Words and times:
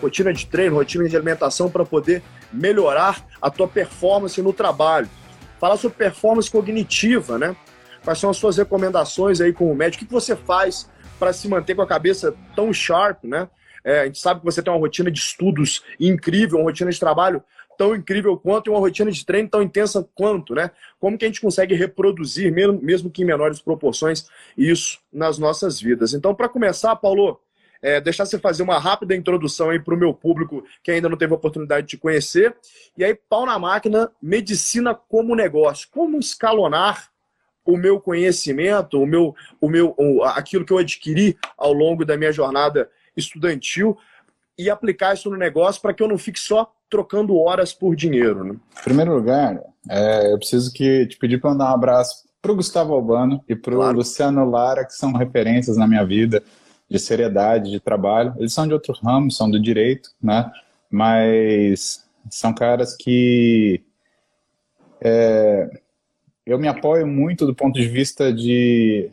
Rotina 0.00 0.32
de 0.32 0.46
treino, 0.46 0.76
rotina 0.76 1.08
de 1.08 1.16
alimentação 1.16 1.70
para 1.70 1.84
poder 1.84 2.22
melhorar 2.52 3.24
a 3.40 3.50
tua 3.50 3.68
performance 3.68 4.40
no 4.40 4.52
trabalho. 4.52 5.08
Falar 5.58 5.76
sobre 5.76 5.96
performance 5.96 6.50
cognitiva, 6.50 7.38
né? 7.38 7.54
Quais 8.02 8.18
são 8.18 8.30
as 8.30 8.36
suas 8.36 8.56
recomendações 8.56 9.40
aí 9.40 9.52
com 9.52 9.70
o 9.70 9.74
médico? 9.74 10.04
O 10.04 10.06
que 10.06 10.12
você 10.12 10.34
faz 10.34 10.88
para 11.18 11.32
se 11.32 11.46
manter 11.48 11.74
com 11.74 11.82
a 11.82 11.86
cabeça 11.86 12.34
tão 12.56 12.72
sharp, 12.72 13.24
né? 13.24 13.48
É, 13.84 14.00
a 14.00 14.06
gente 14.06 14.18
sabe 14.18 14.40
que 14.40 14.46
você 14.46 14.62
tem 14.62 14.72
uma 14.72 14.78
rotina 14.78 15.10
de 15.10 15.18
estudos 15.18 15.82
incrível, 15.98 16.58
uma 16.58 16.64
rotina 16.64 16.90
de 16.90 17.00
trabalho 17.00 17.42
tão 17.76 17.94
incrível 17.94 18.36
quanto 18.36 18.66
e 18.66 18.70
uma 18.70 18.78
rotina 18.78 19.10
de 19.10 19.24
treino 19.24 19.48
tão 19.48 19.62
intensa 19.62 20.06
quanto, 20.14 20.54
né? 20.54 20.70
Como 20.98 21.16
que 21.16 21.24
a 21.24 21.28
gente 21.28 21.40
consegue 21.40 21.74
reproduzir, 21.74 22.52
mesmo, 22.52 22.78
mesmo 22.82 23.10
que 23.10 23.22
em 23.22 23.24
menores 23.24 23.60
proporções, 23.60 24.26
isso 24.56 24.98
nas 25.10 25.38
nossas 25.38 25.80
vidas? 25.80 26.12
Então, 26.12 26.34
para 26.34 26.48
começar, 26.48 26.94
Paulo, 26.96 27.40
é, 27.82 28.00
deixar 28.00 28.26
você 28.26 28.38
fazer 28.38 28.62
uma 28.62 28.78
rápida 28.78 29.14
introdução 29.14 29.70
aí 29.70 29.80
para 29.80 29.94
o 29.94 29.98
meu 29.98 30.12
público 30.12 30.64
que 30.82 30.90
ainda 30.90 31.08
não 31.08 31.16
teve 31.16 31.32
a 31.32 31.36
oportunidade 31.36 31.86
de 31.86 31.90
te 31.90 31.98
conhecer. 31.98 32.54
E 32.96 33.04
aí, 33.04 33.14
pau 33.14 33.46
na 33.46 33.58
máquina, 33.58 34.10
medicina 34.20 34.94
como 34.94 35.34
negócio. 35.34 35.88
Como 35.90 36.18
escalonar 36.18 37.10
o 37.64 37.76
meu 37.76 38.00
conhecimento, 38.00 39.00
o 39.00 39.06
meu, 39.06 39.34
o 39.60 39.68
meu, 39.68 39.94
aquilo 40.24 40.64
que 40.64 40.72
eu 40.72 40.78
adquiri 40.78 41.38
ao 41.56 41.72
longo 41.72 42.04
da 42.04 42.16
minha 42.16 42.32
jornada 42.32 42.90
estudantil 43.16 43.96
e 44.58 44.68
aplicar 44.68 45.14
isso 45.14 45.30
no 45.30 45.36
negócio 45.36 45.80
para 45.80 45.94
que 45.94 46.02
eu 46.02 46.08
não 46.08 46.18
fique 46.18 46.38
só 46.38 46.70
trocando 46.88 47.38
horas 47.38 47.72
por 47.72 47.94
dinheiro. 47.94 48.44
Né? 48.44 48.56
Em 48.80 48.84
primeiro 48.84 49.14
lugar, 49.14 49.58
é, 49.88 50.32
eu 50.32 50.38
preciso 50.38 50.72
que 50.72 51.06
te 51.06 51.16
pedir 51.16 51.40
para 51.40 51.50
mandar 51.50 51.70
um 51.70 51.74
abraço 51.74 52.28
para 52.42 52.52
o 52.52 52.56
Gustavo 52.56 52.94
Albano 52.94 53.42
e 53.48 53.54
para 53.54 53.74
o 53.74 53.78
claro. 53.78 53.96
Luciano 53.98 54.48
Lara, 54.48 54.84
que 54.84 54.94
são 54.94 55.12
referências 55.12 55.76
na 55.76 55.86
minha 55.86 56.04
vida 56.04 56.42
de 56.90 56.98
seriedade, 56.98 57.70
de 57.70 57.78
trabalho. 57.78 58.34
Eles 58.38 58.52
são 58.52 58.66
de 58.66 58.74
outro 58.74 58.92
ramo, 58.92 59.30
são 59.30 59.48
do 59.48 59.60
direito, 59.60 60.10
né? 60.20 60.50
Mas 60.90 62.04
são 62.28 62.52
caras 62.52 62.96
que 62.96 63.80
é, 65.00 65.70
eu 66.44 66.58
me 66.58 66.66
apoio 66.66 67.06
muito 67.06 67.46
do 67.46 67.54
ponto 67.54 67.78
de 67.78 67.86
vista 67.86 68.32
de 68.32 69.08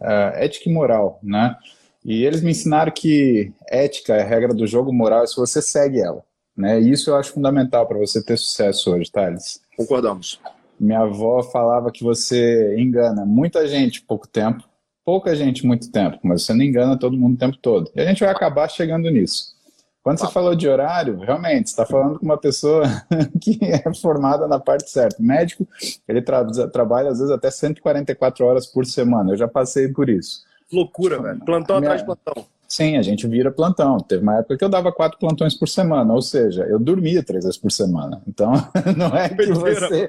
uh, 0.00 0.36
ética 0.36 0.68
e 0.68 0.72
moral, 0.72 1.18
né? 1.22 1.56
E 2.04 2.24
eles 2.24 2.42
me 2.42 2.50
ensinaram 2.50 2.92
que 2.92 3.50
ética 3.68 4.14
é 4.14 4.22
a 4.22 4.26
regra 4.26 4.52
do 4.52 4.66
jogo, 4.66 4.92
moral 4.92 5.24
é 5.24 5.26
se 5.26 5.36
você 5.36 5.62
segue 5.62 6.00
ela, 6.00 6.22
né? 6.54 6.78
E 6.80 6.90
isso 6.90 7.10
eu 7.10 7.16
acho 7.16 7.32
fundamental 7.32 7.86
para 7.86 7.98
você 7.98 8.22
ter 8.22 8.36
sucesso 8.36 8.94
hoje, 8.94 9.10
Thales. 9.10 9.60
Concordamos. 9.76 10.38
Minha 10.78 11.00
avó 11.00 11.42
falava 11.42 11.90
que 11.90 12.04
você 12.04 12.76
engana 12.78 13.24
muita 13.24 13.66
gente 13.66 14.00
em 14.02 14.04
pouco 14.04 14.28
tempo, 14.28 14.62
pouca 15.04 15.34
gente 15.34 15.66
muito 15.66 15.90
tempo, 15.90 16.18
mas 16.22 16.42
você 16.42 16.54
não 16.54 16.64
engana 16.64 16.98
todo 16.98 17.16
mundo 17.16 17.34
o 17.34 17.38
tempo 17.38 17.56
todo. 17.58 17.90
E 17.94 18.00
a 18.00 18.06
gente 18.06 18.20
vai 18.20 18.30
acabar 18.30 18.68
chegando 18.68 19.10
nisso. 19.10 19.54
Quando 20.02 20.18
você 20.18 20.30
falou 20.30 20.54
de 20.54 20.68
horário, 20.68 21.18
realmente, 21.18 21.70
você 21.70 21.72
está 21.72 21.86
falando 21.86 22.18
com 22.18 22.26
uma 22.26 22.36
pessoa 22.36 22.84
que 23.40 23.58
é 23.62 23.82
formada 23.94 24.46
na 24.46 24.60
parte 24.60 24.90
certa. 24.90 25.20
O 25.20 25.24
médico, 25.24 25.66
ele 26.06 26.20
tra 26.20 26.44
trabalha 26.68 27.08
às 27.08 27.18
vezes 27.18 27.32
até 27.32 27.50
144 27.50 28.44
horas 28.44 28.66
por 28.66 28.84
semana. 28.84 29.32
Eu 29.32 29.36
já 29.38 29.48
passei 29.48 29.88
por 29.88 30.10
isso. 30.10 30.42
Loucura, 30.70 31.22
velho. 31.22 31.40
Plantão 31.40 31.80
Minha... 31.80 31.92
atrás 31.92 32.02
de 32.02 32.06
plantão. 32.06 32.53
Sim, 32.68 32.96
a 32.96 33.02
gente 33.02 33.26
vira 33.26 33.50
plantão. 33.50 33.98
Teve 33.98 34.22
uma 34.22 34.38
época 34.38 34.56
que 34.56 34.64
eu 34.64 34.68
dava 34.68 34.92
quatro 34.92 35.18
plantões 35.18 35.54
por 35.54 35.68
semana, 35.68 36.12
ou 36.12 36.22
seja, 36.22 36.64
eu 36.64 36.78
dormia 36.78 37.22
três 37.22 37.44
vezes 37.44 37.58
por 37.58 37.70
semana. 37.70 38.22
Então, 38.26 38.52
não 38.96 39.16
é 39.16 39.28
que 39.28 39.46
você. 39.52 40.08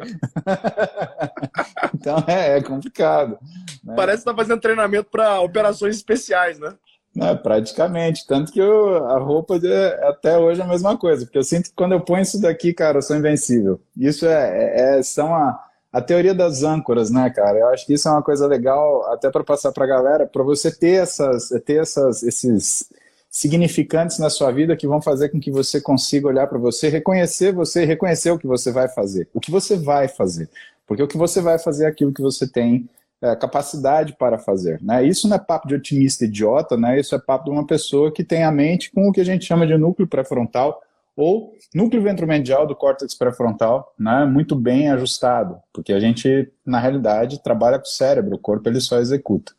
então, 1.93 2.23
é, 2.27 2.57
é 2.57 2.61
complicado. 2.61 3.37
Né? 3.83 3.93
Parece 3.95 4.19
que 4.19 4.31
tá 4.31 4.35
fazendo 4.35 4.61
treinamento 4.61 5.09
para 5.11 5.39
operações 5.41 5.95
especiais, 5.95 6.59
né? 6.59 6.73
É, 7.17 7.33
praticamente. 7.33 8.27
Tanto 8.27 8.51
que 8.51 8.59
eu, 8.59 9.05
a 9.05 9.19
roupa 9.19 9.57
é 9.63 10.07
até 10.07 10.37
hoje 10.37 10.61
a 10.61 10.67
mesma 10.67 10.97
coisa, 10.97 11.25
porque 11.25 11.37
eu 11.37 11.43
sinto 11.43 11.69
que 11.69 11.75
quando 11.75 11.93
eu 11.93 12.01
ponho 12.01 12.21
isso 12.21 12.41
daqui, 12.41 12.73
cara, 12.73 12.97
eu 12.97 13.01
sou 13.01 13.15
invencível. 13.15 13.79
Isso 13.95 14.25
é, 14.25 14.97
é 14.97 15.03
são 15.03 15.33
a 15.33 15.59
a 15.95 16.01
teoria 16.01 16.33
das 16.33 16.61
âncoras, 16.61 17.09
né, 17.09 17.29
cara? 17.29 17.57
Eu 17.57 17.69
acho 17.69 17.85
que 17.85 17.93
isso 17.93 18.05
é 18.09 18.11
uma 18.11 18.21
coisa 18.21 18.45
legal 18.45 19.09
até 19.13 19.31
para 19.31 19.45
passar 19.45 19.71
para 19.71 19.85
a 19.85 19.87
galera, 19.87 20.27
para 20.27 20.43
você 20.43 20.69
ter 20.69 21.01
essas, 21.01 21.47
ter 21.65 21.81
essas, 21.81 22.21
esses 22.21 22.91
significantes 23.29 24.19
na 24.19 24.29
sua 24.29 24.51
vida 24.51 24.75
que 24.75 24.85
vão 24.85 25.01
fazer 25.01 25.29
com 25.29 25.39
que 25.39 25.49
você 25.49 25.79
consiga 25.79 26.27
olhar 26.27 26.47
para 26.47 26.57
você, 26.57 26.89
reconhecer 26.89 27.53
você 27.53 27.85
reconhecer 27.85 28.29
o 28.29 28.37
que 28.37 28.45
você 28.45 28.73
vai 28.73 28.89
fazer, 28.89 29.29
o 29.33 29.39
que 29.39 29.49
você 29.49 29.77
vai 29.77 30.09
fazer, 30.09 30.49
porque 30.85 31.01
o 31.01 31.07
que 31.07 31.17
você 31.17 31.39
vai 31.39 31.57
fazer 31.57 31.85
é 31.85 31.87
aquilo 31.87 32.11
que 32.11 32.21
você 32.21 32.45
tem 32.45 32.89
é, 33.21 33.33
capacidade 33.33 34.17
para 34.19 34.37
fazer, 34.37 34.81
né? 34.83 35.01
Isso 35.01 35.29
não 35.29 35.37
é 35.37 35.39
papo 35.39 35.65
de 35.65 35.75
otimista 35.75 36.25
idiota, 36.25 36.75
né? 36.75 36.99
Isso 36.99 37.15
é 37.15 37.19
papo 37.19 37.45
de 37.45 37.51
uma 37.51 37.65
pessoa 37.65 38.11
que 38.11 38.21
tem 38.21 38.43
a 38.43 38.51
mente 38.51 38.91
com 38.91 39.07
o 39.07 39.13
que 39.13 39.21
a 39.21 39.25
gente 39.25 39.45
chama 39.45 39.65
de 39.65 39.77
núcleo 39.77 40.09
pré-frontal 40.09 40.81
ou 41.15 41.53
núcleo 41.73 42.01
ventromedial 42.01 42.67
do 42.67 42.75
córtex 42.75 43.15
pré-frontal, 43.15 43.93
né, 43.97 44.25
muito 44.25 44.55
bem 44.55 44.89
ajustado, 44.89 45.57
porque 45.71 45.93
a 45.93 45.99
gente, 45.99 46.51
na 46.65 46.79
realidade, 46.79 47.41
trabalha 47.41 47.77
com 47.77 47.85
o 47.85 47.89
cérebro, 47.89 48.35
o 48.35 48.39
corpo 48.39 48.67
ele 48.67 48.81
só 48.81 48.99
executa. 48.99 49.53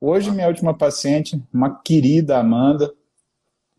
Hoje, 0.00 0.30
minha 0.30 0.48
última 0.48 0.76
paciente, 0.76 1.40
uma 1.52 1.78
querida 1.82 2.38
Amanda, 2.38 2.90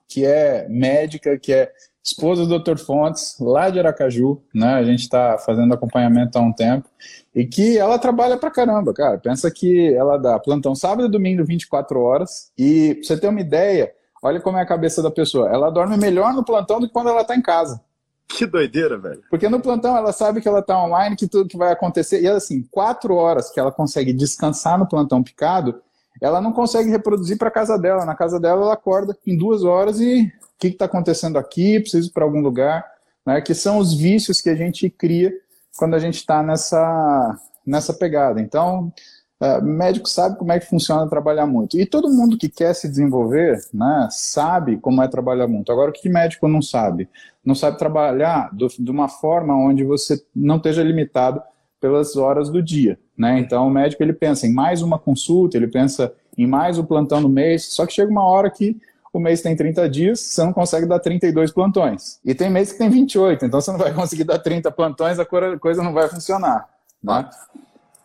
que 0.07 0.25
é 0.25 0.67
médica, 0.69 1.37
que 1.37 1.51
é 1.51 1.71
esposa 2.03 2.45
do 2.45 2.59
Dr. 2.59 2.77
Fontes, 2.77 3.35
lá 3.39 3.69
de 3.69 3.79
Aracaju, 3.79 4.41
né? 4.53 4.73
A 4.73 4.83
gente 4.83 5.01
está 5.01 5.37
fazendo 5.37 5.73
acompanhamento 5.73 6.37
há 6.37 6.41
um 6.41 6.51
tempo, 6.51 6.87
e 7.33 7.45
que 7.45 7.77
ela 7.77 7.99
trabalha 7.99 8.37
pra 8.37 8.51
caramba, 8.51 8.93
cara. 8.93 9.17
Pensa 9.17 9.49
que 9.51 9.93
ela 9.93 10.17
dá 10.17 10.39
plantão 10.39 10.75
sábado 10.75 11.07
e 11.07 11.11
domingo 11.11 11.45
24 11.45 11.99
horas, 11.99 12.51
e 12.57 12.95
pra 12.95 13.03
você 13.03 13.19
ter 13.19 13.27
uma 13.27 13.41
ideia, 13.41 13.91
Olha 14.21 14.39
como 14.39 14.57
é 14.57 14.61
a 14.61 14.65
cabeça 14.65 15.01
da 15.01 15.09
pessoa. 15.09 15.49
Ela 15.49 15.69
dorme 15.69 15.97
melhor 15.97 16.33
no 16.33 16.45
plantão 16.45 16.79
do 16.79 16.87
que 16.87 16.93
quando 16.93 17.09
ela 17.09 17.21
está 17.21 17.35
em 17.35 17.41
casa. 17.41 17.81
Que 18.27 18.45
doideira, 18.45 18.97
velho. 18.97 19.21
Porque 19.29 19.49
no 19.49 19.59
plantão 19.59 19.97
ela 19.97 20.13
sabe 20.13 20.41
que 20.41 20.47
ela 20.47 20.61
tá 20.61 20.81
online, 20.81 21.15
que 21.15 21.27
tudo 21.27 21.49
que 21.49 21.57
vai 21.57 21.71
acontecer. 21.71 22.21
E 22.21 22.27
assim, 22.27 22.63
quatro 22.71 23.15
horas 23.15 23.49
que 23.49 23.59
ela 23.59 23.71
consegue 23.71 24.13
descansar 24.13 24.77
no 24.77 24.87
plantão 24.87 25.23
picado, 25.23 25.81
ela 26.21 26.39
não 26.39 26.53
consegue 26.53 26.89
reproduzir 26.89 27.37
para 27.37 27.51
casa 27.51 27.77
dela. 27.77 28.05
Na 28.05 28.15
casa 28.15 28.39
dela 28.39 28.61
ela 28.63 28.73
acorda 28.73 29.17
em 29.25 29.37
duas 29.37 29.63
horas 29.63 29.99
e 29.99 30.23
o 30.23 30.59
que 30.59 30.67
está 30.67 30.85
acontecendo 30.85 31.37
aqui? 31.37 31.79
Preciso 31.79 32.09
ir 32.09 32.13
para 32.13 32.23
algum 32.23 32.41
lugar. 32.41 32.85
Né? 33.25 33.41
Que 33.41 33.53
são 33.53 33.77
os 33.77 33.93
vícios 33.93 34.39
que 34.39 34.49
a 34.49 34.55
gente 34.55 34.89
cria 34.89 35.33
quando 35.77 35.95
a 35.95 35.99
gente 35.99 36.15
está 36.15 36.41
nessa, 36.43 37.37
nessa 37.65 37.93
pegada. 37.93 38.39
Então, 38.39 38.93
é, 39.41 39.59
médico 39.59 40.07
sabe 40.07 40.37
como 40.37 40.51
é 40.51 40.59
que 40.59 40.67
funciona 40.67 41.09
trabalhar 41.09 41.47
muito. 41.47 41.79
E 41.79 41.83
todo 41.83 42.13
mundo 42.13 42.37
que 42.37 42.47
quer 42.47 42.75
se 42.75 42.87
desenvolver, 42.87 43.59
né, 43.73 44.07
sabe 44.11 44.77
como 44.77 45.01
é 45.01 45.07
trabalhar 45.07 45.47
muito. 45.47 45.71
Agora, 45.71 45.89
o 45.89 45.93
que 45.93 46.07
médico 46.07 46.47
não 46.47 46.61
sabe? 46.61 47.09
Não 47.43 47.55
sabe 47.55 47.79
trabalhar 47.79 48.51
do, 48.53 48.67
de 48.67 48.91
uma 48.91 49.09
forma 49.09 49.55
onde 49.55 49.83
você 49.83 50.23
não 50.35 50.57
esteja 50.57 50.83
limitado 50.83 51.41
pelas 51.79 52.15
horas 52.15 52.51
do 52.51 52.61
dia. 52.61 52.99
Né? 53.17 53.39
Então, 53.39 53.67
o 53.67 53.71
médico 53.71 54.03
ele 54.03 54.13
pensa 54.13 54.45
em 54.45 54.53
mais 54.53 54.83
uma 54.83 54.99
consulta, 54.99 55.57
ele 55.57 55.67
pensa 55.67 56.13
em 56.37 56.45
mais 56.45 56.77
um 56.77 56.85
plantão 56.85 57.19
no 57.19 57.27
mês, 57.27 57.73
só 57.73 57.87
que 57.87 57.93
chega 57.93 58.11
uma 58.11 58.23
hora 58.23 58.49
que 58.51 58.79
o 59.11 59.19
mês 59.19 59.41
tem 59.41 59.55
30 59.55 59.89
dias, 59.89 60.19
você 60.19 60.43
não 60.43 60.53
consegue 60.53 60.85
dar 60.85 60.99
32 60.99 61.51
plantões. 61.51 62.19
E 62.23 62.35
tem 62.35 62.49
mês 62.49 62.71
que 62.71 62.77
tem 62.77 62.89
28, 62.89 63.43
então 63.43 63.59
você 63.59 63.71
não 63.71 63.79
vai 63.79 63.91
conseguir 63.93 64.23
dar 64.23 64.37
30 64.37 64.71
plantões, 64.71 65.17
a 65.17 65.25
coisa 65.25 65.81
não 65.81 65.93
vai 65.93 66.07
funcionar. 66.07 66.69
Né? 67.03 67.27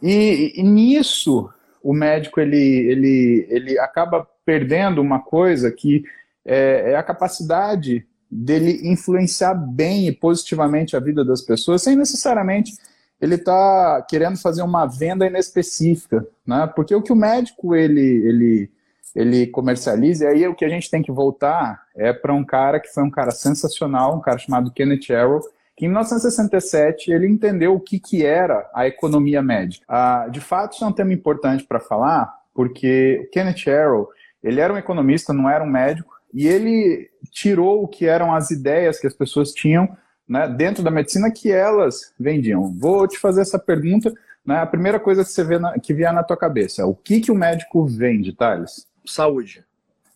E, 0.03 0.53
e 0.57 0.63
nisso, 0.63 1.49
o 1.83 1.93
médico 1.93 2.41
ele, 2.41 2.57
ele, 2.57 3.47
ele 3.49 3.79
acaba 3.79 4.27
perdendo 4.45 5.01
uma 5.01 5.21
coisa 5.21 5.71
que 5.71 6.05
é, 6.45 6.93
é 6.93 6.97
a 6.97 7.03
capacidade 7.03 8.07
dele 8.31 8.81
influenciar 8.83 9.55
bem 9.55 10.09
e 10.09 10.13
positivamente 10.13 10.97
a 10.97 11.01
vida 11.01 11.25
das 11.25 11.43
pessoas, 11.43 11.83
sem 11.83 11.97
necessariamente 11.97 12.73
ele 13.21 13.37
está 13.37 14.05
querendo 14.09 14.39
fazer 14.39 14.63
uma 14.63 14.87
venda 14.87 15.27
inespecífica, 15.27 16.27
né? 16.47 16.71
Porque 16.75 16.95
o 16.95 17.03
que 17.03 17.13
o 17.13 17.17
médico 17.17 17.75
ele, 17.75 18.01
ele, 18.01 18.71
ele 19.15 19.47
comercializa, 19.47 20.25
e 20.25 20.29
aí 20.29 20.49
o 20.49 20.55
que 20.55 20.65
a 20.65 20.69
gente 20.69 20.91
tem 20.91 21.03
que 21.03 21.11
voltar 21.11 21.83
é 21.97 22.13
para 22.13 22.35
um 22.35 22.45
cara 22.45 22.79
que 22.79 22.93
foi 22.93 23.03
um 23.03 23.11
cara 23.11 23.31
sensacional, 23.31 24.17
um 24.17 24.21
cara 24.21 24.39
chamado 24.39 24.71
Kenneth 24.71 25.11
Arrow, 25.11 25.41
que 25.76 25.84
em 25.84 25.88
1967 25.88 27.12
ele 27.12 27.28
entendeu 27.28 27.75
o 27.75 27.81
que, 27.81 28.00
que 28.00 28.25
era 28.25 28.69
a 28.75 28.87
economia 28.87 29.43
médica. 29.43 29.84
Ah, 29.87 30.26
de 30.31 30.40
fato, 30.40 30.75
isso 30.75 30.84
é 30.84 30.88
um 30.88 30.93
tema 30.93 31.12
importante 31.12 31.64
para 31.64 31.78
falar, 31.78 32.32
porque 32.55 33.20
o 33.26 33.31
Kenneth 33.31 33.69
Arrow, 33.69 34.08
ele 34.43 34.61
era 34.61 34.73
um 34.73 34.78
economista, 34.78 35.34
não 35.34 35.50
era 35.50 35.62
um 35.62 35.69
médico, 35.69 36.14
e 36.32 36.46
ele 36.46 37.11
tirou 37.31 37.82
o 37.82 37.88
que 37.88 38.06
eram 38.06 38.34
as 38.34 38.50
ideias 38.50 38.99
que 38.99 39.06
as 39.06 39.14
pessoas 39.14 39.52
tinham 39.52 39.88
né, 40.26 40.49
dentro 40.49 40.82
da 40.82 40.90
medicina 40.90 41.31
que 41.31 41.52
elas 41.52 42.14
vendiam. 42.19 42.73
Vou 42.73 43.06
te 43.06 43.19
fazer 43.19 43.43
essa 43.43 43.58
pergunta, 43.58 44.12
né, 44.44 44.58
a 44.58 44.67
primeira 44.67 44.99
coisa 44.99 45.25
que 45.25 45.31
você 45.31 45.44
vê 45.44 45.58
na, 45.58 45.78
que 45.78 45.93
vier 45.93 46.12
na 46.12 46.23
tua 46.23 46.37
cabeça, 46.37 46.87
o 46.87 46.94
que, 46.94 47.20
que 47.20 47.31
o 47.31 47.34
médico 47.34 47.87
vende, 47.87 48.32
Thales? 48.32 48.87
Saúde. 49.05 49.64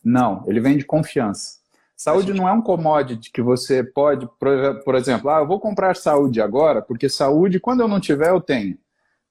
Não, 0.03 0.43
ele 0.47 0.59
vende 0.59 0.83
confiança. 0.83 1.60
Saúde 2.01 2.33
não 2.33 2.49
é 2.49 2.51
um 2.51 2.63
commodity 2.63 3.29
que 3.31 3.43
você 3.43 3.83
pode, 3.83 4.27
por 4.83 4.95
exemplo, 4.95 5.29
ah, 5.29 5.41
eu 5.41 5.45
vou 5.45 5.59
comprar 5.59 5.95
saúde 5.95 6.41
agora, 6.41 6.81
porque 6.81 7.07
saúde, 7.07 7.59
quando 7.59 7.81
eu 7.81 7.87
não 7.87 7.99
tiver, 7.99 8.31
eu 8.31 8.41
tenho. 8.41 8.75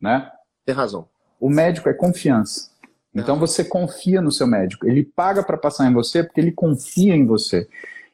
Né? 0.01 0.31
Tem 0.65 0.73
razão. 0.73 1.09
O 1.41 1.51
médico 1.51 1.89
é 1.89 1.93
confiança. 1.93 2.71
Então 3.13 3.41
você 3.41 3.65
confia 3.65 4.21
no 4.21 4.31
seu 4.31 4.47
médico. 4.47 4.87
Ele 4.87 5.03
paga 5.03 5.43
para 5.43 5.57
passar 5.57 5.91
em 5.91 5.93
você 5.93 6.23
porque 6.23 6.41
ele 6.41 6.53
confia 6.53 7.13
em 7.13 7.27
você. 7.27 7.69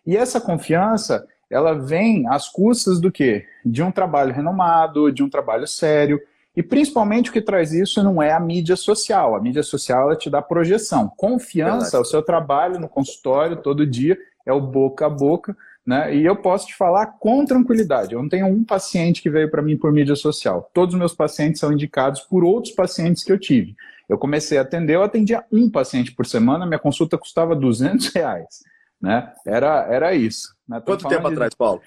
E 0.07 0.17
essa 0.17 0.41
confiança, 0.41 1.29
ela 1.51 1.75
vem 1.75 2.27
às 2.27 2.49
custas 2.49 2.99
do 2.99 3.13
quê? 3.13 3.45
De 3.63 3.83
um 3.83 3.93
trabalho 3.93 4.33
renomado, 4.33 5.13
de 5.13 5.23
um 5.23 5.29
trabalho 5.29 5.67
sério. 5.67 6.19
E 6.57 6.63
principalmente 6.63 7.29
o 7.29 7.33
que 7.35 7.43
traz 7.43 7.75
isso 7.75 8.03
não 8.03 8.23
é 8.23 8.33
a 8.33 8.41
mídia 8.41 8.75
social. 8.75 9.37
A 9.37 9.41
mídia 9.43 9.63
social 9.63 10.05
ela 10.05 10.17
te 10.17 10.31
dá 10.31 10.41
projeção. 10.41 11.13
Confiança, 11.15 12.01
o 12.01 12.07
seu 12.07 12.23
trabalho 12.23 12.81
no 12.81 12.89
consultório 12.89 13.59
todo 13.59 13.87
dia 13.87 14.17
é 14.47 14.53
o 14.53 14.61
boca 14.61 15.07
a 15.07 15.11
boca, 15.11 15.57
né? 15.85 16.15
E 16.15 16.25
eu 16.25 16.37
posso 16.37 16.69
te 16.69 16.75
falar 16.75 17.07
com 17.19 17.45
tranquilidade. 17.45 18.15
Eu 18.15 18.23
não 18.23 18.29
tenho 18.29 18.47
um 18.47 18.65
paciente 18.65 19.21
que 19.21 19.29
veio 19.29 19.51
para 19.51 19.63
mim 19.63 19.77
por 19.77 19.93
mídia 19.93 20.17
social. 20.17 20.71
Todos 20.73 20.95
os 20.95 20.99
meus 20.99 21.15
pacientes 21.15 21.61
são 21.61 21.73
indicados 21.73 22.21
por 22.23 22.45
outros 22.45 22.75
pacientes 22.75 23.23
que 23.23 23.33
eu 23.33 23.39
tive. 23.39 23.77
Eu 24.09 24.17
comecei 24.17 24.57
a 24.57 24.63
atender, 24.63 24.95
eu 24.95 25.03
atendia 25.03 25.45
um 25.53 25.69
paciente 25.69 26.13
por 26.13 26.25
semana, 26.27 26.65
minha 26.65 26.79
consulta 26.79 27.19
custava 27.19 27.55
200 27.55 28.09
reais. 28.15 28.65
Né? 29.01 29.33
Era, 29.45 29.87
era 29.91 30.15
isso. 30.15 30.55
Né? 30.69 30.81
Quanto 30.81 31.09
tempo 31.09 31.27
atrás, 31.27 31.55
Paulo? 31.55 31.83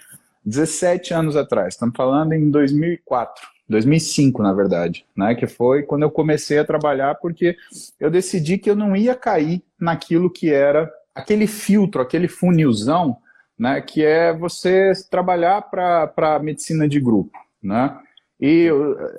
17 0.45 1.13
anos 1.13 1.35
atrás. 1.35 1.73
Estamos 1.73 1.95
falando 1.95 2.33
em 2.33 2.49
2004. 2.49 3.47
2005, 3.69 4.41
na 4.41 4.51
verdade, 4.51 5.05
né? 5.15 5.35
Que 5.35 5.45
foi 5.45 5.83
quando 5.83 6.01
eu 6.01 6.09
comecei 6.09 6.57
a 6.57 6.65
trabalhar, 6.65 7.13
porque 7.15 7.55
eu 7.99 8.09
decidi 8.09 8.57
que 8.57 8.67
eu 8.67 8.75
não 8.75 8.95
ia 8.95 9.13
cair 9.13 9.61
naquilo 9.79 10.27
que 10.27 10.51
era 10.51 10.91
aquele 11.19 11.47
filtro, 11.47 12.01
aquele 12.01 12.27
funilzão, 12.27 13.17
né, 13.57 13.81
que 13.81 14.03
é 14.03 14.33
você 14.33 14.91
trabalhar 15.09 15.61
para 15.63 16.35
a 16.35 16.39
medicina 16.39 16.87
de 16.87 16.99
grupo, 16.99 17.37
né? 17.61 17.97
E 18.41 18.69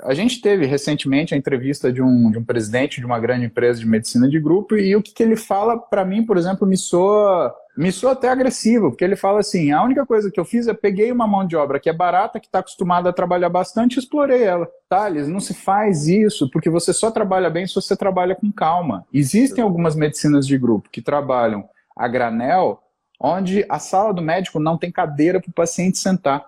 a 0.02 0.14
gente 0.14 0.40
teve 0.40 0.64
recentemente 0.64 1.34
a 1.34 1.36
entrevista 1.36 1.92
de 1.92 2.00
um, 2.00 2.30
de 2.30 2.38
um 2.38 2.44
presidente 2.44 3.00
de 3.00 3.06
uma 3.06 3.20
grande 3.20 3.44
empresa 3.44 3.78
de 3.78 3.86
medicina 3.86 4.26
de 4.26 4.40
grupo 4.40 4.76
e 4.76 4.96
o 4.96 5.02
que, 5.02 5.12
que 5.12 5.22
ele 5.22 5.36
fala 5.36 5.76
para 5.76 6.06
mim, 6.06 6.24
por 6.24 6.38
exemplo, 6.38 6.66
me 6.66 6.78
soa, 6.78 7.54
me 7.76 7.92
soa 7.92 8.12
até 8.12 8.30
agressivo, 8.30 8.88
porque 8.88 9.04
ele 9.04 9.16
fala 9.16 9.40
assim, 9.40 9.72
a 9.72 9.84
única 9.84 10.06
coisa 10.06 10.30
que 10.30 10.40
eu 10.40 10.44
fiz 10.46 10.66
é 10.68 10.72
peguei 10.72 11.12
uma 11.12 11.26
mão 11.26 11.46
de 11.46 11.54
obra 11.54 11.78
que 11.78 11.90
é 11.90 11.92
barata, 11.92 12.40
que 12.40 12.46
está 12.46 12.60
acostumada 12.60 13.10
a 13.10 13.12
trabalhar 13.12 13.50
bastante 13.50 13.96
e 13.96 13.98
explorei 13.98 14.42
ela. 14.42 14.66
Thales, 14.88 15.28
não 15.28 15.38
se 15.38 15.52
faz 15.52 16.08
isso, 16.08 16.48
porque 16.50 16.70
você 16.70 16.94
só 16.94 17.10
trabalha 17.10 17.50
bem 17.50 17.66
se 17.66 17.74
você 17.74 17.94
trabalha 17.94 18.34
com 18.34 18.50
calma. 18.50 19.04
Existem 19.12 19.62
algumas 19.62 19.94
medicinas 19.94 20.46
de 20.46 20.56
grupo 20.56 20.88
que 20.90 21.02
trabalham 21.02 21.68
a 21.96 22.08
granel, 22.08 22.82
onde 23.20 23.64
a 23.68 23.78
sala 23.78 24.14
do 24.14 24.22
médico 24.22 24.58
não 24.58 24.78
tem 24.78 24.90
cadeira 24.90 25.40
para 25.40 25.50
o 25.50 25.52
paciente 25.52 25.98
sentar. 25.98 26.46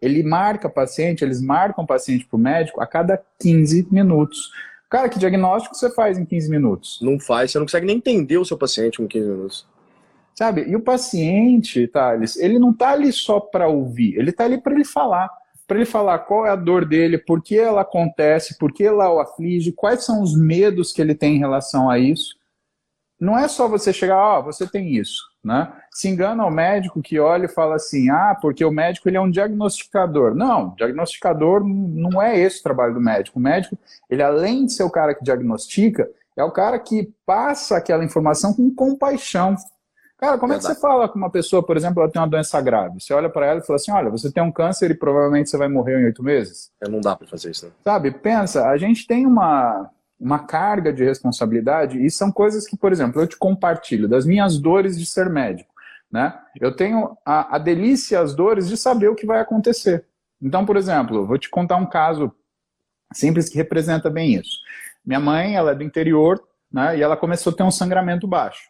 Ele 0.00 0.22
marca 0.22 0.68
paciente, 0.68 1.22
eles 1.22 1.42
marcam 1.42 1.84
o 1.84 1.86
paciente 1.86 2.24
para 2.24 2.36
o 2.36 2.40
médico 2.40 2.80
a 2.80 2.86
cada 2.86 3.22
15 3.38 3.88
minutos. 3.90 4.50
Cara, 4.88 5.08
que 5.08 5.18
diagnóstico 5.18 5.76
você 5.76 5.90
faz 5.90 6.16
em 6.16 6.24
15 6.24 6.50
minutos? 6.50 6.98
Não 7.02 7.20
faz, 7.20 7.52
você 7.52 7.58
não 7.58 7.66
consegue 7.66 7.86
nem 7.86 7.98
entender 7.98 8.38
o 8.38 8.44
seu 8.44 8.56
paciente 8.56 8.96
com 8.96 9.06
15 9.06 9.28
minutos. 9.28 9.66
Sabe? 10.34 10.62
E 10.62 10.74
o 10.74 10.80
paciente, 10.80 11.86
Thales, 11.86 12.36
ele 12.36 12.58
não 12.58 12.70
está 12.70 12.92
ali 12.92 13.12
só 13.12 13.38
para 13.38 13.68
ouvir, 13.68 14.16
ele 14.16 14.30
está 14.30 14.44
ali 14.44 14.58
para 14.58 14.72
ele 14.72 14.84
falar. 14.84 15.30
Para 15.68 15.76
ele 15.76 15.84
falar 15.84 16.18
qual 16.20 16.46
é 16.46 16.50
a 16.50 16.56
dor 16.56 16.84
dele, 16.84 17.18
por 17.18 17.42
que 17.42 17.56
ela 17.56 17.82
acontece, 17.82 18.58
por 18.58 18.72
que 18.72 18.82
ela 18.82 19.12
o 19.12 19.20
aflige, 19.20 19.70
quais 19.70 20.02
são 20.02 20.22
os 20.22 20.36
medos 20.36 20.92
que 20.92 21.00
ele 21.00 21.14
tem 21.14 21.36
em 21.36 21.38
relação 21.38 21.88
a 21.88 21.98
isso 21.98 22.39
não 23.20 23.38
é 23.38 23.46
só 23.48 23.68
você 23.68 23.92
chegar, 23.92 24.16
ó, 24.16 24.38
oh, 24.38 24.42
você 24.44 24.66
tem 24.66 24.94
isso, 24.96 25.22
né? 25.44 25.70
Se 25.92 26.08
engana 26.08 26.46
o 26.46 26.50
médico 26.50 27.02
que 27.02 27.18
olha 27.20 27.44
e 27.44 27.48
fala 27.48 27.76
assim, 27.76 28.08
ah, 28.08 28.36
porque 28.40 28.64
o 28.64 28.70
médico 28.70 29.08
ele 29.08 29.18
é 29.18 29.20
um 29.20 29.30
diagnosticador. 29.30 30.34
Não, 30.34 30.74
diagnosticador 30.74 31.62
não 31.62 32.22
é 32.22 32.38
esse 32.38 32.60
o 32.60 32.62
trabalho 32.62 32.94
do 32.94 33.00
médico. 33.00 33.38
O 33.38 33.42
médico, 33.42 33.76
ele 34.08 34.22
além 34.22 34.64
de 34.64 34.72
ser 34.72 34.84
o 34.84 34.90
cara 34.90 35.14
que 35.14 35.22
diagnostica, 35.22 36.08
é 36.34 36.42
o 36.42 36.50
cara 36.50 36.78
que 36.78 37.12
passa 37.26 37.76
aquela 37.76 38.04
informação 38.04 38.54
com 38.54 38.74
compaixão. 38.74 39.54
Cara, 40.16 40.38
como 40.38 40.52
Verdade. 40.52 40.72
é 40.72 40.74
que 40.74 40.80
você 40.80 40.80
fala 40.80 41.08
com 41.08 41.18
uma 41.18 41.30
pessoa, 41.30 41.62
por 41.62 41.76
exemplo, 41.76 42.02
ela 42.02 42.10
tem 42.10 42.20
uma 42.20 42.28
doença 42.28 42.60
grave? 42.60 43.00
Você 43.00 43.12
olha 43.12 43.28
para 43.28 43.46
ela 43.46 43.60
e 43.60 43.66
fala 43.66 43.76
assim: 43.76 43.90
olha, 43.90 44.10
você 44.10 44.30
tem 44.30 44.42
um 44.42 44.52
câncer 44.52 44.90
e 44.90 44.94
provavelmente 44.94 45.48
você 45.48 45.56
vai 45.56 45.68
morrer 45.68 46.00
em 46.00 46.04
oito 46.04 46.22
meses? 46.22 46.70
É, 46.80 46.88
não 46.88 47.00
dá 47.00 47.16
para 47.16 47.26
fazer 47.26 47.50
isso, 47.50 47.66
né? 47.66 47.72
Sabe, 47.82 48.10
pensa, 48.10 48.68
a 48.68 48.76
gente 48.76 49.06
tem 49.06 49.26
uma, 49.26 49.90
uma 50.20 50.40
carga 50.40 50.92
de 50.92 51.02
responsabilidade, 51.02 52.04
e 52.04 52.10
são 52.10 52.30
coisas 52.30 52.66
que, 52.66 52.76
por 52.76 52.92
exemplo, 52.92 53.22
eu 53.22 53.26
te 53.26 53.36
compartilho 53.36 54.06
das 54.06 54.26
minhas 54.26 54.58
dores 54.58 54.98
de 54.98 55.06
ser 55.06 55.30
médico. 55.30 55.72
Né? 56.12 56.38
Eu 56.60 56.76
tenho 56.76 57.16
a, 57.24 57.56
a 57.56 57.58
delícia 57.58 58.16
e 58.16 58.18
as 58.18 58.34
dores 58.34 58.68
de 58.68 58.76
saber 58.76 59.08
o 59.08 59.14
que 59.14 59.24
vai 59.24 59.40
acontecer. 59.40 60.04
Então, 60.42 60.66
por 60.66 60.76
exemplo, 60.76 61.26
vou 61.26 61.38
te 61.38 61.48
contar 61.48 61.76
um 61.76 61.86
caso 61.86 62.32
simples 63.12 63.48
que 63.48 63.56
representa 63.56 64.10
bem 64.10 64.34
isso. 64.34 64.58
Minha 65.04 65.20
mãe, 65.20 65.56
ela 65.56 65.72
é 65.72 65.74
do 65.74 65.82
interior, 65.82 66.42
né, 66.70 66.98
e 66.98 67.02
ela 67.02 67.16
começou 67.16 67.52
a 67.52 67.56
ter 67.56 67.62
um 67.62 67.70
sangramento 67.70 68.26
baixo. 68.26 68.68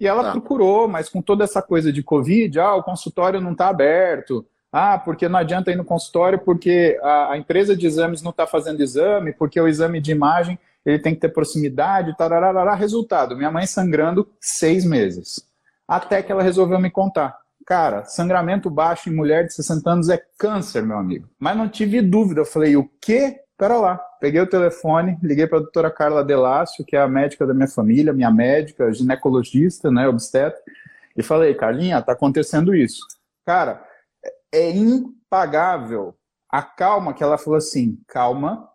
E 0.00 0.06
ela 0.06 0.24
tá. 0.24 0.32
procurou, 0.32 0.88
mas 0.88 1.08
com 1.08 1.20
toda 1.20 1.44
essa 1.44 1.60
coisa 1.60 1.92
de 1.92 2.02
Covid, 2.02 2.58
ah, 2.58 2.74
o 2.74 2.82
consultório 2.82 3.40
não 3.40 3.52
está 3.52 3.68
aberto, 3.68 4.46
ah, 4.72 4.98
porque 4.98 5.28
não 5.28 5.38
adianta 5.38 5.70
ir 5.70 5.76
no 5.76 5.84
consultório 5.84 6.38
porque 6.38 6.98
a, 7.02 7.32
a 7.32 7.38
empresa 7.38 7.76
de 7.76 7.86
exames 7.86 8.22
não 8.22 8.30
está 8.30 8.46
fazendo 8.46 8.82
exame, 8.82 9.32
porque 9.32 9.60
o 9.60 9.68
exame 9.68 10.00
de 10.00 10.12
imagem 10.12 10.58
ele 10.84 10.98
tem 10.98 11.14
que 11.14 11.20
ter 11.20 11.28
proximidade, 11.28 12.16
tararara, 12.16 12.74
resultado, 12.74 13.36
minha 13.36 13.50
mãe 13.50 13.66
sangrando 13.66 14.28
seis 14.40 14.84
meses. 14.84 15.46
Até 15.86 16.22
que 16.22 16.32
ela 16.32 16.42
resolveu 16.42 16.80
me 16.80 16.90
contar. 16.90 17.36
Cara, 17.66 18.04
sangramento 18.04 18.68
baixo 18.70 19.08
em 19.08 19.14
mulher 19.14 19.46
de 19.46 19.54
60 19.54 19.90
anos 19.90 20.08
é 20.08 20.20
câncer, 20.38 20.82
meu 20.82 20.96
amigo. 20.96 21.28
Mas 21.38 21.56
não 21.56 21.68
tive 21.68 22.00
dúvida. 22.00 22.40
Eu 22.40 22.44
falei, 22.44 22.76
o 22.76 22.90
quê? 23.00 23.40
Pera 23.56 23.76
lá. 23.76 23.96
Peguei 24.20 24.40
o 24.40 24.46
telefone, 24.48 25.18
liguei 25.22 25.46
para 25.46 25.58
a 25.58 25.62
doutora 25.62 25.90
Carla 25.90 26.24
Delácio, 26.24 26.84
que 26.84 26.96
é 26.96 27.00
a 27.00 27.06
médica 27.06 27.46
da 27.46 27.54
minha 27.54 27.68
família, 27.68 28.12
minha 28.12 28.30
médica, 28.30 28.92
ginecologista, 28.92 29.90
né, 29.90 30.08
obstetra, 30.08 30.58
e 31.16 31.22
falei, 31.22 31.54
Carlinha, 31.54 32.00
tá 32.02 32.12
acontecendo 32.12 32.74
isso. 32.74 33.00
Cara, 33.44 33.84
é 34.52 34.70
impagável 34.70 36.14
a 36.48 36.62
calma 36.62 37.14
que 37.14 37.24
ela 37.24 37.38
falou 37.38 37.56
assim: 37.56 37.98
calma, 38.06 38.68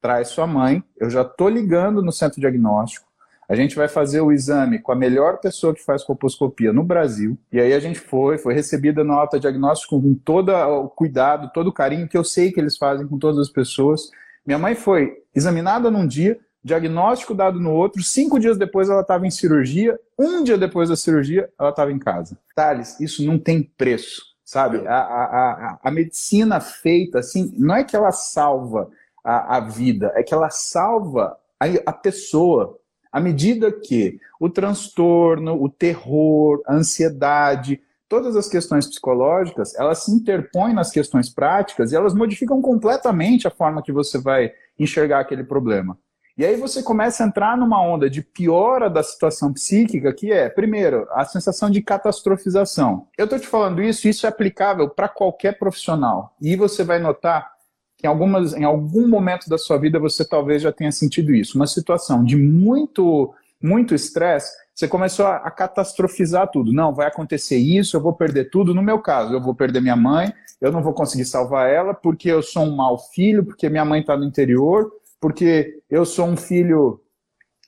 traz 0.00 0.28
sua 0.28 0.46
mãe, 0.46 0.82
eu 0.96 1.10
já 1.10 1.22
tô 1.24 1.48
ligando 1.48 2.02
no 2.02 2.10
centro 2.10 2.40
diagnóstico. 2.40 3.12
A 3.48 3.54
gente 3.54 3.76
vai 3.76 3.86
fazer 3.86 4.22
o 4.22 4.32
exame 4.32 4.78
com 4.78 4.92
a 4.92 4.96
melhor 4.96 5.38
pessoa 5.38 5.74
que 5.74 5.84
faz 5.84 6.02
colposcopia 6.02 6.72
no 6.72 6.82
Brasil. 6.82 7.36
E 7.52 7.60
aí 7.60 7.74
a 7.74 7.80
gente 7.80 8.00
foi, 8.00 8.38
foi 8.38 8.54
recebida 8.54 9.04
no 9.04 9.12
alta 9.12 9.38
diagnóstico 9.38 10.00
com 10.00 10.14
todo 10.14 10.50
o 10.50 10.88
cuidado, 10.88 11.50
todo 11.52 11.66
o 11.66 11.72
carinho 11.72 12.08
que 12.08 12.16
eu 12.16 12.24
sei 12.24 12.50
que 12.50 12.58
eles 12.58 12.78
fazem 12.78 13.06
com 13.06 13.18
todas 13.18 13.38
as 13.38 13.50
pessoas. 13.50 14.10
Minha 14.46 14.58
mãe 14.58 14.74
foi 14.74 15.18
examinada 15.34 15.90
num 15.90 16.06
dia, 16.06 16.40
diagnóstico 16.64 17.34
dado 17.34 17.60
no 17.60 17.72
outro, 17.72 18.02
cinco 18.02 18.38
dias 18.38 18.56
depois 18.56 18.88
ela 18.88 19.02
estava 19.02 19.26
em 19.26 19.30
cirurgia, 19.30 20.00
um 20.18 20.42
dia 20.42 20.56
depois 20.56 20.88
da 20.88 20.96
cirurgia 20.96 21.50
ela 21.58 21.70
estava 21.70 21.92
em 21.92 21.98
casa. 21.98 22.38
Thales, 22.54 22.98
isso 23.00 23.22
não 23.24 23.38
tem 23.38 23.62
preço, 23.62 24.31
sabe? 24.52 24.86
A, 24.86 24.94
a, 24.94 25.24
a, 25.24 25.78
a, 25.82 25.90
medicina 25.90 26.60
feita 26.60 27.20
assim, 27.20 27.54
não 27.56 27.74
é 27.74 27.84
que 27.84 27.96
ela 27.96 28.12
salva 28.12 28.90
a, 29.24 29.56
a 29.56 29.60
vida, 29.60 30.12
é 30.14 30.22
que 30.22 30.34
ela 30.34 30.50
salva 30.50 31.38
a, 31.58 31.64
a 31.86 31.92
pessoa. 31.94 32.78
À 33.10 33.18
medida 33.18 33.72
que 33.72 34.18
o 34.38 34.50
transtorno, 34.50 35.54
o 35.54 35.70
terror, 35.70 36.60
a 36.66 36.74
ansiedade, 36.74 37.80
todas 38.06 38.36
as 38.36 38.46
questões 38.46 38.86
psicológicas, 38.86 39.74
elas 39.74 40.04
se 40.04 40.10
interpõem 40.10 40.74
nas 40.74 40.90
questões 40.90 41.30
práticas 41.30 41.90
e 41.90 41.96
elas 41.96 42.12
modificam 42.12 42.60
completamente 42.60 43.48
a 43.48 43.50
forma 43.50 43.82
que 43.82 43.90
você 43.90 44.18
vai 44.18 44.52
enxergar 44.78 45.20
aquele 45.20 45.44
problema. 45.44 45.96
E 46.36 46.44
aí 46.44 46.56
você 46.56 46.82
começa 46.82 47.22
a 47.22 47.26
entrar 47.26 47.56
numa 47.56 47.82
onda 47.82 48.08
de 48.08 48.22
piora 48.22 48.88
da 48.88 49.02
situação 49.02 49.52
psíquica, 49.52 50.12
que 50.12 50.32
é, 50.32 50.48
primeiro, 50.48 51.06
a 51.10 51.24
sensação 51.24 51.70
de 51.70 51.82
catastrofização. 51.82 53.06
Eu 53.18 53.24
estou 53.24 53.38
te 53.38 53.46
falando 53.46 53.82
isso, 53.82 54.08
isso 54.08 54.26
é 54.26 54.28
aplicável 54.28 54.88
para 54.88 55.08
qualquer 55.08 55.58
profissional. 55.58 56.34
E 56.40 56.56
você 56.56 56.82
vai 56.82 56.98
notar 56.98 57.52
que 57.98 58.06
em, 58.06 58.08
algumas, 58.08 58.54
em 58.54 58.64
algum 58.64 59.06
momento 59.06 59.48
da 59.48 59.58
sua 59.58 59.78
vida 59.78 59.98
você 59.98 60.24
talvez 60.24 60.62
já 60.62 60.72
tenha 60.72 60.90
sentido 60.90 61.34
isso. 61.34 61.56
Uma 61.56 61.66
situação 61.66 62.24
de 62.24 62.36
muito 62.36 63.34
muito 63.62 63.94
estresse, 63.94 64.52
você 64.74 64.88
começou 64.88 65.26
a, 65.26 65.36
a, 65.36 65.50
catastrofizar 65.50 66.50
tudo. 66.50 66.72
Não, 66.72 66.94
vai 66.94 67.06
acontecer 67.06 67.56
isso, 67.56 67.96
eu 67.96 68.00
vou 68.00 68.12
perder 68.12 68.50
tudo. 68.50 68.74
No 68.74 68.82
meu 68.82 68.98
caso, 68.98 69.32
eu 69.32 69.40
vou 69.40 69.54
perder 69.54 69.80
minha 69.80 69.94
mãe, 69.94 70.32
eu 70.60 70.72
não 70.72 70.82
vou 70.82 70.92
conseguir 70.92 71.24
salvar 71.24 71.70
ela 71.70 71.94
porque 71.94 72.28
eu 72.28 72.42
sou 72.42 72.64
um 72.64 72.74
mau 72.74 72.98
filho, 72.98 73.44
porque 73.44 73.68
minha 73.68 73.84
mãe 73.84 74.00
está 74.00 74.16
no 74.16 74.24
interior, 74.24 74.90
porque 75.22 75.78
eu 75.88 76.04
sou 76.04 76.26
um 76.26 76.36
filho 76.36 77.00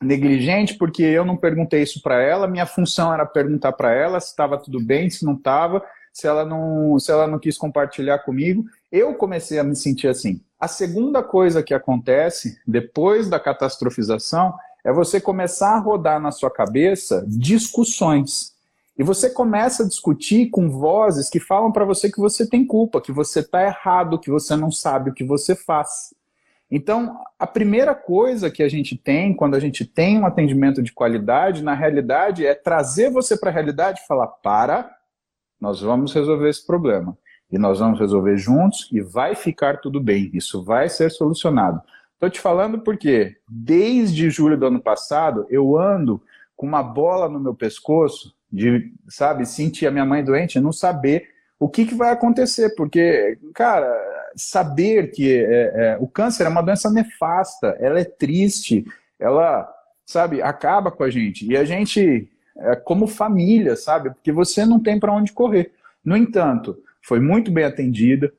negligente, 0.03 0.75
porque 0.75 1.05
eu 1.05 1.25
não 1.25 1.37
perguntei 1.37 1.85
isso 1.85 2.03
para 2.03 2.21
ela, 2.21 2.49
minha 2.49 2.67
função 2.67 3.15
era 3.15 3.25
perguntar 3.25 3.73
para 3.73 3.95
ela 3.95 4.19
se 4.19 4.31
estava 4.31 4.59
tudo 4.59 4.85
bem, 4.85 5.09
se 5.09 5.25
não 5.25 5.35
estava, 5.35 5.81
se 6.13 6.27
ela 6.27 6.45
não, 6.45 6.99
se 6.99 7.13
ela 7.13 7.29
não 7.29 7.39
quis 7.39 7.57
compartilhar 7.57 8.19
comigo. 8.19 8.65
Eu 8.91 9.15
comecei 9.15 9.61
a 9.61 9.65
me 9.65 9.77
sentir 9.77 10.09
assim. 10.09 10.41
A 10.59 10.67
segunda 10.67 11.23
coisa 11.23 11.63
que 11.63 11.73
acontece 11.73 12.59
depois 12.67 13.31
da 13.31 13.39
catastrofização 13.39 14.53
é 14.85 14.93
você 14.93 15.21
começar 15.21 15.77
a 15.77 15.79
rodar 15.79 16.21
na 16.21 16.33
sua 16.33 16.51
cabeça 16.51 17.25
discussões. 17.29 18.53
E 18.99 19.05
você 19.05 19.31
começa 19.31 19.85
a 19.85 19.89
discutir 19.89 20.51
com 20.51 20.69
vozes 20.69 21.31
que 21.31 21.39
falam 21.39 21.71
para 21.71 21.85
você 21.85 22.11
que 22.11 22.21
você 22.21 22.49
tem 22.49 22.67
culpa, 22.67 23.01
que 23.01 23.13
você 23.13 23.41
está 23.41 23.63
errado, 23.63 24.19
que 24.19 24.31
você 24.31 24.57
não 24.57 24.73
sabe 24.73 25.11
o 25.11 25.15
que 25.15 25.25
você 25.25 25.55
faz. 25.55 26.13
Então, 26.71 27.21
a 27.39 27.47
primeira 27.47 27.95
coisa 27.95 28.51
que 28.51 28.63
a 28.63 28.69
gente 28.69 28.97
tem 28.97 29.35
quando 29.35 29.55
a 29.55 29.61
gente 29.61 29.85
tem 29.85 30.19
um 30.19 30.27
atendimento 30.27 30.83
de 30.83 30.93
qualidade, 30.93 31.63
na 31.63 31.75
realidade, 31.75 32.47
é 32.47 32.55
trazer 32.55 33.11
você 33.11 33.37
para 33.37 33.51
a 33.51 33.53
realidade 33.53 34.01
e 34.01 34.07
falar: 34.07 34.27
para, 34.27 34.91
nós 35.61 35.81
vamos 35.81 36.13
resolver 36.13 36.49
esse 36.49 36.67
problema. 36.67 37.17
E 37.51 37.59
nós 37.59 37.79
vamos 37.79 38.01
resolver 38.01 38.37
juntos 38.37 38.89
e 38.91 39.01
vai 39.01 39.35
ficar 39.35 39.81
tudo 39.81 40.01
bem. 40.01 40.31
Isso 40.33 40.65
vai 40.65 40.89
ser 40.89 41.11
solucionado. 41.11 41.81
Estou 42.15 42.31
te 42.31 42.41
falando 42.41 42.81
porque, 42.81 43.37
desde 43.49 44.31
julho 44.31 44.59
do 44.59 44.67
ano 44.67 44.81
passado, 44.81 45.47
eu 45.51 45.77
ando 45.79 46.21
com 46.57 46.67
uma 46.67 46.83
bola 46.83 47.29
no 47.29 47.39
meu 47.39 47.55
pescoço, 47.55 48.35
de, 48.51 48.93
sabe, 49.09 49.45
sentir 49.47 49.87
a 49.87 49.91
minha 49.91 50.05
mãe 50.05 50.25
doente, 50.25 50.61
não 50.61 50.73
saber 50.73 51.29
o 51.59 51.69
que, 51.69 51.85
que 51.85 51.95
vai 51.95 52.11
acontecer. 52.11 52.75
Porque, 52.77 53.39
cara, 53.55 53.93
saber 54.37 55.11
que 55.11 55.33
é, 55.33 55.73
é, 55.75 55.97
o 56.01 56.07
câncer 56.07 56.45
é 56.45 56.49
uma 56.49 56.63
doença 56.63 56.91
nefasta, 56.91 57.77
ela 57.81 58.01
é 58.01 58.05
triste, 58.05 58.85
ela, 59.19 59.69
sabe, 60.05 60.43
acaba 60.43 60.91
com 60.91 61.05
a 61.05 61.11
gente. 61.11 61.47
E 61.47 61.57
a 61.57 61.65
gente, 61.65 62.29
é, 62.57 62.77
como 62.77 63.07
família, 63.07 63.77
sabe, 63.77 64.11
porque 64.11 64.33
você 64.33 64.65
não 64.65 64.81
tem 64.81 64.99
para 64.99 65.13
onde 65.13 65.33
correr. 65.33 65.73
No 66.05 66.17
entanto, 66.17 66.79
foi 67.03 67.21
muito 67.21 67.51
bem 67.51 67.65
atendida. 67.65 68.33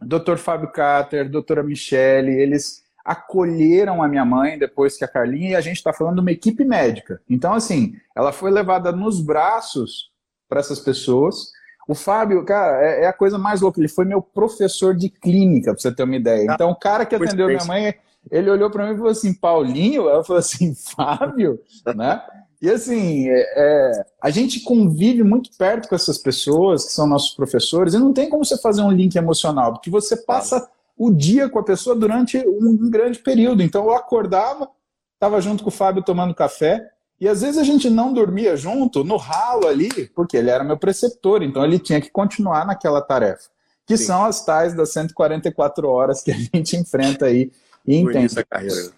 Dr. 0.00 0.36
Fábio 0.36 0.70
Cater, 0.70 1.28
doutora 1.28 1.62
Michele, 1.62 2.32
eles 2.32 2.84
acolheram 3.04 4.02
a 4.02 4.08
minha 4.08 4.24
mãe 4.24 4.58
depois 4.58 4.96
que 4.96 5.04
a 5.04 5.08
Carlinha, 5.08 5.50
e 5.50 5.56
a 5.56 5.60
gente 5.60 5.76
está 5.76 5.92
falando 5.92 6.16
de 6.16 6.20
uma 6.20 6.32
equipe 6.32 6.64
médica. 6.64 7.20
Então, 7.28 7.52
assim, 7.52 7.96
ela 8.14 8.32
foi 8.32 8.50
levada 8.50 8.92
nos 8.92 9.20
braços 9.20 10.10
para 10.48 10.60
essas 10.60 10.80
pessoas 10.80 11.52
o 11.88 11.94
Fábio, 11.94 12.44
cara, 12.44 12.84
é, 12.84 13.04
é, 13.04 13.06
a 13.06 13.12
coisa 13.12 13.38
mais 13.38 13.60
louca. 13.60 13.80
Ele 13.80 13.88
foi 13.88 14.04
meu 14.04 14.22
professor 14.22 14.94
de 14.94 15.08
clínica, 15.08 15.72
pra 15.72 15.80
você 15.80 15.92
ter 15.92 16.02
uma 16.02 16.16
ideia. 16.16 16.50
Ah, 16.50 16.54
então, 16.54 16.70
o 16.70 16.76
cara 16.76 17.04
que 17.04 17.14
atendeu 17.14 17.48
minha 17.48 17.64
mãe, 17.64 17.94
ele 18.30 18.50
olhou 18.50 18.70
para 18.70 18.86
mim 18.86 18.94
e 18.94 18.96
falou 18.96 19.10
assim: 19.10 19.34
Paulinho? 19.34 20.08
Ela 20.08 20.24
falou 20.24 20.38
assim: 20.40 20.74
Fábio? 20.96 21.60
né? 21.94 22.22
E 22.62 22.68
assim, 22.68 23.26
é, 23.28 23.46
é, 23.56 24.04
a 24.22 24.28
gente 24.28 24.60
convive 24.60 25.22
muito 25.22 25.50
perto 25.56 25.88
com 25.88 25.94
essas 25.94 26.18
pessoas 26.18 26.84
que 26.84 26.92
são 26.92 27.06
nossos 27.06 27.34
professores, 27.34 27.94
e 27.94 27.98
não 27.98 28.12
tem 28.12 28.28
como 28.28 28.44
você 28.44 28.58
fazer 28.58 28.82
um 28.82 28.90
link 28.92 29.16
emocional, 29.16 29.72
porque 29.72 29.88
você 29.88 30.14
passa 30.14 30.68
o 30.96 31.10
dia 31.10 31.48
com 31.48 31.58
a 31.58 31.64
pessoa 31.64 31.96
durante 31.96 32.36
um 32.46 32.90
grande 32.90 33.18
período. 33.18 33.62
Então, 33.62 33.84
eu 33.84 33.96
acordava, 33.96 34.68
estava 35.14 35.40
junto 35.40 35.62
com 35.64 35.70
o 35.70 35.72
Fábio 35.72 36.02
tomando 36.02 36.34
café, 36.34 36.90
e 37.20 37.28
às 37.28 37.42
vezes 37.42 37.58
a 37.58 37.64
gente 37.64 37.90
não 37.90 38.14
dormia 38.14 38.56
junto, 38.56 39.04
no 39.04 39.16
ralo 39.16 39.66
ali, 39.66 39.90
porque 40.14 40.38
ele 40.38 40.48
era 40.48 40.64
meu 40.64 40.78
preceptor, 40.78 41.42
então 41.42 41.62
ele 41.62 41.78
tinha 41.78 42.00
que 42.00 42.10
continuar 42.10 42.66
naquela 42.66 43.02
tarefa. 43.02 43.50
Que 43.86 43.96
Sim. 43.96 44.04
são 44.04 44.24
as 44.24 44.42
tais 44.44 44.74
das 44.74 44.90
144 44.92 45.86
horas 45.86 46.22
que 46.22 46.30
a 46.30 46.34
gente 46.54 46.76
enfrenta 46.76 47.26
aí 47.26 47.50
e 47.86 47.96
entende. 47.96 48.34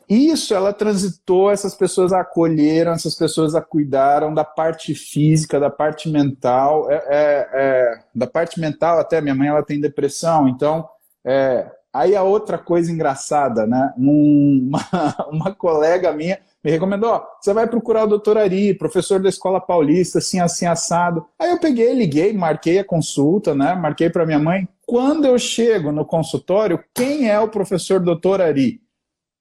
Isso, 0.08 0.54
ela 0.54 0.72
transitou, 0.72 1.50
essas 1.50 1.74
pessoas 1.74 2.12
a 2.12 2.20
acolheram, 2.20 2.92
essas 2.92 3.14
pessoas 3.14 3.56
a 3.56 3.60
cuidaram 3.60 4.32
da 4.32 4.44
parte 4.44 4.94
física, 4.94 5.58
da 5.58 5.70
parte 5.70 6.08
mental, 6.08 6.90
é, 6.90 6.94
é, 6.94 7.48
é, 7.52 8.04
da 8.14 8.26
parte 8.26 8.60
mental 8.60 9.00
até, 9.00 9.20
minha 9.20 9.34
mãe 9.34 9.48
ela 9.48 9.64
tem 9.64 9.80
depressão, 9.80 10.46
então 10.46 10.88
é, 11.24 11.68
aí 11.92 12.14
a 12.14 12.22
outra 12.22 12.56
coisa 12.56 12.90
engraçada, 12.92 13.66
né? 13.66 13.92
Um, 13.98 14.70
uma, 14.70 15.26
uma 15.28 15.54
colega 15.54 16.12
minha 16.12 16.38
me 16.64 16.70
recomendou, 16.70 17.10
ó, 17.10 17.26
você 17.40 17.52
vai 17.52 17.66
procurar 17.66 18.04
o 18.04 18.08
doutor 18.08 18.38
Ari, 18.38 18.74
professor 18.74 19.20
da 19.20 19.28
Escola 19.28 19.60
Paulista, 19.60 20.18
assim, 20.18 20.38
assim, 20.38 20.64
assado. 20.64 21.26
Aí 21.38 21.50
eu 21.50 21.58
peguei, 21.58 21.92
liguei, 21.92 22.32
marquei 22.32 22.78
a 22.78 22.84
consulta, 22.84 23.54
né? 23.54 23.74
Marquei 23.74 24.08
para 24.08 24.24
minha 24.24 24.38
mãe. 24.38 24.68
Quando 24.86 25.26
eu 25.26 25.38
chego 25.38 25.90
no 25.90 26.04
consultório, 26.04 26.82
quem 26.94 27.28
é 27.28 27.38
o 27.40 27.48
professor 27.48 27.98
doutor 27.98 28.40
Ari? 28.40 28.80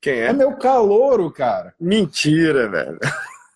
Quem 0.01 0.13
é? 0.13 0.25
É 0.27 0.33
meu 0.33 0.53
calouro, 0.53 1.31
cara. 1.31 1.75
Mentira, 1.79 2.67
velho. 2.67 2.97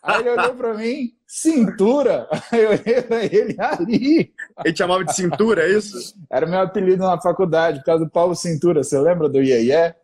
Aí 0.04 0.20
ele 0.20 0.30
olhou 0.30 0.54
para 0.54 0.74
mim, 0.76 1.14
cintura. 1.26 2.28
Aí 2.52 2.62
eu 2.62 2.70
olhei 2.70 3.02
pra 3.02 3.24
ele, 3.26 3.56
Ari. 3.60 4.34
Ele 4.64 4.76
chamava 4.76 5.04
de 5.04 5.16
cintura, 5.16 5.64
é 5.64 5.72
isso? 5.72 6.14
Era 6.30 6.46
meu 6.46 6.60
apelido 6.60 7.04
na 7.04 7.20
faculdade, 7.20 7.80
por 7.80 7.86
causa 7.86 8.06
do 8.06 8.12
Paulo 8.12 8.36
Cintura. 8.36 8.84
Você 8.84 9.00
lembra 9.00 9.28
do 9.28 9.42
Iê? 9.42 9.96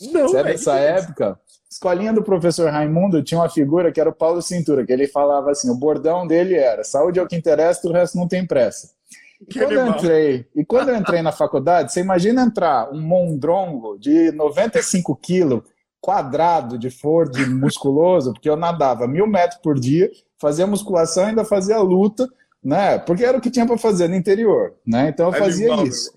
Não, 0.00 0.28
Você 0.28 0.38
é 0.38 0.44
dessa 0.44 0.74
época? 0.74 1.38
Escolinha 1.70 2.12
do 2.12 2.22
professor 2.22 2.70
Raimundo 2.70 3.22
tinha 3.22 3.40
uma 3.40 3.48
figura 3.48 3.90
que 3.90 4.00
era 4.00 4.10
o 4.10 4.14
Paulo 4.14 4.40
Cintura, 4.40 4.84
que 4.84 4.92
ele 4.92 5.06
falava 5.06 5.50
assim: 5.50 5.70
o 5.70 5.74
bordão 5.74 6.26
dele 6.26 6.54
era 6.54 6.84
saúde 6.84 7.18
é 7.18 7.22
o 7.22 7.26
que 7.26 7.36
interessa, 7.36 7.86
o 7.88 7.92
resto 7.92 8.16
não 8.16 8.28
tem 8.28 8.46
pressa. 8.46 8.90
E 9.40 9.58
quando 9.58 9.72
eu 9.72 9.86
entrei, 9.86 10.46
e 10.54 10.64
quando 10.64 10.88
eu 10.88 10.96
entrei 10.96 11.20
na 11.20 11.32
faculdade, 11.32 11.92
você 11.92 12.00
imagina 12.00 12.42
entrar 12.42 12.90
um 12.90 13.00
mondrongo 13.00 13.98
de 13.98 14.32
95 14.32 15.14
quilos, 15.16 15.62
quadrado 16.00 16.78
de 16.78 16.88
força, 16.88 17.32
de 17.32 17.44
musculoso, 17.46 18.32
porque 18.32 18.48
eu 18.48 18.56
nadava 18.56 19.06
mil 19.06 19.26
metros 19.26 19.60
por 19.60 19.78
dia, 19.78 20.10
fazia 20.40 20.66
musculação 20.66 21.24
e 21.24 21.26
ainda 21.30 21.44
fazia 21.44 21.78
luta, 21.78 22.26
né? 22.64 22.98
Porque 22.98 23.24
era 23.24 23.36
o 23.36 23.40
que 23.40 23.50
tinha 23.50 23.66
para 23.66 23.76
fazer 23.76 24.08
no 24.08 24.14
interior, 24.14 24.74
né? 24.86 25.08
Então 25.10 25.26
eu 25.26 25.32
fazia 25.32 25.74
isso. 25.82 26.12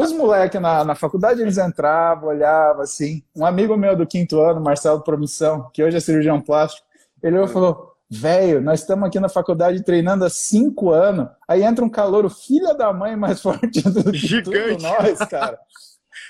Os 0.00 0.12
moleques 0.12 0.60
na, 0.60 0.84
na 0.84 0.94
faculdade, 0.94 1.42
eles 1.42 1.58
entravam, 1.58 2.28
olhavam 2.28 2.82
assim. 2.82 3.22
Um 3.36 3.44
amigo 3.44 3.76
meu 3.76 3.96
do 3.96 4.06
quinto 4.06 4.40
ano, 4.40 4.60
Marcelo 4.60 5.02
Promissão, 5.02 5.68
que 5.72 5.82
hoje 5.82 5.96
é 5.96 6.00
cirurgião 6.00 6.40
plástico, 6.40 6.86
ele 7.22 7.46
falou: 7.48 7.92
velho, 8.10 8.60
nós 8.60 8.80
estamos 8.80 9.06
aqui 9.06 9.20
na 9.20 9.28
faculdade 9.28 9.84
treinando 9.84 10.24
há 10.24 10.30
cinco 10.30 10.90
anos, 10.90 11.28
aí 11.46 11.62
entra 11.62 11.84
um 11.84 11.88
calouro, 11.88 12.28
filha 12.28 12.74
da 12.74 12.92
mãe 12.92 13.14
mais 13.14 13.40
forte 13.42 13.82
do 13.82 14.10
que 14.10 14.18
Gigante. 14.18 14.82
nós, 14.82 15.18
cara. 15.28 15.58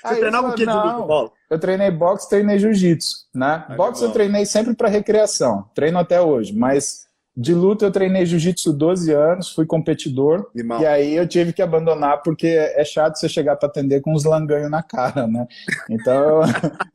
Você 0.01 0.13
aí 0.15 0.19
treinava 0.19 0.49
o 0.49 0.53
que 0.55 0.65
de 0.65 0.65
bola? 0.65 1.31
Eu 1.49 1.59
treinei 1.59 1.91
boxe, 1.91 2.27
treinei 2.27 2.57
jiu-jitsu, 2.57 3.27
né? 3.35 3.65
Boxe 3.77 4.03
eu 4.03 4.11
treinei 4.11 4.47
sempre 4.47 4.73
para 4.73 4.87
recreação, 4.89 5.69
treino 5.75 5.99
até 5.99 6.19
hoje, 6.19 6.55
mas 6.55 7.05
De 7.35 7.53
luta 7.53 7.85
eu 7.85 7.91
treinei 7.91 8.25
jiu-jitsu 8.25 8.73
12 8.73 9.13
anos, 9.13 9.53
fui 9.53 9.65
competidor. 9.65 10.49
E 10.81 10.85
aí 10.85 11.15
eu 11.15 11.25
tive 11.25 11.53
que 11.53 11.61
abandonar 11.61 12.21
porque 12.21 12.47
é 12.47 12.83
chato 12.83 13.17
você 13.17 13.29
chegar 13.29 13.55
para 13.55 13.69
atender 13.69 14.01
com 14.01 14.13
uns 14.13 14.25
langanhos 14.25 14.69
na 14.69 14.83
cara, 14.83 15.27
né? 15.27 15.47
Então 15.89 16.41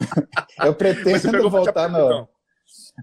eu 0.63 0.75
pretendo 0.75 1.49
voltar 1.49 1.89
no. 1.89 2.29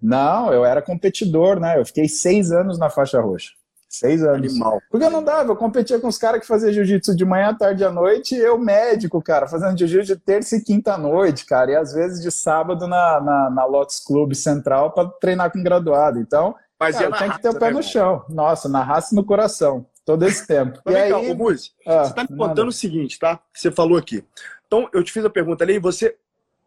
Não, 0.01 0.53
eu 0.53 0.63
era 0.63 0.81
competidor, 0.81 1.59
né? 1.59 1.79
Eu 1.79 1.85
fiquei 1.85 2.07
seis 2.07 2.51
anos 2.51 2.77
na 2.77 2.89
faixa 2.89 3.19
roxa. 3.19 3.51
Seis 3.89 4.23
anos. 4.23 4.51
Animal. 4.51 4.81
Porque 4.89 5.05
eu 5.05 5.11
não 5.11 5.23
dava, 5.23 5.51
eu 5.51 5.55
competia 5.55 5.99
com 5.99 6.07
os 6.07 6.17
caras 6.17 6.41
que 6.41 6.47
faziam 6.47 6.73
jiu-jitsu 6.73 7.15
de 7.15 7.23
manhã, 7.23 7.53
tarde 7.53 7.83
e 7.83 7.85
à 7.85 7.91
noite, 7.91 8.33
e 8.33 8.39
eu 8.39 8.57
médico, 8.57 9.21
cara, 9.21 9.47
fazendo 9.47 9.77
jiu-jitsu 9.77 10.15
de 10.15 10.19
terça 10.19 10.55
e 10.55 10.63
quinta 10.63 10.95
à 10.95 10.97
noite, 10.97 11.45
cara, 11.45 11.71
e 11.71 11.75
às 11.75 11.93
vezes 11.93 12.19
de 12.19 12.31
sábado 12.31 12.87
na, 12.87 13.21
na, 13.21 13.49
na 13.51 13.65
Lotus 13.65 13.99
Club 13.99 14.33
Central 14.33 14.91
para 14.91 15.07
treinar 15.21 15.51
com 15.51 15.61
graduado. 15.61 16.19
Então, 16.19 16.55
Mas 16.83 16.97
cara, 16.97 17.17
tem 17.17 17.31
que 17.31 17.41
ter 17.41 17.49
o 17.49 17.59
pé 17.59 17.67
né, 17.67 17.71
no 17.71 17.83
chão. 17.83 18.25
Nossa, 18.29 18.69
na 18.69 18.83
raça 18.83 19.13
e 19.13 19.15
no 19.15 19.23
coração, 19.23 19.85
todo 20.05 20.23
esse 20.23 20.45
tempo. 20.45 20.79
Mas 20.85 20.95
e 20.95 20.97
aí, 20.97 21.13
ô, 21.13 21.33
Muzi, 21.33 21.71
ah, 21.85 22.05
você 22.05 22.13
tá 22.13 22.21
me 22.23 22.29
contando 22.29 22.57
nada. 22.57 22.69
o 22.69 22.71
seguinte, 22.71 23.17
tá? 23.19 23.39
Você 23.53 23.71
falou 23.71 23.97
aqui. 23.97 24.23
Então, 24.67 24.89
eu 24.93 25.03
te 25.03 25.11
fiz 25.11 25.23
a 25.23 25.29
pergunta 25.29 25.63
ali, 25.63 25.75
e 25.75 25.79
você 25.79 26.15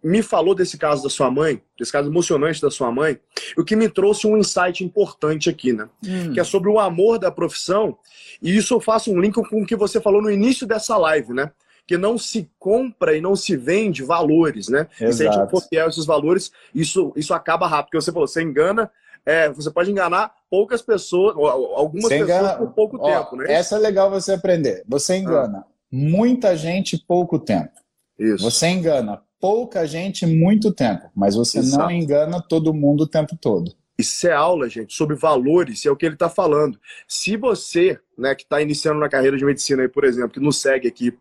me 0.07 0.23
falou 0.23 0.55
desse 0.55 0.79
caso 0.79 1.03
da 1.03 1.11
sua 1.11 1.31
mãe, 1.31 1.61
desse 1.77 1.91
caso 1.91 2.09
emocionante 2.09 2.61
da 2.61 2.71
sua 2.71 2.93
mãe, 2.93 3.19
o 3.57 3.65
que 3.65 3.75
me 3.75 3.89
trouxe 3.89 4.27
um 4.27 4.37
insight 4.37 4.85
importante 4.85 5.51
aqui, 5.51 5.73
né? 5.73 5.89
Hum. 6.07 6.33
Que 6.33 6.39
é 6.39 6.45
sobre 6.45 6.69
o 6.69 6.79
amor 6.79 7.19
da 7.19 7.31
profissão. 7.31 7.99
E 8.41 8.57
isso 8.57 8.75
eu 8.75 8.81
faço 8.81 9.11
um 9.11 9.21
link 9.21 9.35
com 9.35 9.63
o 9.63 9.67
que 9.67 9.75
você 9.75 10.01
falou 10.01 10.23
no 10.23 10.31
início 10.31 10.67
dessa 10.67 10.97
live, 10.97 11.33
né? 11.33 11.51
Que 11.87 11.97
não 11.97 12.19
se 12.19 12.49
compra 12.59 13.17
e 13.17 13.21
não 13.21 13.35
se 13.35 13.57
vende 13.57 14.05
valores, 14.05 14.69
né? 14.69 14.87
Exato. 15.01 15.11
E 15.11 15.13
se 15.13 15.27
a 15.27 15.33
gente 15.33 15.51
for 15.51 15.63
fiel 15.63 15.89
esses 15.89 16.07
valores, 16.07 16.53
isso, 16.73 17.13
isso 17.17 17.35
acaba 17.35 17.67
rápido. 17.67 17.87
Porque 17.87 18.01
você 18.01 18.13
falou, 18.13 18.29
você 18.29 18.43
engana, 18.43 18.91
é, 19.27 19.51
você 19.51 19.71
pode 19.73 19.91
enganar 19.91 20.33
poucas 20.49 20.81
pessoas, 20.81 21.35
algumas 21.37 22.05
você 22.05 22.21
pessoas 22.21 22.41
engana... 22.41 22.59
por 22.59 22.73
pouco 22.73 22.97
Ó, 23.01 23.11
tempo, 23.11 23.37
né? 23.37 23.53
Essa 23.53 23.75
é 23.75 23.79
legal 23.79 24.09
você 24.09 24.33
aprender. 24.33 24.85
Você 24.87 25.17
engana 25.17 25.59
ah. 25.59 25.71
muita 25.91 26.57
gente 26.57 26.97
pouco 26.97 27.37
tempo. 27.37 27.73
Isso. 28.17 28.45
Você 28.45 28.69
engana 28.69 29.21
pouca 29.41 29.85
gente 29.85 30.25
muito 30.25 30.73
tempo, 30.73 31.11
mas 31.15 31.35
você 31.35 31.59
Exato. 31.59 31.83
não 31.83 31.91
engana 31.91 32.41
todo 32.41 32.73
mundo 32.73 33.03
o 33.03 33.09
tempo 33.09 33.37
todo. 33.37 33.75
Isso 33.99 34.29
é 34.29 34.33
aula, 34.33 34.69
gente, 34.69 34.95
sobre 34.95 35.17
valores, 35.17 35.85
é 35.85 35.91
o 35.91 35.97
que 35.97 36.07
ele 36.07 36.15
está 36.15 36.29
falando. 36.29 36.79
Se 37.09 37.37
você, 37.37 37.99
né, 38.17 38.35
que 38.35 38.43
está 38.43 38.61
iniciando 38.61 39.01
na 39.01 39.09
carreira 39.09 39.37
de 39.37 39.45
medicina 39.45 39.83
aí, 39.83 39.89
por 39.89 40.05
exemplo, 40.05 40.31
que 40.31 40.41
nos 40.41 40.61
segue 40.61 40.87
aqui, 40.87 41.17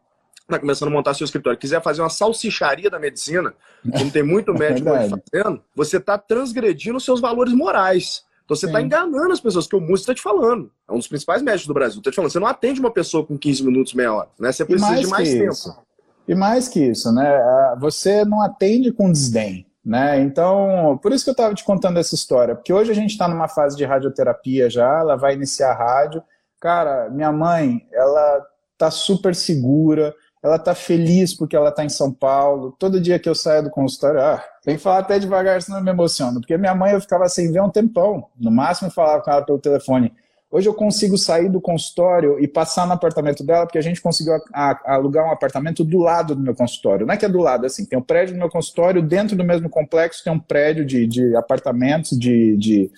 está 0.48 0.60
começando 0.60 0.90
a 0.90 0.92
montar 0.92 1.14
seu 1.14 1.26
escritório, 1.26 1.60
quiser 1.60 1.82
fazer 1.82 2.02
uma 2.02 2.10
salsicharia 2.10 2.90
da 2.90 3.00
medicina, 3.00 3.54
como 3.98 4.12
tem 4.12 4.24
muito 4.24 4.52
é 4.56 4.58
médico 4.58 4.90
é 4.90 5.10
fazendo, 5.10 5.62
você 5.76 5.98
está 5.98 6.18
transgredindo 6.18 7.00
seus 7.00 7.20
valores 7.20 7.54
morais. 7.54 8.24
Então 8.46 8.56
você 8.56 8.68
está 8.68 8.80
enganando 8.80 9.32
as 9.32 9.40
pessoas, 9.40 9.66
que 9.66 9.76
o 9.76 9.82
músico 9.82 10.12
está 10.12 10.14
te 10.14 10.22
falando. 10.22 10.72
É 10.88 10.94
um 10.94 10.98
dos 10.98 11.08
principais 11.08 11.42
médicos 11.42 11.66
do 11.66 11.74
Brasil. 11.74 11.98
Está 11.98 12.12
te 12.12 12.16
falando, 12.16 12.32
você 12.32 12.40
não 12.40 12.48
atende 12.48 12.80
uma 12.80 12.92
pessoa 12.92 13.26
com 13.26 13.38
15 13.38 13.66
minutos, 13.66 13.94
meia 13.96 14.14
hora. 14.14 14.30
Né? 14.40 14.52
Você 14.52 14.64
precisa 14.64 14.88
mais 14.88 15.02
de 15.02 15.08
mais 15.08 15.30
tempo. 15.30 15.52
Isso. 15.52 15.78
E 16.28 16.36
mais 16.36 16.68
que 16.68 16.80
isso, 16.80 17.12
né? 17.12 17.76
Você 17.80 18.24
não 18.24 18.42
atende 18.42 18.92
com 18.92 19.12
desdém. 19.12 19.66
Né? 19.84 20.20
Então, 20.22 21.00
por 21.02 21.12
isso 21.12 21.24
que 21.24 21.30
eu 21.30 21.34
estava 21.34 21.54
te 21.54 21.64
contando 21.64 22.00
essa 22.00 22.16
história, 22.16 22.56
porque 22.56 22.74
hoje 22.74 22.92
a 22.92 22.96
gente 22.96 23.12
está 23.12 23.28
numa 23.28 23.48
fase 23.48 23.78
de 23.78 23.86
radioterapia 23.86 24.68
já, 24.68 25.00
ela 25.00 25.16
vai 25.16 25.36
iniciar 25.36 25.72
a 25.72 25.76
rádio. 25.76 26.24
Cara, 26.60 27.10
minha 27.12 27.32
mãe, 27.32 27.88
ela 27.94 28.44
tá 28.78 28.90
super 28.90 29.36
segura, 29.36 30.14
ela 30.46 30.60
tá 30.60 30.76
feliz 30.76 31.34
porque 31.34 31.56
ela 31.56 31.72
tá 31.72 31.84
em 31.84 31.90
São 31.90 32.12
Paulo. 32.12 32.76
Todo 32.78 33.02
dia 33.02 33.18
que 33.18 33.28
eu 33.28 33.34
saio 33.34 33.64
do 33.64 33.72
consultório, 33.72 34.22
ah, 34.22 34.44
tem 34.64 34.76
que 34.76 34.82
falar 34.82 35.00
até 35.00 35.18
devagar, 35.18 35.60
senão 35.60 35.80
eu 35.80 35.84
me 35.84 35.90
emociono, 35.90 36.40
porque 36.40 36.56
minha 36.56 36.76
mãe 36.76 36.94
eu 36.94 37.02
ficava 37.02 37.28
sem 37.28 37.52
ver 37.52 37.62
um 37.62 37.70
tempão. 37.70 38.28
No 38.40 38.52
máximo 38.52 38.88
eu 38.88 38.92
falava 38.92 39.24
com 39.24 39.32
ela 39.32 39.44
pelo 39.44 39.58
telefone. 39.58 40.14
Hoje 40.52 40.70
eu 40.70 40.74
consigo 40.76 41.18
sair 41.18 41.50
do 41.50 41.60
consultório 41.60 42.40
e 42.40 42.48
passar 42.48 42.86
no 42.86 42.94
apartamento 42.94 43.44
dela, 43.44 43.66
porque 43.66 43.80
a 43.80 43.82
gente 43.82 44.00
conseguiu 44.00 44.36
alugar 44.86 45.26
um 45.26 45.32
apartamento 45.32 45.84
do 45.84 45.98
lado 45.98 46.36
do 46.36 46.42
meu 46.42 46.54
consultório. 46.54 47.08
Não 47.08 47.14
é 47.16 47.18
que 47.18 47.26
é 47.26 47.30
do 47.30 47.40
lado, 47.40 47.64
é 47.64 47.68
assim, 47.68 47.84
tem 47.84 47.98
um 47.98 48.04
prédio 48.04 48.36
do 48.36 48.38
meu 48.38 48.50
consultório, 48.50 49.02
dentro 49.02 49.36
do 49.36 49.44
mesmo 49.44 49.68
complexo 49.68 50.24
tem 50.24 50.32
um 50.32 50.40
prédio 50.40 50.86
de, 50.86 51.08
de 51.08 51.36
apartamentos, 51.36 52.18
de, 52.18 52.56
de 52.56 52.92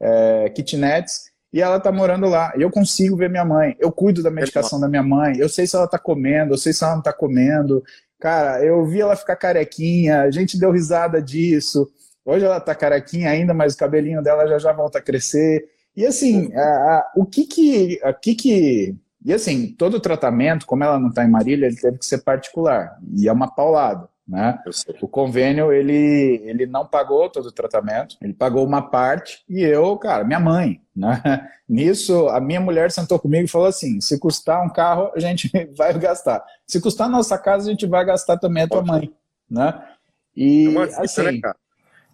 é, 0.00 0.48
kitnets, 0.48 1.33
e 1.54 1.62
ela 1.62 1.78
tá 1.78 1.92
morando 1.92 2.26
lá. 2.26 2.52
Eu 2.56 2.68
consigo 2.68 3.16
ver 3.16 3.30
minha 3.30 3.44
mãe. 3.44 3.76
Eu 3.78 3.92
cuido 3.92 4.24
da 4.24 4.30
medicação 4.30 4.80
da 4.80 4.88
minha 4.88 5.04
mãe. 5.04 5.38
Eu 5.38 5.48
sei 5.48 5.68
se 5.68 5.76
ela 5.76 5.86
tá 5.86 6.00
comendo, 6.00 6.52
eu 6.52 6.58
sei 6.58 6.72
se 6.72 6.82
ela 6.82 6.96
não 6.96 7.02
tá 7.02 7.12
comendo. 7.12 7.80
Cara, 8.18 8.60
eu 8.64 8.84
vi 8.84 9.00
ela 9.00 9.14
ficar 9.14 9.36
carequinha, 9.36 10.22
a 10.22 10.32
gente 10.32 10.58
deu 10.58 10.72
risada 10.72 11.22
disso. 11.22 11.88
Hoje 12.24 12.44
ela 12.44 12.58
tá 12.58 12.74
carequinha 12.74 13.30
ainda, 13.30 13.54
mas 13.54 13.74
o 13.74 13.78
cabelinho 13.78 14.20
dela 14.20 14.48
já 14.48 14.58
já 14.58 14.72
volta 14.72 14.98
a 14.98 15.00
crescer. 15.00 15.64
E 15.96 16.04
assim, 16.04 16.52
a, 16.56 16.60
a, 16.60 17.12
o 17.14 17.24
que 17.24 17.46
que, 17.46 18.00
a, 18.02 18.12
que 18.12 18.34
que... 18.34 18.96
E 19.24 19.32
assim, 19.32 19.76
todo 19.78 19.98
o 19.98 20.00
tratamento, 20.00 20.66
como 20.66 20.82
ela 20.82 20.98
não 20.98 21.10
está 21.10 21.24
em 21.24 21.30
Marília, 21.30 21.66
ele 21.66 21.76
teve 21.76 21.98
que 21.98 22.06
ser 22.06 22.18
particular. 22.18 22.98
E 23.16 23.28
é 23.28 23.32
uma 23.32 23.46
paulada. 23.46 24.08
Né? 24.26 24.58
O 25.02 25.06
convênio 25.06 25.70
ele, 25.70 26.40
ele 26.46 26.66
não 26.66 26.86
pagou 26.86 27.28
todo 27.28 27.46
o 27.46 27.52
tratamento, 27.52 28.16
ele 28.22 28.32
pagou 28.32 28.64
uma 28.64 28.80
parte 28.80 29.44
e 29.46 29.62
eu, 29.62 29.98
cara, 29.98 30.24
minha 30.24 30.40
mãe, 30.40 30.80
né? 30.96 31.20
Nisso 31.68 32.28
a 32.28 32.40
minha 32.40 32.60
mulher 32.60 32.90
sentou 32.90 33.18
comigo 33.18 33.44
e 33.44 33.48
falou 33.48 33.68
assim: 33.68 34.00
se 34.00 34.18
custar 34.18 34.64
um 34.64 34.70
carro 34.70 35.10
a 35.14 35.20
gente 35.20 35.50
vai 35.76 35.92
gastar, 35.98 36.42
se 36.66 36.80
custar 36.80 37.08
nossa 37.08 37.36
casa 37.36 37.68
a 37.68 37.70
gente 37.70 37.86
vai 37.86 38.02
gastar 38.04 38.38
também 38.38 38.62
a 38.62 38.68
tua 38.68 38.82
mãe, 38.82 39.12
né? 39.50 39.82
E 40.34 40.68
né, 40.68 40.82
assim, 40.96 41.40
né, 41.40 41.52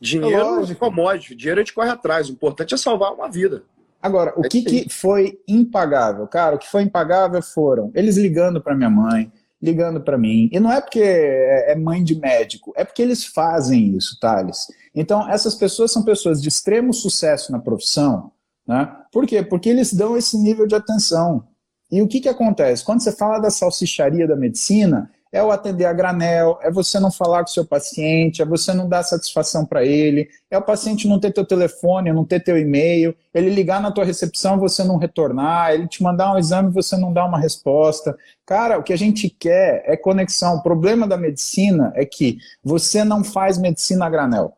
Dinheiro 0.01 0.65
é 0.65 0.75
commodity, 0.75 1.35
dinheiro 1.35 1.61
a 1.61 1.63
gente 1.63 1.75
corre 1.75 1.91
atrás. 1.91 2.29
O 2.29 2.33
importante 2.33 2.73
é 2.73 2.77
salvar 2.77 3.13
uma 3.13 3.31
vida. 3.31 3.63
Agora, 4.03 4.33
o 4.35 4.47
é 4.47 4.49
que, 4.49 4.63
que 4.63 4.89
foi 4.89 5.39
impagável? 5.47 6.27
Cara, 6.27 6.57
o 6.57 6.59
que 6.59 6.67
foi 6.67 6.83
impagável 6.83 7.43
foram 7.43 7.93
eles 7.95 8.17
ligando 8.17 8.61
para 8.61 8.75
minha 8.75 8.89
mãe, 8.89 9.31
ligando 9.61 10.01
para 10.01 10.17
mim. 10.17 10.49
E 10.53 10.59
não 10.59 10.73
é 10.73 10.81
porque 10.81 11.01
é, 11.03 11.73
é 11.73 11.77
mãe 11.77 12.03
de 12.03 12.15
médico, 12.19 12.73
é 12.77 12.85
porque 12.85 13.03
eles 13.03 13.25
fazem 13.25 13.97
isso, 13.97 14.19
Thales. 14.19 14.69
Então, 14.95 15.29
essas 15.29 15.55
pessoas 15.55 15.93
são 15.93 16.03
pessoas 16.03 16.41
de 16.41 16.49
extremo 16.49 16.93
sucesso 16.93 17.53
na 17.53 17.59
profissão. 17.59 18.33
Né? 18.67 18.91
Por 19.13 19.27
quê? 19.27 19.43
Porque 19.43 19.69
eles 19.69 19.93
dão 19.93 20.17
esse 20.17 20.39
nível 20.39 20.67
de 20.67 20.75
atenção. 20.75 21.47
E 21.91 22.01
o 22.01 22.09
que, 22.09 22.21
que 22.21 22.29
acontece? 22.29 22.85
Quando 22.85 23.03
você 23.03 23.13
fala 23.13 23.39
da 23.39 23.51
salsicharia 23.51 24.27
da 24.27 24.37
medicina, 24.37 25.11
é 25.33 25.43
o 25.43 25.53
atender 25.53 25.85
a 25.85 25.93
granel, 25.93 26.59
é 26.61 26.71
você 26.71 26.99
não 26.99 27.11
falar 27.11 27.45
com 27.45 27.51
o 27.51 27.53
seu 27.53 27.65
paciente, 27.65 28.43
é 28.43 28.45
você 28.45 28.73
não 28.73 28.89
dar 28.89 29.05
satisfação 29.05 29.65
para 29.65 29.85
ele, 29.85 30.29
é 30.51 30.59
o 30.59 30.63
paciente 30.63 31.07
não 31.07 31.21
ter 31.21 31.33
teu 31.33 31.45
telefone, 31.45 32.13
não 32.13 32.25
ter 32.25 32.41
teu 32.41 32.59
e-mail, 32.59 33.15
ele 33.33 33.49
ligar 33.51 33.81
na 33.81 33.93
tua 33.93 34.05
recepção 34.05 34.59
você 34.59 34.83
não 34.83 34.97
retornar, 34.97 35.73
ele 35.73 35.87
te 35.87 36.03
mandar 36.03 36.35
um 36.35 36.39
exame 36.39 36.73
você 36.73 36.97
não 36.97 37.13
dar 37.13 37.27
uma 37.27 37.39
resposta. 37.39 38.17
Cara, 38.45 38.79
o 38.79 38.83
que 38.83 38.93
a 38.93 38.99
gente 38.99 39.31
quer 39.31 39.85
é 39.87 39.97
conexão. 39.97 40.57
O 40.57 40.63
problema 40.63 41.07
da 41.07 41.17
medicina 41.17 41.93
é 41.95 42.05
que 42.05 42.39
você 42.65 43.05
não 43.05 43.23
faz 43.23 43.57
medicina 43.57 44.07
a 44.07 44.11
granel. 44.11 44.53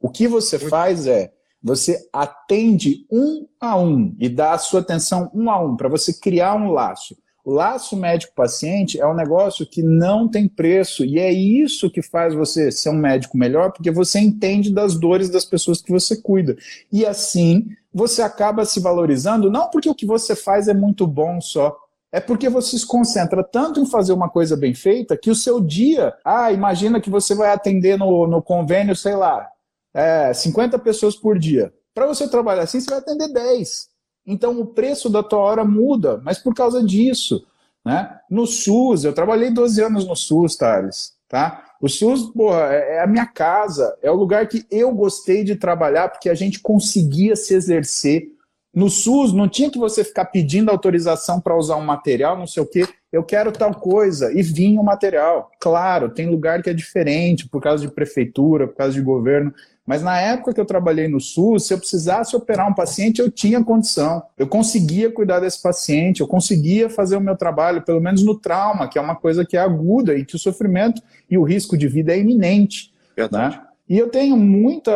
O 0.00 0.08
que 0.08 0.26
você 0.26 0.58
faz 0.58 1.06
é 1.06 1.30
você 1.62 2.08
atende 2.10 3.06
um 3.12 3.46
a 3.60 3.76
um 3.76 4.16
e 4.18 4.30
dá 4.30 4.52
a 4.54 4.58
sua 4.58 4.80
atenção 4.80 5.30
um 5.34 5.50
a 5.50 5.62
um 5.62 5.76
para 5.76 5.90
você 5.90 6.14
criar 6.14 6.54
um 6.54 6.70
laço. 6.70 7.14
Laço 7.44 7.96
médico-paciente 7.96 9.00
é 9.00 9.06
um 9.06 9.14
negócio 9.14 9.66
que 9.66 9.82
não 9.82 10.28
tem 10.28 10.46
preço 10.46 11.04
e 11.04 11.18
é 11.18 11.32
isso 11.32 11.90
que 11.90 12.02
faz 12.02 12.34
você 12.34 12.70
ser 12.70 12.90
um 12.90 12.98
médico 12.98 13.38
melhor, 13.38 13.72
porque 13.72 13.90
você 13.90 14.18
entende 14.18 14.72
das 14.72 14.94
dores 14.94 15.30
das 15.30 15.44
pessoas 15.44 15.80
que 15.80 15.90
você 15.90 16.20
cuida. 16.20 16.56
E 16.92 17.06
assim 17.06 17.68
você 17.92 18.22
acaba 18.22 18.64
se 18.64 18.78
valorizando, 18.78 19.50
não 19.50 19.68
porque 19.68 19.88
o 19.88 19.94
que 19.94 20.06
você 20.06 20.36
faz 20.36 20.68
é 20.68 20.74
muito 20.74 21.06
bom 21.06 21.40
só, 21.40 21.76
é 22.12 22.20
porque 22.20 22.48
você 22.48 22.78
se 22.78 22.86
concentra 22.86 23.42
tanto 23.42 23.80
em 23.80 23.86
fazer 23.86 24.12
uma 24.12 24.28
coisa 24.28 24.56
bem 24.56 24.74
feita 24.74 25.16
que 25.16 25.30
o 25.30 25.34
seu 25.34 25.60
dia. 25.60 26.14
Ah, 26.24 26.52
imagina 26.52 27.00
que 27.00 27.10
você 27.10 27.34
vai 27.34 27.50
atender 27.52 27.96
no, 27.98 28.26
no 28.26 28.42
convênio, 28.42 28.96
sei 28.96 29.14
lá, 29.14 29.48
é, 29.94 30.32
50 30.32 30.78
pessoas 30.78 31.14
por 31.16 31.38
dia. 31.38 31.72
Para 31.94 32.06
você 32.06 32.28
trabalhar 32.28 32.62
assim, 32.62 32.80
você 32.80 32.90
vai 32.90 32.98
atender 32.98 33.32
10. 33.32 33.89
Então 34.30 34.60
o 34.60 34.66
preço 34.66 35.10
da 35.10 35.22
tua 35.22 35.40
hora 35.40 35.64
muda, 35.64 36.20
mas 36.24 36.38
por 36.38 36.54
causa 36.54 36.82
disso. 36.82 37.44
Né? 37.84 38.08
No 38.30 38.46
SUS, 38.46 39.04
eu 39.04 39.12
trabalhei 39.12 39.50
12 39.50 39.82
anos 39.82 40.06
no 40.06 40.14
SUS, 40.14 40.56
Thales. 40.56 41.14
Tá? 41.28 41.64
O 41.80 41.88
SUS 41.88 42.30
porra, 42.32 42.72
é, 42.72 42.96
é 42.96 43.02
a 43.02 43.06
minha 43.06 43.26
casa, 43.26 43.96
é 44.02 44.10
o 44.10 44.14
lugar 44.14 44.46
que 44.46 44.64
eu 44.70 44.92
gostei 44.92 45.42
de 45.42 45.56
trabalhar 45.56 46.08
porque 46.08 46.28
a 46.28 46.34
gente 46.34 46.60
conseguia 46.60 47.34
se 47.34 47.54
exercer. 47.54 48.28
No 48.72 48.88
SUS 48.88 49.32
não 49.32 49.48
tinha 49.48 49.70
que 49.70 49.78
você 49.78 50.04
ficar 50.04 50.26
pedindo 50.26 50.70
autorização 50.70 51.40
para 51.40 51.56
usar 51.56 51.76
um 51.76 51.84
material, 51.84 52.38
não 52.38 52.46
sei 52.46 52.62
o 52.62 52.66
quê. 52.66 52.86
Eu 53.10 53.24
quero 53.24 53.50
tal 53.50 53.74
coisa 53.74 54.32
e 54.32 54.42
vinha 54.42 54.80
o 54.80 54.84
material. 54.84 55.50
Claro, 55.58 56.10
tem 56.10 56.30
lugar 56.30 56.62
que 56.62 56.70
é 56.70 56.74
diferente 56.74 57.48
por 57.48 57.60
causa 57.60 57.84
de 57.84 57.92
prefeitura, 57.92 58.68
por 58.68 58.76
causa 58.76 58.92
de 58.92 59.00
governo, 59.00 59.52
mas 59.90 60.04
na 60.04 60.20
época 60.20 60.54
que 60.54 60.60
eu 60.60 60.64
trabalhei 60.64 61.08
no 61.08 61.20
SUS, 61.20 61.66
se 61.66 61.74
eu 61.74 61.78
precisasse 61.78 62.36
operar 62.36 62.70
um 62.70 62.72
paciente, 62.72 63.20
eu 63.20 63.28
tinha 63.28 63.60
condição. 63.64 64.22
Eu 64.38 64.46
conseguia 64.46 65.10
cuidar 65.10 65.40
desse 65.40 65.60
paciente, 65.60 66.20
eu 66.20 66.28
conseguia 66.28 66.88
fazer 66.88 67.16
o 67.16 67.20
meu 67.20 67.36
trabalho, 67.36 67.82
pelo 67.82 68.00
menos 68.00 68.22
no 68.22 68.38
trauma, 68.38 68.86
que 68.86 69.00
é 69.00 69.02
uma 69.02 69.16
coisa 69.16 69.44
que 69.44 69.56
é 69.56 69.60
aguda 69.60 70.14
e 70.14 70.24
que 70.24 70.36
o 70.36 70.38
sofrimento 70.38 71.02
e 71.28 71.36
o 71.36 71.42
risco 71.42 71.76
de 71.76 71.88
vida 71.88 72.12
é 72.14 72.20
iminente. 72.20 72.92
Né? 73.32 73.60
E 73.88 73.98
eu 73.98 74.08
tenho 74.08 74.36
muita, 74.36 74.94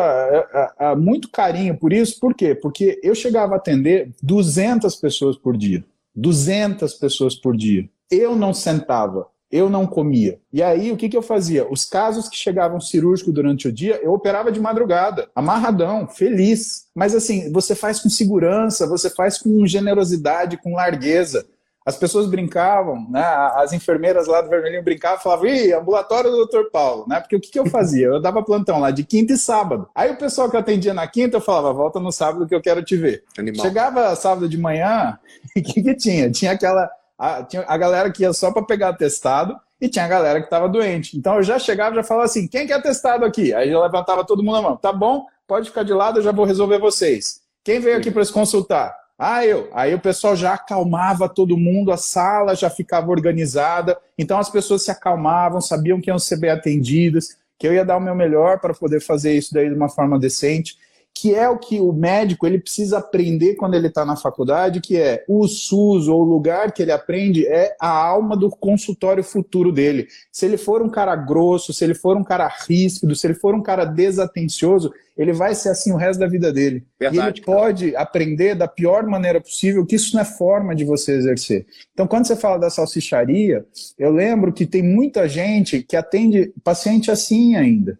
muito 0.96 1.28
carinho 1.28 1.76
por 1.76 1.92
isso, 1.92 2.20
por 2.20 2.32
quê? 2.32 2.54
Porque 2.54 3.00
eu 3.02 3.16
chegava 3.16 3.54
a 3.54 3.56
atender 3.56 4.12
200 4.22 4.94
pessoas 4.94 5.36
por 5.36 5.56
dia. 5.56 5.84
200 6.14 6.94
pessoas 6.94 7.34
por 7.34 7.56
dia. 7.56 7.88
Eu 8.08 8.36
não 8.36 8.54
sentava, 8.54 9.26
eu 9.54 9.70
não 9.70 9.86
comia. 9.86 10.40
E 10.52 10.60
aí, 10.60 10.90
o 10.90 10.96
que, 10.96 11.08
que 11.08 11.16
eu 11.16 11.22
fazia? 11.22 11.64
Os 11.70 11.84
casos 11.84 12.28
que 12.28 12.36
chegavam 12.36 12.80
cirúrgico 12.80 13.30
durante 13.30 13.68
o 13.68 13.72
dia, 13.72 14.00
eu 14.02 14.12
operava 14.12 14.50
de 14.50 14.58
madrugada, 14.58 15.30
amarradão, 15.32 16.08
feliz. 16.08 16.86
Mas 16.92 17.14
assim, 17.14 17.52
você 17.52 17.72
faz 17.72 18.00
com 18.00 18.10
segurança, 18.10 18.84
você 18.84 19.08
faz 19.08 19.38
com 19.38 19.64
generosidade, 19.64 20.56
com 20.56 20.74
largueza. 20.74 21.46
As 21.86 21.96
pessoas 21.96 22.26
brincavam, 22.26 23.08
né? 23.08 23.22
As 23.54 23.72
enfermeiras 23.72 24.26
lá 24.26 24.40
do 24.40 24.48
Vermelhinho 24.48 24.82
brincavam, 24.82 25.20
falavam, 25.22 25.46
ih, 25.46 25.72
ambulatório 25.72 26.32
do 26.32 26.46
Dr. 26.46 26.70
Paulo, 26.72 27.04
né? 27.06 27.20
Porque 27.20 27.36
o 27.36 27.40
que, 27.40 27.52
que 27.52 27.58
eu 27.58 27.66
fazia? 27.66 28.06
Eu 28.06 28.20
dava 28.20 28.42
plantão 28.42 28.80
lá 28.80 28.90
de 28.90 29.04
quinta 29.04 29.34
e 29.34 29.38
sábado. 29.38 29.88
Aí 29.94 30.10
o 30.10 30.16
pessoal 30.16 30.50
que 30.50 30.56
atendia 30.56 30.92
na 30.92 31.06
quinta, 31.06 31.36
eu 31.36 31.40
falava, 31.40 31.72
volta 31.72 32.00
no 32.00 32.10
sábado 32.10 32.48
que 32.48 32.54
eu 32.54 32.60
quero 32.60 32.82
te 32.82 32.96
ver. 32.96 33.22
Animal. 33.38 33.64
Chegava 33.64 34.16
sábado 34.16 34.48
de 34.48 34.58
manhã, 34.58 35.16
o 35.56 35.62
que, 35.62 35.80
que 35.80 35.94
tinha? 35.94 36.28
Tinha 36.28 36.50
aquela. 36.50 36.90
A, 37.18 37.42
tinha 37.42 37.64
a 37.66 37.76
galera 37.76 38.10
que 38.10 38.22
ia 38.22 38.32
só 38.32 38.50
para 38.50 38.64
pegar 38.64 38.90
atestado 38.90 39.56
e 39.80 39.88
tinha 39.88 40.04
a 40.04 40.08
galera 40.08 40.40
que 40.40 40.46
estava 40.46 40.68
doente. 40.68 41.16
Então 41.16 41.36
eu 41.36 41.42
já 41.42 41.58
chegava 41.58 41.94
e 41.94 41.96
já 41.96 42.02
falava 42.02 42.26
assim: 42.26 42.46
quem 42.46 42.66
quer 42.66 42.74
atestado 42.74 43.24
aqui? 43.24 43.52
Aí 43.54 43.70
já 43.70 43.80
levantava 43.80 44.24
todo 44.24 44.42
mundo 44.42 44.56
a 44.56 44.62
mão. 44.62 44.76
Tá 44.76 44.92
bom, 44.92 45.26
pode 45.46 45.68
ficar 45.68 45.82
de 45.82 45.92
lado, 45.92 46.18
eu 46.18 46.22
já 46.22 46.32
vou 46.32 46.44
resolver 46.44 46.78
vocês. 46.78 47.40
Quem 47.62 47.80
veio 47.80 47.96
aqui 47.96 48.10
para 48.10 48.24
se 48.24 48.32
consultar? 48.32 48.94
Ah, 49.18 49.46
eu. 49.46 49.68
Aí 49.72 49.94
o 49.94 50.00
pessoal 50.00 50.34
já 50.34 50.54
acalmava 50.54 51.28
todo 51.28 51.56
mundo, 51.56 51.92
a 51.92 51.96
sala 51.96 52.54
já 52.56 52.68
ficava 52.68 53.10
organizada, 53.10 53.96
então 54.18 54.38
as 54.38 54.50
pessoas 54.50 54.82
se 54.82 54.90
acalmavam, 54.90 55.60
sabiam 55.60 56.00
que 56.00 56.10
iam 56.10 56.18
ser 56.18 56.36
bem 56.36 56.50
atendidas, 56.50 57.36
que 57.58 57.66
eu 57.66 57.72
ia 57.72 57.84
dar 57.84 57.96
o 57.96 58.00
meu 58.00 58.14
melhor 58.14 58.58
para 58.58 58.74
poder 58.74 59.00
fazer 59.00 59.32
isso 59.34 59.54
daí 59.54 59.68
de 59.68 59.74
uma 59.74 59.88
forma 59.88 60.18
decente 60.18 60.76
que 61.14 61.32
é 61.32 61.48
o 61.48 61.56
que 61.56 61.80
o 61.80 61.92
médico 61.92 62.44
ele 62.44 62.58
precisa 62.58 62.98
aprender 62.98 63.54
quando 63.54 63.74
ele 63.74 63.86
está 63.86 64.04
na 64.04 64.16
faculdade, 64.16 64.80
que 64.80 64.96
é 64.96 65.24
o 65.28 65.46
SUS 65.46 66.08
ou 66.08 66.22
o 66.22 66.24
lugar 66.24 66.72
que 66.72 66.82
ele 66.82 66.90
aprende 66.90 67.46
é 67.46 67.76
a 67.80 67.88
alma 67.88 68.36
do 68.36 68.50
consultório 68.50 69.22
futuro 69.22 69.70
dele. 69.70 70.08
Se 70.32 70.44
ele 70.44 70.56
for 70.56 70.82
um 70.82 70.88
cara 70.88 71.14
grosso, 71.14 71.72
se 71.72 71.84
ele 71.84 71.94
for 71.94 72.16
um 72.16 72.24
cara 72.24 72.50
ríspido, 72.68 73.14
se 73.14 73.26
ele 73.28 73.34
for 73.34 73.54
um 73.54 73.62
cara 73.62 73.84
desatencioso, 73.84 74.92
ele 75.16 75.32
vai 75.32 75.54
ser 75.54 75.68
assim 75.68 75.92
o 75.92 75.96
resto 75.96 76.18
da 76.18 76.26
vida 76.26 76.52
dele. 76.52 76.84
Verdade, 76.98 77.16
e 77.16 77.30
ele 77.30 77.40
cara. 77.40 77.58
pode 77.58 77.94
aprender 77.94 78.56
da 78.56 78.66
pior 78.66 79.06
maneira 79.06 79.40
possível, 79.40 79.86
que 79.86 79.94
isso 79.94 80.16
não 80.16 80.22
é 80.22 80.24
forma 80.24 80.74
de 80.74 80.84
você 80.84 81.12
exercer. 81.12 81.64
Então, 81.92 82.08
quando 82.08 82.26
você 82.26 82.34
fala 82.34 82.58
da 82.58 82.70
salsicharia, 82.70 83.64
eu 83.96 84.10
lembro 84.10 84.52
que 84.52 84.66
tem 84.66 84.82
muita 84.82 85.28
gente 85.28 85.80
que 85.84 85.94
atende 85.94 86.52
paciente 86.64 87.08
assim 87.12 87.54
ainda 87.54 87.96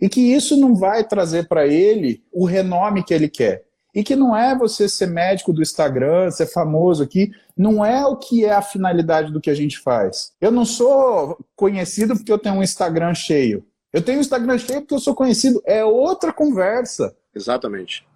e 0.00 0.08
que 0.08 0.20
isso 0.20 0.56
não 0.56 0.74
vai 0.74 1.04
trazer 1.04 1.48
para 1.48 1.66
ele 1.66 2.22
o 2.32 2.44
renome 2.44 3.02
que 3.02 3.12
ele 3.12 3.28
quer. 3.28 3.64
E 3.94 4.04
que 4.04 4.14
não 4.14 4.36
é 4.36 4.56
você 4.56 4.88
ser 4.88 5.06
médico 5.06 5.52
do 5.52 5.62
Instagram, 5.62 6.30
ser 6.30 6.46
famoso 6.46 7.02
aqui, 7.02 7.32
não 7.56 7.84
é 7.84 8.06
o 8.06 8.16
que 8.16 8.44
é 8.44 8.52
a 8.52 8.62
finalidade 8.62 9.32
do 9.32 9.40
que 9.40 9.50
a 9.50 9.54
gente 9.54 9.78
faz. 9.78 10.32
Eu 10.40 10.52
não 10.52 10.64
sou 10.64 11.38
conhecido 11.56 12.14
porque 12.14 12.30
eu 12.30 12.38
tenho 12.38 12.56
um 12.56 12.62
Instagram 12.62 13.14
cheio. 13.14 13.64
Eu 13.92 14.02
tenho 14.02 14.18
um 14.18 14.20
Instagram 14.20 14.58
cheio 14.58 14.82
porque 14.82 14.94
eu 14.94 15.00
sou 15.00 15.14
conhecido. 15.14 15.60
É 15.64 15.84
outra 15.84 16.32
conversa. 16.32 17.16
Exatamente. 17.34 18.06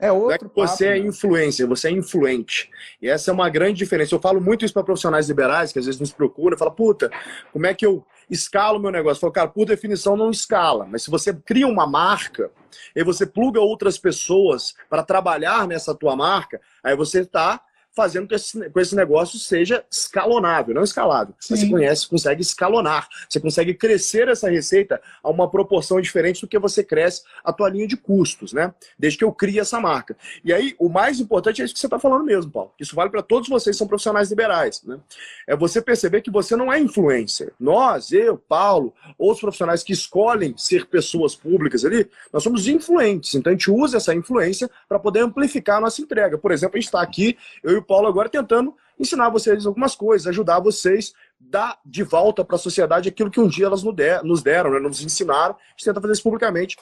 É 0.00 0.10
outro. 0.10 0.26
Não 0.28 0.34
é 0.34 0.38
que 0.38 0.44
você 0.54 0.84
papo, 0.86 0.96
é 0.96 0.98
influência, 0.98 1.66
você 1.66 1.88
é 1.88 1.90
influente. 1.92 2.70
E 3.00 3.08
essa 3.08 3.30
é 3.30 3.34
uma 3.34 3.50
grande 3.50 3.78
diferença. 3.78 4.14
Eu 4.14 4.20
falo 4.20 4.40
muito 4.40 4.64
isso 4.64 4.74
para 4.74 4.82
profissionais 4.82 5.28
liberais 5.28 5.72
que 5.72 5.78
às 5.78 5.84
vezes 5.84 6.00
nos 6.00 6.12
procuram 6.12 6.56
e 6.56 6.58
falam, 6.58 6.74
puta, 6.74 7.10
como 7.52 7.66
é 7.66 7.74
que 7.74 7.84
eu 7.84 8.04
escalo 8.30 8.78
o 8.78 8.80
meu 8.80 8.90
negócio? 8.90 9.18
Eu 9.18 9.20
falo, 9.20 9.32
cara, 9.32 9.48
por 9.48 9.66
definição 9.66 10.16
não 10.16 10.30
escala. 10.30 10.86
Mas 10.86 11.02
se 11.02 11.10
você 11.10 11.34
cria 11.34 11.66
uma 11.66 11.86
marca 11.86 12.50
e 12.94 13.02
você 13.02 13.26
pluga 13.26 13.60
outras 13.60 13.98
pessoas 13.98 14.74
para 14.88 15.02
trabalhar 15.02 15.66
nessa 15.66 15.94
tua 15.94 16.14
marca, 16.14 16.60
aí 16.82 16.96
você 16.96 17.20
está 17.22 17.60
fazendo 18.00 18.22
com 18.22 18.28
que 18.28 18.34
esse, 18.36 18.70
com 18.70 18.80
esse 18.80 18.96
negócio 18.96 19.38
seja 19.38 19.84
escalonável, 19.90 20.74
não 20.74 20.82
escalável. 20.82 21.34
Você 21.38 21.68
conhece, 21.68 22.08
consegue 22.08 22.40
escalonar. 22.40 23.06
Você 23.28 23.38
consegue 23.38 23.74
crescer 23.74 24.26
essa 24.28 24.48
receita 24.48 25.02
a 25.22 25.28
uma 25.28 25.50
proporção 25.50 26.00
diferente 26.00 26.40
do 26.40 26.48
que 26.48 26.58
você 26.58 26.82
cresce 26.82 27.22
a 27.44 27.52
tua 27.52 27.68
linha 27.68 27.86
de 27.86 27.98
custos, 27.98 28.54
né? 28.54 28.72
Desde 28.98 29.18
que 29.18 29.24
eu 29.24 29.30
crie 29.32 29.60
essa 29.60 29.78
marca. 29.78 30.16
E 30.42 30.50
aí, 30.50 30.74
o 30.78 30.88
mais 30.88 31.20
importante 31.20 31.60
é 31.60 31.64
isso 31.66 31.74
que 31.74 31.80
você 31.80 31.86
está 31.86 31.98
falando 31.98 32.24
mesmo, 32.24 32.50
Paulo. 32.50 32.72
Isso 32.80 32.96
vale 32.96 33.10
para 33.10 33.20
todos 33.20 33.50
vocês 33.50 33.74
que 33.76 33.78
são 33.78 33.86
profissionais 33.86 34.30
liberais, 34.30 34.82
né? 34.82 34.98
É 35.46 35.54
você 35.54 35.82
perceber 35.82 36.22
que 36.22 36.30
você 36.30 36.56
não 36.56 36.72
é 36.72 36.78
influencer. 36.78 37.52
Nós, 37.60 38.12
eu, 38.12 38.38
Paulo, 38.38 38.94
outros 39.18 39.40
profissionais 39.40 39.82
que 39.82 39.92
escolhem 39.92 40.54
ser 40.56 40.86
pessoas 40.86 41.34
públicas 41.34 41.84
ali, 41.84 42.08
nós 42.32 42.42
somos 42.42 42.66
influentes. 42.66 43.34
Então 43.34 43.50
a 43.50 43.54
gente 43.54 43.70
usa 43.70 43.98
essa 43.98 44.14
influência 44.14 44.70
para 44.88 44.98
poder 44.98 45.20
amplificar 45.20 45.76
a 45.76 45.80
nossa 45.82 46.00
entrega. 46.00 46.38
Por 46.38 46.50
exemplo, 46.50 46.78
a 46.78 46.80
gente 46.80 46.86
está 46.86 47.02
aqui, 47.02 47.36
eu 47.62 47.80
o 47.80 47.82
Paulo 47.90 48.06
agora 48.06 48.28
tentando 48.28 48.72
ensinar 48.96 49.30
vocês 49.30 49.66
algumas 49.66 49.96
coisas, 49.96 50.28
ajudar 50.28 50.60
vocês 50.60 51.12
dar 51.40 51.76
de 51.84 52.04
volta 52.04 52.44
para 52.44 52.54
a 52.54 52.58
sociedade 52.58 53.08
aquilo 53.08 53.32
que 53.32 53.40
um 53.40 53.48
dia 53.48 53.66
elas 53.66 53.82
nos 53.82 54.42
deram, 54.42 54.70
né? 54.70 54.78
nos 54.78 55.02
ensinaram. 55.02 55.54
A 55.54 55.70
gente 55.72 55.86
tenta 55.86 56.00
fazer 56.00 56.12
isso 56.12 56.22
publicamente 56.22 56.76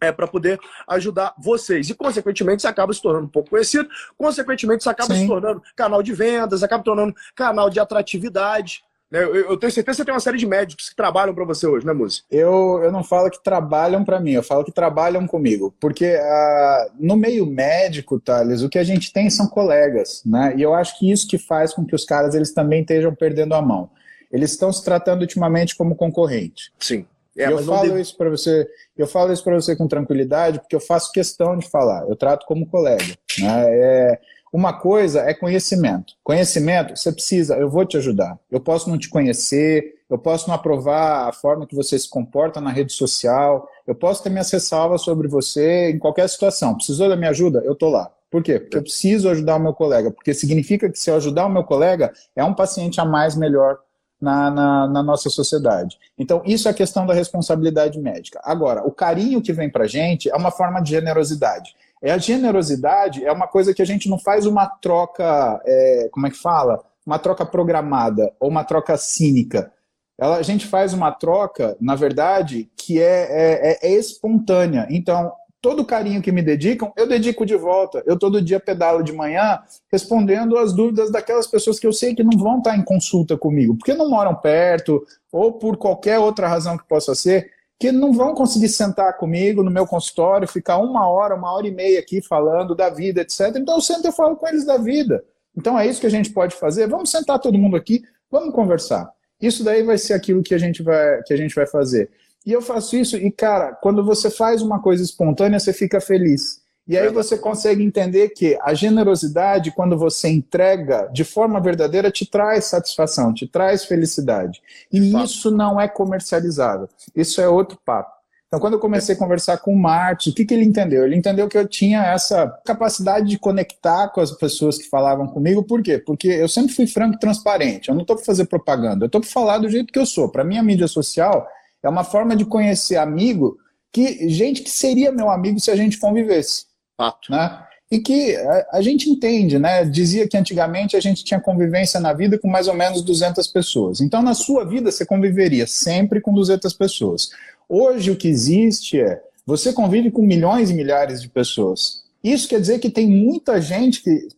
é 0.00 0.10
para 0.10 0.26
poder 0.26 0.58
ajudar 0.88 1.34
vocês. 1.38 1.88
E, 1.90 1.94
consequentemente, 1.94 2.62
você 2.62 2.68
acaba 2.68 2.92
se 2.92 3.00
tornando 3.00 3.26
um 3.26 3.28
pouco 3.28 3.50
conhecido, 3.50 3.88
consequentemente, 4.16 4.82
você 4.82 4.88
acaba 4.88 5.14
Sim. 5.14 5.20
se 5.20 5.26
tornando 5.28 5.62
canal 5.76 6.02
de 6.02 6.12
vendas, 6.12 6.64
acaba 6.64 6.80
se 6.80 6.86
tornando 6.86 7.14
canal 7.34 7.70
de 7.70 7.78
atratividade. 7.78 8.82
Né? 9.10 9.22
Eu, 9.22 9.34
eu, 9.34 9.56
tenho 9.56 9.72
certeza 9.72 9.96
que 9.96 9.96
você 9.96 10.04
tem 10.04 10.14
uma 10.14 10.20
série 10.20 10.38
de 10.38 10.46
médicos 10.46 10.88
que 10.88 10.94
trabalham 10.94 11.34
para 11.34 11.44
você 11.44 11.66
hoje, 11.66 11.84
né, 11.84 11.92
Música? 11.92 12.24
Eu, 12.30 12.80
eu 12.82 12.92
não 12.92 13.02
falo 13.02 13.30
que 13.30 13.42
trabalham 13.42 14.04
para 14.04 14.20
mim, 14.20 14.32
eu 14.32 14.42
falo 14.42 14.64
que 14.64 14.72
trabalham 14.72 15.26
comigo. 15.26 15.74
Porque 15.80 16.14
uh, 16.14 16.92
no 16.98 17.16
meio 17.16 17.44
médico, 17.44 18.20
Thales, 18.20 18.62
o 18.62 18.68
que 18.68 18.78
a 18.78 18.84
gente 18.84 19.12
tem 19.12 19.28
são 19.28 19.48
colegas, 19.48 20.22
né? 20.24 20.54
E 20.56 20.62
eu 20.62 20.74
acho 20.74 20.98
que 20.98 21.10
isso 21.10 21.26
que 21.26 21.38
faz 21.38 21.74
com 21.74 21.84
que 21.84 21.94
os 21.94 22.04
caras 22.04 22.34
eles 22.34 22.52
também 22.52 22.82
estejam 22.82 23.14
perdendo 23.14 23.54
a 23.54 23.62
mão. 23.62 23.90
Eles 24.30 24.52
estão 24.52 24.72
se 24.72 24.84
tratando 24.84 25.22
ultimamente 25.22 25.76
como 25.76 25.96
concorrente. 25.96 26.72
Sim. 26.78 27.04
É, 27.36 27.46
eu 27.46 27.58
falo 27.64 27.88
deve... 27.88 28.00
isso 28.00 28.16
para 28.16 28.28
você, 28.28 28.68
eu 28.96 29.06
falo 29.06 29.32
isso 29.32 29.42
para 29.42 29.54
você 29.54 29.74
com 29.74 29.88
tranquilidade, 29.88 30.60
porque 30.60 30.76
eu 30.76 30.80
faço 30.80 31.12
questão 31.12 31.56
de 31.56 31.68
falar. 31.68 32.06
Eu 32.08 32.14
trato 32.14 32.44
como 32.46 32.66
colega. 32.66 33.04
Né? 33.38 33.64
É, 33.66 34.20
uma 34.52 34.72
coisa 34.72 35.20
é 35.20 35.32
conhecimento. 35.32 36.14
Conhecimento, 36.24 36.96
você 36.96 37.12
precisa, 37.12 37.56
eu 37.56 37.70
vou 37.70 37.84
te 37.84 37.96
ajudar. 37.96 38.38
Eu 38.50 38.60
posso 38.60 38.90
não 38.90 38.98
te 38.98 39.08
conhecer, 39.08 39.94
eu 40.08 40.18
posso 40.18 40.48
não 40.48 40.54
aprovar 40.54 41.28
a 41.28 41.32
forma 41.32 41.66
que 41.66 41.76
você 41.76 41.98
se 41.98 42.08
comporta 42.08 42.60
na 42.60 42.70
rede 42.70 42.92
social, 42.92 43.68
eu 43.86 43.94
posso 43.94 44.22
ter 44.22 44.30
minhas 44.30 44.50
ressalvas 44.50 45.02
sobre 45.02 45.28
você 45.28 45.90
em 45.90 45.98
qualquer 45.98 46.28
situação. 46.28 46.74
Precisou 46.74 47.08
da 47.08 47.16
minha 47.16 47.30
ajuda? 47.30 47.60
Eu 47.64 47.74
estou 47.74 47.90
lá. 47.90 48.10
Por 48.30 48.42
quê? 48.42 48.58
Porque 48.58 48.76
eu 48.76 48.82
preciso 48.82 49.28
ajudar 49.28 49.56
o 49.56 49.60
meu 49.60 49.72
colega. 49.72 50.10
Porque 50.10 50.34
significa 50.34 50.88
que 50.90 50.98
se 50.98 51.10
eu 51.10 51.16
ajudar 51.16 51.46
o 51.46 51.50
meu 51.50 51.64
colega, 51.64 52.12
é 52.34 52.44
um 52.44 52.54
paciente 52.54 53.00
a 53.00 53.04
mais 53.04 53.36
melhor 53.36 53.78
na, 54.20 54.50
na, 54.50 54.86
na, 54.86 55.02
nossa 55.02 55.30
sociedade. 55.30 55.98
Então, 56.18 56.42
isso 56.44 56.68
é 56.68 56.70
a 56.70 56.74
questão 56.74 57.06
da 57.06 57.14
responsabilidade 57.14 57.98
médica. 57.98 58.38
Agora, 58.44 58.86
o 58.86 58.92
carinho 58.92 59.40
que 59.40 59.52
vem 59.52 59.70
para 59.70 59.86
gente 59.86 60.28
é 60.28 60.36
uma 60.36 60.50
forma 60.50 60.80
de 60.80 60.90
generosidade. 60.90 61.74
É 62.02 62.12
a 62.12 62.18
generosidade 62.18 63.24
é 63.24 63.30
uma 63.30 63.46
coisa 63.46 63.74
que 63.74 63.82
a 63.82 63.84
gente 63.84 64.08
não 64.08 64.18
faz 64.18 64.46
uma 64.46 64.66
troca, 64.66 65.60
é, 65.64 66.08
como 66.10 66.26
é 66.26 66.30
que 66.30 66.38
fala? 66.38 66.82
Uma 67.04 67.18
troca 67.18 67.44
programada 67.44 68.32
ou 68.40 68.48
uma 68.48 68.64
troca 68.64 68.96
cínica. 68.96 69.72
Ela, 70.18 70.36
a 70.36 70.42
gente 70.42 70.66
faz 70.66 70.92
uma 70.92 71.10
troca, 71.10 71.76
na 71.80 71.94
verdade, 71.94 72.70
que 72.76 73.00
é, 73.00 73.04
é, 73.04 73.70
é, 73.72 73.92
é 73.92 73.98
espontânea. 73.98 74.86
Então, 74.90 75.32
todo 75.60 75.84
carinho 75.84 76.22
que 76.22 76.32
me 76.32 76.42
dedicam, 76.42 76.92
eu 76.96 77.06
dedico 77.06 77.44
de 77.44 77.56
volta. 77.56 78.02
Eu 78.06 78.18
todo 78.18 78.42
dia 78.42 78.58
pedalo 78.58 79.02
de 79.02 79.12
manhã 79.12 79.60
respondendo 79.92 80.56
as 80.56 80.72
dúvidas 80.72 81.10
daquelas 81.10 81.46
pessoas 81.46 81.78
que 81.78 81.86
eu 81.86 81.92
sei 81.92 82.14
que 82.14 82.22
não 82.22 82.38
vão 82.38 82.58
estar 82.58 82.76
em 82.76 82.84
consulta 82.84 83.36
comigo, 83.36 83.76
porque 83.76 83.94
não 83.94 84.08
moram 84.08 84.34
perto, 84.34 85.04
ou 85.30 85.52
por 85.52 85.76
qualquer 85.76 86.18
outra 86.18 86.48
razão 86.48 86.76
que 86.76 86.88
possa 86.88 87.14
ser 87.14 87.50
que 87.80 87.90
não 87.90 88.12
vão 88.12 88.34
conseguir 88.34 88.68
sentar 88.68 89.16
comigo 89.16 89.62
no 89.62 89.70
meu 89.70 89.86
consultório, 89.86 90.46
ficar 90.46 90.76
uma 90.76 91.08
hora, 91.08 91.34
uma 91.34 91.50
hora 91.50 91.66
e 91.66 91.74
meia 91.74 91.98
aqui 91.98 92.20
falando 92.20 92.74
da 92.74 92.90
vida, 92.90 93.22
etc. 93.22 93.56
Então 93.56 93.76
eu 93.76 93.80
sento 93.80 94.06
e 94.06 94.12
falo 94.12 94.36
com 94.36 94.46
eles 94.46 94.66
da 94.66 94.76
vida. 94.76 95.24
Então 95.56 95.78
é 95.78 95.86
isso 95.86 95.98
que 95.98 96.06
a 96.06 96.10
gente 96.10 96.30
pode 96.30 96.54
fazer. 96.54 96.86
Vamos 96.86 97.10
sentar 97.10 97.38
todo 97.38 97.56
mundo 97.56 97.78
aqui, 97.78 98.02
vamos 98.30 98.54
conversar. 98.54 99.10
Isso 99.40 99.64
daí 99.64 99.82
vai 99.82 99.96
ser 99.96 100.12
aquilo 100.12 100.42
que 100.42 100.54
a 100.54 100.58
gente 100.58 100.82
vai, 100.82 101.22
que 101.22 101.32
a 101.32 101.36
gente 101.38 101.54
vai 101.54 101.66
fazer. 101.66 102.10
E 102.44 102.52
eu 102.52 102.60
faço 102.60 102.96
isso, 102.96 103.16
e 103.16 103.30
cara, 103.30 103.72
quando 103.72 104.04
você 104.04 104.30
faz 104.30 104.60
uma 104.60 104.82
coisa 104.82 105.02
espontânea, 105.02 105.58
você 105.58 105.72
fica 105.72 106.02
feliz. 106.02 106.59
E 106.90 106.98
aí 106.98 107.08
você 107.08 107.38
consegue 107.38 107.84
entender 107.84 108.30
que 108.30 108.58
a 108.60 108.74
generosidade, 108.74 109.70
quando 109.70 109.96
você 109.96 110.28
entrega 110.28 111.08
de 111.12 111.22
forma 111.22 111.60
verdadeira, 111.60 112.10
te 112.10 112.26
traz 112.26 112.64
satisfação, 112.64 113.32
te 113.32 113.46
traz 113.46 113.84
felicidade. 113.84 114.60
E 114.92 114.98
isso 115.22 115.52
não 115.52 115.80
é 115.80 115.86
comercializável. 115.86 116.88
Isso 117.14 117.40
é 117.40 117.48
outro 117.48 117.78
papo. 117.86 118.10
Então, 118.48 118.58
quando 118.58 118.72
eu 118.72 118.80
comecei 118.80 119.14
a 119.14 119.18
conversar 119.18 119.58
com 119.58 119.72
o 119.72 119.78
Marte, 119.78 120.30
o 120.30 120.34
que, 120.34 120.44
que 120.44 120.52
ele 120.52 120.64
entendeu? 120.64 121.04
Ele 121.04 121.14
entendeu 121.14 121.46
que 121.46 121.56
eu 121.56 121.68
tinha 121.68 122.04
essa 122.06 122.48
capacidade 122.64 123.28
de 123.28 123.38
conectar 123.38 124.08
com 124.08 124.20
as 124.20 124.32
pessoas 124.32 124.76
que 124.76 124.88
falavam 124.88 125.28
comigo. 125.28 125.62
Por 125.62 125.84
quê? 125.84 125.96
Porque 125.96 126.26
eu 126.26 126.48
sempre 126.48 126.74
fui 126.74 126.88
franco 126.88 127.14
e 127.14 127.20
transparente. 127.20 127.88
Eu 127.88 127.94
não 127.94 128.02
estou 128.02 128.16
para 128.16 128.24
fazer 128.24 128.46
propaganda, 128.46 129.04
eu 129.04 129.06
estou 129.06 129.20
para 129.20 129.30
falar 129.30 129.58
do 129.58 129.68
jeito 129.68 129.92
que 129.92 129.98
eu 130.00 130.06
sou. 130.06 130.28
Para 130.28 130.42
mim, 130.42 130.58
a 130.58 130.62
mídia 130.64 130.88
social 130.88 131.46
é 131.80 131.88
uma 131.88 132.02
forma 132.02 132.34
de 132.34 132.44
conhecer 132.44 132.96
amigo 132.96 133.56
que 133.92 134.28
gente 134.28 134.62
que 134.62 134.70
seria 134.70 135.12
meu 135.12 135.30
amigo 135.30 135.60
se 135.60 135.70
a 135.70 135.76
gente 135.76 135.96
convivesse. 135.96 136.69
Fato. 137.00 137.32
Né? 137.32 137.62
E 137.90 137.98
que 137.98 138.36
a, 138.36 138.66
a, 138.72 138.82
gente 138.82 139.08
entende, 139.08 139.58
né? 139.58 139.86
Dizia 139.86 140.28
que 140.28 140.36
antigamente 140.36 140.96
a 140.96 141.00
gente 141.00 141.24
tinha 141.24 141.40
convivência 141.40 141.98
na 141.98 142.12
vida 142.12 142.38
com 142.38 142.46
mais 142.46 142.68
ou 142.68 142.74
menos 142.74 143.00
200 143.00 143.46
pessoas. 143.46 144.02
Então, 144.02 144.20
na 144.20 144.34
sua 144.34 144.66
vida, 144.66 144.92
você 144.92 145.06
conviveria 145.06 145.66
sempre 145.66 146.20
com 146.20 146.34
200 146.34 146.74
pessoas. 146.74 147.30
Hoje, 147.66 148.10
o 148.10 148.16
que 148.16 148.28
existe 148.28 149.00
é 149.00 149.22
você 149.46 149.72
convive 149.72 150.10
com 150.10 150.22
milhões 150.22 150.68
e 150.68 150.74
milhares 150.74 151.22
de 151.22 151.28
pessoas. 151.28 152.02
Isso 152.22 152.46
quer 152.46 152.60
dizer 152.60 152.78
que 152.78 152.90
tem 152.90 153.08
muita 153.08 153.60
gente 153.60 154.02
que 154.02 154.28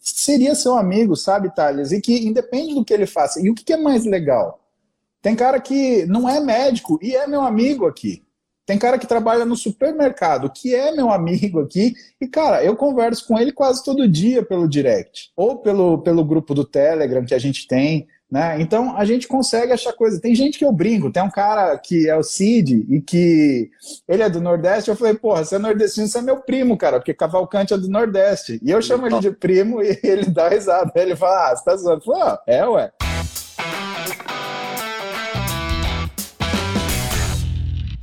seria 0.00 0.54
seu 0.54 0.76
amigo, 0.76 1.16
sabe, 1.16 1.52
Thales? 1.54 1.90
E 1.90 2.00
que 2.00 2.24
independe 2.24 2.72
do 2.72 2.84
que 2.84 2.94
ele 2.94 3.06
faça. 3.06 3.40
E 3.44 3.50
o 3.50 3.54
que 3.54 3.72
é 3.72 3.76
mais 3.76 4.04
legal? 4.04 4.60
Tem 5.20 5.34
cara 5.34 5.60
que 5.60 6.06
não 6.06 6.28
é 6.28 6.40
médico 6.40 6.98
e 7.02 7.16
é 7.16 7.26
meu 7.26 7.42
amigo 7.42 7.86
aqui. 7.86 8.22
Tem 8.64 8.78
cara 8.78 8.98
que 8.98 9.06
trabalha 9.06 9.44
no 9.44 9.56
supermercado, 9.56 10.50
que 10.50 10.74
é 10.74 10.92
meu 10.92 11.10
amigo 11.10 11.60
aqui, 11.60 11.94
e, 12.20 12.28
cara, 12.28 12.64
eu 12.64 12.76
converso 12.76 13.26
com 13.26 13.38
ele 13.38 13.52
quase 13.52 13.84
todo 13.84 14.08
dia 14.08 14.42
pelo 14.42 14.68
direct, 14.68 15.30
ou 15.36 15.58
pelo, 15.58 15.98
pelo 15.98 16.24
grupo 16.24 16.54
do 16.54 16.64
Telegram 16.64 17.24
que 17.24 17.34
a 17.34 17.38
gente 17.38 17.66
tem, 17.66 18.06
né? 18.32 18.56
Então 18.60 18.96
a 18.96 19.04
gente 19.04 19.28
consegue 19.28 19.72
achar 19.72 19.92
coisa. 19.92 20.18
Tem 20.18 20.34
gente 20.34 20.58
que 20.58 20.64
eu 20.64 20.72
brinco, 20.72 21.12
tem 21.12 21.22
um 21.22 21.30
cara 21.30 21.76
que 21.76 22.08
é 22.08 22.16
o 22.16 22.22
Cid 22.22 22.86
e 22.88 22.98
que 22.98 23.68
ele 24.08 24.22
é 24.22 24.30
do 24.30 24.40
Nordeste. 24.40 24.88
Eu 24.88 24.96
falei, 24.96 25.12
porra, 25.12 25.44
você 25.44 25.56
é 25.56 25.58
nordestino, 25.58 26.08
você 26.08 26.18
é 26.18 26.22
meu 26.22 26.38
primo, 26.38 26.74
cara, 26.78 26.98
porque 26.98 27.12
Cavalcante 27.12 27.74
é 27.74 27.78
do 27.78 27.90
Nordeste. 27.90 28.58
E 28.62 28.70
eu 28.70 28.80
chamo 28.80 29.06
ele 29.06 29.20
de 29.20 29.32
primo 29.32 29.82
e 29.82 30.00
ele 30.02 30.30
dá 30.30 30.48
risada. 30.48 30.90
Ele 30.94 31.14
fala, 31.14 31.50
ah, 31.50 31.56
você 31.56 31.64
tá 31.64 31.76
zoando? 31.76 32.00
Eu 32.00 32.04
falo, 32.04 32.22
ah, 32.22 32.42
é, 32.46 32.66
ué. 32.66 33.11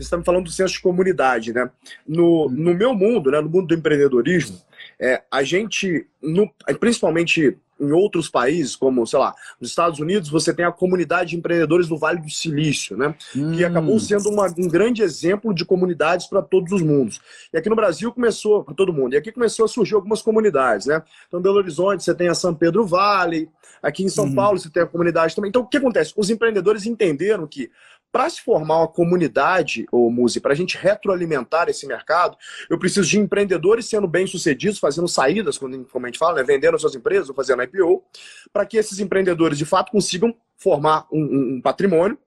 Você 0.10 0.16
está 0.16 0.18
me 0.18 0.26
falando 0.26 0.46
do 0.46 0.52
senso 0.52 0.74
de 0.74 0.82
comunidade, 0.82 1.54
né? 1.54 1.70
No, 2.08 2.50
no 2.50 2.74
meu 2.74 2.96
mundo, 2.96 3.30
né, 3.30 3.40
no 3.40 3.50
mundo 3.50 3.68
do 3.68 3.76
empreendedorismo, 3.76 4.60
é, 5.00 5.22
a 5.30 5.44
gente, 5.44 6.08
no, 6.22 6.52
principalmente 6.80 7.56
em 7.80 7.92
outros 7.92 8.28
países, 8.28 8.76
como, 8.76 9.06
sei 9.06 9.20
lá, 9.20 9.34
nos 9.62 9.70
Estados 9.70 10.00
Unidos, 10.00 10.30
você 10.30 10.54
tem 10.54 10.66
a 10.66 10.72
comunidade 10.72 11.30
de 11.30 11.38
empreendedores 11.38 11.88
do 11.88 11.98
Vale 11.98 12.20
do 12.20 12.30
Silício, 12.30 12.98
né? 12.98 13.16
Hum. 13.36 13.52
Que 13.52 13.64
acabou 13.64 13.98
sendo 14.00 14.30
uma, 14.30 14.48
um 14.48 14.68
grande 14.68 15.02
exemplo 15.02 15.54
de 15.54 15.64
comunidades 15.64 16.26
para 16.26 16.42
todos 16.42 16.74
os 16.74 16.82
mundos. 16.82 17.22
E 17.54 17.58
aqui 17.58 17.70
no 17.70 17.76
Brasil 17.76 18.12
começou, 18.12 18.64
para 18.64 18.74
todo 18.74 18.92
mundo, 18.92 19.14
e 19.14 19.18
aqui 19.18 19.32
começou 19.32 19.66
a 19.66 19.68
surgir 19.68 19.94
algumas 19.94 20.22
comunidades, 20.22 20.88
né? 20.88 21.04
Então, 21.28 21.40
em 21.40 21.44
Belo 21.44 21.58
Horizonte 21.58 22.04
você 22.04 22.16
tem 22.16 22.28
a 22.28 22.36
São 22.36 22.54
Pedro 22.54 22.86
Vale, 22.86 23.48
aqui 23.82 24.04
em 24.04 24.10
São 24.10 24.26
uhum. 24.26 24.36
Paulo 24.36 24.60
você 24.60 24.70
tem 24.70 24.84
a 24.84 24.88
comunidade 24.88 25.36
também. 25.36 25.50
Então, 25.50 25.62
o 25.62 25.68
que 25.68 25.78
acontece? 25.78 26.14
Os 26.18 26.30
empreendedores 26.30 26.86
entenderam 26.86 27.48
que 27.48 27.72
para 28.12 28.30
se 28.30 28.42
formar 28.42 28.78
uma 28.78 28.88
comunidade, 28.88 29.86
ou 29.92 30.10
Muzi, 30.10 30.40
para 30.40 30.54
a 30.54 30.56
gente 30.56 30.78
retroalimentar 30.78 31.70
esse 31.70 31.86
mercado, 31.86 32.38
eu 32.70 32.80
preciso 32.80 33.08
de 33.08 33.20
empreendedores 33.20 33.88
sendo 33.88 34.08
bem-sucedidos, 34.08 34.80
fazendo 34.80 35.08
saídas, 35.08 35.58
como 35.58 35.76
a 35.76 36.08
gente 36.08 36.20
fala, 36.20 36.36
né, 36.36 36.44
vendendo 36.44 36.80
suas 36.80 36.96
empresas, 36.96 37.30
ou 37.30 37.36
fazendo 37.36 37.62
IPO, 37.64 38.04
para 38.52 38.66
que 38.66 38.78
esses 38.78 39.00
empreendedores 39.00 39.58
de 39.58 39.66
fato 39.66 39.92
consigam 39.92 40.36
formar 40.58 41.08
um, 41.12 41.22
um, 41.22 41.56
um 41.56 41.62
patrimônio 41.62 42.18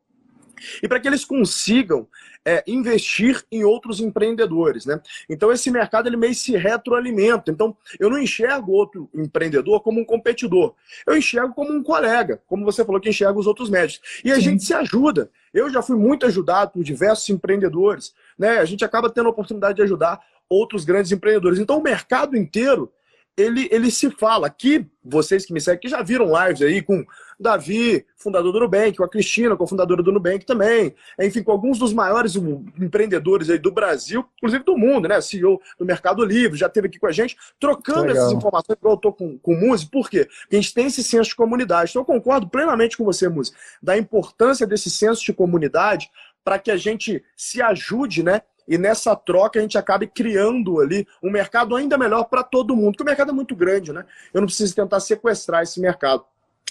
e 0.83 0.88
para 0.88 1.01
que 1.01 1.09
eles 1.09 1.25
consigam 1.25 2.07
é, 2.45 2.62
investir 2.66 3.42
em 3.51 3.64
outros 3.64 4.01
empreendedores, 4.01 4.87
né? 4.87 5.01
Então 5.29 5.53
esse 5.53 5.71
mercado 5.71 6.09
ele 6.09 6.16
meio 6.16 6.35
se 6.35 6.57
retroalimenta. 6.57 7.51
Então 7.51 7.77
eu 7.99 8.11
não 8.11 8.18
enxergo 8.18 8.73
outro 8.73 9.09
empreendedor 9.14 9.81
como 9.81 10.01
um 10.01 10.05
competidor, 10.05 10.75
eu 11.07 11.16
enxergo 11.16 11.55
como 11.55 11.73
um 11.73 11.83
colega, 11.83 12.40
como 12.47 12.64
você 12.64 12.85
falou 12.85 13.01
que 13.01 13.09
enxerga 13.09 13.38
os 13.38 13.47
outros 13.47 13.71
médicos. 13.71 14.21
E 14.25 14.31
a 14.31 14.37
Sim. 14.37 14.40
gente 14.42 14.64
se 14.64 14.75
ajuda. 14.75 15.31
Eu 15.53 15.71
já 15.71 15.83
fui 15.83 15.97
muito 15.97 16.27
ajudado 16.27 16.73
por 16.73 16.83
diversos 16.83 17.29
empreendedores, 17.29 18.15
né? 18.38 18.59
A 18.59 18.65
gente 18.65 18.85
acaba 18.85 19.11
tendo 19.11 19.27
a 19.27 19.31
oportunidade 19.31 19.77
de 19.77 19.83
ajudar 19.83 20.21
outros 20.49 20.85
grandes 20.85 21.12
empreendedores. 21.12 21.59
Então 21.59 21.79
o 21.79 21.83
mercado 21.83 22.37
inteiro 22.37 22.93
ele, 23.37 23.68
ele 23.71 23.90
se 23.90 24.11
fala. 24.11 24.47
Aqui, 24.47 24.87
vocês 25.05 25.47
que 25.47 25.53
me 25.53 25.61
seguem, 25.61 25.81
que 25.81 25.88
já 25.88 26.03
viram 26.03 26.27
lives 26.27 26.62
aí 26.62 26.83
com 26.83 27.05
Davi, 27.40 28.07
fundador 28.16 28.53
do 28.53 28.61
Nubank, 28.61 28.97
com 28.97 29.05
a 29.05 29.09
Cristina, 29.09 29.57
cofundadora 29.57 30.03
do 30.03 30.12
Nubank 30.12 30.45
também, 30.47 30.95
enfim, 31.18 31.42
com 31.42 31.51
alguns 31.51 31.79
dos 31.79 31.92
maiores 31.92 32.37
empreendedores 32.37 33.51
aí 33.51 33.59
do 33.59 33.73
Brasil, 33.73 34.25
inclusive 34.37 34.64
do 34.64 34.77
mundo, 34.77 35.09
né? 35.09 35.21
CEO 35.21 35.61
do 35.79 35.85
Mercado 35.85 36.25
Livre, 36.25 36.59
já 36.59 36.66
esteve 36.66 36.87
aqui 36.87 36.99
com 36.99 37.07
a 37.07 37.12
gente, 37.12 37.37
trocando 37.59 38.07
Legal. 38.07 38.16
essas 38.16 38.33
informações, 38.33 38.77
igual 38.79 38.95
eu 38.95 39.01
tô 39.01 39.12
com, 39.12 39.38
com 39.38 39.55
o 39.55 39.61
Muzi, 39.61 39.87
por 39.87 40.09
quê? 40.09 40.29
Porque 40.42 40.57
a 40.57 40.61
gente 40.61 40.75
tem 40.75 40.87
esse 40.87 41.03
senso 41.03 41.31
de 41.31 41.37
comunidade. 41.37 41.90
Então 41.90 42.03
eu 42.03 42.07
concordo 42.07 42.49
plenamente 42.49 42.97
com 42.97 43.05
você, 43.05 43.29
Muzi, 43.29 43.53
da 43.83 43.99
importância 43.99 44.66
desse 44.66 44.90
senso 44.90 45.25
de 45.25 45.33
comunidade 45.33 46.11
para 46.45 46.59
que 46.59 46.71
a 46.71 46.77
gente 46.77 47.23
se 47.37 47.62
ajude, 47.62 48.23
né? 48.23 48.42
E 48.66 48.79
nessa 48.79 49.14
troca 49.14 49.59
a 49.59 49.62
gente 49.62 49.79
acabe 49.79 50.07
criando 50.07 50.81
ali 50.81 51.07
um 51.22 51.31
mercado 51.31 51.75
ainda 51.77 51.98
melhor 51.98 52.25
para 52.25 52.42
todo 52.42 52.77
mundo, 52.77 52.92
porque 52.92 53.03
o 53.03 53.07
mercado 53.07 53.31
é 53.31 53.35
muito 53.35 53.55
grande, 53.55 53.92
né? 53.92 54.05
Eu 54.33 54.40
não 54.40 54.46
preciso 54.46 54.75
tentar 54.75 55.01
sequestrar 55.01 55.62
esse 55.62 55.81
mercado. 55.81 56.25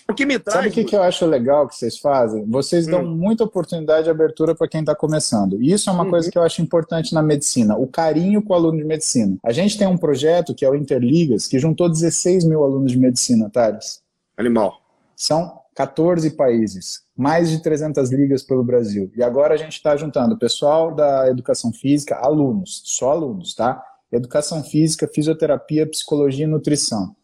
O 0.09 0.13
que 0.13 0.25
me 0.25 0.37
traz. 0.37 0.57
Sabe 0.57 0.69
o 0.69 0.71
que, 0.71 0.83
que 0.83 0.95
eu 0.95 1.01
acho 1.01 1.25
legal 1.25 1.67
que 1.67 1.75
vocês 1.75 1.97
fazem? 1.97 2.45
Vocês 2.45 2.85
dão 2.85 3.01
hum. 3.01 3.15
muita 3.15 3.43
oportunidade 3.43 4.05
de 4.05 4.09
abertura 4.09 4.53
para 4.53 4.67
quem 4.67 4.81
está 4.81 4.93
começando. 4.93 5.61
E 5.61 5.71
isso 5.71 5.89
é 5.89 5.93
uma 5.93 6.03
uhum. 6.03 6.09
coisa 6.09 6.29
que 6.29 6.37
eu 6.37 6.43
acho 6.43 6.61
importante 6.61 7.13
na 7.13 7.21
medicina: 7.21 7.77
o 7.77 7.87
carinho 7.87 8.41
com 8.41 8.53
o 8.53 8.55
aluno 8.55 8.77
de 8.77 8.83
medicina. 8.83 9.37
A 9.43 9.53
gente 9.53 9.77
tem 9.77 9.87
um 9.87 9.97
projeto 9.97 10.53
que 10.53 10.65
é 10.65 10.69
o 10.69 10.75
Interligas, 10.75 11.47
que 11.47 11.59
juntou 11.59 11.87
16 11.87 12.43
mil 12.45 12.63
alunos 12.63 12.91
de 12.91 12.97
medicina, 12.97 13.49
Thales. 13.49 14.01
Animal. 14.37 14.81
São 15.15 15.60
14 15.75 16.31
países, 16.31 17.01
mais 17.15 17.49
de 17.49 17.61
300 17.61 18.11
ligas 18.11 18.43
pelo 18.43 18.63
Brasil. 18.63 19.11
E 19.15 19.23
agora 19.23 19.53
a 19.53 19.57
gente 19.57 19.73
está 19.73 19.95
juntando 19.95 20.37
pessoal 20.37 20.93
da 20.93 21.29
educação 21.29 21.71
física, 21.71 22.15
alunos, 22.15 22.81
só 22.85 23.11
alunos, 23.11 23.55
tá? 23.55 23.81
Educação 24.11 24.63
física, 24.63 25.07
fisioterapia, 25.07 25.89
psicologia 25.89 26.43
e 26.43 26.47
nutrição. 26.47 27.15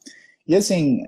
E 0.47 0.55
assim, 0.55 1.01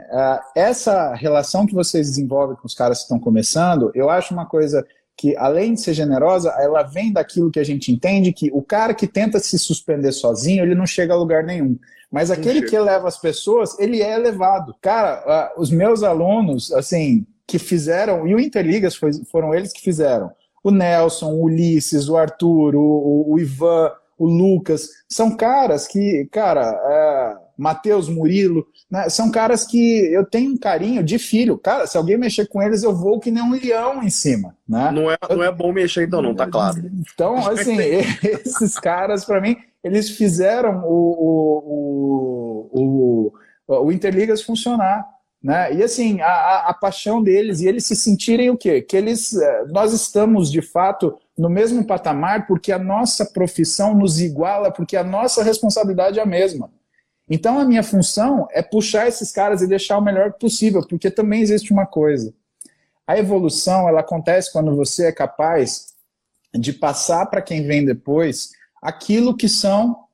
essa 0.53 1.13
relação 1.15 1.65
que 1.65 1.73
vocês 1.73 2.07
desenvolvem 2.07 2.57
com 2.57 2.67
os 2.67 2.75
caras 2.75 2.97
que 2.97 3.03
estão 3.03 3.17
começando, 3.17 3.89
eu 3.95 4.09
acho 4.09 4.33
uma 4.33 4.45
coisa 4.45 4.85
que, 5.19 5.35
além 5.35 5.73
de 5.73 5.81
ser 5.81 5.93
generosa, 5.93 6.49
ela 6.59 6.81
vem 6.81 7.11
daquilo 7.11 7.51
que 7.51 7.59
a 7.59 7.63
gente 7.63 7.91
entende 7.91 8.31
que 8.31 8.49
o 8.53 8.61
cara 8.61 8.93
que 8.93 9.05
tenta 9.05 9.37
se 9.37 9.59
suspender 9.59 10.13
sozinho, 10.13 10.63
ele 10.63 10.73
não 10.73 10.87
chega 10.87 11.13
a 11.13 11.17
lugar 11.17 11.43
nenhum. 11.43 11.77
Mas 12.09 12.31
aquele 12.31 12.61
que 12.61 12.73
eleva 12.73 13.05
as 13.09 13.19
pessoas, 13.19 13.77
ele 13.77 14.01
é 14.01 14.15
elevado. 14.15 14.73
Cara, 14.81 15.53
os 15.57 15.69
meus 15.69 16.03
alunos, 16.03 16.71
assim, 16.71 17.27
que 17.45 17.59
fizeram, 17.59 18.25
e 18.25 18.33
o 18.33 18.39
Interligas 18.39 18.95
foi, 18.95 19.11
foram 19.29 19.53
eles 19.53 19.73
que 19.73 19.81
fizeram. 19.81 20.31
O 20.63 20.71
Nelson, 20.71 21.33
o 21.33 21.43
Ulisses, 21.43 22.07
o 22.07 22.15
Arthur, 22.15 22.75
o, 22.77 23.33
o 23.33 23.37
Ivan, 23.37 23.91
o 24.17 24.25
Lucas, 24.25 24.87
são 25.09 25.35
caras 25.35 25.85
que, 25.85 26.29
cara, 26.31 26.61
é, 26.63 27.37
Matheus 27.59 28.07
Murilo, 28.07 28.65
né, 28.89 29.09
são 29.09 29.29
caras 29.29 29.65
que 29.65 29.77
eu 30.13 30.25
tenho 30.25 30.53
um 30.53 30.57
carinho 30.57 31.03
de 31.03 31.19
filho. 31.19 31.57
Cara, 31.57 31.85
se 31.85 31.97
alguém 31.97 32.17
mexer 32.17 32.47
com 32.47 32.63
eles, 32.63 32.83
eu 32.83 32.95
vou 32.95 33.19
que 33.19 33.29
nem 33.29 33.43
um 33.43 33.51
leão 33.51 34.01
em 34.01 34.09
cima. 34.09 34.55
Né? 34.67 34.89
Não, 34.93 35.11
é, 35.11 35.17
não 35.29 35.43
é 35.43 35.51
bom 35.51 35.73
mexer, 35.73 36.07
então, 36.07 36.21
não, 36.21 36.33
tá 36.33 36.47
claro. 36.47 36.89
Então, 37.13 37.35
assim, 37.45 37.75
esses 38.23 38.79
caras, 38.79 39.25
para 39.25 39.41
mim, 39.41 39.57
eles 39.83 40.09
fizeram 40.09 40.85
o, 40.85 42.69
o, 42.71 43.31
o, 43.67 43.77
o, 43.85 43.91
Interligas 43.91 44.41
funcionar. 44.41 45.05
Né? 45.43 45.75
E 45.75 45.83
assim, 45.83 46.21
a, 46.21 46.65
a, 46.67 46.73
paixão 46.73 47.21
deles 47.21 47.59
e 47.59 47.67
eles 47.67 47.85
se 47.85 47.95
sentirem 47.95 48.49
o 48.49 48.57
quê? 48.57 48.81
Que 48.81 48.97
eles, 48.97 49.33
eh, 49.33 49.65
nós 49.69 49.93
estamos 49.93 50.51
de 50.51 50.61
fato 50.61 51.17
no 51.37 51.49
mesmo 51.49 51.85
patamar 51.85 52.45
porque 52.45 52.73
a 52.73 52.79
nossa 52.79 53.25
profissão 53.25 53.95
nos 53.95 54.19
iguala, 54.19 54.69
porque 54.69 54.97
a 54.97 55.03
nossa 55.03 55.41
responsabilidade 55.41 56.19
é 56.19 56.21
a 56.21 56.25
mesma. 56.25 56.69
Então 57.29 57.59
a 57.59 57.65
minha 57.65 57.83
função 57.83 58.47
é 58.51 58.61
puxar 58.61 59.07
esses 59.07 59.31
caras 59.31 59.61
e 59.61 59.67
deixar 59.67 59.97
o 59.97 60.01
melhor 60.01 60.33
possível, 60.33 60.85
porque 60.87 61.11
também 61.11 61.41
existe 61.41 61.71
uma 61.71 61.85
coisa. 61.85 62.33
A 63.05 63.17
evolução 63.17 63.87
ela 63.87 64.01
acontece 64.01 64.51
quando 64.51 64.75
você 64.75 65.07
é 65.07 65.11
capaz 65.11 65.93
de 66.53 66.73
passar 66.73 67.25
para 67.27 67.41
quem 67.41 67.65
vem 67.65 67.85
depois 67.85 68.51
aquilo 68.81 69.35
que 69.35 69.47
são 69.47 70.05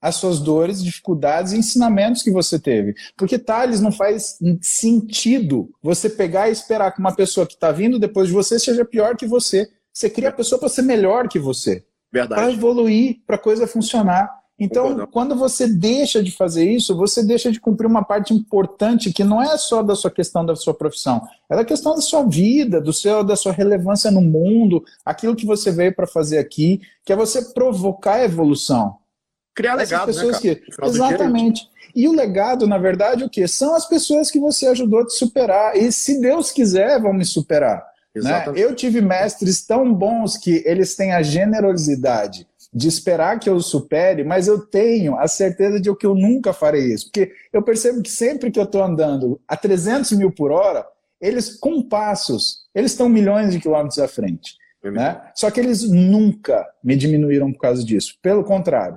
as 0.00 0.16
suas 0.16 0.38
dores, 0.38 0.84
dificuldades 0.84 1.52
e 1.52 1.56
ensinamentos 1.56 2.22
que 2.22 2.30
você 2.30 2.58
teve. 2.58 2.94
Porque, 3.16 3.38
Thales, 3.38 3.80
não 3.80 3.90
faz 3.90 4.38
sentido 4.60 5.70
você 5.82 6.10
pegar 6.10 6.48
e 6.48 6.52
esperar 6.52 6.92
que 6.92 7.00
uma 7.00 7.14
pessoa 7.14 7.46
que 7.46 7.54
está 7.54 7.72
vindo 7.72 7.98
depois 7.98 8.28
de 8.28 8.34
você 8.34 8.58
seja 8.58 8.84
pior 8.84 9.16
que 9.16 9.26
você. 9.26 9.66
Você 9.90 10.10
cria 10.10 10.28
a 10.28 10.32
pessoa 10.32 10.58
para 10.58 10.68
ser 10.68 10.82
melhor 10.82 11.26
que 11.26 11.38
você. 11.38 11.86
Para 12.34 12.52
evoluir, 12.52 13.22
para 13.26 13.36
a 13.36 13.38
coisa 13.38 13.66
funcionar. 13.66 14.28
Então, 14.58 15.04
quando 15.08 15.34
você 15.34 15.66
deixa 15.66 16.22
de 16.22 16.30
fazer 16.30 16.70
isso, 16.70 16.96
você 16.96 17.24
deixa 17.24 17.50
de 17.50 17.60
cumprir 17.60 17.88
uma 17.88 18.04
parte 18.04 18.32
importante 18.32 19.12
que 19.12 19.24
não 19.24 19.42
é 19.42 19.56
só 19.58 19.82
da 19.82 19.96
sua 19.96 20.12
questão 20.12 20.46
da 20.46 20.54
sua 20.54 20.72
profissão, 20.72 21.26
é 21.50 21.56
da 21.56 21.64
questão 21.64 21.96
da 21.96 22.00
sua 22.00 22.22
vida, 22.22 22.80
do 22.80 22.92
seu 22.92 23.24
da 23.24 23.34
sua 23.34 23.52
relevância 23.52 24.12
no 24.12 24.20
mundo, 24.20 24.84
aquilo 25.04 25.34
que 25.34 25.44
você 25.44 25.72
veio 25.72 25.94
para 25.94 26.06
fazer 26.06 26.38
aqui, 26.38 26.80
que 27.04 27.12
é 27.12 27.16
você 27.16 27.42
provocar 27.52 28.14
a 28.14 28.24
evolução. 28.24 28.96
Criar 29.56 29.74
legado, 29.74 30.06
pessoas 30.06 30.40
né, 30.40 30.54
que... 30.54 30.62
Exatamente. 30.84 31.68
E 31.94 32.08
o 32.08 32.12
legado, 32.12 32.66
na 32.66 32.78
verdade, 32.78 33.24
o 33.24 33.30
que? 33.30 33.46
São 33.48 33.74
as 33.74 33.86
pessoas 33.86 34.30
que 34.30 34.38
você 34.38 34.66
ajudou 34.68 35.00
a 35.00 35.06
te 35.06 35.14
superar. 35.14 35.76
E 35.76 35.92
se 35.92 36.20
Deus 36.20 36.50
quiser, 36.50 37.00
vão 37.00 37.12
me 37.12 37.24
superar. 37.24 37.84
Né? 38.14 38.44
Eu 38.56 38.74
tive 38.74 39.00
mestres 39.00 39.64
tão 39.64 39.92
bons 39.92 40.36
que 40.36 40.62
eles 40.64 40.94
têm 40.94 41.12
a 41.12 41.22
generosidade 41.22 42.46
de 42.74 42.88
esperar 42.88 43.38
que 43.38 43.48
eu 43.48 43.60
supere, 43.60 44.24
mas 44.24 44.48
eu 44.48 44.66
tenho 44.66 45.16
a 45.16 45.28
certeza 45.28 45.80
de 45.80 45.94
que 45.94 46.06
eu 46.06 46.14
nunca 46.14 46.52
farei 46.52 46.92
isso. 46.92 47.06
Porque 47.06 47.32
eu 47.52 47.62
percebo 47.62 48.02
que 48.02 48.10
sempre 48.10 48.50
que 48.50 48.58
eu 48.58 48.64
estou 48.64 48.82
andando 48.82 49.40
a 49.46 49.56
300 49.56 50.10
mil 50.12 50.32
por 50.32 50.50
hora, 50.50 50.84
eles, 51.20 51.56
com 51.56 51.80
passos, 51.82 52.64
eles 52.74 52.90
estão 52.90 53.08
milhões 53.08 53.52
de 53.52 53.60
quilômetros 53.60 53.98
à 54.00 54.08
frente. 54.08 54.56
Né? 54.82 55.18
Só 55.34 55.50
que 55.50 55.60
eles 55.60 55.88
nunca 55.88 56.66
me 56.82 56.94
diminuíram 56.94 57.50
por 57.52 57.60
causa 57.60 57.82
disso. 57.82 58.18
Pelo 58.20 58.44
contrário. 58.44 58.96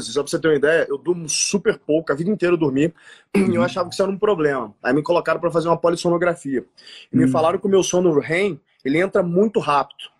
Só 0.00 0.22
pra 0.22 0.30
você 0.30 0.38
ter 0.38 0.48
uma 0.48 0.56
ideia, 0.56 0.86
eu 0.88 0.98
durmo 0.98 1.28
super 1.28 1.78
pouco, 1.78 2.12
a 2.12 2.14
vida 2.14 2.30
inteira 2.30 2.54
eu 2.54 2.58
dormi, 2.58 2.92
e 3.34 3.40
eu 3.40 3.46
uhum. 3.46 3.62
achava 3.62 3.88
que 3.88 3.94
isso 3.94 4.02
era 4.02 4.10
um 4.10 4.18
problema. 4.18 4.74
Aí 4.82 4.92
me 4.92 5.02
colocaram 5.02 5.40
para 5.40 5.50
fazer 5.50 5.68
uma 5.68 5.76
polissonografia. 5.76 6.64
E 7.12 7.16
me 7.16 7.24
uhum. 7.24 7.30
falaram 7.30 7.58
que 7.58 7.66
o 7.66 7.70
meu 7.70 7.82
sono 7.82 8.18
REM, 8.18 8.60
ele 8.84 8.98
entra 8.98 9.22
muito 9.22 9.60
rápido. 9.60 10.10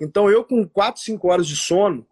Então 0.00 0.30
eu 0.30 0.44
com 0.44 0.66
4, 0.66 1.02
5 1.02 1.28
horas 1.28 1.46
de 1.46 1.56
sono, 1.56 2.06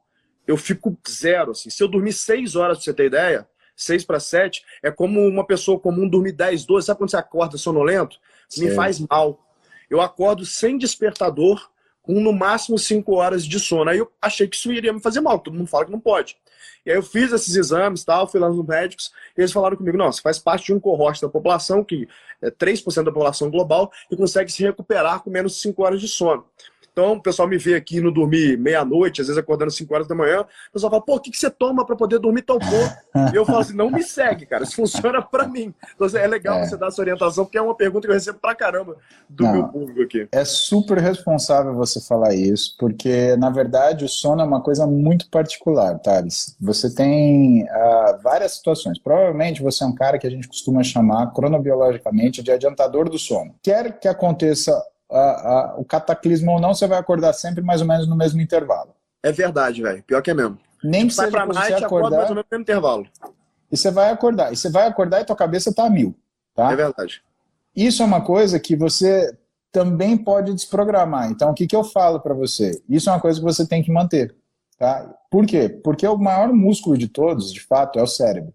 eu 0.46 0.56
fico 0.56 0.96
zero, 1.08 1.52
assim. 1.52 1.70
Se 1.70 1.82
eu 1.82 1.88
dormir 1.88 2.12
6 2.12 2.56
horas, 2.56 2.78
pra 2.78 2.84
você 2.84 2.94
ter 2.94 3.06
ideia, 3.06 3.46
6 3.76 4.04
para 4.04 4.20
7, 4.20 4.62
é 4.82 4.90
como 4.90 5.26
uma 5.26 5.46
pessoa 5.46 5.78
comum 5.78 6.08
dormir 6.08 6.32
10, 6.32 6.64
12. 6.64 6.86
Sabe 6.86 6.98
quando 6.98 7.10
você 7.10 7.16
acorda 7.16 7.56
sonolento? 7.56 8.18
Sim. 8.48 8.66
Me 8.66 8.74
faz 8.74 8.98
mal. 9.00 9.46
Eu 9.88 10.00
acordo 10.00 10.44
sem 10.44 10.78
despertador, 10.78 11.70
com 12.02 12.20
no 12.20 12.32
máximo 12.32 12.78
5 12.78 13.14
horas 13.14 13.44
de 13.44 13.58
sono. 13.60 13.90
Aí 13.90 13.98
eu 13.98 14.10
achei 14.20 14.48
que 14.48 14.56
isso 14.56 14.72
iria 14.72 14.92
me 14.92 15.00
fazer 15.00 15.20
mal, 15.20 15.38
todo 15.38 15.54
mundo 15.54 15.68
fala 15.68 15.84
que 15.84 15.92
não 15.92 16.00
pode. 16.00 16.36
E 16.84 16.90
aí 16.90 16.96
eu 16.96 17.02
fiz 17.02 17.32
esses 17.32 17.54
exames, 17.56 18.04
tal, 18.04 18.26
fui 18.26 18.40
lá 18.40 18.48
nos 18.48 18.66
médicos, 18.66 19.12
e 19.36 19.40
eles 19.40 19.52
falaram 19.52 19.76
comigo, 19.76 19.96
não, 19.96 20.10
você 20.10 20.20
faz 20.20 20.38
parte 20.38 20.66
de 20.66 20.74
um 20.74 20.80
cohorte 20.80 21.20
da 21.20 21.28
população, 21.28 21.84
que 21.84 22.08
é 22.40 22.50
3% 22.50 23.04
da 23.04 23.12
população 23.12 23.50
global, 23.50 23.92
e 24.10 24.16
consegue 24.16 24.50
se 24.50 24.62
recuperar 24.62 25.22
com 25.22 25.30
menos 25.30 25.52
de 25.52 25.58
5 25.58 25.82
horas 25.82 26.00
de 26.00 26.08
sono. 26.08 26.44
Então, 26.92 27.14
o 27.14 27.22
pessoal 27.22 27.48
me 27.48 27.56
vê 27.56 27.74
aqui 27.74 28.00
no 28.02 28.12
dormir 28.12 28.58
meia-noite, 28.58 29.22
às 29.22 29.26
vezes 29.26 29.42
acordando 29.42 29.70
5 29.70 29.94
horas 29.94 30.06
da 30.06 30.14
manhã, 30.14 30.42
o 30.42 30.72
pessoal 30.72 30.90
fala, 30.90 31.02
pô, 31.02 31.16
o 31.16 31.20
que, 31.20 31.30
que 31.30 31.38
você 31.38 31.50
toma 31.50 31.86
para 31.86 31.96
poder 31.96 32.18
dormir 32.18 32.42
tão 32.42 32.58
pouco? 32.58 33.32
E 33.32 33.36
eu 33.36 33.46
falo 33.46 33.60
assim, 33.60 33.74
não 33.74 33.90
me 33.90 34.02
segue, 34.02 34.44
cara, 34.44 34.62
isso 34.62 34.76
funciona 34.76 35.22
para 35.22 35.48
mim. 35.48 35.72
Então, 35.94 36.06
assim, 36.06 36.18
é 36.18 36.26
legal 36.26 36.58
é. 36.58 36.66
você 36.66 36.76
dar 36.76 36.88
essa 36.88 37.00
orientação, 37.00 37.46
porque 37.46 37.56
é 37.56 37.62
uma 37.62 37.74
pergunta 37.74 38.06
que 38.06 38.10
eu 38.10 38.14
recebo 38.14 38.38
pra 38.38 38.54
caramba 38.54 38.96
do 39.26 39.42
não, 39.42 39.52
meu 39.52 39.68
público 39.68 40.02
aqui. 40.02 40.28
É 40.32 40.44
super 40.44 40.98
responsável 40.98 41.74
você 41.74 41.98
falar 41.98 42.34
isso, 42.34 42.76
porque, 42.78 43.36
na 43.36 43.48
verdade, 43.48 44.04
o 44.04 44.08
sono 44.08 44.42
é 44.42 44.44
uma 44.44 44.60
coisa 44.60 44.86
muito 44.86 45.30
particular, 45.30 45.98
Thales. 45.98 46.54
Você 46.60 46.94
tem 46.94 47.64
uh, 47.64 48.22
várias 48.22 48.56
situações. 48.56 48.98
Provavelmente 48.98 49.62
você 49.62 49.82
é 49.82 49.86
um 49.86 49.94
cara 49.94 50.18
que 50.18 50.26
a 50.26 50.30
gente 50.30 50.46
costuma 50.46 50.82
chamar, 50.82 51.32
cronobiologicamente, 51.32 52.42
de 52.42 52.50
adiantador 52.50 53.08
do 53.08 53.18
sono. 53.18 53.54
Quer 53.62 53.98
que 53.98 54.08
aconteça 54.08 54.72
a, 55.12 55.20
a, 55.20 55.74
o 55.76 55.84
cataclismo 55.84 56.52
ou 56.52 56.60
não, 56.60 56.74
você 56.74 56.86
vai 56.86 56.98
acordar 56.98 57.32
sempre 57.32 57.62
mais 57.62 57.80
ou 57.80 57.86
menos 57.86 58.08
no 58.08 58.16
mesmo 58.16 58.40
intervalo. 58.40 58.94
É 59.22 59.30
verdade, 59.30 59.82
velho. 59.82 60.02
Pior 60.02 60.22
que 60.22 60.30
é 60.30 60.34
mesmo. 60.34 60.58
Nem 60.82 61.06
que 61.06 61.14
seja 61.14 61.30
pra 61.30 61.46
night, 61.46 61.78
você 61.78 61.84
acordar, 61.84 62.16
mais 62.16 62.30
ou 62.30 62.34
menos 62.34 62.44
no 62.50 62.56
mesmo 62.56 62.62
intervalo. 62.62 63.06
E 63.70 63.76
você 63.76 63.90
vai 63.90 64.10
acordar. 64.10 64.52
E 64.52 64.56
você 64.56 64.70
vai 64.70 64.86
acordar 64.86 65.20
e 65.20 65.24
tua 65.24 65.36
cabeça 65.36 65.72
tá 65.72 65.86
a 65.86 65.90
mil. 65.90 66.14
Tá? 66.54 66.72
É 66.72 66.76
verdade. 66.76 67.22
Isso 67.74 68.02
é 68.02 68.06
uma 68.06 68.20
coisa 68.20 68.58
que 68.58 68.76
você 68.76 69.36
também 69.70 70.16
pode 70.16 70.52
desprogramar. 70.52 71.30
Então, 71.30 71.50
o 71.50 71.54
que, 71.54 71.66
que 71.66 71.74
eu 71.74 71.84
falo 71.84 72.20
para 72.20 72.34
você? 72.34 72.82
Isso 72.88 73.08
é 73.08 73.12
uma 73.12 73.20
coisa 73.20 73.38
que 73.38 73.44
você 73.44 73.66
tem 73.66 73.82
que 73.82 73.90
manter. 73.90 74.34
Tá? 74.78 75.08
Por 75.30 75.46
quê? 75.46 75.68
Porque 75.68 76.06
o 76.06 76.18
maior 76.18 76.52
músculo 76.52 76.98
de 76.98 77.08
todos, 77.08 77.52
de 77.52 77.60
fato, 77.60 77.98
é 77.98 78.02
o 78.02 78.06
cérebro. 78.06 78.52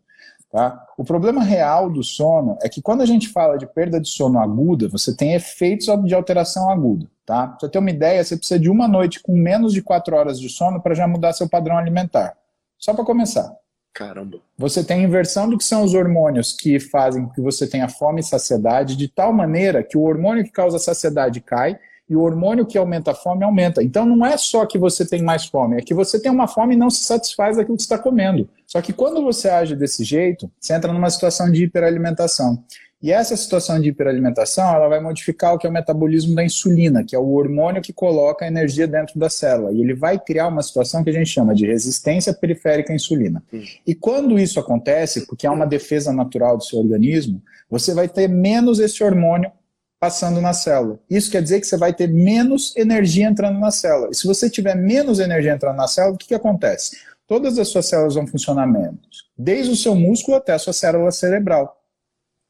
Tá? 0.50 0.86
O 0.98 1.04
problema 1.04 1.44
real 1.44 1.90
do 1.90 2.02
sono 2.04 2.58
é 2.62 2.70
que 2.70 2.82
quando 2.82 3.02
a 3.02 3.06
gente 3.06 3.28
fala 3.28 3.58
de 3.58 3.68
perda 3.68 4.00
de 4.00 4.08
sono 4.08 4.40
aguda, 4.40 4.88
você 4.88 5.16
tem 5.16 5.34
efeitos 5.34 5.88
de 6.06 6.16
alteração 6.16 6.70
aguda. 6.70 7.06
Tá? 7.26 7.48
Pra 7.48 7.60
você 7.60 7.70
ter 7.70 7.80
uma 7.80 7.90
ideia, 7.90 8.24
você 8.24 8.38
precisa 8.38 8.60
de 8.60 8.70
uma 8.70 8.88
noite 8.88 9.22
com 9.22 9.34
menos 9.34 9.74
de 9.74 9.82
quatro 9.82 10.16
horas 10.16 10.40
de 10.40 10.48
sono 10.48 10.82
para 10.82 10.96
já 10.96 11.06
mudar 11.08 11.34
seu 11.34 11.50
padrão 11.50 11.78
alimentar. 11.78 12.38
Só 12.78 12.94
para 12.94 13.04
começar. 13.04 13.54
Caramba. 13.94 14.38
Você 14.58 14.84
tem 14.84 15.04
inversão 15.04 15.50
do 15.50 15.58
que 15.58 15.64
são 15.64 15.84
os 15.84 15.94
hormônios 15.94 16.54
que 16.54 16.80
fazem 16.80 17.28
que 17.30 17.42
você 17.42 17.68
tenha 17.68 17.90
fome 17.90 18.22
e 18.22 18.24
saciedade, 18.24 18.96
de 18.96 19.08
tal 19.08 19.34
maneira 19.34 19.84
que 19.84 19.98
o 19.98 20.04
hormônio 20.04 20.44
que 20.44 20.52
causa 20.52 20.80
saciedade 20.80 21.42
cai 21.42 21.80
e 22.10 22.15
o 22.15 22.22
hormônio 22.22 22.65
que 22.65 22.78
aumenta 22.78 23.12
a 23.12 23.15
fome 23.15 23.43
aumenta. 23.43 23.84
Então 23.84 24.06
não 24.06 24.26
é 24.26 24.38
só 24.38 24.65
que 24.65 24.78
você 24.78 25.06
tem 25.06 25.22
mais 25.22 25.46
fome, 25.46 25.78
é 25.78 25.82
que 25.82 25.93
você 25.93 26.20
tem 26.20 26.32
uma 26.32 26.48
fome 26.48 26.74
e 26.74 26.78
não 26.78 26.89
se 26.89 27.04
satisfaz 27.04 27.58
daquilo 27.58 27.78
que 27.78 27.84
está 27.84 27.98
comendo. 27.98 28.50
Só 28.65 28.82
que 28.82 28.93
quando 28.93 29.22
você 29.22 29.50
age 29.50 29.76
desse 29.76 30.04
jeito, 30.04 30.50
você 30.60 30.74
entra 30.74 30.93
numa 30.93 31.10
situação 31.10 31.52
de 31.52 31.63
hiperalimentação. 31.63 32.63
E 33.00 33.12
essa 33.12 33.38
situação 33.38 33.80
de 33.80 33.89
hiperalimentação, 33.89 34.74
ela 34.74 34.88
vai 34.88 35.00
modificar 35.00 35.54
o 35.54 35.60
que 35.60 35.67
é 35.67 35.70
o 35.70 35.74
metabolismo 35.74 36.34
da 36.34 36.43
insulina, 36.43 37.04
que 37.04 37.15
é 37.15 37.20
o 37.20 37.30
hormônio 37.30 37.82
que 37.82 37.93
coloca 37.93 38.43
a 38.43 38.48
energia 38.48 38.88
dentro 38.88 39.20
da 39.20 39.30
célula. 39.30 39.72
E 39.72 39.80
ele 39.80 39.93
vai 39.93 40.17
criar 40.17 40.48
uma 40.48 40.63
situação 40.63 41.04
que 41.04 41.12
a 41.12 41.13
gente 41.13 41.30
chama 41.30 41.54
de 41.54 41.67
resistência 41.67 42.34
periférica 42.34 42.91
à 42.91 42.96
insulina. 42.96 43.43
E 43.86 43.93
quando 43.93 44.39
isso 44.39 44.60
acontece, 44.60 45.28
porque 45.28 45.46
é 45.46 45.50
uma 45.50 45.67
defesa 45.67 46.12
natural 46.12 46.58
do 46.58 46.63
seu 46.63 46.80
organismo, 46.80 47.39
você 47.70 47.93
vai 47.93 48.10
ter 48.10 48.28
menos 48.28 48.80
esse 48.80 49.04
hormônio 49.04 49.52
passando 50.00 50.40
na 50.40 50.54
célula. 50.54 51.00
Isso 51.10 51.32
quer 51.32 51.42
dizer 51.42 51.60
que 51.60 51.68
você 51.68 51.78
vai 51.78 51.94
ter 51.94 52.08
menos 52.08 52.76
energia 52.76 53.28
entrando 53.28 53.60
na 53.60 53.72
célula. 53.72 54.10
E 54.12 54.16
se 54.16 54.28
você 54.28 54.50
tiver 54.50 54.76
menos 54.76 55.20
energia 55.20 55.54
entrando 55.54 55.78
na 55.78 55.88
célula, 55.88 56.16
o 56.16 56.18
que, 56.18 56.28
que 56.28 56.36
acontece? 56.36 56.98
Todas 57.26 57.58
as 57.58 57.68
suas 57.68 57.88
células 57.88 58.16
vão 58.16 58.28
funcionar 58.28 58.68
menos, 58.68 59.30
desde 59.38 59.72
o 59.72 59.76
seu 59.76 59.96
músculo 59.96 60.38
até 60.38 60.54
a 60.54 60.60
sua 60.60 60.72
célula 60.72 61.12
cerebral. 61.12 61.82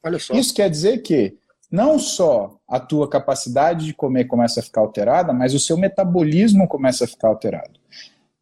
Olha 0.03 0.19
só. 0.19 0.33
Isso 0.33 0.53
quer 0.53 0.69
dizer 0.69 0.99
que 0.99 1.37
não 1.71 1.97
só 1.97 2.57
a 2.67 2.79
tua 2.79 3.09
capacidade 3.09 3.85
de 3.85 3.93
comer 3.93 4.25
começa 4.25 4.59
a 4.59 4.63
ficar 4.63 4.81
alterada, 4.81 5.33
mas 5.33 5.53
o 5.53 5.59
seu 5.59 5.77
metabolismo 5.77 6.67
começa 6.67 7.05
a 7.05 7.07
ficar 7.07 7.29
alterado. 7.29 7.79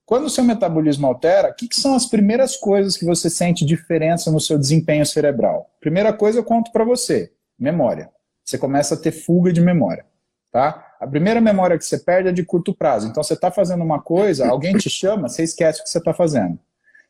Quando 0.06 0.26
o 0.26 0.30
seu 0.30 0.44
metabolismo 0.44 1.08
altera, 1.08 1.50
o 1.50 1.56
que, 1.56 1.68
que, 1.68 1.76
são 1.76 1.96
as 1.96 2.06
primeiras 2.06 2.56
coisas 2.56 2.96
que 2.96 3.06
você 3.06 3.28
sente 3.28 3.66
diferença 3.66 4.32
no 4.32 4.40
seu 4.40 4.60
desempenho 4.60 5.06
cerebral? 5.06 5.72
Primeira 5.80 6.14
coisa 6.14 6.38
eu 6.38 6.44
conto 6.44 6.72
para 6.72 6.84
você: 6.84 7.32
memória 7.58 8.12
você 8.46 8.58
começa 8.58 8.94
a 8.94 8.98
ter 8.98 9.12
fuga 9.12 9.52
de 9.52 9.60
memória. 9.60 10.06
Tá? 10.52 10.96
A 11.02 11.08
primeira 11.08 11.42
memória 11.42 11.78
que 11.78 11.84
você 11.84 11.98
perde 11.98 12.30
é 12.30 12.32
de 12.32 12.46
curto 12.46 12.74
prazo. 12.74 13.08
Então 13.08 13.22
você 13.22 13.34
está 13.34 13.52
fazendo 13.52 13.84
uma 13.84 14.02
coisa, 14.02 14.48
alguém 14.48 14.78
te 14.78 14.90
chama, 14.90 15.28
você 15.28 15.44
esquece 15.44 15.82
o 15.82 15.84
que 15.84 15.90
você 15.90 15.98
está 15.98 16.14
fazendo. 16.14 16.58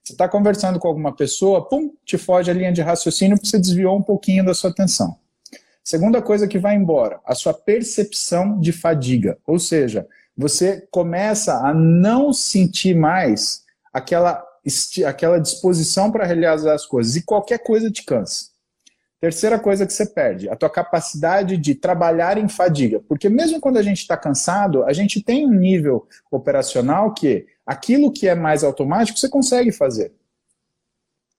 Você 0.03 0.13
está 0.13 0.27
conversando 0.27 0.79
com 0.79 0.87
alguma 0.87 1.15
pessoa, 1.15 1.67
pum, 1.67 1.91
te 2.05 2.17
foge 2.17 2.49
a 2.49 2.53
linha 2.53 2.71
de 2.71 2.81
raciocínio 2.81 3.37
porque 3.37 3.49
você 3.49 3.59
desviou 3.59 3.97
um 3.97 4.01
pouquinho 4.01 4.45
da 4.45 4.53
sua 4.53 4.69
atenção. 4.69 5.17
Segunda 5.83 6.21
coisa 6.21 6.47
que 6.47 6.57
vai 6.57 6.75
embora, 6.75 7.19
a 7.25 7.35
sua 7.35 7.53
percepção 7.53 8.59
de 8.59 8.71
fadiga. 8.71 9.37
Ou 9.45 9.59
seja, 9.59 10.07
você 10.35 10.87
começa 10.89 11.55
a 11.59 11.73
não 11.73 12.33
sentir 12.33 12.95
mais 12.95 13.63
aquela, 13.93 14.43
aquela 15.05 15.39
disposição 15.39 16.11
para 16.11 16.25
realizar 16.25 16.73
as 16.73 16.85
coisas. 16.85 17.15
E 17.15 17.21
qualquer 17.21 17.59
coisa 17.59 17.91
te 17.91 18.03
cansa. 18.03 18.54
Terceira 19.25 19.57
coisa 19.57 19.87
que 19.87 19.91
você 19.91 20.05
perde, 20.05 20.47
a 20.47 20.55
tua 20.55 20.69
capacidade 20.69 21.57
de 21.57 21.73
trabalhar 21.73 22.37
em 22.37 22.47
fadiga. 22.47 22.99
Porque 22.99 23.27
mesmo 23.27 23.59
quando 23.59 23.77
a 23.77 23.81
gente 23.81 23.97
está 23.97 24.15
cansado, 24.15 24.83
a 24.83 24.93
gente 24.93 25.19
tem 25.19 25.47
um 25.47 25.51
nível 25.51 26.07
operacional 26.29 27.11
que 27.11 27.47
aquilo 27.65 28.11
que 28.11 28.27
é 28.27 28.35
mais 28.35 28.63
automático 28.63 29.17
você 29.17 29.27
consegue 29.27 29.71
fazer. 29.71 30.13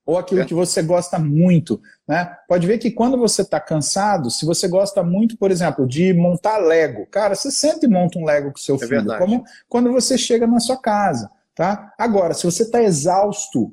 Ou 0.04 0.18
aquilo 0.18 0.40
é. 0.40 0.44
que 0.44 0.52
você 0.52 0.82
gosta 0.82 1.16
muito. 1.16 1.80
Né? 2.08 2.28
Pode 2.48 2.66
ver 2.66 2.78
que 2.78 2.90
quando 2.90 3.16
você 3.16 3.42
está 3.42 3.60
cansado, 3.60 4.32
se 4.32 4.44
você 4.44 4.66
gosta 4.66 5.04
muito, 5.04 5.38
por 5.38 5.52
exemplo, 5.52 5.86
de 5.86 6.12
montar 6.12 6.58
Lego, 6.58 7.06
cara, 7.06 7.36
você 7.36 7.52
sempre 7.52 7.86
monta 7.86 8.18
um 8.18 8.24
Lego 8.24 8.50
com 8.50 8.58
seu 8.58 8.74
é 8.74 8.78
filho. 8.80 8.90
Verdade. 8.90 9.20
Como 9.20 9.44
quando 9.68 9.92
você 9.92 10.18
chega 10.18 10.44
na 10.44 10.58
sua 10.58 10.76
casa. 10.76 11.30
Tá? 11.54 11.94
Agora, 11.96 12.34
se 12.34 12.44
você 12.44 12.64
está 12.64 12.82
exausto, 12.82 13.72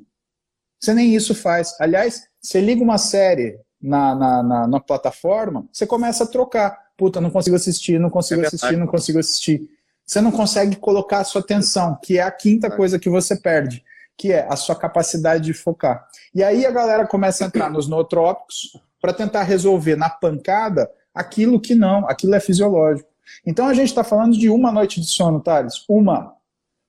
você 0.80 0.94
nem 0.94 1.16
isso 1.16 1.34
faz. 1.34 1.74
Aliás, 1.80 2.28
você 2.40 2.60
liga 2.60 2.80
uma 2.80 2.96
série 2.96 3.58
na, 3.84 4.14
na, 4.14 4.42
na, 4.42 4.66
na, 4.66 4.80
plataforma, 4.80 5.66
você 5.70 5.86
começa 5.86 6.24
a 6.24 6.26
trocar. 6.26 6.84
Puta, 6.96 7.20
não 7.20 7.30
consigo 7.30 7.54
assistir, 7.54 8.00
não 8.00 8.08
consigo 8.08 8.42
é 8.42 8.46
assistir, 8.46 8.76
não 8.76 8.86
consigo 8.86 9.18
assistir. 9.18 9.68
Você 10.06 10.20
não 10.20 10.30
consegue 10.30 10.76
colocar 10.76 11.18
a 11.18 11.24
sua 11.24 11.42
atenção, 11.42 11.98
que 12.02 12.18
é 12.18 12.22
a 12.22 12.30
quinta 12.30 12.68
é. 12.68 12.70
coisa 12.70 12.98
que 12.98 13.10
você 13.10 13.36
perde, 13.36 13.84
que 14.16 14.32
é 14.32 14.46
a 14.48 14.56
sua 14.56 14.74
capacidade 14.74 15.44
de 15.44 15.52
focar. 15.52 16.06
E 16.34 16.42
aí 16.42 16.64
a 16.64 16.70
galera 16.70 17.06
começa 17.06 17.44
a 17.44 17.46
entrar 17.46 17.70
nos 17.70 17.86
nootrópicos 17.86 18.78
para 19.00 19.12
tentar 19.12 19.42
resolver 19.42 19.96
na 19.96 20.08
pancada 20.08 20.90
aquilo 21.14 21.60
que 21.60 21.74
não, 21.74 22.08
aquilo 22.08 22.34
é 22.34 22.40
fisiológico. 22.40 23.08
Então 23.44 23.66
a 23.66 23.74
gente 23.74 23.88
está 23.88 24.02
falando 24.02 24.36
de 24.36 24.48
uma 24.48 24.72
noite 24.72 24.98
de 24.98 25.06
sono, 25.06 25.40
Thales, 25.40 25.84
uma. 25.88 26.34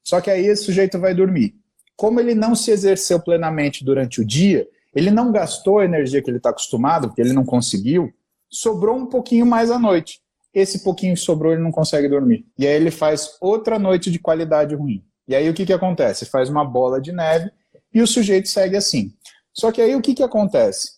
Só 0.02 0.22
que 0.22 0.32
aí 0.32 0.46
esse 0.46 0.64
sujeito 0.64 0.98
vai 0.98 1.14
dormir. 1.14 1.56
Como 1.96 2.20
ele 2.20 2.36
não 2.36 2.56
se 2.56 2.72
exerceu 2.72 3.20
plenamente 3.20 3.84
durante 3.84 4.22
o 4.22 4.26
dia, 4.26 4.68
ele 4.96 5.12
não 5.12 5.32
gastou 5.32 5.80
a 5.80 5.86
energia 5.86 6.22
que 6.22 6.30
ele 6.30 6.38
está 6.38 6.50
acostumado, 6.50 7.10
porque 7.10 7.22
ele 7.22 7.34
não 7.34 7.46
conseguiu, 7.46 8.12
sobrou 8.50 8.96
um 8.96 9.06
pouquinho 9.06 9.46
mais 9.46 9.70
à 9.70 9.78
noite. 9.78 10.22
Esse 10.54 10.84
pouquinho 10.84 11.16
que 11.16 11.20
sobrou, 11.20 11.52
ele 11.52 11.62
não 11.62 11.72
consegue 11.72 12.08
dormir. 12.08 12.46
E 12.58 12.66
aí 12.66 12.74
ele 12.74 12.92
faz 12.92 13.38
outra 13.42 13.78
noite 13.78 14.10
de 14.10 14.18
qualidade 14.18 14.74
ruim. 14.74 15.04
E 15.28 15.36
aí 15.36 15.50
o 15.50 15.54
que, 15.54 15.66
que 15.66 15.74
acontece? 15.74 16.26
Faz 16.26 16.50
uma 16.50 16.64
bola 16.64 17.02
de 17.02 17.12
neve 17.12 17.52
e 17.94 18.02
o 18.02 18.08
sujeito 18.08 18.48
segue 18.48 18.78
assim. 18.78 19.14
Só 19.54 19.72
que 19.72 19.82
aí 19.82 19.96
o 19.96 20.02
que, 20.02 20.16
que 20.16 20.24
acontece? 20.24 20.96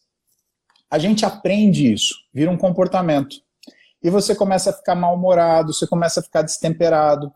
a 0.89 0.97
gente 0.97 1.25
aprende 1.25 1.91
isso, 1.91 2.15
vira 2.33 2.49
um 2.49 2.57
comportamento. 2.57 3.37
E 4.01 4.09
você 4.09 4.33
começa 4.33 4.69
a 4.69 4.73
ficar 4.73 4.95
mal-humorado, 4.95 5.73
você 5.73 5.85
começa 5.85 6.19
a 6.19 6.23
ficar 6.23 6.41
destemperado. 6.43 7.31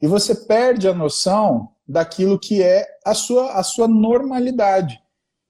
E 0.00 0.06
você 0.06 0.34
perde 0.34 0.88
a 0.88 0.94
noção 0.94 1.68
daquilo 1.86 2.38
que 2.38 2.62
é 2.62 2.86
a 3.04 3.12
sua, 3.12 3.52
a 3.52 3.62
sua 3.62 3.86
normalidade. 3.86 5.02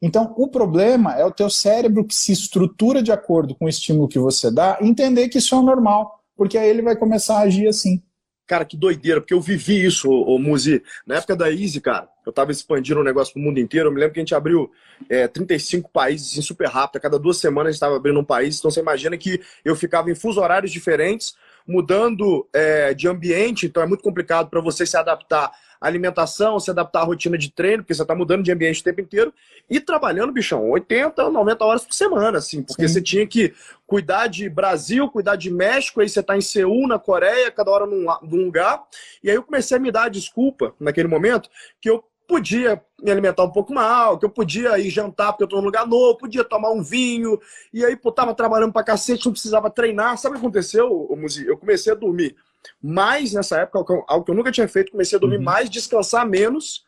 Então, 0.03 0.35
o 0.37 0.49
problema 0.49 1.15
é 1.15 1.25
o 1.25 1.31
teu 1.31 1.51
cérebro 1.51 2.05
que 2.05 2.15
se 2.15 2.33
estrutura 2.33 3.03
de 3.03 3.13
acordo 3.13 3.55
com 3.55 3.67
o 3.67 3.69
estímulo 3.69 4.09
que 4.09 4.19
você 4.19 4.51
dá, 4.51 4.79
entender 4.81 5.29
que 5.29 5.39
isso 5.39 5.55
é 5.55 5.61
normal, 5.61 6.21
porque 6.37 6.57
aí 6.57 6.69
ele 6.69 6.83
vai 6.83 6.97
começar 6.97 7.39
a 7.39 7.43
agir 7.43 7.69
assim. 7.69 8.03
Cara, 8.51 8.65
que 8.65 8.77
doideira, 8.77 9.21
porque 9.21 9.33
eu 9.33 9.41
vivi 9.41 9.85
isso, 9.85 10.11
ô 10.11 10.37
Muzi. 10.37 10.83
Na 11.07 11.19
época 11.19 11.37
da 11.37 11.49
Easy, 11.53 11.81
cara, 11.81 12.09
eu 12.27 12.33
tava 12.33 12.51
expandindo 12.51 12.99
o 12.99 13.05
negócio 13.05 13.33
pro 13.33 13.41
mundo 13.41 13.61
inteiro. 13.61 13.89
Eu 13.89 13.93
me 13.93 14.01
lembro 14.01 14.13
que 14.13 14.19
a 14.19 14.23
gente 14.23 14.35
abriu 14.35 14.69
é, 15.09 15.29
35 15.29 15.89
países 15.89 16.45
super 16.45 16.67
rápido. 16.67 16.97
A 16.97 17.01
cada 17.01 17.17
duas 17.17 17.37
semanas 17.37 17.69
a 17.69 17.73
gente 17.73 17.81
tava 17.81 17.95
abrindo 17.95 18.19
um 18.19 18.25
país. 18.25 18.59
Então 18.59 18.69
você 18.69 18.81
imagina 18.81 19.17
que 19.17 19.41
eu 19.65 19.77
ficava 19.77 20.11
em 20.11 20.17
fuso 20.17 20.41
horários 20.41 20.73
diferentes, 20.73 21.37
mudando 21.65 22.49
é, 22.53 22.93
de 22.93 23.07
ambiente. 23.07 23.67
Então 23.67 23.85
é 23.85 23.87
muito 23.87 24.03
complicado 24.03 24.51
para 24.51 24.61
você 24.61 24.85
se 24.85 24.97
adaptar 24.97 25.53
alimentação, 25.81 26.61
se 26.61 26.71
adaptar 26.71 27.01
à 27.01 27.05
rotina 27.05 27.39
de 27.39 27.51
treino, 27.51 27.83
porque 27.83 27.95
você 27.95 28.05
tá 28.05 28.15
mudando 28.15 28.43
de 28.43 28.53
ambiente 28.53 28.81
o 28.81 28.85
tempo 28.85 29.01
inteiro. 29.01 29.33
E 29.69 29.81
trabalhando, 29.81 30.33
bichão, 30.33 30.69
80, 30.71 31.31
90 31.31 31.65
horas 31.65 31.85
por 31.85 31.95
semana, 31.95 32.39
assim, 32.39 32.63
porque 32.63 32.87
Sim. 32.87 32.95
você 32.95 33.01
tinha 33.01 33.27
que 33.27 33.55
cuidar 33.87 34.27
de 34.27 34.49
Brasil, 34.49 35.09
cuidar 35.09 35.37
de 35.37 35.51
México, 35.51 36.01
aí 36.01 36.09
você 36.09 36.23
tá 36.23 36.37
em 36.37 36.41
Seul, 36.41 36.87
na 36.87 36.99
Coreia, 36.99 37.51
cada 37.51 37.71
hora 37.71 37.87
num, 37.87 38.05
num 38.23 38.45
lugar. 38.45 38.83
E 39.23 39.31
aí 39.31 39.37
eu 39.37 39.43
comecei 39.43 39.77
a 39.77 39.81
me 39.81 39.91
dar 39.91 40.05
a 40.05 40.09
desculpa, 40.09 40.75
naquele 40.79 41.09
momento, 41.09 41.49
que 41.81 41.89
eu 41.89 42.05
podia 42.29 42.81
me 43.03 43.11
alimentar 43.11 43.43
um 43.43 43.51
pouco 43.51 43.75
mal, 43.75 44.17
que 44.17 44.25
eu 44.25 44.31
podia 44.31 44.79
ir 44.79 44.89
jantar 44.89 45.33
porque 45.33 45.43
eu 45.43 45.49
tô 45.49 45.57
num 45.57 45.65
lugar 45.65 45.85
novo, 45.85 46.17
podia 46.17 46.45
tomar 46.45 46.71
um 46.71 46.81
vinho, 46.81 47.41
e 47.73 47.85
aí, 47.85 47.97
pô, 47.97 48.13
tava 48.13 48.33
trabalhando 48.35 48.73
pra 48.73 48.85
cacete, 48.85 49.27
não 49.27 49.33
precisava 49.33 49.69
treinar. 49.69 50.17
Sabe 50.17 50.37
o 50.37 50.39
que 50.39 50.47
aconteceu, 50.47 51.09
Muzi? 51.19 51.45
Eu 51.45 51.57
comecei 51.57 51.93
a 51.93 51.97
dormir 51.97 52.37
mais 52.83 53.33
nessa 53.33 53.61
época, 53.61 54.05
algo 54.09 54.25
que 54.25 54.31
eu 54.31 54.35
nunca 54.35 54.53
tinha 54.53 54.69
feito, 54.69 54.93
comecei 54.93 55.17
a 55.17 55.21
dormir 55.21 55.39
uhum. 55.39 55.45
mais, 55.45 55.71
descansar 55.71 56.27
menos, 56.29 56.85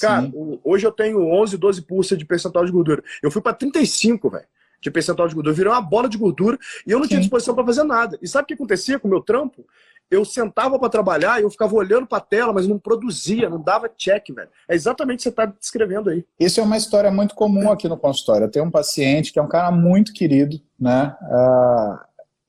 Cara, 0.00 0.22
Sim. 0.22 0.60
hoje 0.64 0.86
eu 0.86 0.92
tenho 0.92 1.24
11, 1.24 1.56
12 1.56 1.82
pulsa 1.82 2.16
de 2.16 2.24
percentual 2.24 2.64
de 2.64 2.72
gordura. 2.72 3.02
Eu 3.22 3.30
fui 3.30 3.40
para 3.40 3.54
35, 3.54 4.28
velho, 4.30 4.44
de 4.80 4.90
percentual 4.90 5.28
de 5.28 5.34
gordura. 5.34 5.52
Eu 5.52 5.56
virei 5.56 5.72
uma 5.72 5.80
bola 5.80 6.08
de 6.08 6.18
gordura 6.18 6.58
e 6.86 6.90
eu 6.90 6.98
não 6.98 7.04
Sim. 7.04 7.10
tinha 7.10 7.20
disposição 7.20 7.54
para 7.54 7.64
fazer 7.64 7.84
nada. 7.84 8.18
E 8.20 8.26
sabe 8.26 8.44
o 8.44 8.46
que 8.46 8.54
acontecia 8.54 8.98
com 8.98 9.06
o 9.06 9.10
meu 9.10 9.20
trampo? 9.20 9.64
Eu 10.10 10.24
sentava 10.24 10.78
para 10.78 10.88
trabalhar 10.88 11.40
e 11.40 11.44
eu 11.44 11.50
ficava 11.50 11.74
olhando 11.74 12.06
para 12.06 12.18
a 12.18 12.20
tela, 12.20 12.52
mas 12.52 12.66
não 12.66 12.78
produzia, 12.78 13.48
não 13.48 13.60
dava 13.60 13.88
check, 13.88 14.30
velho. 14.34 14.50
É 14.68 14.74
exatamente 14.74 15.16
o 15.16 15.18
que 15.18 15.22
você 15.22 15.28
está 15.30 15.46
descrevendo 15.46 16.10
aí. 16.10 16.24
Isso 16.38 16.60
é 16.60 16.62
uma 16.62 16.76
história 16.76 17.10
muito 17.10 17.34
comum 17.34 17.70
aqui 17.70 17.88
no 17.88 17.96
consultório. 17.96 18.44
Eu 18.44 18.50
tenho 18.50 18.66
um 18.66 18.70
paciente 18.70 19.32
que 19.32 19.38
é 19.38 19.42
um 19.42 19.48
cara 19.48 19.70
muito 19.70 20.12
querido, 20.12 20.60
né? 20.78 21.16
Uh, 21.22 21.98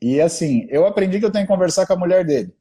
e 0.02 0.20
assim, 0.20 0.68
eu 0.70 0.86
aprendi 0.86 1.20
que 1.20 1.26
eu 1.26 1.32
tenho 1.32 1.46
que 1.46 1.52
conversar 1.52 1.86
com 1.86 1.94
a 1.94 1.98
mulher 1.98 2.26
dele. 2.26 2.54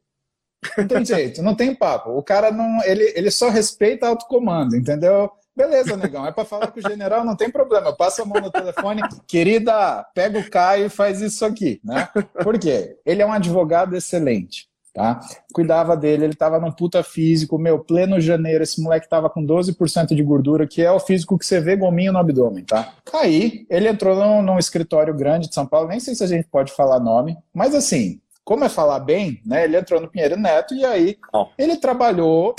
Não 0.77 0.87
tem 0.87 1.05
jeito, 1.05 1.43
não 1.43 1.55
tem 1.55 1.75
papo. 1.75 2.11
O 2.11 2.23
cara 2.23 2.51
não, 2.51 2.83
ele, 2.85 3.12
ele 3.15 3.31
só 3.31 3.49
respeita 3.49 4.07
alto 4.07 4.27
comando, 4.27 4.77
entendeu? 4.77 5.31
Beleza, 5.57 5.97
negão, 5.97 6.27
é 6.27 6.33
para 6.33 6.45
falar 6.45 6.67
com 6.69 6.81
o 6.81 6.83
general, 6.83 7.25
não 7.25 7.37
tem 7.37 7.49
problema. 7.49 7.95
Passa 7.95 8.23
a 8.23 8.25
mão 8.25 8.43
no 8.43 8.51
telefone, 8.51 9.03
querida, 9.27 10.05
pega 10.12 10.39
o 10.39 10.51
Caio 10.51 10.87
e 10.87 10.91
faz 10.91 11.21
isso 11.21 11.45
aqui, 11.45 11.81
né? 11.85 12.09
Por 12.43 12.59
quê? 12.59 12.97
Ele 13.07 13.23
é 13.23 13.27
um 13.27 13.33
advogado 13.33 13.95
excelente, 13.97 14.69
tá? 14.93 15.21
Cuidava 15.53 15.97
dele, 15.97 16.25
ele 16.25 16.35
tava 16.35 16.59
num 16.59 16.73
puta 16.73 17.05
físico, 17.05 17.57
meu, 17.57 17.79
pleno 17.79 18.21
janeiro, 18.21 18.65
esse 18.65 18.83
moleque 18.83 19.09
tava 19.09 19.31
com 19.31 19.47
12% 19.47 20.09
de 20.09 20.23
gordura, 20.25 20.67
que 20.67 20.83
é 20.83 20.91
o 20.91 20.99
físico 20.99 21.39
que 21.39 21.47
você 21.47 21.61
vê 21.61 21.77
gominho 21.77 22.12
no 22.12 22.19
abdômen, 22.19 22.65
tá? 22.65 22.93
Aí, 23.12 23.65
ele 23.71 23.89
entrou 23.89 24.17
num, 24.17 24.43
num 24.43 24.59
escritório 24.59 25.15
grande 25.15 25.49
de 25.49 25.55
São 25.55 25.67
Paulo, 25.67 25.89
nem 25.89 26.01
sei 26.01 26.17
se 26.17 26.25
a 26.25 26.29
gente 26.29 26.49
pode 26.49 26.73
falar 26.73 26.99
nome, 26.99 27.39
mas 27.55 27.77
assim, 27.77 28.21
como 28.45 28.64
é 28.64 28.68
falar 28.68 29.01
bem, 29.01 29.40
né? 29.45 29.64
Ele 29.64 29.76
entrou 29.76 30.01
no 30.01 30.11
Pinheiro 30.11 30.36
Neto 30.36 30.74
e 30.74 30.84
aí 30.84 31.16
oh. 31.32 31.47
ele 31.59 31.76
trabalhou 31.76 32.55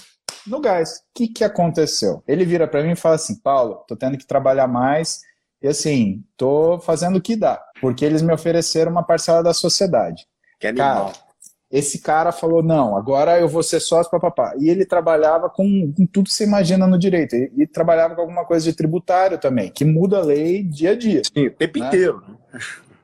no 0.47 0.59
gás. 0.59 0.97
O 0.97 1.01
que, 1.13 1.27
que 1.27 1.43
aconteceu? 1.43 2.23
Ele 2.27 2.43
vira 2.45 2.67
para 2.67 2.83
mim 2.83 2.91
e 2.91 2.95
fala 2.95 3.15
assim: 3.15 3.39
Paulo, 3.39 3.83
tô 3.87 3.95
tendo 3.95 4.17
que 4.17 4.25
trabalhar 4.25 4.67
mais 4.67 5.21
e 5.61 5.67
assim, 5.67 6.23
tô 6.37 6.79
fazendo 6.79 7.17
o 7.17 7.21
que 7.21 7.35
dá, 7.35 7.61
porque 7.81 8.05
eles 8.05 8.21
me 8.21 8.33
ofereceram 8.33 8.91
uma 8.91 9.03
parcela 9.03 9.41
da 9.41 9.53
sociedade. 9.53 10.27
Que 10.59 10.67
animal. 10.67 11.05
Cara, 11.05 11.25
esse 11.71 11.99
cara 11.99 12.31
falou: 12.31 12.63
não, 12.63 12.95
agora 12.95 13.39
eu 13.39 13.47
vou 13.47 13.63
ser 13.63 13.79
sócio 13.79 14.11
papapá. 14.11 14.53
E 14.59 14.69
ele 14.69 14.85
trabalhava 14.85 15.49
com, 15.49 15.93
com 15.95 16.05
tudo 16.05 16.25
que 16.25 16.33
você 16.33 16.43
imagina 16.43 16.87
no 16.87 16.97
direito. 16.97 17.35
E, 17.35 17.51
e, 17.57 17.67
trabalhava 17.67 18.15
com 18.15 18.21
alguma 18.21 18.45
coisa 18.45 18.69
de 18.69 18.75
tributário 18.75 19.37
também, 19.37 19.71
que 19.71 19.85
muda 19.85 20.17
a 20.17 20.23
lei 20.23 20.63
dia 20.63 20.91
a 20.91 20.95
dia. 20.95 21.21
Sim, 21.23 21.47
o 21.47 21.51
tempo 21.51 21.79
né? 21.79 21.87
inteiro. 21.87 22.23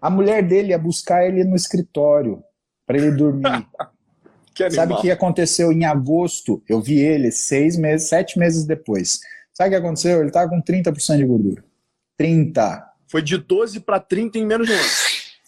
A 0.02 0.10
mulher 0.10 0.42
dele 0.42 0.70
ia 0.70 0.80
buscar 0.80 1.26
ele 1.26 1.44
no 1.44 1.56
escritório 1.56 2.44
para 2.92 2.98
ele 2.98 3.12
dormir. 3.12 3.66
Sabe 4.70 4.94
o 4.94 5.02
que 5.02 5.10
aconteceu 5.10 5.72
em 5.72 5.86
agosto? 5.86 6.62
Eu 6.68 6.82
vi 6.82 7.00
ele 7.00 7.32
seis 7.32 7.78
meses, 7.78 8.10
sete 8.10 8.38
meses 8.38 8.66
depois. 8.66 9.22
Sabe 9.54 9.70
o 9.70 9.72
que 9.72 9.86
aconteceu? 9.86 10.20
Ele 10.20 10.28
estava 10.28 10.50
com 10.50 10.62
30% 10.62 11.18
de 11.18 11.26
gordura. 11.26 11.64
30. 12.18 12.86
Foi 13.08 13.22
de 13.22 13.38
12 13.38 13.80
para 13.80 14.00
30 14.00 14.38
em 14.38 14.46
menos 14.46 14.68
de 14.68 14.74
um 14.74 14.76
ano. 14.76 14.86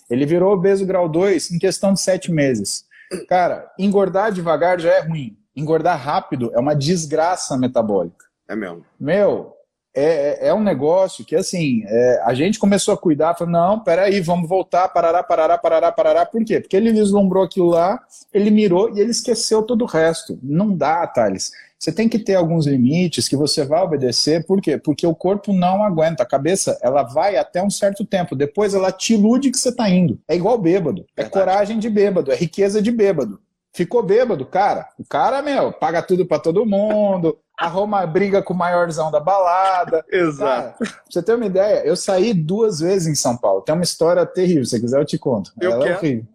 Ele 0.09 0.25
virou 0.25 0.53
obeso 0.53 0.85
grau 0.85 1.09
2 1.09 1.51
em 1.51 1.59
questão 1.59 1.93
de 1.93 1.99
sete 1.99 2.31
meses. 2.31 2.85
Cara, 3.27 3.69
engordar 3.77 4.31
devagar 4.31 4.79
já 4.79 4.91
é 4.91 5.01
ruim. 5.01 5.37
Engordar 5.55 5.99
rápido 5.99 6.49
é 6.53 6.59
uma 6.59 6.73
desgraça 6.73 7.57
metabólica. 7.57 8.25
É 8.47 8.55
mesmo. 8.55 8.85
Meu, 8.99 9.52
é, 9.95 10.47
é 10.47 10.53
um 10.53 10.63
negócio 10.63 11.23
que, 11.23 11.35
assim, 11.35 11.83
é, 11.85 12.21
a 12.25 12.33
gente 12.33 12.57
começou 12.57 12.93
a 12.93 12.97
cuidar, 12.97 13.35
falou, 13.35 13.51
não, 13.51 13.79
peraí, 13.79 14.19
vamos 14.21 14.49
voltar, 14.49 14.89
parará, 14.89 15.21
parará, 15.21 15.57
parará, 15.57 15.91
parará. 15.91 16.25
Por 16.25 16.43
quê? 16.43 16.59
Porque 16.59 16.75
ele 16.75 16.91
vislumbrou 16.91 17.43
aquilo 17.43 17.69
lá, 17.69 17.99
ele 18.33 18.49
mirou 18.49 18.95
e 18.95 18.99
ele 18.99 19.11
esqueceu 19.11 19.61
todo 19.63 19.83
o 19.83 19.87
resto. 19.87 20.39
Não 20.41 20.75
dá, 20.75 21.05
Thales. 21.05 21.51
Você 21.77 21.91
tem 21.91 22.07
que 22.07 22.17
ter 22.17 22.35
alguns 22.35 22.65
limites 22.65 23.27
que 23.27 23.35
você 23.35 23.65
vai 23.65 23.81
obedecer, 23.83 24.45
por 24.45 24.61
quê? 24.61 24.77
Porque 24.77 25.05
o 25.05 25.13
corpo 25.13 25.51
não 25.51 25.83
aguenta, 25.83 26.23
a 26.23 26.25
cabeça, 26.25 26.79
ela 26.81 27.03
vai 27.03 27.35
até 27.35 27.61
um 27.61 27.69
certo 27.69 28.05
tempo, 28.05 28.37
depois 28.37 28.73
ela 28.73 28.89
te 28.89 29.15
ilude 29.15 29.51
que 29.51 29.57
você 29.57 29.67
está 29.67 29.89
indo. 29.89 30.17
É 30.25 30.33
igual 30.33 30.57
bêbado, 30.57 31.05
é 31.17 31.25
coragem 31.25 31.77
de 31.77 31.89
bêbado, 31.89 32.31
é 32.31 32.35
riqueza 32.35 32.81
de 32.81 32.89
bêbado. 32.89 33.37
Ficou 33.73 34.01
bêbado, 34.01 34.45
cara. 34.45 34.87
O 34.97 35.03
cara, 35.03 35.41
meu, 35.41 35.73
paga 35.73 36.01
tudo 36.01 36.25
para 36.25 36.39
todo 36.39 36.65
mundo, 36.65 37.37
arruma 37.63 38.05
briga 38.05 38.41
com 38.41 38.53
o 38.53 38.57
maiorzão 38.57 39.09
da 39.09 39.19
balada. 39.19 40.03
Exato. 40.11 40.77
Cara, 40.79 40.93
pra 40.93 41.03
você 41.09 41.23
ter 41.23 41.35
uma 41.35 41.45
ideia, 41.45 41.85
eu 41.85 41.95
saí 41.95 42.33
duas 42.33 42.79
vezes 42.79 43.07
em 43.07 43.15
São 43.15 43.37
Paulo. 43.37 43.61
Tem 43.61 43.73
uma 43.73 43.83
história 43.83 44.25
terrível, 44.25 44.65
se 44.65 44.79
quiser 44.79 44.99
eu 44.99 45.05
te 45.05 45.17
conto. 45.17 45.51
Eu 45.59 45.71
Ela 45.71 45.83
quero. 45.83 45.93
é 45.93 45.97
horrível. 45.97 46.27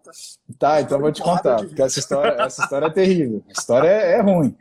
Tá, 0.57 0.81
então 0.81 0.97
eu 0.97 1.01
vou 1.01 1.11
te 1.11 1.21
contar, 1.21 1.57
porque 1.57 1.81
essa 1.81 1.99
história, 1.99 2.41
essa 2.41 2.63
história 2.63 2.87
é 2.87 2.89
terrível. 2.89 3.43
A 3.47 3.51
história 3.51 3.87
é, 3.87 4.13
é 4.13 4.21
ruim, 4.21 4.55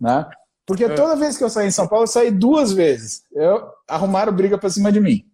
né? 0.00 0.26
Porque 0.66 0.84
é. 0.84 0.94
toda 0.94 1.16
vez 1.16 1.36
que 1.36 1.44
eu 1.44 1.50
saí 1.50 1.68
em 1.68 1.70
São 1.70 1.86
Paulo, 1.86 2.04
eu 2.04 2.08
saí 2.08 2.30
duas 2.30 2.72
vezes. 2.72 3.22
Eu 3.32 3.68
arrumaram 3.86 4.32
briga 4.32 4.56
pra 4.56 4.70
cima 4.70 4.90
de 4.90 5.00
mim. 5.00 5.24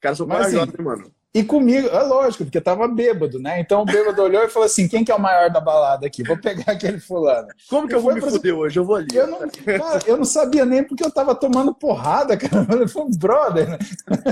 Cara, 0.00 0.14
sou 0.14 0.26
Mas, 0.26 0.54
assim, 0.54 0.82
mano. 0.82 1.10
E 1.34 1.44
comigo, 1.44 1.88
é 1.88 2.02
lógico, 2.02 2.44
porque 2.44 2.60
tava 2.60 2.88
bêbado, 2.88 3.38
né? 3.38 3.60
Então 3.60 3.82
o 3.82 3.84
bêbado 3.84 4.22
olhou 4.22 4.42
e 4.42 4.48
falou 4.48 4.64
assim: 4.64 4.88
quem 4.88 5.04
que 5.04 5.12
é 5.12 5.14
o 5.14 5.20
maior 5.20 5.50
da 5.50 5.60
balada 5.60 6.06
aqui? 6.06 6.22
Vou 6.22 6.38
pegar 6.40 6.72
aquele 6.72 6.98
fulano. 6.98 7.48
Como 7.68 7.86
que 7.86 7.94
eu, 7.94 7.98
eu 7.98 8.02
vou 8.02 8.14
me 8.14 8.20
pra... 8.20 8.30
fuder 8.30 8.54
hoje? 8.54 8.78
Eu 8.78 8.84
vou 8.84 8.96
ali. 8.96 9.08
Eu 9.12 9.26
não, 9.26 9.40
cara, 9.40 10.00
eu 10.06 10.16
não 10.16 10.24
sabia 10.24 10.64
nem 10.64 10.82
porque 10.82 11.04
eu 11.04 11.10
tava 11.10 11.34
tomando 11.34 11.74
porrada, 11.74 12.36
cara. 12.36 12.66
Eu 12.80 12.88
falei, 12.88 13.08
brother, 13.18 13.68
né? 13.68 13.78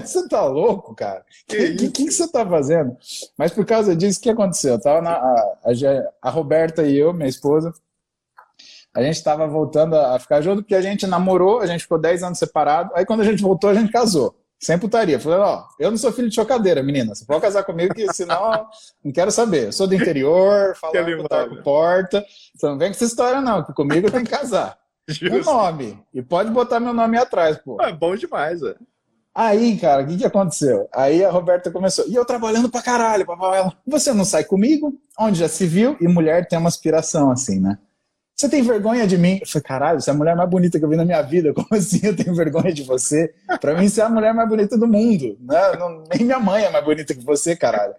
você 0.02 0.26
tá 0.26 0.44
louco, 0.46 0.94
cara? 0.94 1.20
O 1.20 1.46
que, 1.46 1.74
que, 1.74 1.90
que, 1.90 2.04
que, 2.06 2.10
você 2.10 2.26
tá 2.28 2.46
fazendo? 2.46 2.96
Mas 3.36 3.52
por 3.52 3.66
causa 3.66 3.94
disso, 3.94 4.18
o 4.18 4.22
que 4.22 4.30
aconteceu? 4.30 4.72
Eu 4.72 4.80
tava 4.80 5.02
na, 5.02 5.12
a, 5.12 5.54
a, 5.64 6.28
a 6.28 6.30
Roberta 6.30 6.82
e 6.82 6.96
eu, 6.96 7.12
minha 7.12 7.28
esposa, 7.28 7.74
a 8.94 9.02
gente 9.02 9.16
estava 9.16 9.46
voltando 9.46 9.94
a 9.94 10.18
ficar 10.18 10.40
junto 10.40 10.62
porque 10.62 10.74
a 10.74 10.80
gente 10.80 11.06
namorou, 11.06 11.60
a 11.60 11.66
gente 11.66 11.82
ficou 11.82 11.98
10 11.98 12.22
anos 12.22 12.38
separado. 12.38 12.90
Aí 12.94 13.04
quando 13.04 13.20
a 13.20 13.24
gente 13.24 13.42
voltou, 13.42 13.68
a 13.68 13.74
gente 13.74 13.92
casou. 13.92 14.34
Sem 14.58 14.78
putaria. 14.78 15.20
Falei, 15.20 15.38
ó, 15.38 15.64
eu 15.78 15.90
não 15.90 15.98
sou 15.98 16.12
filho 16.12 16.28
de 16.28 16.34
chocadeira, 16.34 16.82
menina. 16.82 17.14
Você 17.14 17.24
pode 17.24 17.42
casar 17.42 17.62
comigo, 17.64 17.94
que 17.94 18.12
senão 18.12 18.66
não 19.04 19.12
quero 19.12 19.30
saber. 19.30 19.66
Eu 19.66 19.72
sou 19.72 19.86
do 19.86 19.94
interior, 19.94 20.74
falo 20.76 20.92
com 21.48 21.62
porta. 21.62 22.24
Você 22.54 22.66
não 22.66 22.78
vem 22.78 22.88
com 22.88 22.94
essa 22.94 23.04
história, 23.04 23.40
não, 23.40 23.62
que 23.62 23.72
comigo 23.72 24.10
tem 24.10 24.24
que 24.24 24.30
casar. 24.30 24.78
O 25.08 25.44
nome. 25.44 25.96
E 26.12 26.20
pode 26.20 26.50
botar 26.50 26.80
meu 26.80 26.92
nome 26.92 27.16
atrás, 27.16 27.56
pô. 27.58 27.80
É 27.80 27.92
bom 27.92 28.16
demais, 28.16 28.60
velho. 28.60 28.76
Aí, 29.32 29.78
cara, 29.78 30.02
o 30.02 30.06
que, 30.06 30.16
que 30.16 30.26
aconteceu? 30.26 30.88
Aí 30.92 31.22
a 31.22 31.30
Roberta 31.30 31.70
começou, 31.70 32.06
e 32.08 32.14
eu 32.14 32.24
trabalhando 32.24 32.70
pra 32.70 32.82
caralho, 32.82 33.26
papai. 33.26 33.58
Ela, 33.58 33.72
você 33.86 34.12
não 34.12 34.24
sai 34.24 34.42
comigo? 34.42 34.98
Onde 35.16 35.38
já 35.38 35.46
se 35.46 35.66
viu? 35.66 35.96
E 36.00 36.08
mulher 36.08 36.48
tem 36.48 36.58
uma 36.58 36.68
aspiração 36.68 37.30
assim, 37.30 37.60
né? 37.60 37.78
Você 38.36 38.50
tem 38.50 38.60
vergonha 38.60 39.06
de 39.06 39.16
mim? 39.16 39.38
Eu 39.40 39.46
falei, 39.46 39.62
caralho, 39.62 40.00
você 40.00 40.10
é 40.10 40.12
a 40.12 40.16
mulher 40.16 40.36
mais 40.36 40.50
bonita 40.50 40.78
que 40.78 40.84
eu 40.84 40.88
vi 40.90 40.96
na 40.96 41.06
minha 41.06 41.22
vida. 41.22 41.54
Como 41.54 41.68
assim 41.72 42.00
eu 42.02 42.14
tenho 42.14 42.34
vergonha 42.34 42.70
de 42.70 42.82
você? 42.82 43.32
Pra 43.58 43.74
mim, 43.74 43.88
você 43.88 44.02
é 44.02 44.04
a 44.04 44.10
mulher 44.10 44.34
mais 44.34 44.46
bonita 44.46 44.76
do 44.76 44.86
mundo. 44.86 45.38
Né? 45.40 45.76
Não, 45.78 46.04
nem 46.12 46.22
minha 46.22 46.38
mãe 46.38 46.64
é 46.64 46.70
mais 46.70 46.84
bonita 46.84 47.14
que 47.14 47.24
você, 47.24 47.56
caralho. 47.56 47.94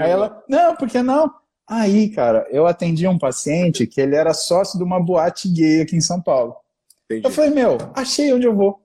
Aí 0.00 0.10
ela, 0.10 0.42
não, 0.48 0.74
por 0.76 0.88
que 0.88 1.02
não? 1.02 1.30
Aí, 1.68 2.08
cara, 2.08 2.46
eu 2.50 2.66
atendi 2.66 3.06
um 3.06 3.18
paciente 3.18 3.86
que 3.86 4.00
ele 4.00 4.16
era 4.16 4.32
sócio 4.32 4.78
de 4.78 4.84
uma 4.84 4.98
boate 4.98 5.46
gay 5.48 5.82
aqui 5.82 5.94
em 5.94 6.00
São 6.00 6.22
Paulo. 6.22 6.56
Entendi. 7.04 7.26
Eu 7.26 7.30
falei, 7.30 7.50
meu, 7.50 7.76
achei 7.94 8.32
onde 8.32 8.46
eu 8.46 8.56
vou. 8.56 8.80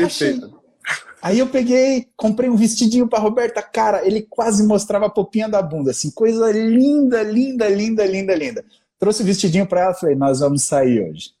Achei. 0.00 0.34
Perfeito. 0.34 0.62
Aí 1.20 1.38
eu 1.38 1.48
peguei, 1.48 2.06
comprei 2.16 2.48
um 2.48 2.54
vestidinho 2.54 3.08
pra 3.08 3.18
Roberta. 3.18 3.60
Cara, 3.60 4.06
ele 4.06 4.22
quase 4.22 4.64
mostrava 4.64 5.06
a 5.06 5.10
popinha 5.10 5.48
da 5.48 5.60
bunda, 5.60 5.90
assim, 5.90 6.10
coisa 6.10 6.52
linda, 6.52 7.22
linda, 7.22 7.68
linda, 7.68 8.06
linda, 8.06 8.34
linda. 8.34 8.64
Trouxe 9.04 9.22
o 9.22 9.26
vestidinho 9.26 9.66
pra 9.66 9.82
ela, 9.82 9.92
falei, 9.92 10.14
nós 10.14 10.40
vamos 10.40 10.62
sair 10.62 11.10
hoje. 11.10 11.32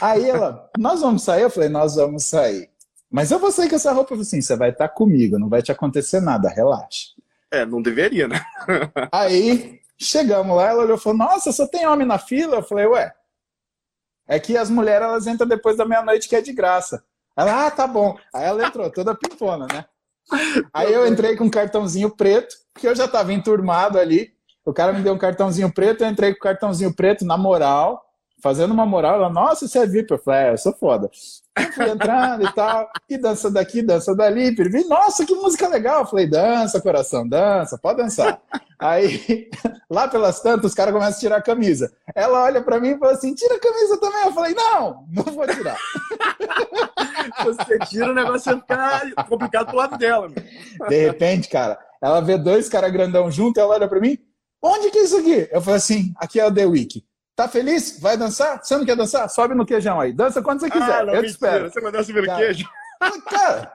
Aí 0.00 0.30
ela, 0.30 0.70
nós 0.78 1.02
vamos 1.02 1.24
sair? 1.24 1.42
Eu 1.42 1.50
falei, 1.50 1.68
nós 1.68 1.96
vamos 1.96 2.24
sair. 2.24 2.70
Mas 3.10 3.30
eu 3.30 3.38
vou 3.38 3.52
sair 3.52 3.68
com 3.68 3.76
essa 3.76 3.92
roupa. 3.92 4.14
Eu 4.14 4.16
falei 4.16 4.22
assim, 4.22 4.40
você 4.40 4.56
vai 4.56 4.70
estar 4.70 4.88
comigo, 4.88 5.38
não 5.38 5.50
vai 5.50 5.60
te 5.60 5.70
acontecer 5.70 6.22
nada, 6.22 6.48
relaxa. 6.48 7.08
É, 7.50 7.66
não 7.66 7.82
deveria, 7.82 8.26
né? 8.26 8.40
Aí, 9.12 9.78
chegamos 9.98 10.56
lá, 10.56 10.70
ela 10.70 10.84
olhou 10.84 10.96
e 10.96 11.00
falou, 11.00 11.18
nossa, 11.18 11.52
só 11.52 11.66
tem 11.66 11.86
homem 11.86 12.06
na 12.06 12.18
fila? 12.18 12.56
Eu 12.56 12.62
falei, 12.62 12.86
ué, 12.86 13.12
é 14.26 14.40
que 14.40 14.56
as 14.56 14.70
mulheres, 14.70 15.06
elas 15.06 15.26
entram 15.26 15.46
depois 15.46 15.76
da 15.76 15.84
meia-noite, 15.84 16.30
que 16.30 16.36
é 16.36 16.40
de 16.40 16.54
graça. 16.54 17.04
Ela, 17.36 17.66
ah, 17.66 17.70
tá 17.70 17.86
bom. 17.86 18.16
Aí 18.32 18.46
ela 18.46 18.66
entrou, 18.66 18.90
toda 18.90 19.14
pimpona, 19.14 19.66
né? 19.70 19.84
Aí 20.72 20.94
eu 20.94 21.06
entrei 21.06 21.36
com 21.36 21.44
um 21.44 21.50
cartãozinho 21.50 22.08
preto, 22.08 22.56
porque 22.72 22.88
eu 22.88 22.96
já 22.96 23.04
estava 23.04 23.34
enturmado 23.34 23.98
ali. 23.98 24.34
O 24.66 24.72
cara 24.72 24.92
me 24.92 25.00
deu 25.00 25.14
um 25.14 25.18
cartãozinho 25.18 25.72
preto, 25.72 26.04
eu 26.04 26.10
entrei 26.10 26.32
com 26.32 26.38
o 26.38 26.42
cartãozinho 26.42 26.94
preto 26.94 27.24
na 27.24 27.38
moral 27.38 28.06
fazendo 28.46 28.72
uma 28.72 28.86
moral, 28.86 29.16
ela, 29.16 29.30
nossa, 29.30 29.66
você 29.66 29.80
é 29.80 29.86
VIP. 29.86 30.12
Eu 30.12 30.18
falei, 30.18 30.40
é, 30.40 30.52
eu 30.52 30.58
sou 30.58 30.72
foda. 30.72 31.10
Eu 31.56 31.72
fui 31.72 31.88
entrando 31.90 32.44
e 32.44 32.52
tal, 32.52 32.88
e 33.08 33.18
dança 33.18 33.50
daqui, 33.50 33.82
dança 33.82 34.14
dali, 34.14 34.54
pirvi, 34.54 34.84
nossa, 34.84 35.24
que 35.24 35.34
música 35.34 35.66
legal. 35.68 36.00
Eu 36.00 36.06
falei, 36.06 36.28
dança, 36.28 36.80
coração, 36.80 37.26
dança, 37.26 37.78
pode 37.78 37.98
dançar. 37.98 38.40
Aí, 38.78 39.48
lá 39.90 40.06
pelas 40.06 40.40
tantas, 40.40 40.70
os 40.70 40.74
caras 40.74 40.92
começam 40.92 41.16
a 41.16 41.18
tirar 41.18 41.36
a 41.38 41.42
camisa. 41.42 41.92
Ela 42.14 42.44
olha 42.44 42.62
pra 42.62 42.78
mim 42.78 42.90
e 42.90 42.98
fala 42.98 43.12
assim, 43.12 43.34
tira 43.34 43.56
a 43.56 43.60
camisa 43.60 43.98
também. 43.98 44.24
Eu 44.24 44.32
falei, 44.32 44.54
não, 44.54 45.04
não 45.10 45.24
vou 45.24 45.46
tirar. 45.48 45.78
Você 47.42 47.78
tira, 47.86 48.10
o 48.10 48.14
negócio 48.14 48.52
vai 48.52 48.60
ficar 48.60 49.24
complicado 49.28 49.66
pro 49.66 49.76
lado 49.76 49.98
dela. 49.98 50.28
Meu. 50.28 50.88
De 50.88 51.06
repente, 51.06 51.48
cara, 51.48 51.78
ela 52.00 52.20
vê 52.20 52.36
dois 52.36 52.68
caras 52.68 52.92
grandão 52.92 53.30
junto, 53.30 53.58
ela 53.58 53.74
olha 53.74 53.88
pra 53.88 53.98
mim, 53.98 54.18
onde 54.66 54.90
que 54.90 54.98
é 54.98 55.02
isso 55.04 55.16
aqui? 55.16 55.48
Eu 55.50 55.60
falei 55.60 55.78
assim, 55.78 56.14
aqui 56.16 56.40
é 56.40 56.46
o 56.46 56.52
The 56.52 56.66
Week. 56.66 57.04
Tá 57.34 57.46
feliz? 57.46 58.00
Vai 58.00 58.16
dançar? 58.16 58.64
Você 58.64 58.76
não 58.76 58.84
quer 58.86 58.96
dançar? 58.96 59.28
Sobe 59.28 59.54
no 59.54 59.66
queijão 59.66 60.00
aí. 60.00 60.12
Dança 60.12 60.40
quando 60.40 60.60
você 60.60 60.70
quiser. 60.70 61.00
Ah, 61.00 61.04
não, 61.04 61.14
eu 61.14 61.22
te 61.22 61.28
espero. 61.28 61.70
Você 61.70 61.80
vai 61.80 61.92
dançar 61.92 62.06
subir 62.06 62.26
no 62.26 62.34
queijo? 62.34 62.66
Cara, 63.28 63.72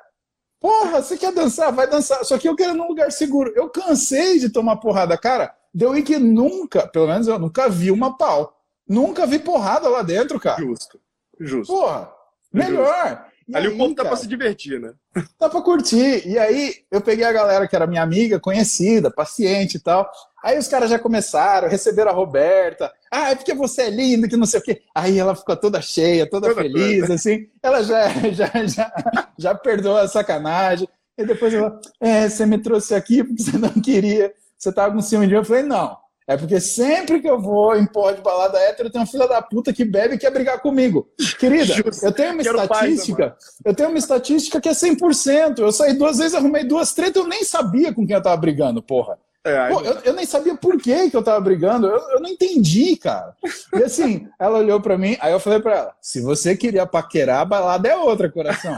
porra, 0.60 1.02
você 1.02 1.16
quer 1.16 1.32
dançar? 1.32 1.72
Vai 1.72 1.88
dançar. 1.88 2.26
Só 2.26 2.39
que 2.39 2.50
eu 2.50 2.56
quero 2.56 2.74
num 2.74 2.88
lugar 2.88 3.12
seguro. 3.12 3.54
Eu 3.56 3.70
cansei 3.70 4.39
de 4.39 4.50
tomar 4.50 4.78
porrada. 4.78 5.16
Cara, 5.16 5.56
em 5.76 6.02
que 6.02 6.18
nunca, 6.18 6.88
pelo 6.88 7.08
menos 7.08 7.28
eu 7.28 7.38
nunca 7.38 7.70
vi 7.70 7.92
uma 7.92 8.18
pau. 8.18 8.60
Nunca 8.88 9.28
vi 9.28 9.38
porrada 9.38 9.88
lá 9.88 10.02
dentro, 10.02 10.39
cara. 10.39 10.60
Justo. 10.60 11.00
Justo. 11.39 11.72
Porra, 11.72 12.12
melhor. 12.52 13.08
Justo. 13.08 13.31
E 13.48 13.56
Ali 13.56 13.68
aí, 13.68 13.74
o 13.74 13.89
tá 13.89 13.96
cara, 13.96 14.10
pra 14.10 14.18
se 14.18 14.28
divertir, 14.28 14.80
né? 14.80 14.94
Tá 15.38 15.50
pra 15.50 15.62
curtir. 15.62 16.28
E 16.28 16.38
aí 16.38 16.76
eu 16.89 17.02
peguei 17.02 17.26
a 17.26 17.32
galera 17.32 17.68
que 17.68 17.76
era 17.76 17.88
minha 17.88 18.02
amiga, 18.02 18.39
conhecida, 18.39 19.12
paciente 19.12 19.76
e 19.76 19.80
tal. 19.80 20.10
Aí 20.44 20.58
os 20.58 20.68
caras 20.68 20.89
já 20.89 20.98
começaram, 20.98 21.68
receberam 21.70 22.12
a 22.12 22.14
Roberta. 22.14 22.92
Ah, 23.12 23.32
é 23.32 23.36
porque 23.36 23.54
você 23.54 23.84
é 23.84 23.89
linda, 23.89 24.28
que 24.28 24.38
não 24.38 24.46
sei 24.46 24.60
o 24.60 24.64
quê. 24.64 24.82
Aí 24.96 25.20
ela 25.20 25.36
ficou 25.36 25.56
toda 25.56 25.82
cheia, 25.82 26.30
toda, 26.30 26.50
toda 26.50 26.62
feliz, 26.62 27.02
toda. 27.02 27.14
assim. 27.14 27.48
Ela 27.62 27.84
já, 27.84 28.10
já, 28.32 28.66
já, 28.66 28.94
já 29.38 29.56
perdoou 29.56 29.98
a 29.98 30.08
sacanagem. 30.08 30.88
E 31.18 31.26
depois 31.26 31.54
ela, 31.54 31.80
é, 32.00 32.28
você 32.28 32.46
me 32.46 32.58
trouxe 32.58 32.96
aqui 32.96 33.24
porque 33.24 33.44
você 33.44 33.58
não 33.58 33.70
queria. 33.70 34.34
Você 34.58 34.72
tava 34.72 34.94
com 34.94 35.02
ciúme 35.02 35.28
de 35.28 35.34
mim. 35.34 35.39
Eu 35.39 35.46
falei, 35.46 35.64
não. 35.64 35.98
É 36.32 36.38
porque 36.38 36.62
sempre 36.62 37.20
que 37.20 37.30
eu 37.30 37.38
vou 37.38 37.76
em 37.76 37.86
pó 37.86 38.10
de 38.10 38.22
balada 38.22 38.58
hétero, 38.58 38.90
tem 38.90 39.02
uma 39.02 39.08
filha 39.08 39.28
da 39.28 39.42
puta 39.42 39.74
que 39.74 39.84
bebe 39.84 40.16
e 40.16 40.18
quer 40.18 40.32
brigar 40.32 40.62
comigo. 40.62 41.10
Querida, 41.38 41.66
Justo. 41.76 42.06
eu 42.06 42.12
tenho 42.14 42.32
uma 42.32 42.42
Quero 42.42 42.62
estatística, 42.62 43.30
paz, 43.32 43.58
eu 43.66 43.76
tenho 43.76 43.90
uma 43.90 43.98
estatística 43.98 44.62
que 44.62 44.70
é 44.70 44.72
100%. 44.72 45.60
Eu 45.60 45.74
saí 45.74 45.94
duas 45.94 46.20
vezes, 46.20 46.34
arrumei 46.34 46.64
duas 46.64 46.94
tretas, 46.94 47.22
eu 47.22 47.28
nem 47.28 47.44
sabia 47.44 47.94
com 47.94 48.08
quem 48.08 48.16
eu 48.16 48.22
tava 48.22 48.38
brigando, 48.38 48.82
porra. 48.82 49.18
É, 49.44 49.70
Pô, 49.70 49.82
eu, 49.82 49.94
eu, 50.06 50.14
nem 50.14 50.26
sabia 50.26 50.56
por 50.56 50.78
que, 50.78 51.10
que 51.10 51.18
eu 51.18 51.24
tava 51.24 51.42
brigando, 51.42 51.88
eu, 51.88 52.00
eu 52.12 52.22
não 52.22 52.30
entendi, 52.30 52.96
cara. 52.96 53.36
E 53.74 53.84
assim, 53.84 54.28
ela 54.40 54.60
olhou 54.60 54.80
para 54.80 54.98
mim, 54.98 55.18
aí 55.20 55.34
eu 55.34 55.40
falei 55.40 55.60
para 55.60 55.76
ela: 55.76 55.96
se 56.00 56.22
você 56.22 56.56
queria 56.56 56.86
paquerar, 56.86 57.42
a 57.42 57.46
balada 57.46 57.90
é 57.90 57.96
outra, 57.96 58.32
coração. 58.32 58.78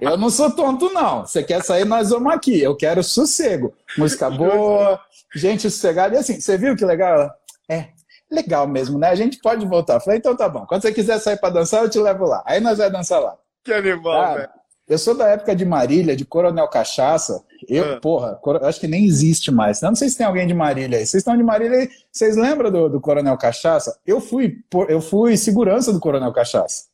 Eu 0.00 0.16
não 0.16 0.30
sou 0.30 0.50
tonto, 0.50 0.90
não. 0.92 1.26
Você 1.26 1.42
quer 1.42 1.62
sair, 1.62 1.84
nós 1.84 2.08
vamos 2.08 2.32
aqui. 2.32 2.60
Eu 2.60 2.74
quero 2.74 3.02
sossego. 3.02 3.74
Música 3.98 4.30
boa, 4.30 4.98
gente 5.34 5.70
sossegada. 5.70 6.14
E 6.14 6.18
assim, 6.18 6.40
você 6.40 6.56
viu 6.56 6.74
que 6.74 6.84
legal? 6.84 7.30
É, 7.68 7.88
legal 8.30 8.66
mesmo, 8.66 8.98
né? 8.98 9.08
A 9.08 9.14
gente 9.14 9.38
pode 9.38 9.66
voltar. 9.66 9.94
Eu 9.94 10.00
falei, 10.00 10.18
então 10.18 10.34
tá 10.34 10.48
bom. 10.48 10.64
Quando 10.66 10.82
você 10.82 10.92
quiser 10.92 11.18
sair 11.18 11.38
para 11.38 11.52
dançar, 11.52 11.82
eu 11.82 11.90
te 11.90 11.98
levo 11.98 12.24
lá. 12.24 12.42
Aí 12.46 12.58
nós 12.60 12.78
vamos 12.78 12.92
dançar 12.92 13.20
lá. 13.20 13.36
Que 13.62 13.72
animal, 13.72 14.36
velho. 14.36 14.48
Eu 14.88 14.98
sou 14.98 15.16
da 15.16 15.28
época 15.28 15.54
de 15.54 15.64
Marília, 15.64 16.14
de 16.14 16.24
Coronel 16.24 16.68
Cachaça. 16.68 17.42
Eu, 17.68 17.94
ah. 17.94 18.00
porra, 18.00 18.40
acho 18.62 18.78
que 18.78 18.86
nem 18.86 19.04
existe 19.04 19.50
mais. 19.50 19.82
Eu 19.82 19.88
não 19.88 19.96
sei 19.96 20.08
se 20.08 20.16
tem 20.16 20.24
alguém 20.24 20.46
de 20.46 20.54
Marília 20.54 20.98
aí. 20.98 21.04
Vocês 21.04 21.20
estão 21.20 21.36
de 21.36 21.42
Marília 21.42 21.78
aí? 21.80 21.90
Vocês 22.10 22.36
lembram 22.36 22.70
do, 22.70 22.88
do 22.88 23.00
Coronel 23.00 23.36
Cachaça? 23.36 23.98
Eu 24.06 24.20
fui, 24.20 24.58
eu 24.88 25.00
fui 25.00 25.36
segurança 25.36 25.92
do 25.92 25.98
Coronel 25.98 26.32
Cachaça. 26.32 26.84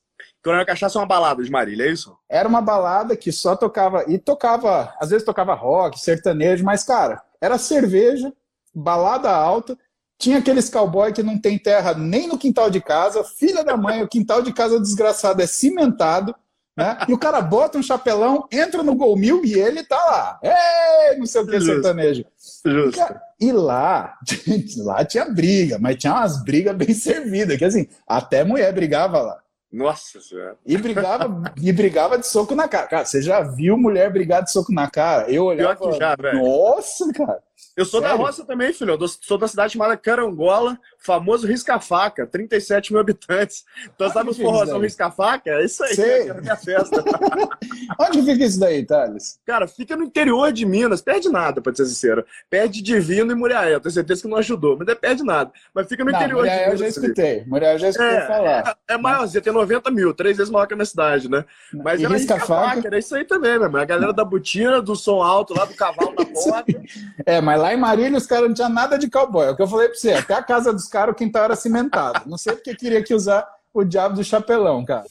Coronel 0.42 0.66
Cachaça 0.66 0.98
é 0.98 1.00
uma 1.00 1.06
balada 1.06 1.42
de 1.42 1.50
Marília, 1.50 1.84
é 1.84 1.92
isso? 1.92 2.16
Era 2.28 2.48
uma 2.48 2.60
balada 2.60 3.16
que 3.16 3.30
só 3.30 3.54
tocava. 3.54 4.04
E 4.08 4.18
tocava, 4.18 4.92
às 5.00 5.10
vezes 5.10 5.24
tocava 5.24 5.54
rock, 5.54 6.00
sertanejo, 6.00 6.64
mas, 6.64 6.82
cara, 6.82 7.22
era 7.40 7.58
cerveja, 7.58 8.32
balada 8.74 9.30
alta. 9.30 9.78
Tinha 10.18 10.38
aqueles 10.38 10.68
cowboy 10.68 11.12
que 11.12 11.22
não 11.22 11.38
tem 11.38 11.58
terra 11.58 11.94
nem 11.94 12.28
no 12.28 12.38
quintal 12.38 12.70
de 12.70 12.80
casa, 12.80 13.24
filha 13.24 13.64
da 13.64 13.76
mãe, 13.76 14.02
o 14.02 14.08
quintal 14.08 14.42
de 14.42 14.52
casa 14.52 14.80
desgraçado 14.80 15.40
é 15.42 15.46
cimentado. 15.46 16.34
Né? 16.76 16.96
E 17.06 17.12
o 17.12 17.18
cara 17.18 17.40
bota 17.40 17.76
um 17.76 17.82
chapelão, 17.82 18.48
entra 18.50 18.82
no 18.82 18.94
Gol 18.94 19.16
Mil 19.16 19.44
e 19.44 19.54
ele 19.54 19.84
tá 19.84 19.96
lá. 19.96 20.40
Ei, 20.42 21.18
não 21.18 21.26
sei 21.26 21.42
o 21.42 21.46
que, 21.46 21.60
Justo. 21.60 21.74
sertanejo. 21.74 22.24
Justo. 22.64 23.00
E 23.38 23.52
lá, 23.52 24.16
lá 24.78 25.04
tinha 25.04 25.26
briga, 25.26 25.78
mas 25.78 25.96
tinha 25.96 26.14
umas 26.14 26.42
brigas 26.42 26.74
bem 26.74 26.94
servidas, 26.94 27.58
que 27.58 27.64
assim, 27.64 27.86
até 28.06 28.42
mulher 28.42 28.72
brigava 28.72 29.20
lá. 29.20 29.42
Nossa 29.72 30.20
senhora. 30.20 30.56
E 30.66 30.76
brigava, 30.76 31.54
e 31.60 31.72
brigava 31.72 32.18
de 32.18 32.26
soco 32.26 32.54
na 32.54 32.68
cara. 32.68 32.86
Cara, 32.86 33.04
você 33.06 33.22
já 33.22 33.40
viu 33.40 33.78
mulher 33.78 34.12
brigar 34.12 34.42
de 34.42 34.52
soco 34.52 34.70
na 34.72 34.90
cara? 34.90 35.30
Eu 35.30 35.46
olhava. 35.46 35.76
Pior 35.76 35.92
que 35.92 35.98
já, 35.98 36.14
velho. 36.14 36.42
Nossa, 36.42 37.10
cara. 37.12 37.42
Eu 37.76 37.84
sou 37.84 38.00
Sério? 38.00 38.16
da 38.16 38.22
roça 38.22 38.44
também, 38.44 38.72
filho. 38.72 38.98
Eu 39.00 39.08
sou 39.08 39.38
da 39.38 39.48
cidade 39.48 39.72
chamada 39.72 39.96
Carangola, 39.96 40.78
famoso 40.98 41.46
Risca-Faca, 41.46 42.26
37 42.26 42.92
mil 42.92 43.00
habitantes. 43.00 43.64
Então, 43.94 44.10
sabe 44.10 44.30
os 44.30 44.36
forrozão 44.36 44.78
Risca-Faca? 44.78 45.50
É 45.50 45.64
isso 45.64 45.82
aí, 45.84 45.94
Sei. 45.94 46.28
é 46.28 46.30
a 46.30 46.34
minha 46.34 46.56
festa. 46.56 47.02
Onde 47.98 48.22
fica 48.22 48.44
isso 48.44 48.60
daí, 48.60 48.84
Thales? 48.84 49.38
Cara, 49.46 49.66
fica 49.66 49.96
no 49.96 50.04
interior 50.04 50.52
de 50.52 50.66
Minas. 50.66 51.00
Perde 51.00 51.28
nada, 51.28 51.60
pra 51.60 51.74
ser 51.74 51.86
sincero. 51.86 52.24
Perde 52.50 52.82
Divino 52.82 53.32
e 53.32 53.34
Muriaé. 53.34 53.78
Tenho 53.80 53.92
certeza 53.92 54.22
que 54.22 54.28
não 54.28 54.36
ajudou, 54.38 54.76
mas 54.78 54.88
é 54.88 54.94
perde 54.94 55.22
nada. 55.22 55.50
Mas 55.74 55.88
fica 55.88 56.04
no 56.04 56.10
não, 56.10 56.18
interior 56.18 56.38
Muriaé 56.38 56.56
de 56.56 56.64
Minas. 56.64 56.80
eu 56.80 56.86
já 56.86 56.88
escutei. 56.88 57.44
Muriaé 57.46 57.74
eu 57.74 57.78
já 57.78 57.88
escutei 57.88 58.16
é, 58.16 58.26
falar. 58.26 58.78
É, 58.88 58.94
é 58.94 58.98
maiorzinha, 58.98 59.40
tem 59.40 59.52
90 59.52 59.90
mil, 59.90 60.14
três 60.14 60.36
vezes 60.36 60.52
maior 60.52 60.66
que 60.66 60.74
a 60.74 60.76
minha 60.76 60.86
cidade, 60.86 61.28
né? 61.28 61.44
Mas 61.72 62.00
e 62.00 62.04
era 62.04 62.14
Risca-Faca, 62.14 62.86
era 62.86 62.98
isso 62.98 63.14
aí 63.14 63.24
também, 63.24 63.52
meu 63.52 63.64
irmão. 63.64 63.80
A 63.80 63.84
galera 63.84 64.12
da 64.12 64.24
botina, 64.24 64.80
do 64.80 64.94
som 64.94 65.22
alto 65.22 65.54
lá, 65.54 65.64
do 65.64 65.74
cavalo 65.74 66.14
da 66.14 66.24
porta. 66.32 66.82
é, 67.26 67.40
mas 67.40 67.51
lá 67.56 67.74
em 67.74 67.76
Marília 67.76 68.18
os 68.18 68.26
caras 68.26 68.48
não 68.48 68.54
tinham 68.54 68.68
nada 68.68 68.98
de 68.98 69.10
cowboy. 69.10 69.46
É 69.46 69.50
o 69.50 69.56
que 69.56 69.62
eu 69.62 69.68
falei 69.68 69.88
pra 69.88 69.96
você. 69.96 70.12
Até 70.12 70.34
a 70.34 70.42
casa 70.42 70.72
dos 70.72 70.86
caras 70.86 71.12
o 71.12 71.16
quintal 71.16 71.44
era 71.44 71.56
cimentado. 71.56 72.28
Não 72.28 72.38
sei 72.38 72.54
porque 72.54 72.74
queria 72.74 73.02
que 73.02 73.14
usar 73.14 73.46
o 73.74 73.84
diabo 73.84 74.14
do 74.14 74.24
chapelão, 74.24 74.84
cara. 74.84 75.06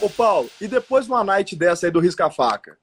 Ô, 0.00 0.10
Paulo, 0.10 0.50
e 0.60 0.68
depois 0.68 1.06
de 1.06 1.12
uma 1.12 1.24
night 1.24 1.56
dessa 1.56 1.86
aí 1.86 1.90
do 1.90 2.00
risca-faca? 2.00 2.76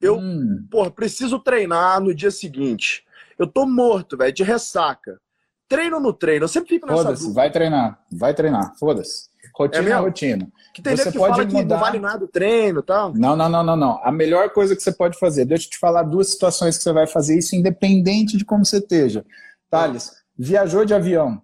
Eu, 0.00 0.16
hum. 0.16 0.66
porra, 0.70 0.90
preciso 0.90 1.38
treinar 1.38 2.00
no 2.00 2.12
dia 2.12 2.32
seguinte. 2.32 3.04
Eu 3.38 3.46
tô 3.46 3.64
morto, 3.64 4.16
velho, 4.16 4.32
de 4.32 4.42
ressaca. 4.42 5.20
Treino 5.68 6.00
no 6.00 6.12
treino, 6.12 6.44
eu 6.44 6.48
sempre 6.48 6.70
fico 6.70 6.86
nessa 6.86 7.04
Foda-se, 7.04 7.32
vai 7.32 7.50
treinar, 7.50 7.98
vai 8.12 8.34
treinar, 8.34 8.74
foda-se. 8.78 9.28
Rotina 9.54 9.88
é, 9.88 9.92
é 9.92 9.96
rotina. 9.96 10.48
Que 10.74 10.82
tem 10.82 10.96
você 10.96 11.12
que 11.12 11.18
pode 11.18 11.34
fala 11.36 11.44
mudar... 11.44 11.58
que 11.58 11.64
não 11.64 11.78
vale 11.78 11.98
nada 12.00 12.24
o 12.24 12.28
treino 12.28 12.80
e 12.80 12.82
tal. 12.82 13.14
Não, 13.14 13.36
não, 13.36 13.48
não, 13.48 13.62
não, 13.62 13.76
não. 13.76 14.00
A 14.02 14.10
melhor 14.10 14.50
coisa 14.50 14.74
que 14.74 14.82
você 14.82 14.90
pode 14.90 15.16
fazer, 15.16 15.44
deixa 15.44 15.66
eu 15.66 15.70
te 15.70 15.78
falar 15.78 16.02
duas 16.02 16.28
situações 16.28 16.76
que 16.76 16.82
você 16.82 16.92
vai 16.92 17.06
fazer 17.06 17.38
isso 17.38 17.54
independente 17.54 18.36
de 18.36 18.44
como 18.44 18.64
você 18.64 18.78
esteja. 18.78 19.24
Thales, 19.70 20.10
viajou 20.36 20.84
de 20.84 20.92
avião, 20.92 21.40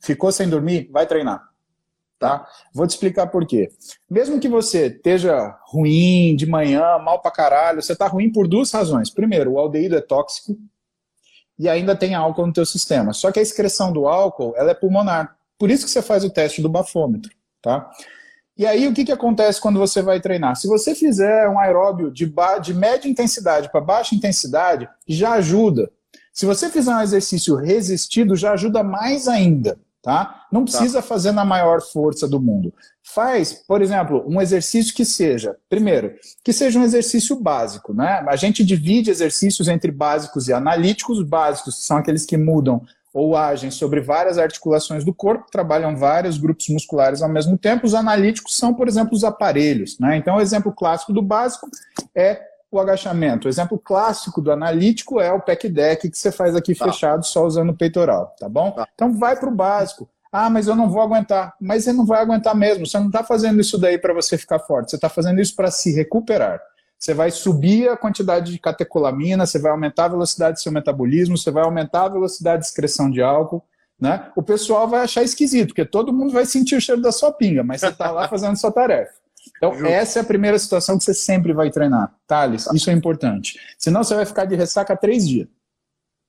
ficou 0.00 0.32
sem 0.32 0.48
dormir, 0.48 0.88
vai 0.90 1.06
treinar. 1.06 1.46
Tá? 2.18 2.48
Vou 2.74 2.84
te 2.84 2.90
explicar 2.90 3.28
por 3.28 3.46
quê. 3.46 3.70
Mesmo 4.10 4.40
que 4.40 4.48
você 4.48 4.86
esteja 4.86 5.56
ruim 5.66 6.34
de 6.34 6.46
manhã, 6.46 6.98
mal 6.98 7.20
pra 7.20 7.30
caralho, 7.30 7.80
você 7.80 7.94
tá 7.94 8.08
ruim 8.08 8.32
por 8.32 8.48
duas 8.48 8.72
razões. 8.72 9.08
Primeiro, 9.08 9.52
o 9.52 9.58
aldeído 9.58 9.96
é 9.96 10.00
tóxico 10.00 10.58
e 11.56 11.68
ainda 11.68 11.94
tem 11.94 12.14
álcool 12.14 12.46
no 12.46 12.52
teu 12.52 12.66
sistema. 12.66 13.12
Só 13.12 13.30
que 13.30 13.38
a 13.38 13.42
excreção 13.42 13.92
do 13.92 14.08
álcool, 14.08 14.52
ela 14.56 14.72
é 14.72 14.74
pulmonar. 14.74 15.37
Por 15.58 15.70
isso 15.70 15.84
que 15.84 15.90
você 15.90 16.00
faz 16.00 16.24
o 16.24 16.30
teste 16.30 16.62
do 16.62 16.68
bafômetro, 16.68 17.30
tá? 17.60 17.90
E 18.58 18.66
aí, 18.66 18.88
o 18.88 18.92
que, 18.92 19.04
que 19.04 19.12
acontece 19.12 19.60
quando 19.60 19.78
você 19.78 20.02
vai 20.02 20.20
treinar? 20.20 20.56
Se 20.56 20.66
você 20.66 20.92
fizer 20.92 21.48
um 21.48 21.60
aeróbio 21.60 22.10
de, 22.10 22.32
de 22.60 22.74
média 22.74 23.08
intensidade 23.08 23.70
para 23.70 23.80
baixa 23.80 24.16
intensidade, 24.16 24.88
já 25.06 25.34
ajuda. 25.34 25.88
Se 26.32 26.44
você 26.44 26.68
fizer 26.68 26.92
um 26.92 27.00
exercício 27.00 27.54
resistido, 27.54 28.34
já 28.34 28.52
ajuda 28.52 28.82
mais 28.82 29.28
ainda, 29.28 29.78
tá? 30.02 30.46
Não 30.50 30.64
tá. 30.64 30.72
precisa 30.72 31.00
tá. 31.00 31.06
fazer 31.06 31.30
na 31.30 31.44
maior 31.44 31.80
força 31.80 32.26
do 32.26 32.40
mundo. 32.40 32.74
Faz, 33.00 33.52
por 33.52 33.80
exemplo, 33.80 34.24
um 34.26 34.40
exercício 34.40 34.92
que 34.92 35.04
seja, 35.04 35.56
primeiro, 35.68 36.14
que 36.42 36.52
seja 36.52 36.80
um 36.80 36.84
exercício 36.84 37.36
básico, 37.36 37.94
né? 37.94 38.24
A 38.28 38.34
gente 38.34 38.64
divide 38.64 39.08
exercícios 39.08 39.68
entre 39.68 39.92
básicos 39.92 40.48
e 40.48 40.52
analíticos. 40.52 41.22
Básicos 41.22 41.84
são 41.86 41.96
aqueles 41.96 42.26
que 42.26 42.36
mudam 42.36 42.84
ou 43.18 43.36
agem 43.36 43.68
sobre 43.68 44.00
várias 44.00 44.38
articulações 44.38 45.04
do 45.04 45.12
corpo, 45.12 45.50
trabalham 45.50 45.96
vários 45.96 46.38
grupos 46.38 46.68
musculares 46.68 47.20
ao 47.20 47.28
mesmo 47.28 47.58
tempo. 47.58 47.84
Os 47.84 47.92
analíticos 47.92 48.56
são, 48.56 48.72
por 48.72 48.86
exemplo, 48.86 49.12
os 49.12 49.24
aparelhos. 49.24 49.98
Né? 49.98 50.16
Então, 50.16 50.36
o 50.36 50.40
exemplo 50.40 50.70
clássico 50.70 51.12
do 51.12 51.20
básico 51.20 51.68
é 52.14 52.40
o 52.70 52.78
agachamento. 52.78 53.46
O 53.46 53.48
exemplo 53.48 53.76
clássico 53.76 54.40
do 54.40 54.52
analítico 54.52 55.20
é 55.20 55.32
o 55.32 55.40
pec 55.40 55.68
deck 55.68 56.08
que 56.08 56.16
você 56.16 56.30
faz 56.30 56.54
aqui 56.54 56.76
tá. 56.76 56.84
fechado 56.84 57.26
só 57.26 57.44
usando 57.44 57.70
o 57.70 57.76
peitoral, 57.76 58.36
tá 58.38 58.48
bom? 58.48 58.70
Tá. 58.70 58.86
Então 58.94 59.12
vai 59.12 59.34
para 59.34 59.48
o 59.48 59.54
básico. 59.54 60.08
Ah, 60.30 60.48
mas 60.48 60.68
eu 60.68 60.76
não 60.76 60.88
vou 60.88 61.02
aguentar. 61.02 61.54
Mas 61.60 61.84
você 61.84 61.92
não 61.92 62.06
vai 62.06 62.20
aguentar 62.20 62.54
mesmo. 62.54 62.86
Você 62.86 62.98
não 62.98 63.08
está 63.08 63.24
fazendo 63.24 63.60
isso 63.60 63.78
daí 63.78 63.98
para 63.98 64.14
você 64.14 64.38
ficar 64.38 64.60
forte. 64.60 64.90
Você 64.90 64.96
está 64.96 65.08
fazendo 65.08 65.40
isso 65.40 65.56
para 65.56 65.72
se 65.72 65.92
recuperar. 65.92 66.60
Você 66.98 67.14
vai 67.14 67.30
subir 67.30 67.88
a 67.88 67.96
quantidade 67.96 68.50
de 68.50 68.58
catecolamina, 68.58 69.46
você 69.46 69.58
vai 69.58 69.70
aumentar 69.70 70.06
a 70.06 70.08
velocidade 70.08 70.54
do 70.54 70.60
seu 70.60 70.72
metabolismo, 70.72 71.38
você 71.38 71.50
vai 71.50 71.62
aumentar 71.62 72.04
a 72.04 72.08
velocidade 72.08 72.62
de 72.62 72.68
excreção 72.68 73.08
de 73.10 73.22
álcool. 73.22 73.62
Né? 74.00 74.30
O 74.36 74.42
pessoal 74.42 74.88
vai 74.88 75.02
achar 75.02 75.22
esquisito, 75.22 75.68
porque 75.68 75.84
todo 75.84 76.12
mundo 76.12 76.32
vai 76.32 76.44
sentir 76.44 76.76
o 76.76 76.80
cheiro 76.80 77.00
da 77.00 77.12
sua 77.12 77.32
pinga, 77.32 77.62
mas 77.62 77.80
você 77.80 77.88
está 77.88 78.10
lá 78.10 78.26
fazendo 78.28 78.56
sua 78.56 78.72
tarefa. 78.72 79.12
Então, 79.56 79.72
essa 79.86 80.18
é 80.18 80.22
a 80.22 80.24
primeira 80.24 80.58
situação 80.58 80.98
que 80.98 81.04
você 81.04 81.14
sempre 81.14 81.52
vai 81.52 81.70
treinar. 81.70 82.14
Thales, 82.26 82.68
isso 82.72 82.90
é 82.90 82.92
importante. 82.92 83.58
Senão 83.78 84.04
você 84.04 84.14
vai 84.14 84.26
ficar 84.26 84.44
de 84.44 84.54
ressaca 84.54 84.96
três 84.96 85.26
dias. 85.26 85.48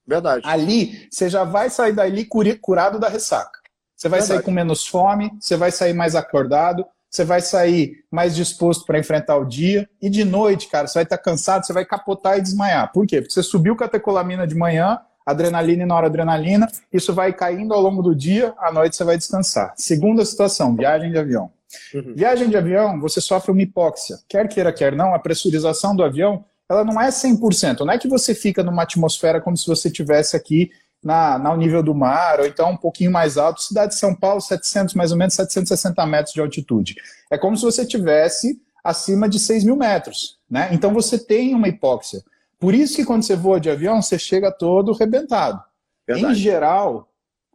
Verdade. 0.08 0.42
Ali, 0.46 1.08
você 1.12 1.30
já 1.30 1.44
vai 1.44 1.70
sair 1.70 1.94
dali 1.94 2.26
curado 2.26 2.98
da 2.98 3.08
ressaca. 3.08 3.60
Você 3.96 4.08
vai 4.08 4.20
Verdade. 4.20 4.40
sair 4.40 4.46
com 4.46 4.52
menos 4.52 4.88
fome, 4.88 5.32
você 5.40 5.56
vai 5.56 5.72
sair 5.72 5.94
mais 5.94 6.16
acordado, 6.16 6.86
você 7.10 7.24
vai 7.24 7.42
sair 7.42 8.04
mais 8.12 8.36
disposto 8.36 8.86
para 8.86 9.00
enfrentar 9.00 9.38
o 9.38 9.46
dia. 9.46 9.90
E 10.02 10.10
de 10.10 10.24
noite, 10.24 10.68
cara, 10.68 10.88
você 10.88 10.96
vai 10.96 11.04
estar 11.04 11.18
tá 11.18 11.24
cansado, 11.24 11.66
você 11.66 11.74
vai 11.74 11.86
capotar 11.86 12.38
e 12.38 12.42
desmaiar. 12.42 12.92
Por 12.92 13.06
quê? 13.08 13.22
Porque 13.22 13.34
você 13.34 13.44
subiu 13.44 13.76
catecolamina 13.76 14.46
de 14.46 14.56
manhã, 14.56 15.00
adrenalina 15.26 15.84
e 15.84 15.86
noradrenalina, 15.86 16.68
isso 16.92 17.14
vai 17.14 17.34
caindo 17.34 17.74
ao 17.74 17.82
longo 17.82 18.02
do 18.02 18.16
dia, 18.16 18.54
à 18.58 18.72
noite 18.72 18.96
você 18.96 19.04
vai 19.04 19.18
descansar. 19.18 19.74
Segunda 19.76 20.26
situação, 20.26 20.76
viagem 20.76 21.12
de 21.12 21.18
avião. 21.18 21.52
Uhum. 21.94 22.14
Viagem 22.16 22.50
de 22.50 22.58
avião, 22.58 23.00
você 23.00 23.22
sofre 23.22 23.52
uma 23.52 23.62
hipóxia. 23.62 24.18
Quer 24.28 24.48
queira, 24.48 24.74
quer 24.74 24.96
não, 24.96 25.14
a 25.14 25.20
pressurização 25.20 25.96
do 25.96 26.04
avião, 26.04 26.44
ela 26.70 26.84
não 26.84 27.00
é 27.02 27.10
100%. 27.10 27.80
Não 27.80 27.94
é 27.94 27.98
que 27.98 28.08
você 28.08 28.34
fica 28.34 28.64
numa 28.64 28.84
atmosfera 28.84 29.42
como 29.42 29.58
se 29.58 29.68
você 29.68 29.88
estivesse 29.88 30.36
aqui 30.36 30.72
na, 31.04 31.40
na, 31.40 31.56
nível 31.56 31.82
do 31.82 31.96
mar, 31.96 32.40
ou 32.40 32.46
então 32.46 32.72
um 32.72 32.78
pouquinho 32.78 33.12
mais 33.12 33.38
alto. 33.38 33.62
Cidade 33.62 33.94
de 33.94 34.00
São 34.00 34.14
Paulo, 34.14 34.42
700, 34.42 34.94
mais 34.94 35.12
ou 35.12 35.18
menos 35.18 35.34
760 35.34 36.06
metros 36.06 36.34
de 36.34 36.42
altitude. 36.42 36.96
É 37.32 37.38
como 37.38 37.56
se 37.56 37.64
você 37.64 37.86
tivesse 37.86 38.62
acima 38.84 39.28
de 39.30 39.40
6 39.40 39.64
mil 39.64 39.76
metros. 39.76 40.40
Né? 40.50 40.70
Então 40.72 40.94
você 40.94 41.18
tem 41.18 41.54
uma 41.54 41.68
hipóxia. 41.68 42.22
Por 42.60 42.74
isso 42.74 42.96
que 42.96 43.06
quando 43.06 43.24
você 43.24 43.36
voa 43.36 43.60
de 43.60 43.70
avião, 43.70 44.02
você 44.02 44.20
chega 44.20 44.52
todo 44.52 44.94
rebentado. 44.94 45.64
Verdade. 46.06 46.34
Em 46.34 46.36
geral, 46.36 47.10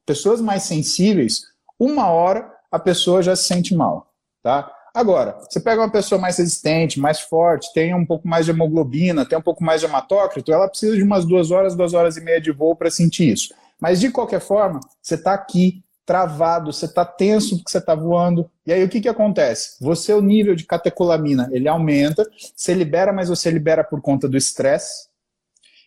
pessoas 0.07 0.41
mais 0.41 0.63
sensíveis, 0.63 1.43
uma 1.79 2.09
hora 2.09 2.51
a 2.71 2.79
pessoa 2.79 3.23
já 3.23 3.37
se 3.37 3.45
sente 3.45 3.75
mal, 3.75 4.13
tá? 4.43 4.74
Agora, 4.95 5.37
você 5.51 5.59
pega 5.59 5.83
uma 5.83 5.91
pessoa 5.91 6.21
mais 6.21 6.39
resistente, 6.39 7.01
mais 7.01 7.19
forte, 7.19 7.73
tem 7.75 7.93
um 7.93 8.07
pouco 8.07 8.29
mais 8.29 8.45
de 8.45 8.53
hemoglobina, 8.53 9.27
tem 9.27 9.37
um 9.37 9.43
pouco 9.43 9.65
mais 9.65 9.81
de 9.81 9.89
hematócrito, 9.89 10.53
ela 10.53 10.69
precisa 10.69 10.95
de 10.95 11.03
umas 11.03 11.25
duas 11.25 11.51
horas, 11.51 11.75
duas 11.75 11.95
horas 11.95 12.17
e 12.17 12.21
meia 12.21 12.41
de 12.41 12.53
voo 12.53 12.77
para 12.77 12.89
sentir 12.93 13.33
isso. 13.33 13.53
Mas 13.81 13.99
de 13.99 14.09
qualquer 14.09 14.41
forma, 14.41 14.79
você 15.03 15.17
está 15.17 15.35
aqui 15.35 15.83
travado, 16.07 16.73
você 16.73 16.85
está 16.85 17.05
tenso 17.05 17.57
porque 17.57 17.73
você 17.73 17.79
está 17.79 17.93
voando. 17.93 18.49
E 18.65 18.73
aí 18.73 18.85
o 18.85 18.89
que, 18.89 19.01
que 19.01 19.09
acontece? 19.09 19.77
Você, 19.81 20.13
o 20.13 20.23
nível 20.23 20.55
de 20.55 20.65
catecolamina, 20.65 21.49
ele 21.51 21.67
aumenta, 21.67 22.25
você 22.55 22.73
libera, 22.73 23.13
mas 23.13 23.29
você 23.29 23.51
libera 23.51 23.83
por 23.83 24.01
conta 24.01 24.29
do 24.29 24.37
estresse. 24.37 25.09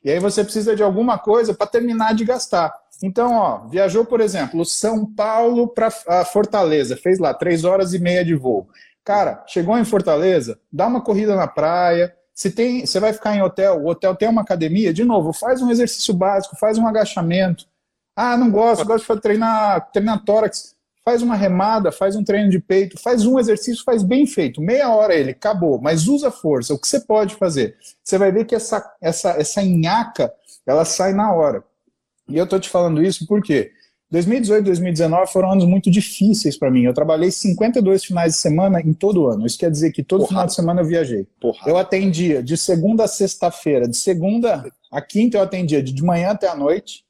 E 0.03 0.11
aí 0.11 0.19
você 0.19 0.43
precisa 0.43 0.75
de 0.75 0.83
alguma 0.83 1.17
coisa 1.17 1.53
para 1.53 1.67
terminar 1.67 2.13
de 2.13 2.25
gastar. 2.25 2.73
Então, 3.01 3.35
ó, 3.35 3.67
viajou, 3.67 4.03
por 4.03 4.19
exemplo, 4.19 4.65
São 4.65 5.05
Paulo 5.05 5.67
para 5.67 5.91
Fortaleza, 6.25 6.97
fez 6.97 7.19
lá 7.19 7.33
três 7.33 7.63
horas 7.63 7.93
e 7.93 7.99
meia 7.99 8.25
de 8.25 8.35
voo. 8.35 8.67
Cara, 9.07 9.41
chegou 9.47 9.77
em 9.77 9.85
Fortaleza, 9.85 10.59
dá 10.69 10.85
uma 10.85 10.99
corrida 10.99 11.33
na 11.33 11.47
praia. 11.47 12.13
Se 12.33 12.51
tem, 12.51 12.85
você 12.85 12.99
vai 12.99 13.13
ficar 13.13 13.33
em 13.37 13.41
hotel, 13.41 13.81
o 13.81 13.87
hotel 13.87 14.13
tem 14.13 14.27
uma 14.27 14.41
academia, 14.41 14.93
de 14.93 15.05
novo, 15.05 15.31
faz 15.31 15.61
um 15.61 15.71
exercício 15.71 16.13
básico, 16.13 16.57
faz 16.57 16.77
um 16.77 16.85
agachamento. 16.85 17.63
Ah, 18.13 18.35
não 18.35 18.51
gosto, 18.51 18.83
gosto 18.83 19.15
de 19.15 19.21
treinar, 19.21 19.89
treinar 19.93 20.25
tórax. 20.25 20.75
Faz 21.05 21.21
uma 21.21 21.37
remada, 21.37 21.89
faz 21.89 22.17
um 22.17 22.23
treino 22.23 22.49
de 22.49 22.59
peito, 22.59 23.01
faz 23.01 23.25
um 23.25 23.39
exercício, 23.39 23.81
faz 23.85 24.03
bem 24.03 24.27
feito. 24.27 24.59
Meia 24.59 24.89
hora 24.89 25.15
ele, 25.15 25.31
acabou. 25.31 25.79
Mas 25.81 26.09
usa 26.09 26.29
força. 26.29 26.73
O 26.73 26.77
que 26.77 26.85
você 26.85 26.99
pode 26.99 27.33
fazer? 27.35 27.77
Você 28.03 28.17
vai 28.17 28.29
ver 28.29 28.43
que 28.43 28.55
essa, 28.55 28.93
essa, 28.99 29.29
essa 29.39 29.63
nhaca, 29.63 30.33
ela 30.65 30.83
sai 30.83 31.13
na 31.13 31.31
hora. 31.31 31.63
E 32.27 32.37
eu 32.37 32.43
estou 32.43 32.59
te 32.59 32.67
falando 32.67 33.01
isso 33.01 33.25
porque 33.25 33.71
2018 34.09 34.61
e 34.61 34.65
2019 34.65 35.31
foram 35.31 35.51
anos 35.51 35.65
muito 35.65 35.91
difíceis 35.91 36.57
para 36.57 36.71
mim. 36.71 36.83
Eu 36.83 36.93
trabalhei 36.93 37.29
52 37.29 38.05
finais 38.05 38.33
de 38.33 38.39
semana 38.39 38.79
em 38.79 38.93
todo 38.93 39.27
ano. 39.27 39.45
Isso 39.45 39.57
quer 39.57 39.69
dizer 39.69 39.91
que 39.91 40.01
todo 40.01 40.19
Porra. 40.21 40.29
final 40.29 40.45
de 40.45 40.53
semana 40.53 40.81
eu 40.81 40.85
viajei. 40.85 41.27
Porra. 41.41 41.59
Eu 41.69 41.77
atendia 41.77 42.41
de 42.41 42.55
segunda 42.55 43.03
a 43.03 43.07
sexta-feira. 43.07 43.87
De 43.87 43.97
segunda 43.97 44.65
a 44.89 45.01
quinta 45.01 45.37
eu 45.37 45.41
atendia 45.41 45.83
de 45.83 46.01
manhã 46.01 46.29
até 46.29 46.47
a 46.47 46.55
noite. 46.55 47.05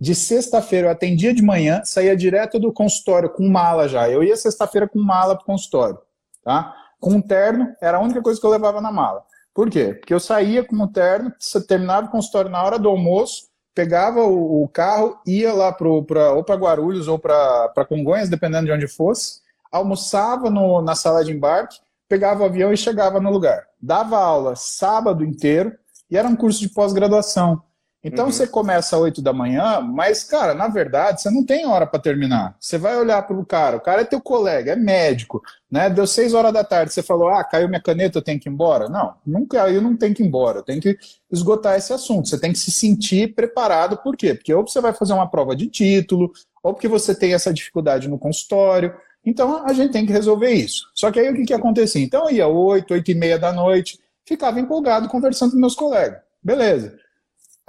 De 0.00 0.14
sexta-feira 0.14 0.86
eu 0.86 0.90
atendia 0.90 1.34
de 1.34 1.42
manhã, 1.42 1.82
saía 1.84 2.16
direto 2.16 2.58
do 2.58 2.72
consultório 2.72 3.28
com 3.28 3.46
mala 3.46 3.86
já. 3.86 4.08
Eu 4.08 4.24
ia 4.24 4.34
sexta-feira 4.34 4.88
com 4.88 4.98
mala 4.98 5.34
para 5.34 5.42
o 5.42 5.46
consultório. 5.46 5.98
Tá? 6.42 6.74
Com 6.98 7.10
um 7.10 7.20
terno, 7.20 7.68
era 7.82 7.98
a 7.98 8.00
única 8.00 8.22
coisa 8.22 8.40
que 8.40 8.46
eu 8.46 8.50
levava 8.50 8.80
na 8.80 8.90
mala. 8.90 9.22
Por 9.54 9.68
quê? 9.68 9.92
Porque 9.92 10.14
eu 10.14 10.20
saía 10.20 10.64
com 10.64 10.74
um 10.74 10.86
terno, 10.86 11.30
terminava 11.68 12.06
o 12.06 12.10
consultório 12.10 12.50
na 12.50 12.62
hora 12.62 12.78
do 12.78 12.88
almoço, 12.88 13.49
pegava 13.74 14.20
o, 14.20 14.62
o 14.62 14.68
carro, 14.68 15.18
ia 15.26 15.52
lá 15.52 15.72
pro, 15.72 16.02
pra, 16.04 16.32
ou 16.32 16.44
para 16.44 16.56
Guarulhos 16.56 17.08
ou 17.08 17.18
para 17.18 17.86
Congonhas, 17.88 18.28
dependendo 18.28 18.66
de 18.66 18.72
onde 18.72 18.88
fosse, 18.88 19.40
almoçava 19.70 20.50
no, 20.50 20.82
na 20.82 20.94
sala 20.94 21.24
de 21.24 21.32
embarque, 21.32 21.78
pegava 22.08 22.42
o 22.42 22.46
avião 22.46 22.72
e 22.72 22.76
chegava 22.76 23.20
no 23.20 23.30
lugar. 23.30 23.66
Dava 23.80 24.18
aula 24.18 24.56
sábado 24.56 25.24
inteiro 25.24 25.72
e 26.10 26.16
era 26.16 26.28
um 26.28 26.36
curso 26.36 26.60
de 26.60 26.68
pós-graduação. 26.68 27.62
Então 28.02 28.26
uhum. 28.26 28.32
você 28.32 28.46
começa 28.46 28.96
às 28.96 29.02
8 29.02 29.20
da 29.20 29.32
manhã, 29.32 29.80
mas, 29.80 30.24
cara, 30.24 30.54
na 30.54 30.68
verdade, 30.68 31.20
você 31.20 31.30
não 31.30 31.44
tem 31.44 31.66
hora 31.66 31.86
para 31.86 32.00
terminar. 32.00 32.56
Você 32.58 32.78
vai 32.78 32.96
olhar 32.96 33.22
para 33.26 33.36
o 33.36 33.44
cara, 33.44 33.76
o 33.76 33.80
cara 33.80 34.00
é 34.00 34.04
teu 34.04 34.20
colega, 34.20 34.72
é 34.72 34.76
médico, 34.76 35.42
né? 35.70 35.90
Deu 35.90 36.06
6 36.06 36.32
horas 36.32 36.52
da 36.52 36.64
tarde, 36.64 36.94
você 36.94 37.02
falou, 37.02 37.28
ah, 37.28 37.44
caiu 37.44 37.68
minha 37.68 37.80
caneta, 37.80 38.18
eu 38.18 38.22
tenho 38.22 38.40
que 38.40 38.48
ir 38.48 38.52
embora. 38.52 38.88
Não, 38.88 39.14
não 39.26 39.46
caiu, 39.46 39.82
não 39.82 39.94
tem 39.94 40.14
que 40.14 40.22
ir 40.22 40.26
embora. 40.26 40.62
Tem 40.62 40.80
que 40.80 40.98
esgotar 41.30 41.76
esse 41.76 41.92
assunto. 41.92 42.28
Você 42.28 42.40
tem 42.40 42.52
que 42.52 42.58
se 42.58 42.70
sentir 42.70 43.34
preparado, 43.34 43.98
por 43.98 44.16
quê? 44.16 44.34
Porque 44.34 44.52
ou 44.54 44.66
você 44.66 44.80
vai 44.80 44.94
fazer 44.94 45.12
uma 45.12 45.28
prova 45.28 45.54
de 45.54 45.66
título, 45.66 46.32
ou 46.62 46.72
porque 46.72 46.88
você 46.88 47.14
tem 47.14 47.34
essa 47.34 47.52
dificuldade 47.52 48.08
no 48.08 48.18
consultório. 48.18 48.94
Então 49.24 49.66
a 49.66 49.74
gente 49.74 49.92
tem 49.92 50.06
que 50.06 50.12
resolver 50.12 50.50
isso. 50.50 50.86
Só 50.94 51.10
que 51.10 51.20
aí 51.20 51.30
o 51.30 51.34
que, 51.34 51.44
que 51.44 51.54
acontecia? 51.54 52.02
Então 52.02 52.30
eu 52.30 52.36
ia 52.36 52.48
8, 52.48 52.94
8 52.94 53.10
e 53.10 53.14
meia 53.14 53.38
da 53.38 53.52
noite, 53.52 53.98
ficava 54.24 54.58
empolgado 54.58 55.06
conversando 55.06 55.52
com 55.52 55.58
meus 55.58 55.74
colegas. 55.74 56.20
Beleza. 56.42 56.98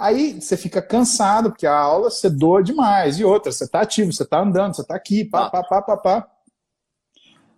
Aí 0.02 0.40
você 0.40 0.56
fica 0.56 0.82
cansado, 0.82 1.50
porque 1.50 1.64
a 1.64 1.78
aula 1.78 2.10
você 2.10 2.28
doa 2.28 2.60
demais. 2.60 3.20
E 3.20 3.24
outra, 3.24 3.52
você 3.52 3.62
está 3.62 3.82
ativo, 3.82 4.12
você 4.12 4.24
está 4.24 4.40
andando, 4.40 4.74
você 4.74 4.82
está 4.82 4.96
aqui, 4.96 5.24
pá, 5.24 5.48
pá, 5.48 5.62
pá, 5.62 5.80
pá, 5.80 5.96
pá. 5.96 6.28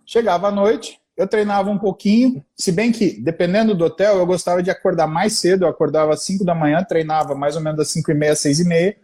Chegava 0.05 0.49
à 0.49 0.51
noite, 0.51 1.01
eu 1.17 1.27
treinava 1.27 1.71
um 1.71 1.79
pouquinho, 1.79 2.45
se 2.55 2.71
bem 2.71 2.91
que, 2.91 3.19
dependendo 3.19 3.73
do 3.73 3.85
hotel, 3.85 4.17
eu 4.17 4.25
gostava 4.27 4.61
de 4.61 4.69
acordar 4.69 5.07
mais 5.07 5.39
cedo, 5.39 5.65
eu 5.65 5.69
acordava 5.69 6.13
às 6.13 6.21
5 6.21 6.45
da 6.45 6.53
manhã, 6.53 6.83
treinava 6.83 7.33
mais 7.33 7.55
ou 7.55 7.63
menos 7.63 7.79
das 7.79 7.87
5 7.87 8.11
e 8.11 8.13
meia, 8.13 8.35
6 8.35 8.59
e 8.59 8.65
meia, 8.65 8.95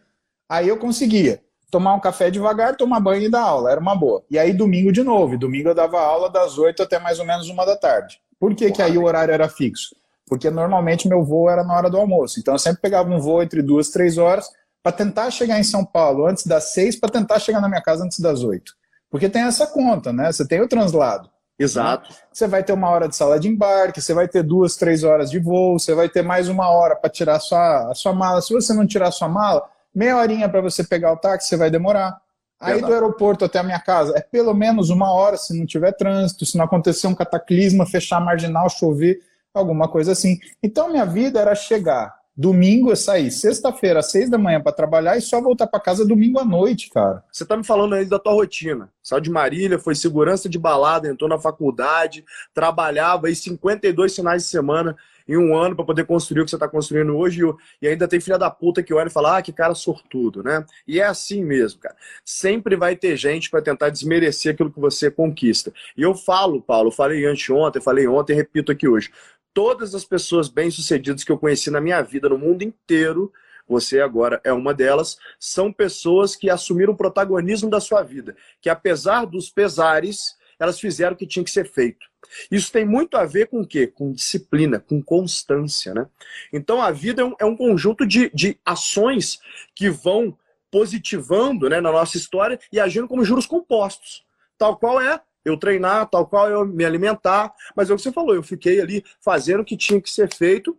aí 0.47 0.67
eu 0.67 0.77
conseguia 0.77 1.41
tomar 1.71 1.95
um 1.95 1.99
café 1.99 2.29
devagar, 2.29 2.77
tomar 2.77 2.99
banho 2.99 3.23
e 3.23 3.29
dar 3.29 3.41
aula, 3.41 3.71
era 3.71 3.81
uma 3.81 3.95
boa. 3.95 4.23
E 4.29 4.37
aí 4.37 4.53
domingo 4.53 4.91
de 4.91 5.01
novo, 5.01 5.35
domingo 5.35 5.69
eu 5.69 5.73
dava 5.73 5.99
aula 5.99 6.29
das 6.29 6.59
8 6.59 6.83
até 6.83 6.99
mais 6.99 7.17
ou 7.17 7.25
menos 7.25 7.49
uma 7.49 7.65
da 7.65 7.75
tarde. 7.75 8.21
Por 8.39 8.53
que, 8.53 8.69
que 8.69 8.83
aí 8.83 8.99
o 8.99 9.05
horário 9.05 9.33
era 9.33 9.49
fixo? 9.49 9.95
Porque 10.31 10.49
normalmente 10.49 11.09
meu 11.09 11.25
voo 11.25 11.49
era 11.49 11.61
na 11.61 11.75
hora 11.75 11.89
do 11.89 11.97
almoço. 11.97 12.39
Então 12.39 12.53
eu 12.53 12.57
sempre 12.57 12.81
pegava 12.81 13.09
um 13.09 13.19
voo 13.19 13.43
entre 13.43 13.61
duas, 13.61 13.89
três 13.89 14.17
horas 14.17 14.49
para 14.81 14.93
tentar 14.93 15.29
chegar 15.29 15.59
em 15.59 15.63
São 15.63 15.83
Paulo 15.83 16.25
antes 16.25 16.47
das 16.47 16.71
seis, 16.71 16.95
para 16.95 17.09
tentar 17.09 17.37
chegar 17.37 17.59
na 17.59 17.67
minha 17.67 17.81
casa 17.81 18.05
antes 18.05 18.17
das 18.17 18.41
oito. 18.41 18.71
Porque 19.09 19.27
tem 19.27 19.41
essa 19.41 19.67
conta, 19.67 20.13
né? 20.13 20.31
Você 20.31 20.47
tem 20.47 20.61
o 20.61 20.69
translado. 20.69 21.29
Exato. 21.59 22.09
Né? 22.09 22.15
Você 22.31 22.47
vai 22.47 22.63
ter 22.63 22.71
uma 22.71 22.89
hora 22.89 23.09
de 23.09 23.15
sala 23.17 23.37
de 23.37 23.49
embarque, 23.49 23.99
você 23.99 24.13
vai 24.13 24.25
ter 24.25 24.41
duas, 24.41 24.77
três 24.77 25.03
horas 25.03 25.29
de 25.29 25.37
voo, 25.37 25.77
você 25.77 25.93
vai 25.93 26.07
ter 26.07 26.21
mais 26.21 26.47
uma 26.47 26.69
hora 26.69 26.95
para 26.95 27.09
tirar 27.09 27.35
a 27.35 27.39
sua, 27.41 27.91
a 27.91 27.93
sua 27.93 28.13
mala. 28.13 28.41
Se 28.41 28.53
você 28.53 28.73
não 28.73 28.87
tirar 28.87 29.09
a 29.09 29.11
sua 29.11 29.27
mala, 29.27 29.67
meia 29.93 30.15
horinha 30.15 30.47
para 30.47 30.61
você 30.61 30.81
pegar 30.81 31.11
o 31.11 31.17
táxi, 31.17 31.49
você 31.49 31.57
vai 31.57 31.69
demorar. 31.69 32.17
Aí 32.57 32.75
Verdade. 32.75 32.89
do 32.89 32.93
aeroporto 32.93 33.43
até 33.43 33.59
a 33.59 33.63
minha 33.63 33.81
casa 33.81 34.13
é 34.15 34.21
pelo 34.21 34.53
menos 34.53 34.89
uma 34.89 35.11
hora 35.11 35.35
se 35.35 35.53
não 35.59 35.65
tiver 35.65 35.91
trânsito, 35.91 36.45
se 36.45 36.57
não 36.57 36.63
acontecer 36.63 37.07
um 37.07 37.15
cataclisma, 37.15 37.85
fechar 37.85 38.15
a 38.15 38.21
marginal, 38.21 38.69
chover 38.69 39.19
alguma 39.53 39.87
coisa 39.87 40.11
assim. 40.11 40.39
Então 40.61 40.89
minha 40.89 41.05
vida 41.05 41.39
era 41.39 41.55
chegar 41.55 42.21
Domingo 42.35 42.89
eu 42.89 42.95
saí 42.95 43.29
sexta-feira 43.29 43.99
às 43.99 44.09
seis 44.09 44.29
da 44.29 44.37
manhã 44.37 44.61
para 44.61 44.71
trabalhar 44.71 45.17
e 45.17 45.21
só 45.21 45.41
voltar 45.41 45.67
para 45.67 45.81
casa 45.81 46.05
domingo 46.05 46.39
à 46.39 46.45
noite, 46.45 46.89
cara. 46.89 47.23
Você 47.29 47.45
tá 47.45 47.57
me 47.57 47.63
falando 47.63 47.93
aí 47.93 48.05
da 48.05 48.17
tua 48.17 48.31
rotina. 48.31 48.89
Saiu 49.03 49.19
de 49.19 49.29
Marília, 49.29 49.77
foi 49.77 49.95
segurança 49.95 50.47
de 50.47 50.57
balada, 50.57 51.09
entrou 51.09 51.29
na 51.29 51.37
faculdade, 51.37 52.23
trabalhava 52.53 53.27
aí 53.27 53.35
52 53.35 54.15
finais 54.15 54.43
de 54.43 54.49
semana 54.49 54.95
em 55.27 55.37
um 55.37 55.55
ano 55.55 55.75
para 55.75 55.85
poder 55.85 56.05
construir 56.05 56.41
o 56.41 56.45
que 56.45 56.49
você 56.49 56.55
está 56.55 56.67
construindo 56.67 57.15
hoje 57.15 57.41
e 57.81 57.87
ainda 57.87 58.07
tem 58.07 58.19
filha 58.19 58.39
da 58.39 58.49
puta 58.49 58.81
que 58.81 58.93
olha 58.93 59.07
e 59.07 59.11
fala, 59.11 59.37
ah, 59.37 59.41
que 59.41 59.51
cara 59.51 59.75
sortudo, 59.75 60.41
né? 60.41 60.65
E 60.87 60.99
é 60.99 61.05
assim 61.05 61.43
mesmo, 61.43 61.81
cara. 61.81 61.95
Sempre 62.25 62.75
vai 62.77 62.95
ter 62.95 63.17
gente 63.17 63.49
para 63.49 63.61
tentar 63.61 63.89
desmerecer 63.89 64.53
aquilo 64.53 64.71
que 64.71 64.79
você 64.79 65.11
conquista. 65.11 65.71
E 65.97 66.01
eu 66.01 66.15
falo, 66.15 66.61
Paulo, 66.61 66.91
falei 66.91 67.25
anteontem, 67.25 67.81
falei 67.81 68.07
ontem, 68.07 68.33
repito 68.33 68.71
aqui 68.71 68.87
hoje 68.87 69.11
todas 69.53 69.93
as 69.95 70.05
pessoas 70.05 70.49
bem-sucedidas 70.49 71.23
que 71.23 71.31
eu 71.31 71.37
conheci 71.37 71.69
na 71.69 71.81
minha 71.81 72.01
vida, 72.01 72.29
no 72.29 72.37
mundo 72.37 72.63
inteiro, 72.63 73.31
você 73.67 74.01
agora 74.01 74.41
é 74.43 74.51
uma 74.51 74.73
delas, 74.73 75.17
são 75.39 75.71
pessoas 75.71 76.35
que 76.35 76.49
assumiram 76.49 76.93
o 76.93 76.97
protagonismo 76.97 77.69
da 77.69 77.79
sua 77.79 78.03
vida, 78.03 78.35
que 78.59 78.69
apesar 78.69 79.25
dos 79.25 79.49
pesares, 79.49 80.35
elas 80.59 80.79
fizeram 80.79 81.13
o 81.13 81.17
que 81.17 81.25
tinha 81.25 81.43
que 81.43 81.51
ser 81.51 81.65
feito. 81.65 82.05
Isso 82.51 82.71
tem 82.71 82.85
muito 82.85 83.17
a 83.17 83.25
ver 83.25 83.47
com 83.47 83.61
o 83.61 83.67
quê? 83.67 83.87
Com 83.87 84.11
disciplina, 84.11 84.79
com 84.79 85.01
constância, 85.01 85.93
né? 85.93 86.07
Então 86.53 86.81
a 86.81 86.91
vida 86.91 87.21
é 87.21 87.25
um, 87.25 87.35
é 87.39 87.45
um 87.45 87.57
conjunto 87.57 88.05
de, 88.05 88.29
de 88.33 88.59
ações 88.65 89.39
que 89.75 89.89
vão 89.89 90.37
positivando 90.69 91.69
né, 91.69 91.81
na 91.81 91.91
nossa 91.91 92.15
história 92.15 92.59
e 92.71 92.79
agindo 92.79 93.07
como 93.07 93.25
juros 93.25 93.45
compostos. 93.45 94.23
Tal 94.57 94.77
qual 94.77 95.01
é 95.01 95.19
eu 95.43 95.57
treinar, 95.57 96.09
tal 96.09 96.25
qual 96.27 96.49
eu 96.49 96.65
me 96.65 96.85
alimentar. 96.85 97.53
Mas 97.75 97.89
é 97.89 97.93
o 97.93 97.97
que 97.97 98.03
você 98.03 98.11
falou, 98.11 98.35
eu 98.35 98.43
fiquei 98.43 98.81
ali 98.81 99.03
fazendo 99.19 99.61
o 99.61 99.65
que 99.65 99.77
tinha 99.77 100.01
que 100.01 100.09
ser 100.09 100.33
feito 100.33 100.77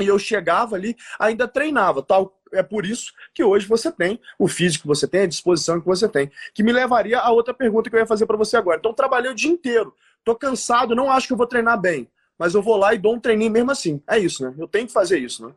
e 0.00 0.06
eu 0.06 0.18
chegava 0.18 0.76
ali, 0.76 0.96
ainda 1.18 1.46
treinava. 1.46 2.02
Tal 2.02 2.40
é 2.52 2.62
por 2.62 2.84
isso 2.84 3.12
que 3.32 3.42
hoje 3.44 3.66
você 3.66 3.92
tem 3.92 4.20
o 4.38 4.48
físico 4.48 4.82
que 4.82 4.88
você 4.88 5.06
tem, 5.06 5.22
a 5.22 5.26
disposição 5.26 5.80
que 5.80 5.86
você 5.86 6.08
tem. 6.08 6.30
Que 6.52 6.62
me 6.62 6.72
levaria 6.72 7.18
a 7.18 7.30
outra 7.30 7.54
pergunta 7.54 7.88
que 7.88 7.96
eu 7.96 8.00
ia 8.00 8.06
fazer 8.06 8.26
para 8.26 8.36
você 8.36 8.56
agora. 8.56 8.78
Então, 8.78 8.92
trabalhei 8.92 9.30
o 9.30 9.34
dia 9.34 9.50
inteiro, 9.50 9.94
tô 10.24 10.34
cansado, 10.34 10.94
não 10.94 11.10
acho 11.10 11.26
que 11.26 11.32
eu 11.32 11.36
vou 11.36 11.46
treinar 11.46 11.80
bem, 11.80 12.08
mas 12.38 12.54
eu 12.54 12.62
vou 12.62 12.76
lá 12.76 12.94
e 12.94 12.98
dou 12.98 13.14
um 13.14 13.20
treininho 13.20 13.50
mesmo 13.50 13.70
assim. 13.70 14.02
É 14.08 14.18
isso, 14.18 14.42
né? 14.42 14.54
Eu 14.58 14.66
tenho 14.66 14.86
que 14.86 14.92
fazer 14.92 15.18
isso, 15.18 15.46
né? 15.46 15.52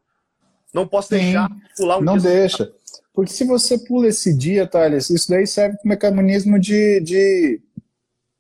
Não 0.74 0.88
posso 0.88 1.12
deixar 1.12 1.48
Sim, 1.50 1.62
pular 1.78 1.98
um 1.98 2.02
Não 2.02 2.18
dia 2.18 2.32
deixa. 2.32 2.74
Porque 3.14 3.32
se 3.32 3.46
você 3.46 3.78
pula 3.78 4.08
esse 4.08 4.36
dia, 4.36 4.66
Thales, 4.66 5.10
isso 5.10 5.30
daí 5.30 5.46
serve 5.46 5.78
como 5.78 5.90
mecanismo 5.90 6.60
de, 6.60 7.00
de 7.02 7.62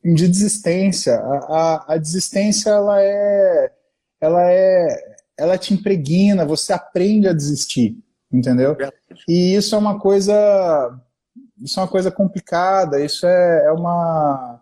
de 0.04 0.28
desistência. 0.28 1.16
A, 1.16 1.38
a, 1.38 1.93
a, 1.93 1.97
desistência 1.97 2.70
ela 2.70 3.01
é, 3.01 3.72
ela 4.20 4.51
é, 4.51 5.16
ela 5.38 5.58
te 5.58 5.74
impregna, 5.74 6.45
você 6.45 6.74
aprende 6.74 7.28
a 7.28 7.34
desistir, 7.34 7.97
entendeu? 8.32 8.76
E 9.28 9.56
isso 9.56 9.76
é 9.76 9.78
uma 9.78 9.99
coisa, 9.99 10.99
isso 11.62 11.80
é 11.80 11.84
uma 11.84 11.89
coisa 11.89 12.12
complicada. 12.12 13.04
Isso 13.04 13.26
é, 13.26 13.66
é 13.66 13.72
uma, 13.72 14.62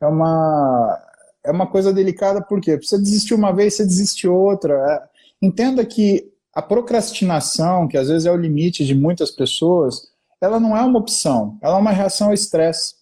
é 0.00 0.06
uma, 0.06 1.04
é 1.44 1.50
uma 1.50 1.66
coisa 1.66 1.92
delicada 1.92 2.42
porque 2.42 2.76
você 2.76 2.98
desistir 2.98 3.34
uma 3.34 3.52
vez, 3.52 3.74
você 3.74 3.84
desiste 3.84 4.26
outra. 4.26 4.74
É, 4.74 5.46
entenda 5.46 5.84
que 5.84 6.32
a 6.54 6.62
procrastinação, 6.62 7.86
que 7.86 7.96
às 7.96 8.08
vezes 8.08 8.26
é 8.26 8.32
o 8.32 8.36
limite 8.36 8.84
de 8.84 8.94
muitas 8.94 9.30
pessoas, 9.30 10.08
ela 10.40 10.58
não 10.58 10.76
é 10.76 10.82
uma 10.82 10.98
opção, 10.98 11.58
ela 11.60 11.76
é 11.76 11.80
uma 11.80 11.90
reação 11.90 12.28
ao 12.28 12.34
estresse. 12.34 12.97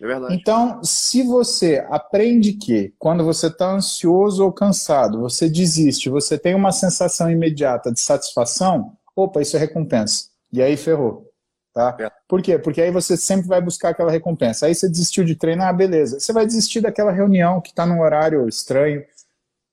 É 0.00 0.06
verdade. 0.06 0.34
Então, 0.34 0.80
se 0.84 1.22
você 1.22 1.84
aprende 1.90 2.52
que 2.52 2.94
quando 2.98 3.24
você 3.24 3.48
está 3.48 3.72
ansioso 3.72 4.44
ou 4.44 4.52
cansado, 4.52 5.20
você 5.20 5.48
desiste, 5.48 6.08
você 6.08 6.38
tem 6.38 6.54
uma 6.54 6.70
sensação 6.70 7.30
imediata 7.30 7.92
de 7.92 8.00
satisfação, 8.00 8.96
opa, 9.14 9.42
isso 9.42 9.56
é 9.56 9.60
recompensa. 9.60 10.26
E 10.52 10.62
aí 10.62 10.76
ferrou. 10.76 11.28
Tá? 11.74 11.96
É. 12.00 12.10
Por 12.26 12.42
quê? 12.42 12.58
Porque 12.58 12.80
aí 12.80 12.90
você 12.90 13.16
sempre 13.16 13.46
vai 13.46 13.60
buscar 13.60 13.90
aquela 13.90 14.10
recompensa. 14.10 14.66
Aí 14.66 14.74
você 14.74 14.88
desistiu 14.88 15.24
de 15.24 15.36
treinar, 15.36 15.68
ah, 15.68 15.72
beleza. 15.72 16.18
Você 16.18 16.32
vai 16.32 16.46
desistir 16.46 16.80
daquela 16.80 17.12
reunião 17.12 17.60
que 17.60 17.70
está 17.70 17.84
num 17.84 18.00
horário 18.00 18.48
estranho. 18.48 19.04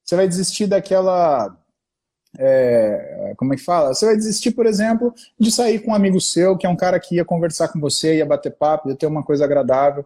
Você 0.03 0.15
vai 0.15 0.27
desistir 0.27 0.67
daquela. 0.67 1.55
É, 2.37 3.33
como 3.37 3.53
é 3.53 3.55
que 3.55 3.63
fala? 3.63 3.93
Você 3.93 4.05
vai 4.05 4.15
desistir, 4.15 4.51
por 4.51 4.65
exemplo, 4.65 5.13
de 5.39 5.51
sair 5.51 5.79
com 5.79 5.91
um 5.91 5.95
amigo 5.95 6.19
seu, 6.19 6.57
que 6.57 6.67
é 6.67 6.69
um 6.69 6.75
cara 6.75 6.99
que 6.99 7.15
ia 7.15 7.25
conversar 7.25 7.69
com 7.69 7.79
você, 7.79 8.17
ia 8.17 8.25
bater 8.25 8.51
papo, 8.51 8.89
ia 8.89 8.95
ter 8.95 9.07
uma 9.07 9.23
coisa 9.23 9.45
agradável. 9.45 10.05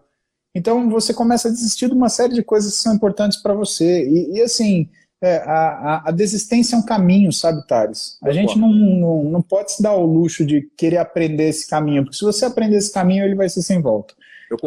Então 0.53 0.89
você 0.89 1.13
começa 1.13 1.47
a 1.47 1.51
desistir 1.51 1.87
de 1.87 1.93
uma 1.93 2.09
série 2.09 2.33
de 2.33 2.43
coisas 2.43 2.75
que 2.75 2.81
são 2.81 2.93
importantes 2.93 3.41
para 3.41 3.53
você. 3.53 4.07
E, 4.07 4.37
e 4.37 4.41
assim, 4.41 4.89
é, 5.21 5.37
a, 5.37 6.03
a, 6.05 6.11
desistência 6.11 6.75
é 6.75 6.79
um 6.79 6.85
caminho, 6.85 7.31
sabe, 7.31 7.65
Thales? 7.67 8.17
A 8.23 8.31
gente 8.31 8.57
não, 8.57 8.69
não, 8.71 9.23
não 9.25 9.41
pode 9.41 9.73
se 9.73 9.83
dar 9.83 9.93
o 9.93 10.05
luxo 10.05 10.45
de 10.45 10.69
querer 10.77 10.97
aprender 10.97 11.49
esse 11.49 11.67
caminho, 11.67 12.03
porque 12.03 12.17
se 12.17 12.23
você 12.23 12.45
aprender 12.45 12.77
esse 12.77 12.91
caminho, 12.91 13.25
ele 13.25 13.35
vai 13.35 13.49
ser 13.49 13.61
sem 13.61 13.81
volta. 13.81 14.13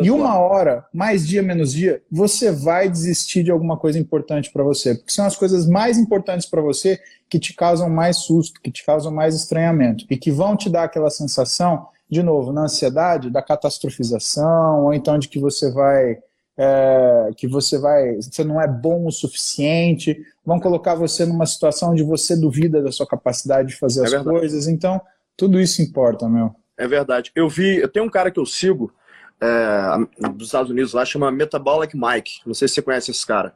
E 0.00 0.10
uma 0.10 0.38
hora, 0.38 0.86
mais 0.92 1.26
dia, 1.26 1.42
menos 1.42 1.72
dia, 1.72 2.02
você 2.10 2.52
vai 2.52 2.88
desistir 2.88 3.42
de 3.42 3.50
alguma 3.50 3.76
coisa 3.76 3.98
importante 3.98 4.52
para 4.52 4.62
você, 4.62 4.94
porque 4.94 5.10
são 5.10 5.24
as 5.24 5.36
coisas 5.36 5.66
mais 5.66 5.98
importantes 5.98 6.48
para 6.48 6.62
você 6.62 7.00
que 7.28 7.38
te 7.38 7.52
causam 7.52 7.90
mais 7.90 8.18
susto, 8.18 8.60
que 8.62 8.70
te 8.70 8.84
causam 8.84 9.10
mais 9.10 9.34
estranhamento 9.34 10.04
e 10.08 10.16
que 10.16 10.30
vão 10.30 10.56
te 10.56 10.70
dar 10.70 10.84
aquela 10.84 11.10
sensação 11.10 11.88
de 12.12 12.22
novo, 12.22 12.52
na 12.52 12.64
ansiedade 12.64 13.30
da 13.30 13.40
catastrofização, 13.40 14.84
ou 14.84 14.92
então 14.92 15.18
de 15.18 15.28
que 15.28 15.38
você 15.38 15.72
vai. 15.72 16.18
É, 16.54 17.30
que 17.34 17.48
você 17.48 17.78
vai, 17.78 18.16
você 18.16 18.44
não 18.44 18.60
é 18.60 18.68
bom 18.68 19.06
o 19.06 19.10
suficiente, 19.10 20.22
vão 20.44 20.60
colocar 20.60 20.94
você 20.94 21.24
numa 21.24 21.46
situação 21.46 21.92
onde 21.92 22.02
você 22.02 22.36
duvida 22.36 22.82
da 22.82 22.92
sua 22.92 23.06
capacidade 23.06 23.68
de 23.68 23.78
fazer 23.78 24.02
é 24.02 24.04
as 24.04 24.10
verdade. 24.10 24.38
coisas. 24.38 24.68
Então, 24.68 25.00
tudo 25.34 25.58
isso 25.58 25.80
importa, 25.80 26.28
meu. 26.28 26.54
É 26.76 26.86
verdade. 26.86 27.32
Eu 27.34 27.48
vi, 27.48 27.78
eu 27.78 27.88
tenho 27.88 28.04
um 28.04 28.10
cara 28.10 28.30
que 28.30 28.38
eu 28.38 28.44
sigo 28.44 28.92
é, 29.40 30.28
dos 30.28 30.48
Estados 30.48 30.70
Unidos 30.70 30.92
lá, 30.92 31.06
chama 31.06 31.32
Metabolic 31.32 31.96
Mike. 31.96 32.40
Não 32.44 32.52
sei 32.52 32.68
se 32.68 32.74
você 32.74 32.82
conhece 32.82 33.10
esse 33.10 33.26
cara. 33.26 33.54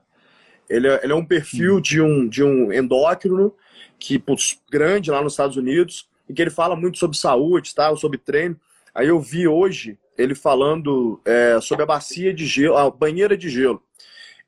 Ele 0.66 0.88
é, 0.88 1.00
ele 1.04 1.12
é 1.12 1.16
um 1.16 1.24
perfil 1.24 1.76
hum. 1.76 1.80
de 1.82 2.00
um, 2.00 2.26
de 2.26 2.42
um 2.42 2.72
endócrino 2.72 3.52
que, 3.98 4.18
putz, 4.18 4.59
grande 4.72 5.11
lá 5.11 5.20
nos 5.20 5.34
Estados 5.34 5.59
Unidos 5.59 6.09
e 6.28 6.34
que 6.34 6.42
ele 6.42 6.50
fala 6.50 6.76
muito 6.76 6.98
sobre 6.98 7.16
saúde, 7.16 7.74
tá? 7.74 7.94
sobre 7.96 8.18
treino. 8.18 8.58
Aí 8.94 9.08
eu 9.08 9.20
vi 9.20 9.46
hoje 9.46 9.98
ele 10.16 10.34
falando 10.34 11.20
é, 11.24 11.60
sobre 11.60 11.84
a 11.84 11.86
bacia 11.86 12.32
de 12.32 12.46
gelo, 12.46 12.76
a 12.76 12.90
banheira 12.90 13.36
de 13.36 13.48
gelo. 13.48 13.82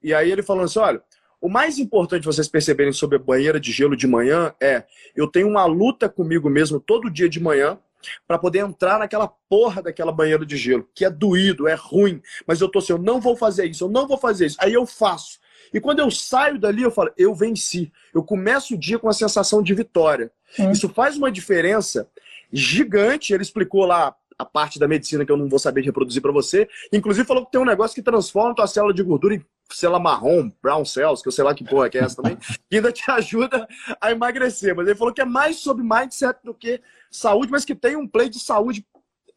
E 0.02 0.14
aí 0.14 0.30
ele 0.30 0.42
falando 0.42 0.64
assim, 0.64 0.78
olha, 0.78 1.02
o 1.40 1.48
mais 1.48 1.78
importante 1.78 2.24
vocês 2.24 2.48
perceberem 2.48 2.92
sobre 2.92 3.16
a 3.16 3.20
banheira 3.20 3.60
de 3.60 3.70
gelo 3.70 3.96
de 3.96 4.06
manhã 4.06 4.54
é 4.60 4.84
eu 5.14 5.28
tenho 5.28 5.48
uma 5.48 5.66
luta 5.66 6.08
comigo 6.08 6.48
mesmo 6.48 6.80
todo 6.80 7.10
dia 7.10 7.28
de 7.28 7.40
manhã 7.40 7.78
para 8.26 8.38
poder 8.38 8.60
entrar 8.60 8.98
naquela 8.98 9.28
porra 9.28 9.82
daquela 9.82 10.12
banheira 10.12 10.46
de 10.46 10.56
gelo, 10.56 10.88
que 10.94 11.04
é 11.04 11.10
doído, 11.10 11.68
é 11.68 11.74
ruim, 11.74 12.22
mas 12.46 12.60
eu 12.60 12.68
tô 12.68 12.78
assim, 12.78 12.92
eu 12.92 12.98
não 12.98 13.20
vou 13.20 13.36
fazer 13.36 13.66
isso, 13.66 13.84
eu 13.84 13.88
não 13.88 14.06
vou 14.06 14.16
fazer 14.16 14.46
isso. 14.46 14.56
Aí 14.60 14.72
eu 14.72 14.86
faço. 14.86 15.38
E 15.72 15.80
quando 15.80 15.98
eu 15.98 16.10
saio 16.10 16.58
dali, 16.58 16.82
eu 16.82 16.90
falo, 16.90 17.12
eu 17.16 17.34
venci. 17.34 17.92
Eu 18.14 18.22
começo 18.22 18.74
o 18.74 18.78
dia 18.78 18.98
com 18.98 19.08
a 19.08 19.12
sensação 19.12 19.62
de 19.62 19.74
vitória. 19.74 20.30
Isso 20.72 20.88
faz 20.88 21.16
uma 21.16 21.30
diferença 21.30 22.09
gigante. 22.53 23.32
Ele 23.32 23.42
explicou 23.42 23.84
lá 23.84 24.14
a 24.38 24.44
parte 24.44 24.78
da 24.78 24.86
medicina 24.86 25.26
que 25.26 25.32
eu 25.32 25.36
não 25.36 25.49
vou 25.49 25.59
saber 25.59 25.82
reproduzir 25.82 26.22
para 26.22 26.32
você. 26.32 26.68
Inclusive 26.92 27.26
falou 27.26 27.44
que 27.44 27.53
tem 27.53 27.61
um 27.61 27.64
negócio 27.64 27.94
que 27.94 28.03
transforma 28.03 28.53
a 28.53 28.55
tua 28.55 28.66
célula 28.66 28.94
de 28.94 29.03
gordura 29.03 29.34
em 29.34 29.44
célula 29.70 29.99
marrom, 29.99 30.51
brown 30.62 30.84
cells, 30.84 31.20
que 31.20 31.28
eu 31.28 31.32
sei 31.32 31.44
lá 31.44 31.55
que 31.55 31.64
porra 31.64 31.90
que 31.90 31.99
é 31.99 32.03
essa 32.03 32.22
também, 32.22 32.38
que 32.70 32.76
ainda 32.76 32.92
te 32.92 33.11
ajuda 33.11 33.66
a 34.01 34.11
emagrecer. 34.11 34.74
Mas 34.74 34.86
ele 34.86 34.96
falou 34.96 35.12
que 35.12 35.20
é 35.20 35.24
mais 35.24 35.57
sobre 35.57 35.82
mindset 35.82 36.38
do 36.44 36.55
que 36.55 36.80
saúde, 37.11 37.51
mas 37.51 37.64
que 37.64 37.74
tem 37.74 37.96
um 37.96 38.07
play 38.07 38.28
de 38.28 38.38
saúde 38.38 38.86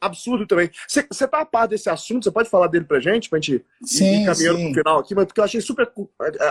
absurdo 0.02 0.48
também. 0.48 0.70
Você 0.88 1.06
está 1.10 1.42
a 1.42 1.46
par 1.46 1.68
desse 1.68 1.90
assunto? 1.90 2.24
Você 2.24 2.32
pode 2.32 2.50
falar 2.50 2.68
dele 2.68 2.86
pra 2.86 3.00
gente, 3.00 3.30
pra 3.30 3.40
gente 3.40 3.64
sim, 3.84 4.24
ir 4.24 4.26
caminhando 4.26 4.58
sim. 4.58 4.66
pro 4.66 4.82
final 4.82 5.00
aqui? 5.00 5.14
Porque 5.16 5.40
eu 5.40 5.44
achei 5.44 5.62
super 5.62 5.90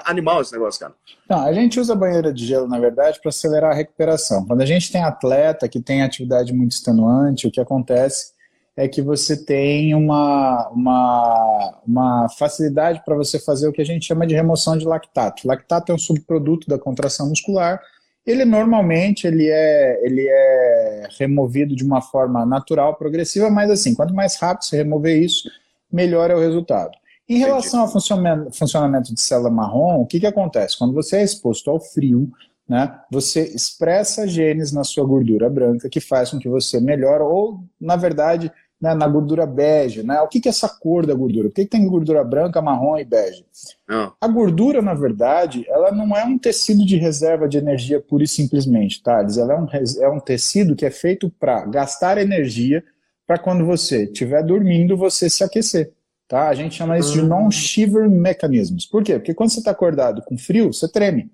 animal 0.04 0.40
esse 0.40 0.52
negócio, 0.52 0.80
cara. 0.80 0.94
Não, 1.28 1.44
a 1.44 1.52
gente 1.52 1.80
usa 1.80 1.94
banheira 1.94 2.32
de 2.32 2.46
gelo, 2.46 2.68
na 2.68 2.78
verdade, 2.78 3.20
para 3.20 3.28
acelerar 3.28 3.72
a 3.72 3.74
recuperação. 3.74 4.46
Quando 4.46 4.62
a 4.62 4.66
gente 4.66 4.90
tem 4.90 5.02
atleta 5.02 5.68
que 5.68 5.80
tem 5.80 6.02
atividade 6.02 6.52
muito 6.54 6.72
extenuante, 6.72 7.46
o 7.46 7.50
que 7.50 7.60
acontece 7.60 8.32
é 8.76 8.88
que 8.88 9.02
você 9.02 9.36
tem 9.36 9.94
uma, 9.94 10.68
uma, 10.68 11.80
uma 11.86 12.28
facilidade 12.38 13.02
para 13.04 13.14
você 13.14 13.38
fazer 13.38 13.68
o 13.68 13.72
que 13.72 13.82
a 13.82 13.84
gente 13.84 14.06
chama 14.06 14.26
de 14.26 14.34
remoção 14.34 14.78
de 14.78 14.86
lactato. 14.86 15.46
Lactato 15.46 15.92
é 15.92 15.94
um 15.94 15.98
subproduto 15.98 16.68
da 16.68 16.78
contração 16.78 17.28
muscular 17.28 17.80
ele 18.26 18.44
normalmente 18.44 19.26
ele 19.26 19.48
é, 19.48 20.04
ele 20.04 20.26
é 20.28 21.08
removido 21.18 21.74
de 21.74 21.84
uma 21.84 22.00
forma 22.00 22.44
natural, 22.44 22.96
progressiva, 22.96 23.50
mas 23.50 23.70
assim, 23.70 23.94
quanto 23.94 24.14
mais 24.14 24.36
rápido 24.36 24.64
você 24.64 24.76
remover 24.76 25.20
isso, 25.22 25.50
melhor 25.92 26.30
é 26.30 26.34
o 26.34 26.40
resultado. 26.40 26.92
Em 27.28 27.38
relação 27.38 27.82
ao 27.82 27.88
funcionamento, 27.88 28.52
funcionamento 28.56 29.14
de 29.14 29.20
célula 29.20 29.50
marrom, 29.50 30.00
o 30.00 30.06
que, 30.06 30.18
que 30.18 30.26
acontece? 30.26 30.76
Quando 30.76 30.92
você 30.92 31.18
é 31.18 31.22
exposto 31.22 31.70
ao 31.70 31.80
frio, 31.80 32.28
né, 32.68 32.92
você 33.10 33.42
expressa 33.42 34.26
genes 34.26 34.72
na 34.72 34.84
sua 34.84 35.04
gordura 35.04 35.48
branca 35.48 35.88
que 35.88 36.00
faz 36.00 36.30
com 36.30 36.38
que 36.38 36.48
você 36.48 36.80
melhore, 36.80 37.22
ou, 37.22 37.64
na 37.80 37.96
verdade, 37.96 38.50
né, 38.80 38.94
na 38.94 39.06
gordura 39.06 39.44
bege. 39.44 40.02
Né? 40.02 40.20
O 40.20 40.28
que, 40.28 40.40
que 40.40 40.48
é 40.48 40.50
essa 40.50 40.68
cor 40.68 41.04
da 41.04 41.14
gordura? 41.14 41.48
Por 41.48 41.54
que, 41.54 41.64
que 41.64 41.70
tem 41.70 41.86
gordura 41.86 42.24
branca, 42.24 42.62
marrom 42.62 42.96
e 42.96 43.04
bege? 43.04 43.44
Não. 43.88 44.12
A 44.20 44.26
gordura, 44.26 44.80
na 44.80 44.94
verdade, 44.94 45.64
ela 45.68 45.92
não 45.92 46.16
é 46.16 46.24
um 46.24 46.38
tecido 46.38 46.84
de 46.84 46.96
reserva 46.96 47.48
de 47.48 47.58
energia 47.58 48.00
pura 48.00 48.24
e 48.24 48.28
simplesmente, 48.28 49.02
Thales. 49.02 49.36
Ela 49.36 49.54
é 49.54 49.58
um, 49.58 49.66
é 50.00 50.08
um 50.08 50.20
tecido 50.20 50.74
que 50.74 50.86
é 50.86 50.90
feito 50.90 51.30
para 51.38 51.66
gastar 51.66 52.16
energia 52.18 52.82
para 53.26 53.38
quando 53.38 53.64
você 53.64 54.04
estiver 54.04 54.42
dormindo, 54.42 54.96
você 54.96 55.28
se 55.28 55.44
aquecer. 55.44 55.92
Tá? 56.26 56.48
A 56.48 56.54
gente 56.54 56.76
chama 56.76 56.98
isso 56.98 57.12
de 57.12 57.20
hum. 57.20 57.26
non-shiver 57.26 58.08
mechanisms. 58.08 58.86
Por 58.86 59.02
quê? 59.02 59.14
Porque 59.14 59.34
quando 59.34 59.50
você 59.50 59.58
está 59.58 59.72
acordado 59.72 60.22
com 60.22 60.38
frio, 60.38 60.72
você 60.72 60.88
treme. 60.88 61.30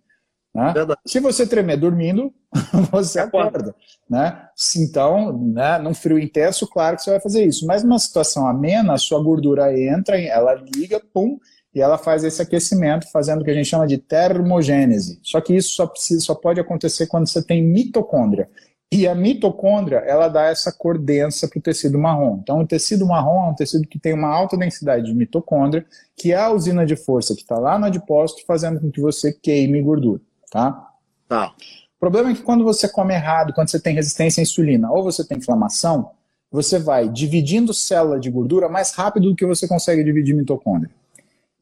Né? 0.57 0.73
Se 1.05 1.21
você 1.21 1.47
tremer 1.47 1.77
dormindo, 1.77 2.33
você 2.91 3.19
acorda. 3.19 3.75
Né? 4.09 4.41
Então, 4.79 5.37
né, 5.37 5.77
num 5.77 5.93
frio 5.93 6.19
intenso, 6.19 6.67
claro 6.67 6.97
que 6.97 7.03
você 7.03 7.11
vai 7.11 7.21
fazer 7.21 7.45
isso. 7.45 7.67
Mas 7.67 7.85
numa 7.85 7.99
situação 7.99 8.47
amena, 8.49 8.95
a 8.95 8.99
sua 8.99 9.23
gordura 9.23 9.79
entra, 9.79 10.19
ela 10.19 10.55
liga, 10.55 10.99
pum, 11.13 11.39
e 11.75 11.83
ela 11.83 11.99
faz 11.99 12.25
esse 12.25 12.41
aquecimento, 12.41 13.11
fazendo 13.13 13.43
o 13.43 13.45
que 13.45 13.51
a 13.51 13.55
gente 13.55 13.69
chama 13.69 13.87
de 13.87 13.99
termogênese. 13.99 15.21
Só 15.23 15.43
que 15.43 15.55
isso 15.55 15.75
só, 15.75 15.87
precisa, 15.87 16.21
só 16.21 16.35
pode 16.35 16.59
acontecer 16.59 17.07
quando 17.07 17.29
você 17.29 17.43
tem 17.45 17.63
mitocôndria. 17.63 18.49
E 18.91 19.07
a 19.07 19.15
mitocôndria, 19.15 19.99
ela 19.99 20.29
dá 20.29 20.45
essa 20.45 20.73
cor 20.73 20.97
densa 20.97 21.47
para 21.49 21.59
o 21.59 21.63
tecido 21.63 21.99
marrom. 21.99 22.39
Então, 22.41 22.61
o 22.61 22.67
tecido 22.67 23.05
marrom 23.05 23.49
é 23.49 23.51
um 23.51 23.55
tecido 23.55 23.87
que 23.87 23.99
tem 23.99 24.15
uma 24.15 24.29
alta 24.29 24.57
densidade 24.57 25.05
de 25.05 25.15
mitocôndria, 25.15 25.85
que 26.17 26.33
é 26.33 26.37
a 26.37 26.51
usina 26.51 26.87
de 26.87 26.97
força 26.97 27.35
que 27.35 27.43
está 27.43 27.59
lá 27.59 27.79
no 27.79 27.85
adipócito, 27.85 28.47
fazendo 28.47 28.81
com 28.81 28.91
que 28.91 29.03
você 29.03 29.31
queime 29.35 29.83
gordura 29.83 30.23
tá? 30.51 30.91
Tá. 31.29 31.55
O 31.97 31.99
problema 31.99 32.31
é 32.31 32.35
que 32.35 32.43
quando 32.43 32.65
você 32.65 32.89
come 32.89 33.15
errado, 33.15 33.53
quando 33.55 33.71
você 33.71 33.81
tem 33.81 33.95
resistência 33.95 34.41
à 34.41 34.43
insulina 34.43 34.91
ou 34.91 35.03
você 35.03 35.25
tem 35.25 35.39
inflamação, 35.39 36.11
você 36.51 36.79
vai 36.79 37.09
dividindo 37.09 37.75
célula 37.75 38.21
de 38.21 38.31
gordura 38.31 38.69
mais 38.69 38.93
rápido 38.93 39.31
do 39.31 39.37
que 39.37 39.47
você 39.47 39.67
consegue 39.67 40.05
dividir 40.05 40.35
mitocôndria. 40.35 40.91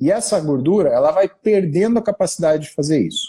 E 0.01 0.11
essa 0.11 0.39
gordura, 0.41 0.91
ela 0.91 1.13
vai 1.13 1.29
perdendo 1.29 1.99
a 1.99 2.03
capacidade 2.03 2.65
de 2.65 2.75
fazer 2.75 3.01
isso. 3.01 3.29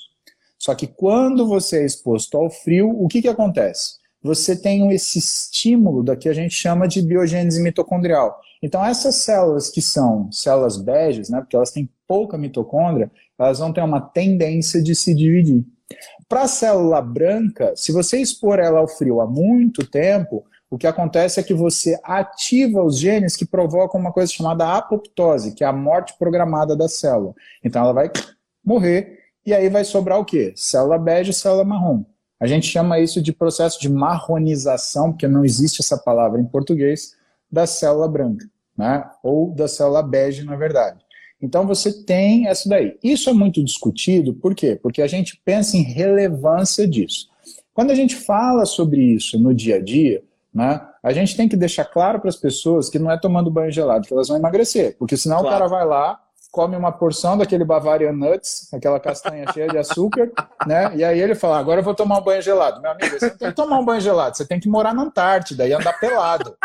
Só 0.57 0.73
que 0.73 0.87
quando 0.87 1.47
você 1.47 1.81
é 1.81 1.85
exposto 1.85 2.37
ao 2.37 2.49
frio, 2.49 2.89
o 2.89 3.07
que, 3.07 3.21
que 3.21 3.27
acontece? 3.27 3.97
Você 4.21 4.55
tem 4.55 4.91
esse 4.91 5.19
estímulo 5.19 6.03
da 6.03 6.15
que 6.15 6.27
a 6.27 6.33
gente 6.33 6.55
chama 6.55 6.87
de 6.87 7.01
biogênese 7.01 7.61
mitocondrial. 7.61 8.41
Então 8.63 8.83
essas 8.83 9.17
células 9.17 9.69
que 9.69 9.81
são 9.81 10.31
células 10.31 10.77
beges, 10.77 11.29
né, 11.29 11.39
porque 11.39 11.55
elas 11.55 11.69
têm 11.69 11.87
pouca 12.07 12.35
mitocôndria, 12.35 13.11
elas 13.37 13.59
vão 13.59 13.73
ter 13.73 13.81
uma 13.81 14.01
tendência 14.01 14.81
de 14.81 14.95
se 14.95 15.13
dividir. 15.13 15.63
Para 16.27 16.43
a 16.43 16.47
célula 16.47 17.01
branca, 17.01 17.73
se 17.75 17.91
você 17.91 18.19
expor 18.19 18.59
ela 18.59 18.79
ao 18.79 18.87
frio 18.87 19.21
há 19.21 19.27
muito 19.27 19.85
tempo, 19.85 20.43
o 20.69 20.77
que 20.77 20.87
acontece 20.87 21.39
é 21.39 21.43
que 21.43 21.53
você 21.53 21.99
ativa 22.03 22.83
os 22.83 22.97
genes 22.97 23.35
que 23.35 23.45
provocam 23.45 23.99
uma 23.99 24.11
coisa 24.11 24.31
chamada 24.31 24.75
apoptose, 24.75 25.53
que 25.53 25.63
é 25.63 25.67
a 25.67 25.73
morte 25.73 26.15
programada 26.17 26.75
da 26.75 26.87
célula. 26.87 27.33
Então 27.63 27.83
ela 27.83 27.93
vai 27.93 28.11
morrer 28.63 29.19
e 29.45 29.53
aí 29.53 29.69
vai 29.69 29.83
sobrar 29.83 30.19
o 30.19 30.25
quê? 30.25 30.53
Célula 30.55 30.97
bege 30.97 31.29
e 31.29 31.33
célula 31.33 31.63
marrom. 31.63 32.03
A 32.39 32.47
gente 32.47 32.67
chama 32.67 32.99
isso 32.99 33.21
de 33.21 33.31
processo 33.31 33.79
de 33.79 33.87
marronização, 33.87 35.11
porque 35.11 35.27
não 35.27 35.45
existe 35.45 35.81
essa 35.81 35.97
palavra 35.97 36.41
em 36.41 36.45
português, 36.45 37.15
da 37.49 37.67
célula 37.67 38.07
branca, 38.07 38.45
né? 38.77 39.09
ou 39.23 39.53
da 39.53 39.67
célula 39.67 40.01
bege, 40.01 40.43
na 40.43 40.55
verdade. 40.55 41.04
Então 41.41 41.67
você 41.67 42.03
tem 42.03 42.47
essa 42.47 42.67
daí. 42.67 42.97
Isso 43.03 43.29
é 43.29 43.33
muito 43.33 43.63
discutido, 43.63 44.33
por 44.33 44.55
quê? 44.55 44.79
Porque 44.81 45.01
a 45.01 45.07
gente 45.07 45.39
pensa 45.43 45.77
em 45.77 45.81
relevância 45.81 46.87
disso. 46.87 47.29
Quando 47.73 47.91
a 47.91 47.95
gente 47.95 48.15
fala 48.15 48.65
sobre 48.65 49.01
isso 49.01 49.37
no 49.37 49.53
dia 49.53 49.75
a 49.75 49.81
dia, 49.81 50.23
né, 50.53 50.81
a 51.03 51.11
gente 51.11 51.35
tem 51.35 51.49
que 51.49 51.57
deixar 51.57 51.85
claro 51.85 52.19
para 52.19 52.29
as 52.29 52.37
pessoas 52.37 52.89
que 52.89 52.97
não 52.97 53.11
é 53.11 53.19
tomando 53.19 53.51
banho 53.51 53.71
gelado 53.71 54.07
que 54.07 54.13
elas 54.13 54.29
vão 54.29 54.37
emagrecer, 54.37 54.95
porque 54.97 55.17
senão 55.17 55.41
claro. 55.41 55.47
o 55.47 55.51
cara 55.51 55.67
vai 55.67 55.85
lá, 55.85 56.19
come 56.55 56.77
uma 56.77 56.89
porção 56.89 57.37
daquele 57.37 57.65
Bavarian 57.65 58.13
Nuts, 58.13 58.69
aquela 58.73 58.97
castanha 58.97 59.45
cheia 59.51 59.67
de 59.67 59.77
açúcar, 59.77 60.31
né? 60.65 60.95
E 60.95 61.03
aí 61.03 61.19
ele 61.19 61.35
fala: 61.35 61.59
agora 61.59 61.81
eu 61.81 61.83
vou 61.83 61.93
tomar 61.93 62.19
um 62.19 62.23
banho 62.23 62.41
gelado. 62.41 62.81
Meu 62.81 62.91
amigo, 62.91 63.19
você 63.19 63.29
não 63.29 63.37
tem 63.37 63.49
que 63.49 63.55
tomar 63.55 63.77
um 63.77 63.83
banho 63.83 63.99
gelado, 63.99 64.37
você 64.37 64.47
tem 64.47 64.57
que 64.57 64.69
morar 64.69 64.93
na 64.93 65.03
Antártida 65.03 65.67
e 65.67 65.73
andar 65.73 65.99
pelado 65.99 66.55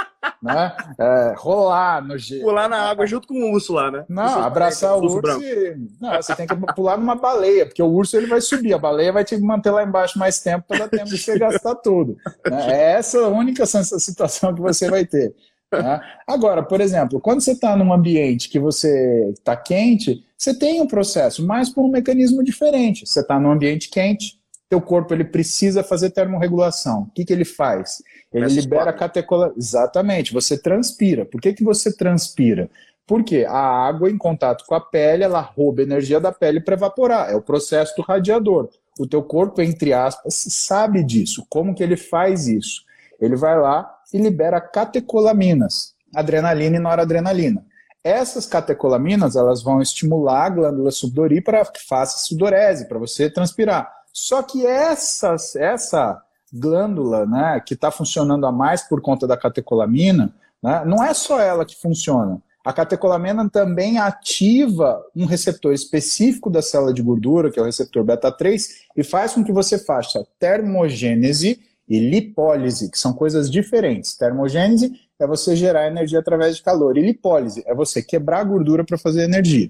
né? 0.42 0.74
É, 0.98 1.34
rolar 1.36 2.02
no 2.02 2.16
gelo. 2.16 2.42
Pular 2.42 2.68
na 2.68 2.90
água 2.90 3.06
junto 3.06 3.28
com 3.28 3.34
o 3.34 3.52
urso 3.52 3.72
lá, 3.72 3.90
né? 3.90 4.04
Não, 4.08 4.42
abraçar 4.42 4.96
o 4.96 5.02
urso. 5.02 5.18
urso 5.18 5.42
e... 5.42 5.76
Não, 6.00 6.14
você 6.16 6.34
tem 6.34 6.46
que 6.46 6.54
pular 6.74 6.96
numa 6.96 7.14
baleia, 7.14 7.66
porque 7.66 7.82
o 7.82 7.88
urso 7.88 8.16
ele 8.16 8.26
vai 8.26 8.40
subir, 8.40 8.72
a 8.72 8.78
baleia 8.78 9.12
vai 9.12 9.24
te 9.24 9.36
manter 9.38 9.70
lá 9.70 9.82
embaixo 9.82 10.18
mais 10.18 10.40
tempo 10.40 10.66
para 10.66 10.80
dar 10.80 10.88
tempo 10.88 11.04
de 11.04 11.18
você 11.18 11.38
gastar 11.38 11.74
tudo. 11.76 12.16
Né? 12.48 12.72
É 12.72 12.92
essa 12.92 13.18
a 13.18 13.28
única 13.28 13.66
situação 13.66 14.54
que 14.54 14.60
você 14.60 14.90
vai 14.90 15.04
ter. 15.04 15.34
Né? 15.72 16.00
Agora, 16.26 16.62
por 16.62 16.80
exemplo, 16.80 17.20
quando 17.20 17.40
você 17.40 17.52
está 17.52 17.76
num 17.76 17.92
ambiente 17.92 18.48
que 18.48 18.58
você 18.58 19.30
está 19.32 19.56
quente, 19.56 20.24
você 20.36 20.52
tem 20.58 20.80
um 20.80 20.86
processo, 20.86 21.46
mas 21.46 21.68
por 21.68 21.84
um 21.84 21.90
mecanismo 21.90 22.42
diferente. 22.42 23.06
Você 23.06 23.20
está 23.20 23.38
num 23.38 23.50
ambiente 23.50 23.88
quente, 23.88 24.38
teu 24.68 24.80
corpo 24.80 25.12
ele 25.12 25.24
precisa 25.24 25.82
fazer 25.82 26.10
termorregulação. 26.10 27.02
O 27.02 27.10
que, 27.10 27.24
que 27.24 27.32
ele 27.32 27.44
faz? 27.44 28.02
Ele 28.32 28.44
Começa 28.44 28.60
libera 28.60 28.92
catecola. 28.92 29.52
Exatamente, 29.56 30.32
você 30.32 30.56
transpira. 30.56 31.24
Por 31.24 31.40
que, 31.40 31.52
que 31.52 31.64
você 31.64 31.94
transpira? 31.94 32.70
Porque 33.06 33.44
a 33.48 33.58
água 33.58 34.08
em 34.08 34.16
contato 34.16 34.64
com 34.64 34.74
a 34.74 34.80
pele, 34.80 35.24
ela 35.24 35.40
rouba 35.40 35.82
energia 35.82 36.20
da 36.20 36.30
pele 36.30 36.60
para 36.60 36.76
evaporar. 36.76 37.30
É 37.30 37.34
o 37.34 37.42
processo 37.42 37.94
do 37.96 38.02
radiador. 38.02 38.68
O 38.98 39.06
teu 39.06 39.22
corpo, 39.22 39.60
entre 39.60 39.92
aspas, 39.92 40.34
sabe 40.48 41.02
disso. 41.02 41.44
Como 41.48 41.74
que 41.74 41.82
ele 41.82 41.96
faz 41.96 42.46
isso? 42.46 42.84
Ele 43.20 43.34
vai 43.34 43.58
lá 43.58 43.99
e 44.12 44.18
libera 44.18 44.60
catecolaminas, 44.60 45.94
adrenalina 46.14 46.76
e 46.76 46.80
noradrenalina. 46.80 47.64
Essas 48.02 48.46
catecolaminas, 48.46 49.36
elas 49.36 49.62
vão 49.62 49.82
estimular 49.82 50.46
a 50.46 50.50
glândula 50.50 50.90
sudorípara 50.90 51.64
que 51.66 51.86
faça 51.86 52.26
sudorese, 52.26 52.88
para 52.88 52.98
você 52.98 53.28
transpirar. 53.28 53.92
Só 54.12 54.42
que 54.42 54.66
essas, 54.66 55.54
essa 55.54 56.20
glândula, 56.52 57.26
né, 57.26 57.62
que 57.64 57.74
está 57.74 57.90
funcionando 57.90 58.46
a 58.46 58.52
mais 58.52 58.82
por 58.82 59.00
conta 59.00 59.26
da 59.26 59.36
catecolamina, 59.36 60.34
né, 60.62 60.82
não 60.86 61.04
é 61.04 61.12
só 61.14 61.40
ela 61.40 61.64
que 61.64 61.76
funciona. 61.76 62.40
A 62.64 62.72
catecolamina 62.72 63.48
também 63.48 63.98
ativa 63.98 65.02
um 65.16 65.24
receptor 65.24 65.72
específico 65.72 66.50
da 66.50 66.60
célula 66.60 66.92
de 66.92 67.02
gordura, 67.02 67.50
que 67.50 67.58
é 67.58 67.62
o 67.62 67.66
receptor 67.66 68.04
beta-3, 68.04 68.68
e 68.96 69.02
faz 69.02 69.32
com 69.32 69.42
que 69.42 69.52
você 69.52 69.78
faça 69.78 70.26
termogênese 70.38 71.60
e 71.90 71.98
lipólise, 71.98 72.88
que 72.88 72.96
são 72.96 73.12
coisas 73.12 73.50
diferentes. 73.50 74.16
Termogênese 74.16 74.92
é 75.18 75.26
você 75.26 75.56
gerar 75.56 75.88
energia 75.88 76.20
através 76.20 76.56
de 76.56 76.62
calor, 76.62 76.96
e 76.96 77.02
lipólise 77.02 77.64
é 77.66 77.74
você 77.74 78.00
quebrar 78.00 78.38
a 78.38 78.44
gordura 78.44 78.84
para 78.84 78.96
fazer 78.96 79.24
energia. 79.24 79.68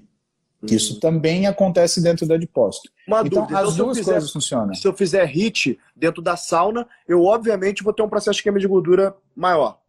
Que 0.65 0.75
isso 0.75 0.99
também 0.99 1.47
acontece 1.47 1.99
dentro 1.99 2.27
da 2.27 2.37
depósito. 2.37 2.91
Uma 3.07 3.21
então, 3.21 3.41
dúvida. 3.41 3.59
as 3.59 3.73
então, 3.73 3.85
duas 3.85 3.97
fizer, 3.97 4.11
coisas 4.11 4.31
funcionam. 4.31 4.75
Se 4.75 4.87
eu 4.87 4.93
fizer 4.93 5.25
HIT 5.25 5.79
dentro 5.95 6.21
da 6.21 6.37
sauna, 6.37 6.87
eu 7.07 7.23
obviamente 7.23 7.83
vou 7.83 7.91
ter 7.91 8.03
um 8.03 8.09
processo 8.09 8.37
de 8.37 8.43
queima 8.43 8.59
de 8.59 8.67
gordura 8.67 9.15
maior. 9.35 9.79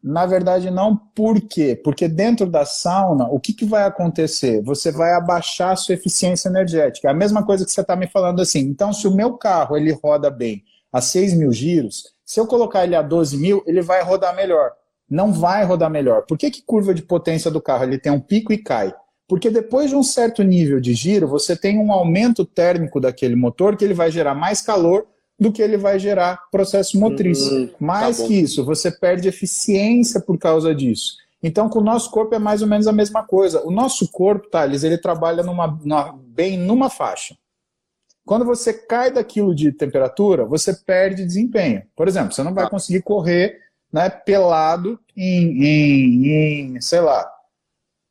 Na 0.00 0.24
verdade, 0.24 0.70
não. 0.70 0.96
Por 0.96 1.40
quê? 1.40 1.74
Porque 1.82 2.06
dentro 2.06 2.46
da 2.46 2.64
sauna, 2.64 3.26
o 3.26 3.40
que, 3.40 3.52
que 3.52 3.64
vai 3.64 3.82
acontecer? 3.82 4.62
Você 4.62 4.92
vai 4.92 5.14
abaixar 5.14 5.72
a 5.72 5.76
sua 5.76 5.96
eficiência 5.96 6.48
energética. 6.48 7.08
É 7.08 7.10
a 7.10 7.14
mesma 7.14 7.44
coisa 7.44 7.64
que 7.64 7.72
você 7.72 7.80
está 7.80 7.96
me 7.96 8.06
falando 8.06 8.40
assim. 8.40 8.60
Então, 8.60 8.92
se 8.92 9.08
o 9.08 9.14
meu 9.16 9.32
carro 9.32 9.76
ele 9.76 9.90
roda 9.90 10.30
bem 10.30 10.62
a 10.94 11.00
6 11.00 11.34
mil 11.34 11.52
giros, 11.52 12.04
se 12.24 12.38
eu 12.38 12.46
colocar 12.46 12.84
ele 12.84 12.94
a 12.94 13.02
12 13.02 13.36
mil, 13.36 13.64
ele 13.66 13.82
vai 13.82 14.00
rodar 14.04 14.32
melhor. 14.36 14.70
Não 15.10 15.32
vai 15.32 15.64
rodar 15.64 15.90
melhor. 15.90 16.22
Por 16.22 16.38
que, 16.38 16.52
que 16.52 16.62
curva 16.62 16.94
de 16.94 17.02
potência 17.02 17.50
do 17.50 17.60
carro 17.60 17.82
ele 17.82 17.98
tem 17.98 18.12
um 18.12 18.20
pico 18.20 18.52
e 18.52 18.58
cai? 18.58 18.94
Porque 19.26 19.50
depois 19.50 19.90
de 19.90 19.96
um 19.96 20.04
certo 20.04 20.44
nível 20.44 20.78
de 20.78 20.94
giro, 20.94 21.26
você 21.26 21.56
tem 21.56 21.80
um 21.80 21.90
aumento 21.90 22.44
térmico 22.44 23.00
daquele 23.00 23.34
motor 23.34 23.76
que 23.76 23.84
ele 23.84 23.92
vai 23.92 24.08
gerar 24.08 24.36
mais 24.36 24.62
calor 24.62 25.04
do 25.36 25.50
que 25.50 25.60
ele 25.60 25.76
vai 25.76 25.98
gerar 25.98 26.38
processo 26.52 26.96
motriz. 26.96 27.42
Hum, 27.50 27.70
mais 27.80 28.18
tá 28.18 28.26
que 28.28 28.34
isso, 28.34 28.64
você 28.64 28.88
perde 28.88 29.26
eficiência 29.26 30.20
por 30.20 30.38
causa 30.38 30.72
disso. 30.72 31.16
Então, 31.42 31.68
com 31.68 31.80
o 31.80 31.84
nosso 31.84 32.08
corpo 32.08 32.36
é 32.36 32.38
mais 32.38 32.62
ou 32.62 32.68
menos 32.68 32.86
a 32.86 32.92
mesma 32.92 33.24
coisa. 33.24 33.66
O 33.66 33.72
nosso 33.72 34.08
corpo, 34.12 34.48
Thales, 34.48 34.84
ele 34.84 34.96
trabalha 34.96 35.42
numa, 35.42 35.66
numa, 35.66 36.16
bem 36.28 36.56
numa 36.56 36.88
faixa. 36.88 37.34
Quando 38.24 38.44
você 38.44 38.72
cai 38.72 39.10
daquilo 39.10 39.54
de 39.54 39.70
temperatura, 39.70 40.44
você 40.44 40.72
perde 40.72 41.24
desempenho. 41.24 41.82
Por 41.94 42.08
exemplo, 42.08 42.32
você 42.32 42.42
não 42.42 42.54
vai 42.54 42.64
tá. 42.64 42.70
conseguir 42.70 43.02
correr 43.02 43.60
né, 43.92 44.08
pelado 44.08 44.98
em, 45.16 45.64
em, 45.64 46.26
em 46.76 46.80
sei 46.80 47.00
lá, 47.00 47.30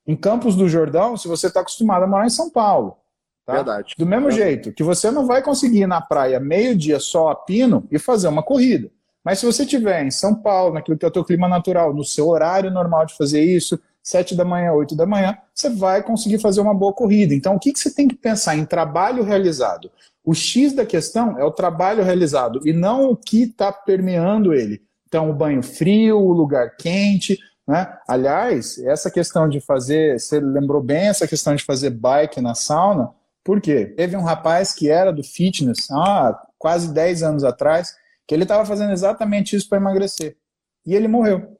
em 0.05 0.15
Campos 0.15 0.55
do 0.55 0.69
Jordão, 0.69 1.17
se 1.17 1.27
você 1.27 1.47
está 1.47 1.61
acostumado 1.61 2.03
a 2.03 2.07
morar 2.07 2.25
em 2.25 2.29
São 2.29 2.49
Paulo. 2.49 2.97
Tá? 3.45 3.53
Verdade. 3.53 3.95
Do 3.97 4.05
mesmo 4.05 4.27
Verdade. 4.27 4.49
jeito 4.49 4.73
que 4.73 4.83
você 4.83 5.11
não 5.11 5.25
vai 5.25 5.41
conseguir 5.41 5.81
ir 5.81 5.87
na 5.87 5.99
praia 5.99 6.39
meio-dia 6.39 6.99
só 6.99 7.29
a 7.29 7.35
pino 7.35 7.87
e 7.91 7.97
fazer 7.97 8.27
uma 8.27 8.43
corrida. 8.43 8.89
Mas 9.23 9.39
se 9.39 9.45
você 9.45 9.63
estiver 9.63 10.03
em 10.03 10.11
São 10.11 10.35
Paulo, 10.35 10.73
naquilo 10.73 10.97
que 10.97 11.05
é 11.05 11.07
o 11.07 11.11
teu 11.11 11.23
clima 11.23 11.47
natural, 11.47 11.93
no 11.93 12.03
seu 12.03 12.27
horário 12.27 12.69
normal 12.69 13.05
de 13.05 13.15
fazer 13.15 13.41
isso, 13.41 13.79
sete 14.03 14.35
da 14.35 14.43
manhã, 14.43 14.73
oito 14.73 14.95
da 14.95 15.05
manhã, 15.05 15.37
você 15.55 15.69
vai 15.69 16.03
conseguir 16.03 16.39
fazer 16.39 16.59
uma 16.59 16.73
boa 16.73 16.93
corrida. 16.93 17.33
Então, 17.33 17.55
o 17.55 17.59
que, 17.59 17.71
que 17.71 17.79
você 17.79 17.89
tem 17.89 18.07
que 18.07 18.15
pensar 18.15 18.55
em 18.55 18.65
trabalho 18.65 19.23
realizado? 19.23 19.89
O 20.23 20.33
X 20.33 20.73
da 20.73 20.85
questão 20.85 21.39
é 21.39 21.43
o 21.43 21.51
trabalho 21.51 22.03
realizado 22.03 22.59
e 22.65 22.73
não 22.73 23.11
o 23.11 23.15
que 23.15 23.43
está 23.43 23.71
permeando 23.71 24.53
ele. 24.53 24.81
Então, 25.07 25.29
o 25.29 25.33
banho 25.33 25.63
frio, 25.63 26.19
o 26.19 26.33
lugar 26.33 26.75
quente, 26.75 27.39
Né? 27.65 27.87
Aliás, 28.07 28.77
essa 28.79 29.09
questão 29.09 29.47
de 29.47 29.61
fazer, 29.61 30.19
você 30.19 30.37
lembrou 30.39 30.83
bem 30.83 31.07
essa 31.07 31.25
questão 31.25 31.55
de 31.55 31.63
fazer 31.63 31.91
bike 31.91 32.41
na 32.41 32.53
sauna, 32.53 33.09
por 33.43 33.59
quê? 33.59 33.85
Teve 33.85 34.15
um 34.15 34.23
rapaz 34.23 34.73
que 34.73 34.89
era 34.89 35.11
do 35.11 35.23
fitness 35.23 35.91
há 35.91 36.41
quase 36.57 36.93
10 36.93 37.23
anos 37.23 37.43
atrás, 37.43 37.93
que 38.25 38.33
ele 38.33 38.43
estava 38.43 38.65
fazendo 38.65 38.93
exatamente 38.93 39.55
isso 39.55 39.67
para 39.67 39.77
emagrecer. 39.77 40.37
E 40.85 40.95
ele 40.95 41.07
morreu. 41.07 41.57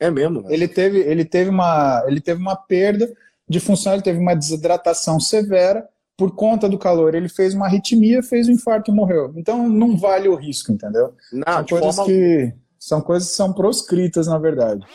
É 0.00 0.10
mesmo? 0.10 0.46
Ele 0.48 0.66
teve, 0.66 0.98
ele, 1.00 1.26
teve 1.26 1.50
uma, 1.50 2.02
ele 2.06 2.22
teve 2.22 2.40
uma 2.40 2.56
perda 2.56 3.12
de 3.46 3.60
função, 3.60 3.92
ele 3.92 4.02
teve 4.02 4.18
uma 4.18 4.34
desidratação 4.34 5.20
severa 5.20 5.86
por 6.16 6.34
conta 6.34 6.66
do 6.66 6.78
calor. 6.78 7.14
Ele 7.14 7.28
fez 7.28 7.52
uma 7.52 7.66
arritmia, 7.66 8.22
fez 8.22 8.48
um 8.48 8.52
infarto 8.52 8.90
e 8.90 8.94
morreu. 8.94 9.30
Então 9.36 9.68
não 9.68 9.98
vale 9.98 10.26
o 10.26 10.34
risco, 10.34 10.72
entendeu? 10.72 11.12
Não, 11.30 11.44
são 11.52 11.64
coisas 11.66 11.96
forma... 11.96 12.10
que 12.10 12.54
são 12.78 13.00
coisas 13.02 13.28
que 13.28 13.36
são 13.36 13.52
proscritas, 13.52 14.26
na 14.26 14.38
verdade. 14.38 14.86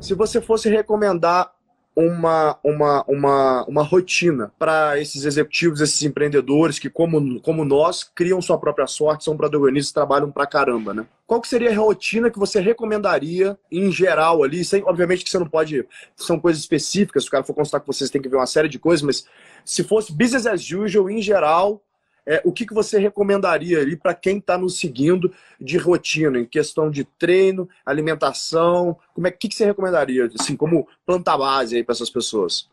Se 0.00 0.14
você 0.14 0.40
fosse 0.40 0.70
recomendar 0.70 1.50
uma, 1.96 2.58
uma, 2.62 3.02
uma, 3.08 3.64
uma 3.64 3.82
rotina 3.82 4.52
para 4.58 5.00
esses 5.00 5.24
executivos, 5.24 5.80
esses 5.80 6.02
empreendedores 6.02 6.78
que, 6.78 6.90
como, 6.90 7.40
como 7.40 7.64
nós, 7.64 8.04
criam 8.04 8.42
sua 8.42 8.58
própria 8.58 8.86
sorte, 8.86 9.24
são 9.24 9.36
protagonistas, 9.36 9.92
trabalham 9.92 10.30
pra 10.30 10.46
caramba, 10.46 10.92
né? 10.92 11.06
Qual 11.26 11.40
que 11.40 11.48
seria 11.48 11.70
a 11.70 11.74
rotina 11.74 12.30
que 12.30 12.38
você 12.38 12.60
recomendaria 12.60 13.58
em 13.72 13.90
geral 13.90 14.44
ali? 14.44 14.62
Sem, 14.64 14.84
obviamente 14.84 15.24
que 15.24 15.30
você 15.30 15.38
não 15.38 15.48
pode, 15.48 15.84
são 16.14 16.38
coisas 16.38 16.60
específicas, 16.60 17.24
se 17.24 17.28
o 17.28 17.32
cara 17.32 17.42
for 17.42 17.54
consultar 17.54 17.80
com 17.80 17.92
vocês, 17.92 18.10
tem 18.10 18.20
que 18.20 18.28
ver 18.28 18.36
uma 18.36 18.46
série 18.46 18.68
de 18.68 18.78
coisas, 18.78 19.02
mas 19.02 19.26
se 19.64 19.82
fosse 19.82 20.12
business 20.12 20.46
as 20.46 20.70
usual, 20.70 21.10
em 21.10 21.22
geral, 21.22 21.82
é, 22.26 22.42
o 22.44 22.52
que, 22.52 22.66
que 22.66 22.74
você 22.74 22.98
recomendaria 22.98 23.78
ali 23.78 23.96
para 23.96 24.12
quem 24.12 24.38
está 24.38 24.58
nos 24.58 24.78
seguindo 24.78 25.32
de 25.60 25.78
rotina, 25.78 26.38
em 26.38 26.44
questão 26.44 26.90
de 26.90 27.04
treino, 27.04 27.68
alimentação? 27.84 28.96
Como 29.14 29.28
é 29.28 29.30
que, 29.30 29.48
que 29.48 29.54
você 29.54 29.64
recomendaria, 29.64 30.28
assim, 30.38 30.56
como 30.56 30.88
planta 31.06 31.36
base 31.38 31.76
aí 31.76 31.84
para 31.84 31.92
essas 31.92 32.10
pessoas? 32.10 32.68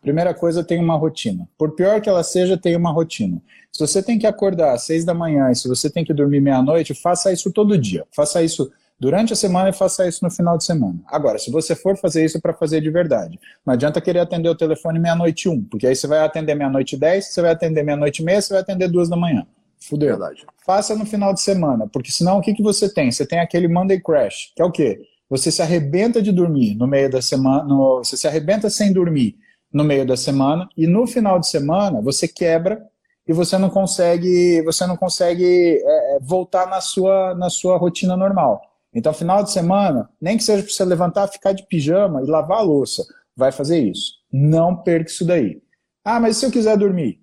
Primeira 0.00 0.32
coisa, 0.32 0.64
tem 0.64 0.80
uma 0.80 0.96
rotina. 0.96 1.48
Por 1.58 1.72
pior 1.72 2.00
que 2.00 2.08
ela 2.08 2.22
seja, 2.22 2.56
tem 2.56 2.76
uma 2.76 2.90
rotina. 2.90 3.40
Se 3.72 3.80
você 3.80 4.02
tem 4.02 4.18
que 4.18 4.26
acordar 4.26 4.74
às 4.74 4.82
seis 4.82 5.04
da 5.04 5.14
manhã 5.14 5.50
e 5.50 5.54
se 5.54 5.68
você 5.68 5.88
tem 5.88 6.04
que 6.04 6.12
dormir 6.12 6.40
meia-noite, 6.40 6.94
faça 6.94 7.32
isso 7.32 7.52
todo 7.52 7.78
dia. 7.78 8.04
Faça 8.14 8.42
isso 8.42 8.70
durante 9.02 9.32
a 9.32 9.36
semana 9.36 9.68
e 9.68 9.72
faça 9.72 10.06
isso 10.06 10.24
no 10.24 10.30
final 10.30 10.56
de 10.56 10.64
semana. 10.64 11.00
Agora, 11.08 11.36
se 11.36 11.50
você 11.50 11.74
for 11.74 11.96
fazer 11.96 12.24
isso 12.24 12.40
para 12.40 12.54
fazer 12.54 12.80
de 12.80 12.88
verdade, 12.88 13.36
não 13.66 13.74
adianta 13.74 14.00
querer 14.00 14.20
atender 14.20 14.48
o 14.48 14.54
telefone 14.54 15.00
meia-noite 15.00 15.48
um, 15.48 15.60
porque 15.64 15.88
aí 15.88 15.96
você 15.96 16.06
vai 16.06 16.20
atender 16.20 16.54
meia-noite 16.54 16.96
dez, 16.96 17.26
você 17.26 17.42
vai 17.42 17.50
atender 17.50 17.82
meia-noite 17.82 18.22
e 18.22 18.24
meia, 18.24 18.40
você 18.40 18.52
vai 18.52 18.62
atender 18.62 18.86
duas 18.86 19.08
da 19.08 19.16
manhã. 19.16 19.44
Fudeu. 19.80 20.10
Verdade. 20.10 20.46
Faça 20.64 20.94
no 20.94 21.04
final 21.04 21.34
de 21.34 21.40
semana, 21.40 21.88
porque 21.92 22.12
senão 22.12 22.38
o 22.38 22.40
que, 22.40 22.54
que 22.54 22.62
você 22.62 22.88
tem? 22.88 23.10
Você 23.10 23.26
tem 23.26 23.40
aquele 23.40 23.66
Monday 23.66 24.00
Crash, 24.00 24.52
que 24.54 24.62
é 24.62 24.64
o 24.64 24.70
quê? 24.70 25.00
Você 25.28 25.50
se 25.50 25.60
arrebenta 25.60 26.22
de 26.22 26.30
dormir 26.30 26.76
no 26.76 26.86
meio 26.86 27.10
da 27.10 27.20
semana, 27.20 27.64
no, 27.64 28.04
você 28.04 28.16
se 28.16 28.28
arrebenta 28.28 28.70
sem 28.70 28.92
dormir 28.92 29.34
no 29.72 29.82
meio 29.82 30.06
da 30.06 30.16
semana 30.16 30.68
e 30.76 30.86
no 30.86 31.08
final 31.08 31.40
de 31.40 31.48
semana 31.48 32.00
você 32.00 32.28
quebra 32.28 32.80
e 33.26 33.32
você 33.32 33.58
não 33.58 33.68
consegue, 33.68 34.62
você 34.62 34.86
não 34.86 34.96
consegue 34.96 35.82
é, 35.84 36.18
voltar 36.20 36.68
na 36.68 36.80
sua, 36.80 37.34
na 37.34 37.50
sua 37.50 37.76
rotina 37.76 38.16
normal. 38.16 38.71
Então, 38.94 39.12
final 39.12 39.42
de 39.42 39.50
semana, 39.50 40.08
nem 40.20 40.36
que 40.36 40.44
seja 40.44 40.62
para 40.62 40.72
você 40.72 40.84
levantar, 40.84 41.28
ficar 41.28 41.52
de 41.52 41.66
pijama 41.66 42.22
e 42.22 42.26
lavar 42.26 42.58
a 42.58 42.62
louça, 42.62 43.04
vai 43.36 43.50
fazer 43.50 43.78
isso. 43.78 44.14
Não 44.32 44.76
perca 44.76 45.10
isso 45.10 45.24
daí. 45.24 45.62
Ah, 46.04 46.20
mas 46.20 46.36
se 46.36 46.46
eu 46.46 46.50
quiser 46.50 46.76
dormir? 46.76 47.20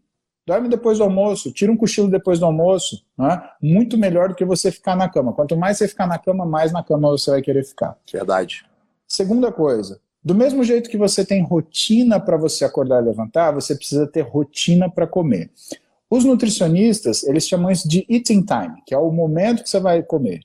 Dorme 0.48 0.68
depois 0.68 0.98
do 0.98 1.04
almoço, 1.04 1.52
tira 1.52 1.72
um 1.72 1.78
cochilo 1.78 2.10
depois 2.10 2.40
do 2.40 2.46
almoço. 2.46 3.06
Né? 3.16 3.40
Muito 3.62 3.98
melhor 3.98 4.30
do 4.30 4.36
que 4.36 4.44
você 4.44 4.72
ficar 4.72 4.96
na 4.96 5.08
cama. 5.08 5.32
Quanto 5.32 5.56
mais 5.56 5.78
você 5.78 5.88
ficar 5.88 6.08
na 6.08 6.18
cama, 6.18 6.44
mais 6.44 6.72
na 6.72 6.84
cama 6.84 7.10
você 7.10 7.30
vai 7.30 7.42
querer 7.42 7.64
ficar. 7.64 7.96
Verdade. 8.12 8.66
Segunda 9.08 9.52
coisa, 9.52 10.00
do 10.24 10.34
mesmo 10.34 10.64
jeito 10.64 10.90
que 10.90 10.98
você 10.98 11.24
tem 11.24 11.44
rotina 11.44 12.20
para 12.20 12.36
você 12.36 12.66
acordar 12.66 13.02
e 13.02 13.06
levantar, 13.06 13.52
você 13.52 13.76
precisa 13.76 14.08
ter 14.08 14.22
rotina 14.22 14.90
para 14.90 15.06
comer. 15.06 15.52
Os 16.10 16.26
nutricionistas, 16.26 17.24
eles 17.24 17.48
chamam 17.48 17.70
isso 17.70 17.88
de 17.88 18.04
eating 18.10 18.44
time, 18.44 18.82
que 18.88 18.96
é 18.96 18.98
o 18.98 19.12
momento 19.12 19.62
que 19.62 19.70
você 19.70 19.80
vai 19.80 20.02
comer. 20.02 20.42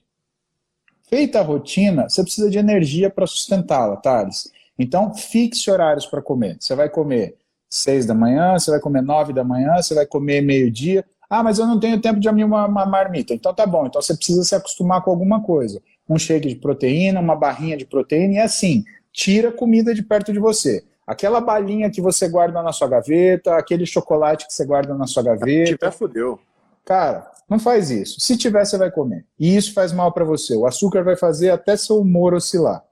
Feita 1.07 1.39
a 1.39 1.43
rotina, 1.43 2.09
você 2.09 2.23
precisa 2.23 2.49
de 2.49 2.57
energia 2.57 3.09
para 3.09 3.27
sustentá-la, 3.27 3.95
Thales. 3.97 4.51
Então, 4.77 5.13
fixe 5.13 5.69
horários 5.69 6.05
para 6.05 6.21
comer. 6.21 6.57
Você 6.59 6.75
vai 6.75 6.89
comer 6.89 7.35
seis 7.69 8.05
da 8.05 8.13
manhã, 8.13 8.53
você 8.57 8.71
vai 8.71 8.79
comer 8.79 9.01
nove 9.01 9.33
da 9.33 9.43
manhã, 9.43 9.75
você 9.81 9.93
vai 9.93 10.05
comer 10.05 10.41
meio-dia. 10.41 11.05
Ah, 11.29 11.43
mas 11.43 11.59
eu 11.59 11.67
não 11.67 11.79
tenho 11.79 11.99
tempo 11.99 12.19
de 12.19 12.27
abrir 12.27 12.43
uma, 12.43 12.65
uma 12.65 12.85
marmita. 12.85 13.33
Então 13.33 13.53
tá 13.53 13.65
bom, 13.65 13.85
então 13.85 14.01
você 14.01 14.15
precisa 14.15 14.43
se 14.43 14.55
acostumar 14.55 15.01
com 15.03 15.11
alguma 15.11 15.41
coisa. 15.41 15.81
Um 16.07 16.17
shake 16.17 16.47
de 16.47 16.55
proteína, 16.55 17.19
uma 17.19 17.35
barrinha 17.35 17.77
de 17.77 17.85
proteína, 17.85 18.35
e 18.35 18.39
assim, 18.39 18.83
tira 19.11 19.51
comida 19.51 19.93
de 19.93 20.03
perto 20.03 20.31
de 20.31 20.39
você. 20.39 20.83
Aquela 21.05 21.39
balinha 21.39 21.89
que 21.89 22.01
você 22.01 22.27
guarda 22.27 22.61
na 22.63 22.71
sua 22.71 22.87
gaveta, 22.87 23.55
aquele 23.55 23.85
chocolate 23.85 24.47
que 24.47 24.53
você 24.53 24.65
guarda 24.65 24.93
na 24.95 25.05
sua 25.05 25.23
gaveta. 25.23 25.67
Se 25.67 25.77
tiver, 25.77 25.91
fodeu. 25.91 26.39
Cara, 26.83 27.31
não 27.49 27.59
faz 27.59 27.91
isso. 27.91 28.19
Se 28.19 28.35
tiver, 28.35 28.65
você 28.65 28.77
vai 28.77 28.91
comer. 28.91 29.25
E 29.39 29.55
isso 29.55 29.73
faz 29.73 29.91
mal 29.91 30.11
para 30.11 30.25
você. 30.25 30.55
O 30.55 30.65
açúcar 30.65 31.03
vai 31.03 31.15
fazer 31.15 31.51
até 31.51 31.77
seu 31.77 31.99
humor 31.99 32.33
oscilar. 32.33 32.83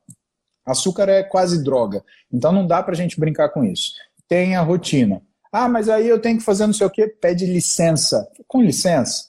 Açúcar 0.66 1.10
é 1.10 1.24
quase 1.24 1.64
droga. 1.64 2.04
Então 2.32 2.52
não 2.52 2.66
dá 2.66 2.82
pra 2.82 2.96
gente 2.96 3.20
brincar 3.20 3.50
com 3.50 3.64
isso. 3.64 3.94
Tenha 4.28 4.62
rotina. 4.62 5.22
Ah, 5.52 5.68
mas 5.68 5.90
aí 5.90 6.08
eu 6.08 6.20
tenho 6.20 6.38
que 6.38 6.44
fazer 6.44 6.66
não 6.66 6.74
sei 6.74 6.88
o 6.88 6.90
quê. 6.90 7.08
Pede 7.08 7.46
licença. 7.46 8.28
Com 8.48 8.62
licença. 8.62 9.26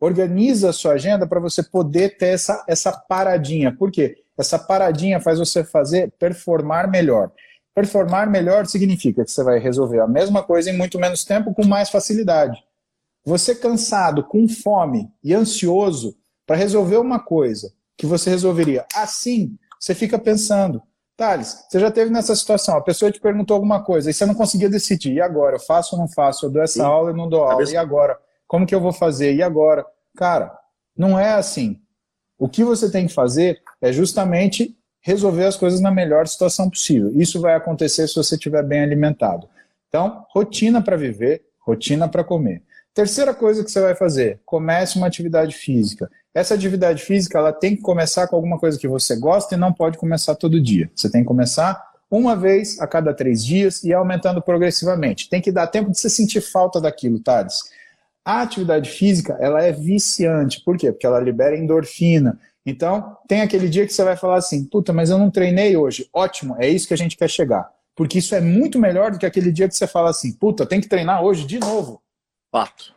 Organiza 0.00 0.70
a 0.70 0.72
sua 0.72 0.94
agenda 0.94 1.26
para 1.26 1.40
você 1.40 1.62
poder 1.62 2.16
ter 2.16 2.28
essa, 2.28 2.64
essa 2.66 2.92
paradinha. 2.92 3.74
Por 3.74 3.90
quê? 3.90 4.16
Essa 4.36 4.58
paradinha 4.58 5.20
faz 5.20 5.38
você 5.38 5.62
fazer 5.62 6.12
performar 6.18 6.90
melhor. 6.90 7.30
Performar 7.74 8.28
melhor 8.28 8.66
significa 8.66 9.24
que 9.24 9.30
você 9.30 9.42
vai 9.42 9.58
resolver 9.58 10.00
a 10.00 10.08
mesma 10.08 10.42
coisa 10.42 10.70
em 10.70 10.76
muito 10.76 10.98
menos 10.98 11.24
tempo 11.24 11.54
com 11.54 11.66
mais 11.66 11.90
facilidade. 11.90 12.62
Você 13.24 13.54
cansado, 13.54 14.24
com 14.24 14.46
fome 14.48 15.10
e 15.22 15.34
ansioso 15.34 16.16
para 16.46 16.56
resolver 16.56 16.98
uma 16.98 17.18
coisa 17.18 17.72
que 17.96 18.06
você 18.06 18.28
resolveria 18.28 18.84
assim, 18.94 19.56
você 19.80 19.94
fica 19.94 20.18
pensando, 20.18 20.82
Thales, 21.16 21.64
você 21.68 21.78
já 21.78 21.90
teve 21.90 22.10
nessa 22.10 22.34
situação, 22.34 22.76
a 22.76 22.82
pessoa 22.82 23.10
te 23.10 23.20
perguntou 23.20 23.54
alguma 23.54 23.82
coisa 23.82 24.10
e 24.10 24.14
você 24.14 24.26
não 24.26 24.34
conseguia 24.34 24.68
decidir, 24.68 25.14
e 25.14 25.20
agora? 25.20 25.56
Eu 25.56 25.60
faço 25.60 25.94
ou 25.94 26.00
não 26.00 26.08
faço? 26.08 26.46
Eu 26.46 26.50
dou 26.50 26.62
essa 26.62 26.74
Sim. 26.74 26.82
aula 26.82 27.10
e 27.10 27.14
não 27.14 27.28
dou 27.28 27.44
aula, 27.44 27.70
e 27.70 27.76
agora? 27.76 28.18
Como 28.46 28.66
que 28.66 28.74
eu 28.74 28.80
vou 28.80 28.92
fazer? 28.92 29.34
E 29.34 29.42
agora? 29.42 29.86
Cara, 30.16 30.56
não 30.96 31.18
é 31.18 31.32
assim. 31.32 31.80
O 32.38 32.48
que 32.48 32.64
você 32.64 32.90
tem 32.90 33.06
que 33.06 33.12
fazer 33.12 33.60
é 33.80 33.92
justamente 33.92 34.76
resolver 35.00 35.44
as 35.44 35.56
coisas 35.56 35.80
na 35.80 35.90
melhor 35.90 36.26
situação 36.26 36.68
possível. 36.68 37.12
Isso 37.14 37.40
vai 37.40 37.54
acontecer 37.54 38.08
se 38.08 38.14
você 38.14 38.34
estiver 38.34 38.62
bem 38.62 38.80
alimentado. 38.80 39.48
Então, 39.88 40.24
rotina 40.30 40.82
para 40.82 40.96
viver, 40.96 41.44
rotina 41.60 42.08
para 42.08 42.24
comer. 42.24 42.62
Terceira 42.94 43.34
coisa 43.34 43.64
que 43.64 43.70
você 43.72 43.80
vai 43.80 43.96
fazer, 43.96 44.38
comece 44.46 44.96
uma 44.96 45.08
atividade 45.08 45.56
física. 45.56 46.08
Essa 46.32 46.54
atividade 46.54 47.02
física 47.02 47.38
ela 47.38 47.52
tem 47.52 47.74
que 47.74 47.82
começar 47.82 48.28
com 48.28 48.36
alguma 48.36 48.56
coisa 48.56 48.78
que 48.78 48.86
você 48.86 49.16
gosta 49.16 49.56
e 49.56 49.58
não 49.58 49.72
pode 49.72 49.98
começar 49.98 50.36
todo 50.36 50.62
dia. 50.62 50.88
Você 50.94 51.10
tem 51.10 51.22
que 51.22 51.26
começar 51.26 51.92
uma 52.08 52.36
vez 52.36 52.80
a 52.80 52.86
cada 52.86 53.12
três 53.12 53.44
dias 53.44 53.82
e 53.82 53.92
aumentando 53.92 54.40
progressivamente. 54.40 55.28
Tem 55.28 55.40
que 55.40 55.50
dar 55.50 55.66
tempo 55.66 55.90
de 55.90 55.98
você 55.98 56.08
sentir 56.08 56.40
falta 56.40 56.80
daquilo, 56.80 57.18
Thales. 57.18 57.64
A 58.24 58.42
atividade 58.42 58.88
física 58.88 59.36
ela 59.40 59.60
é 59.60 59.72
viciante. 59.72 60.62
Por 60.64 60.76
quê? 60.76 60.92
Porque 60.92 61.06
ela 61.06 61.18
libera 61.18 61.58
endorfina. 61.58 62.38
Então, 62.64 63.16
tem 63.26 63.42
aquele 63.42 63.68
dia 63.68 63.84
que 63.84 63.92
você 63.92 64.04
vai 64.04 64.16
falar 64.16 64.36
assim: 64.36 64.64
puta, 64.64 64.92
mas 64.92 65.10
eu 65.10 65.18
não 65.18 65.32
treinei 65.32 65.76
hoje. 65.76 66.08
Ótimo, 66.12 66.54
é 66.60 66.68
isso 66.68 66.86
que 66.86 66.94
a 66.94 66.98
gente 66.98 67.16
quer 67.16 67.28
chegar. 67.28 67.68
Porque 67.96 68.18
isso 68.18 68.36
é 68.36 68.40
muito 68.40 68.78
melhor 68.78 69.10
do 69.10 69.18
que 69.18 69.26
aquele 69.26 69.50
dia 69.50 69.68
que 69.68 69.74
você 69.74 69.86
fala 69.86 70.10
assim: 70.10 70.32
puta, 70.32 70.64
tem 70.64 70.80
que 70.80 70.88
treinar 70.88 71.24
hoje 71.24 71.44
de 71.44 71.58
novo. 71.58 72.00
Fato. 72.54 72.94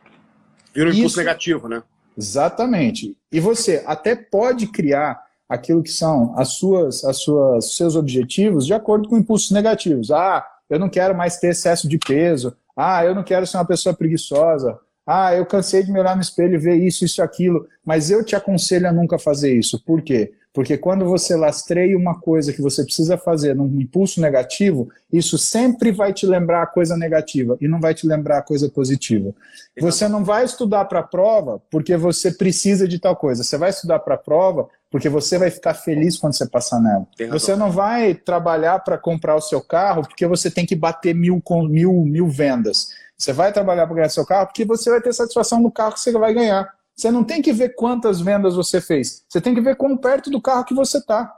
Vira 0.72 0.86
um 0.86 0.90
Isso, 0.90 1.00
impulso 1.00 1.18
negativo, 1.18 1.68
né? 1.68 1.82
Exatamente. 2.16 3.16
E 3.32 3.40
você 3.40 3.82
até 3.88 4.14
pode 4.14 4.68
criar 4.68 5.20
aquilo 5.48 5.82
que 5.82 5.90
são 5.90 6.32
as 6.38 6.50
suas, 6.50 7.04
as 7.04 7.16
suas, 7.16 7.74
seus 7.74 7.96
objetivos 7.96 8.64
de 8.64 8.72
acordo 8.72 9.08
com 9.08 9.18
impulsos 9.18 9.50
negativos. 9.50 10.12
Ah, 10.12 10.46
eu 10.70 10.78
não 10.78 10.88
quero 10.88 11.12
mais 11.12 11.38
ter 11.38 11.48
excesso 11.48 11.88
de 11.88 11.98
peso. 11.98 12.56
Ah, 12.76 13.04
eu 13.04 13.16
não 13.16 13.24
quero 13.24 13.48
ser 13.48 13.56
uma 13.56 13.64
pessoa 13.64 13.92
preguiçosa. 13.92 14.78
Ah, 15.04 15.34
eu 15.34 15.44
cansei 15.44 15.82
de 15.82 15.90
me 15.90 15.98
olhar 15.98 16.14
no 16.14 16.22
espelho 16.22 16.54
e 16.54 16.58
ver 16.58 16.76
isso, 16.76 17.04
isso, 17.04 17.20
aquilo. 17.20 17.66
Mas 17.84 18.12
eu 18.12 18.24
te 18.24 18.36
aconselho 18.36 18.88
a 18.88 18.92
nunca 18.92 19.18
fazer 19.18 19.58
isso. 19.58 19.82
Por 19.84 20.02
quê? 20.02 20.34
Porque 20.52 20.78
quando 20.78 21.04
você 21.04 21.36
lastreia 21.36 21.96
uma 21.96 22.18
coisa 22.18 22.52
que 22.52 22.62
você 22.62 22.82
precisa 22.82 23.18
fazer 23.18 23.54
num 23.54 23.80
impulso 23.80 24.20
negativo, 24.20 24.88
isso 25.12 25.36
sempre 25.36 25.92
vai 25.92 26.12
te 26.12 26.26
lembrar 26.26 26.62
a 26.62 26.66
coisa 26.66 26.96
negativa 26.96 27.56
e 27.60 27.68
não 27.68 27.80
vai 27.80 27.94
te 27.94 28.06
lembrar 28.06 28.38
a 28.38 28.42
coisa 28.42 28.68
positiva. 28.68 29.32
Você 29.78 30.08
não 30.08 30.24
vai 30.24 30.44
estudar 30.44 30.86
para 30.86 31.00
a 31.00 31.02
prova 31.02 31.62
porque 31.70 31.96
você 31.96 32.32
precisa 32.32 32.88
de 32.88 32.98
tal 32.98 33.14
coisa. 33.14 33.44
Você 33.44 33.58
vai 33.58 33.70
estudar 33.70 33.98
para 34.00 34.14
a 34.14 34.18
prova 34.18 34.68
porque 34.90 35.08
você 35.08 35.38
vai 35.38 35.50
ficar 35.50 35.74
feliz 35.74 36.16
quando 36.18 36.34
você 36.34 36.48
passar 36.48 36.80
nela. 36.80 37.06
Você 37.30 37.54
não 37.54 37.70
vai 37.70 38.14
trabalhar 38.14 38.78
para 38.80 38.96
comprar 38.96 39.36
o 39.36 39.40
seu 39.40 39.60
carro 39.60 40.02
porque 40.02 40.26
você 40.26 40.50
tem 40.50 40.64
que 40.64 40.74
bater 40.74 41.14
mil, 41.14 41.42
mil, 41.68 42.04
mil 42.04 42.28
vendas. 42.28 42.88
Você 43.16 43.32
vai 43.32 43.52
trabalhar 43.52 43.86
para 43.86 43.96
ganhar 43.96 44.08
seu 44.08 44.24
carro 44.24 44.46
porque 44.46 44.64
você 44.64 44.90
vai 44.90 45.00
ter 45.00 45.12
satisfação 45.12 45.60
no 45.60 45.70
carro 45.70 45.92
que 45.92 46.00
você 46.00 46.10
vai 46.12 46.32
ganhar. 46.32 46.77
Você 46.98 47.12
não 47.12 47.22
tem 47.22 47.40
que 47.40 47.52
ver 47.52 47.76
quantas 47.76 48.20
vendas 48.20 48.56
você 48.56 48.80
fez. 48.80 49.24
Você 49.28 49.40
tem 49.40 49.54
que 49.54 49.60
ver 49.60 49.76
quão 49.76 49.96
perto 49.96 50.30
do 50.30 50.42
carro 50.42 50.64
que 50.64 50.74
você 50.74 50.98
está. 50.98 51.32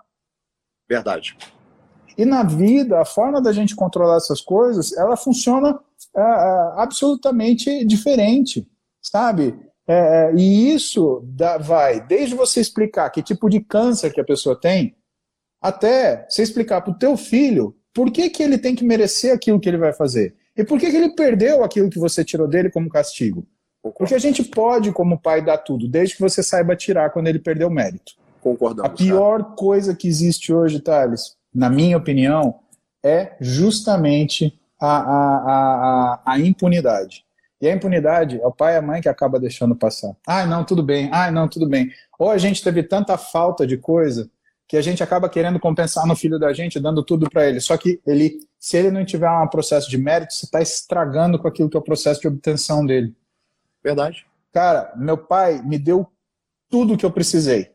Verdade. 0.89 1.37
E 2.17 2.25
na 2.25 2.43
vida, 2.43 2.99
a 2.99 3.05
forma 3.05 3.43
da 3.43 3.53
gente 3.53 3.77
controlar 3.77 4.17
essas 4.17 4.41
coisas, 4.41 4.97
ela 4.97 5.19
funciona 5.19 5.79
é, 6.17 6.21
é, 6.21 6.25
absolutamente 6.77 7.85
diferente, 7.85 8.67
sabe? 9.03 9.55
É, 9.87 10.31
é, 10.31 10.35
e 10.35 10.73
isso 10.73 11.23
dá, 11.27 11.59
vai 11.59 12.01
desde 12.07 12.35
você 12.35 12.59
explicar 12.61 13.11
que 13.11 13.23
tipo 13.23 13.51
de 13.51 13.61
câncer 13.61 14.15
que 14.15 14.21
a 14.21 14.25
pessoa 14.25 14.59
tem, 14.59 14.97
até 15.61 16.27
você 16.27 16.43
explicar 16.43 16.81
para 16.81 16.93
o 16.93 16.99
teu 16.99 17.19
filho 17.19 17.77
por 17.93 18.11
que, 18.11 18.31
que 18.31 18.43
ele 18.43 18.57
tem 18.57 18.75
que 18.75 18.85
merecer 18.85 19.35
aquilo 19.35 19.61
que 19.61 19.69
ele 19.69 19.77
vai 19.77 19.93
fazer. 19.93 20.35
E 20.57 20.65
por 20.65 20.81
que, 20.81 20.91
que 20.91 20.97
ele 20.97 21.15
perdeu 21.15 21.63
aquilo 21.63 21.91
que 21.91 21.99
você 21.99 22.25
tirou 22.25 22.49
dele 22.49 22.71
como 22.71 22.89
castigo. 22.89 23.47
Porque 23.83 24.15
a 24.15 24.19
gente 24.19 24.43
pode, 24.45 24.93
como 24.93 25.19
pai, 25.19 25.43
dar 25.43 25.59
tudo, 25.59 25.89
desde 25.89 26.17
que 26.17 26.21
você 26.21 26.43
saiba 26.43 26.77
tirar 26.77 27.11
quando 27.11 27.29
ele 27.29 27.39
perdeu 27.39 27.69
o 27.69 27.73
mérito. 27.73 28.13
Concordamos. 28.41 28.91
A 28.91 28.95
pior 28.95 29.43
tá? 29.43 29.51
coisa 29.57 29.95
que 29.95 30.09
existe 30.09 30.53
hoje, 30.53 30.81
Thales, 30.81 31.37
na 31.55 31.71
minha 31.71 31.97
opinião, 31.97 32.61
é 33.03 33.37
justamente 33.41 34.59
a, 34.81 34.99
a, 34.99 35.37
a, 35.37 36.21
a, 36.27 36.39
impunidade. 36.39 37.25
E 37.61 37.69
a 37.69 37.75
impunidade 37.75 38.41
é 38.41 38.47
o 38.47 38.53
pai 38.53 38.75
e 38.75 38.77
a 38.77 38.83
mãe 38.83 39.01
que 39.01 39.09
acaba 39.09 39.39
deixando 39.39 39.77
passar. 39.77 40.15
Ah, 40.27 40.47
não, 40.47 40.65
tudo 40.65 40.83
bem. 40.83 41.11
Ah, 41.13 41.31
não, 41.31 41.49
tudo 41.49 41.69
bem. 41.69 41.91
Ou 42.19 42.31
a 42.31 42.39
gente 42.39 42.63
teve 42.63 42.83
tanta 42.83 43.19
falta 43.19 43.67
de 43.67 43.77
coisa 43.77 44.31
que 44.67 44.77
a 44.77 44.83
gente 44.83 45.03
acaba 45.03 45.29
querendo 45.29 45.59
compensar 45.59 46.07
no 46.07 46.15
filho 46.15 46.39
da 46.39 46.53
gente, 46.53 46.79
dando 46.79 47.03
tudo 47.03 47.29
para 47.29 47.49
ele. 47.49 47.61
Só 47.61 47.77
que 47.77 48.01
ele, 48.07 48.39
se 48.59 48.77
ele 48.77 48.91
não 48.91 49.05
tiver 49.05 49.29
um 49.29 49.49
processo 49.49 49.91
de 49.91 49.99
mérito, 49.99 50.33
você 50.33 50.47
está 50.47 50.63
estragando 50.63 51.39
com 51.39 51.49
aquilo 51.49 51.69
que 51.69 51.77
é 51.77 51.81
o 51.81 51.83
processo 51.83 52.21
de 52.21 52.29
obtenção 52.29 52.87
dele. 52.87 53.15
Verdade. 53.83 54.27
Cara, 54.53 54.93
meu 54.97 55.17
pai 55.17 55.63
me 55.63 55.79
deu 55.79 56.07
tudo 56.69 56.97
que 56.97 57.05
eu 57.05 57.11
precisei, 57.11 57.71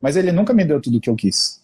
mas 0.00 0.16
ele 0.16 0.32
nunca 0.32 0.52
me 0.52 0.64
deu 0.64 0.80
tudo 0.80 1.00
que 1.00 1.10
eu 1.10 1.16
quis. 1.16 1.62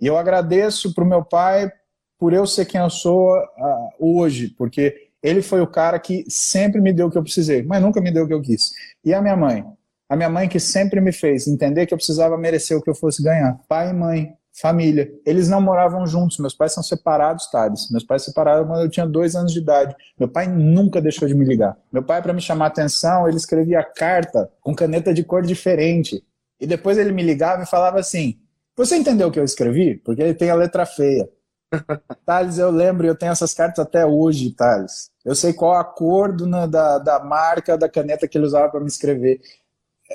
E 0.00 0.06
eu 0.06 0.16
agradeço 0.16 0.94
pro 0.94 1.06
meu 1.06 1.24
pai 1.24 1.70
por 2.18 2.32
eu 2.32 2.46
ser 2.46 2.66
quem 2.66 2.80
eu 2.80 2.90
sou 2.90 3.36
uh, 3.36 3.90
hoje, 3.98 4.48
porque 4.48 5.10
ele 5.22 5.42
foi 5.42 5.60
o 5.60 5.66
cara 5.66 5.98
que 5.98 6.24
sempre 6.28 6.80
me 6.80 6.92
deu 6.92 7.06
o 7.06 7.10
que 7.10 7.18
eu 7.18 7.22
precisei, 7.22 7.62
mas 7.62 7.82
nunca 7.82 8.00
me 8.00 8.10
deu 8.10 8.24
o 8.24 8.26
que 8.26 8.34
eu 8.34 8.42
quis. 8.42 8.72
E 9.04 9.12
a 9.12 9.20
minha 9.20 9.36
mãe? 9.36 9.64
A 10.08 10.16
minha 10.16 10.30
mãe 10.30 10.48
que 10.48 10.60
sempre 10.60 11.00
me 11.00 11.12
fez 11.12 11.48
entender 11.48 11.86
que 11.86 11.92
eu 11.92 11.98
precisava 11.98 12.38
merecer 12.38 12.76
o 12.76 12.82
que 12.82 12.88
eu 12.88 12.94
fosse 12.94 13.22
ganhar. 13.22 13.58
Pai 13.68 13.90
e 13.90 13.92
mãe, 13.92 14.32
família. 14.60 15.12
Eles 15.24 15.48
não 15.48 15.60
moravam 15.60 16.06
juntos, 16.06 16.38
meus 16.38 16.54
pais 16.54 16.72
são 16.72 16.82
separados, 16.82 17.50
Thales. 17.50 17.90
Meus 17.90 18.04
pais 18.04 18.24
separaram 18.24 18.66
quando 18.66 18.82
eu 18.82 18.90
tinha 18.90 19.06
dois 19.06 19.34
anos 19.34 19.52
de 19.52 19.58
idade. 19.58 19.94
Meu 20.18 20.28
pai 20.28 20.46
nunca 20.46 21.00
deixou 21.00 21.28
de 21.28 21.34
me 21.34 21.44
ligar. 21.44 21.76
Meu 21.92 22.02
pai, 22.02 22.22
para 22.22 22.32
me 22.32 22.40
chamar 22.40 22.66
atenção, 22.66 23.28
ele 23.28 23.36
escrevia 23.36 23.82
carta 23.84 24.50
com 24.60 24.74
caneta 24.74 25.12
de 25.12 25.22
cor 25.22 25.42
diferente. 25.42 26.24
E 26.60 26.66
depois 26.66 26.96
ele 26.96 27.12
me 27.12 27.22
ligava 27.22 27.62
e 27.62 27.66
falava 27.66 28.00
assim: 28.00 28.38
Você 28.76 28.96
entendeu 28.96 29.28
o 29.28 29.30
que 29.30 29.38
eu 29.38 29.44
escrevi? 29.44 29.96
Porque 29.96 30.22
ele 30.22 30.34
tem 30.34 30.50
a 30.50 30.54
letra 30.54 30.86
feia. 30.86 31.28
Thales, 32.24 32.58
eu 32.58 32.70
lembro, 32.70 33.06
eu 33.06 33.14
tenho 33.14 33.32
essas 33.32 33.52
cartas 33.52 33.84
até 33.84 34.06
hoje, 34.06 34.52
Thales. 34.52 35.10
Eu 35.24 35.34
sei 35.34 35.52
qual 35.52 35.74
a 35.74 35.84
cor 35.84 36.32
do, 36.32 36.46
da, 36.66 36.98
da 36.98 37.20
marca 37.22 37.76
da 37.76 37.88
caneta 37.88 38.26
que 38.26 38.38
ele 38.38 38.46
usava 38.46 38.70
para 38.70 38.80
me 38.80 38.86
escrever. 38.86 39.40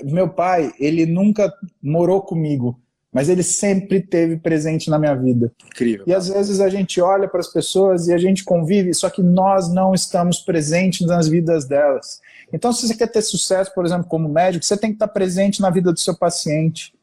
Meu 0.03 0.29
pai, 0.29 0.71
ele 0.79 1.05
nunca 1.05 1.53
morou 1.83 2.21
comigo, 2.21 2.80
mas 3.11 3.27
ele 3.27 3.43
sempre 3.43 4.01
teve 4.01 4.37
presente 4.37 4.89
na 4.89 4.97
minha 4.97 5.13
vida. 5.13 5.51
Incrível. 5.65 6.05
E 6.07 6.13
às 6.13 6.29
vezes 6.29 6.61
a 6.61 6.69
gente 6.69 7.01
olha 7.01 7.27
para 7.27 7.41
as 7.41 7.47
pessoas 7.47 8.07
e 8.07 8.13
a 8.13 8.17
gente 8.17 8.43
convive, 8.43 8.93
só 8.93 9.09
que 9.09 9.21
nós 9.21 9.71
não 9.71 9.93
estamos 9.93 10.39
presentes 10.39 11.05
nas 11.05 11.27
vidas 11.27 11.65
delas. 11.65 12.21
Então, 12.53 12.71
se 12.71 12.87
você 12.87 12.95
quer 12.95 13.07
ter 13.07 13.21
sucesso, 13.21 13.73
por 13.73 13.85
exemplo, 13.85 14.07
como 14.07 14.29
médico, 14.29 14.63
você 14.63 14.77
tem 14.77 14.91
que 14.91 14.95
estar 14.95 15.07
presente 15.07 15.61
na 15.61 15.69
vida 15.69 15.91
do 15.91 15.99
seu 15.99 16.15
paciente. 16.15 16.93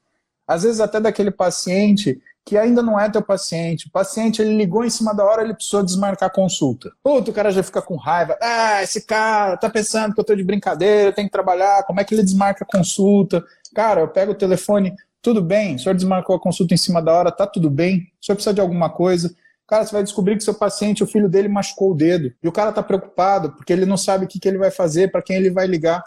Às 0.46 0.62
vezes 0.62 0.80
até 0.80 0.98
daquele 0.98 1.30
paciente 1.30 2.20
que 2.48 2.56
ainda 2.56 2.82
não 2.82 2.98
é 2.98 3.10
teu 3.10 3.20
paciente. 3.20 3.88
O 3.88 3.90
paciente, 3.90 4.40
ele 4.40 4.56
ligou 4.56 4.82
em 4.82 4.88
cima 4.88 5.14
da 5.14 5.22
hora, 5.22 5.42
ele 5.42 5.52
precisou 5.52 5.82
desmarcar 5.82 6.28
a 6.28 6.32
consulta. 6.32 6.90
Puta, 7.02 7.30
o 7.30 7.34
cara 7.34 7.50
já 7.50 7.62
fica 7.62 7.82
com 7.82 7.94
raiva. 7.96 8.38
Ah, 8.40 8.82
esse 8.82 9.04
cara 9.04 9.58
tá 9.58 9.68
pensando 9.68 10.14
que 10.14 10.20
eu 10.20 10.24
tô 10.24 10.34
de 10.34 10.42
brincadeira, 10.42 11.10
eu 11.10 11.12
tenho 11.12 11.28
que 11.28 11.32
trabalhar, 11.32 11.82
como 11.82 12.00
é 12.00 12.04
que 12.04 12.14
ele 12.14 12.22
desmarca 12.22 12.64
a 12.64 12.66
consulta? 12.66 13.44
Cara, 13.74 14.00
eu 14.00 14.08
pego 14.08 14.32
o 14.32 14.34
telefone, 14.34 14.94
tudo 15.22 15.42
bem, 15.42 15.76
o 15.76 15.78
senhor 15.78 15.94
desmarcou 15.94 16.36
a 16.36 16.40
consulta 16.40 16.74
em 16.74 16.76
cima 16.76 17.02
da 17.02 17.12
hora, 17.12 17.32
tá 17.32 17.46
tudo 17.46 17.68
bem? 17.68 18.10
O 18.20 18.24
senhor 18.24 18.36
precisa 18.36 18.54
de 18.54 18.60
alguma 18.60 18.90
coisa? 18.90 19.34
Cara, 19.66 19.84
você 19.84 19.92
vai 19.92 20.02
descobrir 20.02 20.36
que 20.36 20.44
seu 20.44 20.54
paciente, 20.54 21.02
o 21.02 21.06
filho 21.06 21.28
dele 21.28 21.48
machucou 21.48 21.90
o 21.90 21.94
dedo. 21.94 22.32
E 22.42 22.48
o 22.48 22.52
cara 22.52 22.72
tá 22.72 22.82
preocupado, 22.82 23.52
porque 23.52 23.72
ele 23.72 23.84
não 23.84 23.96
sabe 23.96 24.24
o 24.24 24.28
que, 24.28 24.40
que 24.40 24.48
ele 24.48 24.56
vai 24.56 24.70
fazer, 24.70 25.10
para 25.10 25.20
quem 25.20 25.36
ele 25.36 25.50
vai 25.50 25.66
ligar 25.66 26.02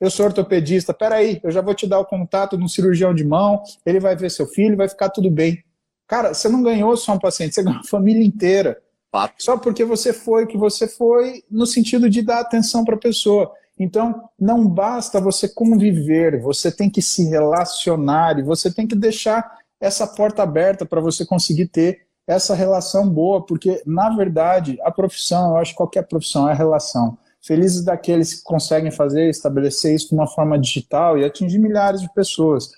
eu 0.00 0.10
sou 0.10 0.26
ortopedista, 0.26 0.94
peraí, 0.94 1.40
eu 1.42 1.50
já 1.50 1.60
vou 1.60 1.74
te 1.74 1.86
dar 1.86 1.98
o 1.98 2.04
contato 2.04 2.56
de 2.56 2.62
um 2.62 2.68
cirurgião 2.68 3.12
de 3.12 3.24
mão, 3.24 3.62
ele 3.84 3.98
vai 3.98 4.14
ver 4.14 4.30
seu 4.30 4.46
filho, 4.46 4.76
vai 4.76 4.88
ficar 4.88 5.08
tudo 5.10 5.30
bem. 5.30 5.62
Cara, 6.06 6.32
você 6.32 6.48
não 6.48 6.62
ganhou 6.62 6.96
só 6.96 7.12
um 7.12 7.18
paciente, 7.18 7.54
você 7.54 7.62
ganhou 7.62 7.80
a 7.80 7.84
família 7.84 8.24
inteira. 8.24 8.80
Só 9.38 9.56
porque 9.56 9.84
você 9.84 10.12
foi 10.12 10.44
o 10.44 10.46
que 10.46 10.56
você 10.56 10.86
foi, 10.86 11.42
no 11.50 11.66
sentido 11.66 12.08
de 12.08 12.22
dar 12.22 12.40
atenção 12.40 12.84
para 12.84 12.94
a 12.94 12.98
pessoa. 12.98 13.52
Então, 13.78 14.28
não 14.38 14.66
basta 14.66 15.20
você 15.20 15.48
conviver, 15.48 16.40
você 16.40 16.72
tem 16.72 16.90
que 16.90 17.00
se 17.00 17.24
relacionar 17.28 18.38
e 18.38 18.42
você 18.42 18.72
tem 18.72 18.86
que 18.86 18.96
deixar 18.96 19.58
essa 19.80 20.06
porta 20.06 20.42
aberta 20.42 20.84
para 20.84 21.00
você 21.00 21.24
conseguir 21.24 21.66
ter 21.66 22.08
essa 22.26 22.54
relação 22.54 23.08
boa, 23.08 23.44
porque, 23.46 23.82
na 23.86 24.10
verdade, 24.10 24.78
a 24.82 24.90
profissão, 24.90 25.52
eu 25.52 25.56
acho 25.56 25.72
que 25.72 25.78
qualquer 25.78 26.06
profissão 26.06 26.48
é 26.48 26.52
relação. 26.52 27.16
Felizes 27.40 27.82
daqueles 27.82 28.34
que 28.34 28.42
conseguem 28.42 28.90
fazer, 28.90 29.30
estabelecer 29.30 29.94
isso 29.94 30.08
de 30.08 30.14
uma 30.14 30.26
forma 30.26 30.58
digital 30.58 31.16
e 31.16 31.24
atingir 31.24 31.58
milhares 31.58 32.02
de 32.02 32.12
pessoas. 32.12 32.70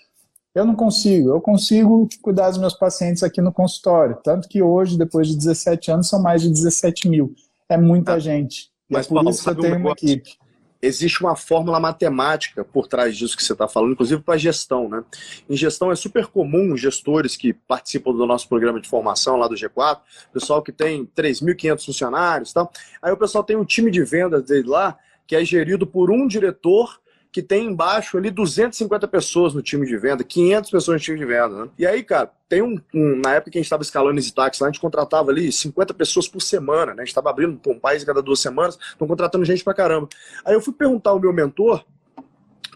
Eu 0.54 0.64
não 0.64 0.76
consigo, 0.76 1.30
eu 1.30 1.40
consigo 1.40 2.08
cuidar 2.22 2.50
dos 2.50 2.58
meus 2.58 2.74
pacientes 2.74 3.22
aqui 3.22 3.40
no 3.40 3.52
consultório. 3.52 4.18
Tanto 4.22 4.48
que 4.48 4.62
hoje, 4.62 4.98
depois 4.98 5.28
de 5.28 5.36
17 5.36 5.90
anos, 5.90 6.08
são 6.08 6.22
mais 6.22 6.42
de 6.42 6.50
17 6.50 7.08
mil. 7.08 7.34
É 7.68 7.76
muita 7.76 8.14
ah, 8.14 8.18
gente. 8.18 8.70
E 8.88 8.94
mas, 8.94 9.06
é 9.06 9.08
por 9.08 9.14
Paulo, 9.16 9.30
isso 9.30 9.42
que 9.42 9.50
eu 9.50 9.54
tenho 9.56 9.76
um 9.76 9.80
uma 9.80 9.92
equipe. 9.92 10.39
Existe 10.82 11.20
uma 11.20 11.36
fórmula 11.36 11.78
matemática 11.78 12.64
por 12.64 12.86
trás 12.88 13.16
disso 13.16 13.36
que 13.36 13.42
você 13.42 13.52
está 13.52 13.68
falando, 13.68 13.92
inclusive 13.92 14.22
para 14.22 14.38
gestão. 14.38 14.88
Né? 14.88 15.04
Em 15.48 15.56
gestão 15.56 15.92
é 15.92 15.94
super 15.94 16.26
comum 16.26 16.76
gestores 16.76 17.36
que 17.36 17.52
participam 17.52 18.12
do 18.12 18.26
nosso 18.26 18.48
programa 18.48 18.80
de 18.80 18.88
formação 18.88 19.36
lá 19.36 19.46
do 19.46 19.54
G4, 19.54 20.00
pessoal 20.32 20.62
que 20.62 20.72
tem 20.72 21.06
3.500 21.16 21.84
funcionários 21.84 22.52
tal. 22.52 22.72
Aí 23.02 23.12
o 23.12 23.16
pessoal 23.16 23.44
tem 23.44 23.56
um 23.56 23.64
time 23.64 23.90
de 23.90 24.02
vendas 24.02 24.44
dele 24.44 24.68
lá, 24.68 24.96
que 25.26 25.36
é 25.36 25.44
gerido 25.44 25.86
por 25.86 26.10
um 26.10 26.26
diretor 26.26 27.00
que 27.32 27.42
tem 27.42 27.66
embaixo 27.66 28.18
ali 28.18 28.30
250 28.30 29.06
pessoas 29.06 29.54
no 29.54 29.62
time 29.62 29.86
de 29.86 29.96
venda, 29.96 30.24
500 30.24 30.70
pessoas 30.70 30.96
no 30.96 31.04
time 31.04 31.18
de 31.18 31.24
venda, 31.24 31.64
né? 31.64 31.70
E 31.78 31.86
aí, 31.86 32.02
cara, 32.02 32.30
tem 32.48 32.60
um, 32.60 32.76
um 32.92 33.20
na 33.24 33.34
época 33.34 33.52
que 33.52 33.58
a 33.58 33.60
gente 33.60 33.66
estava 33.66 33.82
escalando 33.82 34.18
esse 34.18 34.34
táxi 34.34 34.60
lá, 34.62 34.68
a 34.68 34.72
gente 34.72 34.80
contratava 34.80 35.30
ali 35.30 35.52
50 35.52 35.94
pessoas 35.94 36.26
por 36.26 36.40
semana, 36.40 36.86
né? 36.86 37.02
A 37.02 37.04
gente 37.04 37.08
estava 37.08 37.30
abrindo 37.30 37.60
um 37.68 37.78
país 37.78 38.02
cada 38.02 38.20
duas 38.20 38.40
semanas, 38.40 38.76
estão 38.90 39.06
contratando 39.06 39.44
gente 39.44 39.62
pra 39.62 39.72
caramba. 39.72 40.08
Aí 40.44 40.54
eu 40.54 40.60
fui 40.60 40.72
perguntar 40.72 41.10
ao 41.10 41.20
meu 41.20 41.32
mentor, 41.32 41.84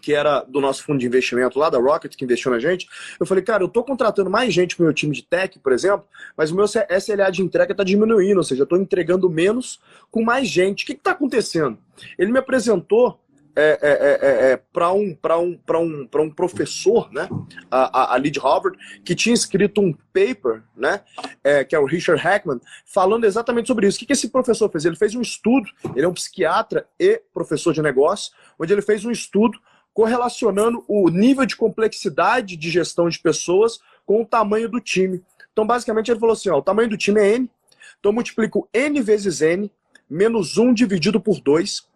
que 0.05 0.13
era 0.13 0.41
do 0.41 0.61
nosso 0.61 0.83
fundo 0.83 0.99
de 0.99 1.07
investimento 1.07 1.57
lá, 1.57 1.67
da 1.67 1.79
Rocket, 1.79 2.15
que 2.15 2.23
investiu 2.23 2.51
na 2.51 2.59
gente, 2.59 2.87
eu 3.19 3.25
falei, 3.25 3.43
cara, 3.43 3.63
eu 3.63 3.67
tô 3.67 3.83
contratando 3.83 4.29
mais 4.29 4.53
gente 4.53 4.75
pro 4.75 4.85
meu 4.85 4.93
time 4.93 5.15
de 5.15 5.23
tech, 5.23 5.57
por 5.57 5.73
exemplo, 5.73 6.05
mas 6.37 6.51
o 6.51 6.55
meu 6.55 6.65
SLA 6.65 7.31
de 7.31 7.41
entrega 7.41 7.73
tá 7.73 7.83
diminuindo, 7.83 8.37
ou 8.37 8.43
seja, 8.43 8.61
eu 8.61 8.67
tô 8.67 8.77
entregando 8.77 9.27
menos 9.27 9.81
com 10.11 10.23
mais 10.23 10.47
gente. 10.47 10.83
O 10.83 10.87
que 10.87 10.93
que 10.93 11.01
tá 11.01 11.09
acontecendo? 11.11 11.79
Ele 12.19 12.31
me 12.31 12.37
apresentou 12.37 13.19
é, 13.55 13.79
é, 13.81 14.19
é, 14.21 14.51
é 14.51 14.57
para 14.71 14.91
um, 14.91 15.17
um, 15.39 15.59
um, 15.69 16.21
um 16.21 16.29
professor, 16.29 17.11
né, 17.11 17.29
a, 17.71 18.13
a, 18.13 18.17
Lead 18.17 18.39
Harvard, 18.39 18.77
que 19.03 19.15
tinha 19.15 19.33
escrito 19.33 19.81
um 19.81 19.93
paper, 20.13 20.61
né, 20.75 21.01
é, 21.43 21.63
que 21.63 21.75
é 21.75 21.79
o 21.79 21.85
Richard 21.85 22.21
Hackman, 22.21 22.59
falando 22.85 23.23
exatamente 23.23 23.67
sobre 23.67 23.87
isso. 23.87 23.97
O 23.97 23.99
que, 23.99 24.07
que 24.07 24.13
esse 24.13 24.29
professor 24.29 24.69
fez? 24.69 24.85
Ele 24.85 24.95
fez 24.95 25.15
um 25.15 25.21
estudo, 25.21 25.69
ele 25.95 26.05
é 26.05 26.07
um 26.07 26.13
psiquiatra 26.13 26.85
e 26.99 27.21
professor 27.33 27.73
de 27.73 27.81
negócio, 27.81 28.33
onde 28.59 28.73
ele 28.73 28.81
fez 28.81 29.05
um 29.05 29.11
estudo 29.11 29.57
correlacionando 29.93 30.83
o 30.89 31.09
nível 31.09 31.45
de 31.45 31.55
complexidade 31.55 32.57
de 32.57 32.69
gestão 32.69 33.07
de 33.07 33.17
pessoas 33.17 33.79
com 34.05 34.21
o 34.21 34.25
tamanho 34.25 34.67
do 34.67 34.81
time. 34.81 35.23
Então, 35.53 35.65
basicamente, 35.65 36.11
ele 36.11 36.19
falou 36.19 36.33
assim: 36.33 36.49
ó, 36.49 36.57
o 36.57 36.61
tamanho 36.61 36.89
do 36.89 36.97
time 36.97 37.21
é 37.21 37.35
N, 37.35 37.49
então 37.97 38.11
multiplico 38.11 38.67
N 38.73 39.01
vezes 39.01 39.41
N, 39.41 39.71
menos 40.09 40.57
1 40.57 40.73
dividido 40.73 41.19
por 41.19 41.39
2 41.39 41.87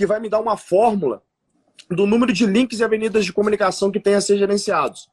que 0.00 0.06
vai 0.06 0.18
me 0.18 0.30
dar 0.30 0.40
uma 0.40 0.56
fórmula 0.56 1.22
do 1.90 2.06
número 2.06 2.32
de 2.32 2.46
links 2.46 2.80
e 2.80 2.84
avenidas 2.84 3.22
de 3.22 3.34
comunicação 3.34 3.90
que 3.90 4.00
tem 4.00 4.14
a 4.14 4.20
ser 4.22 4.38
gerenciados. 4.38 5.10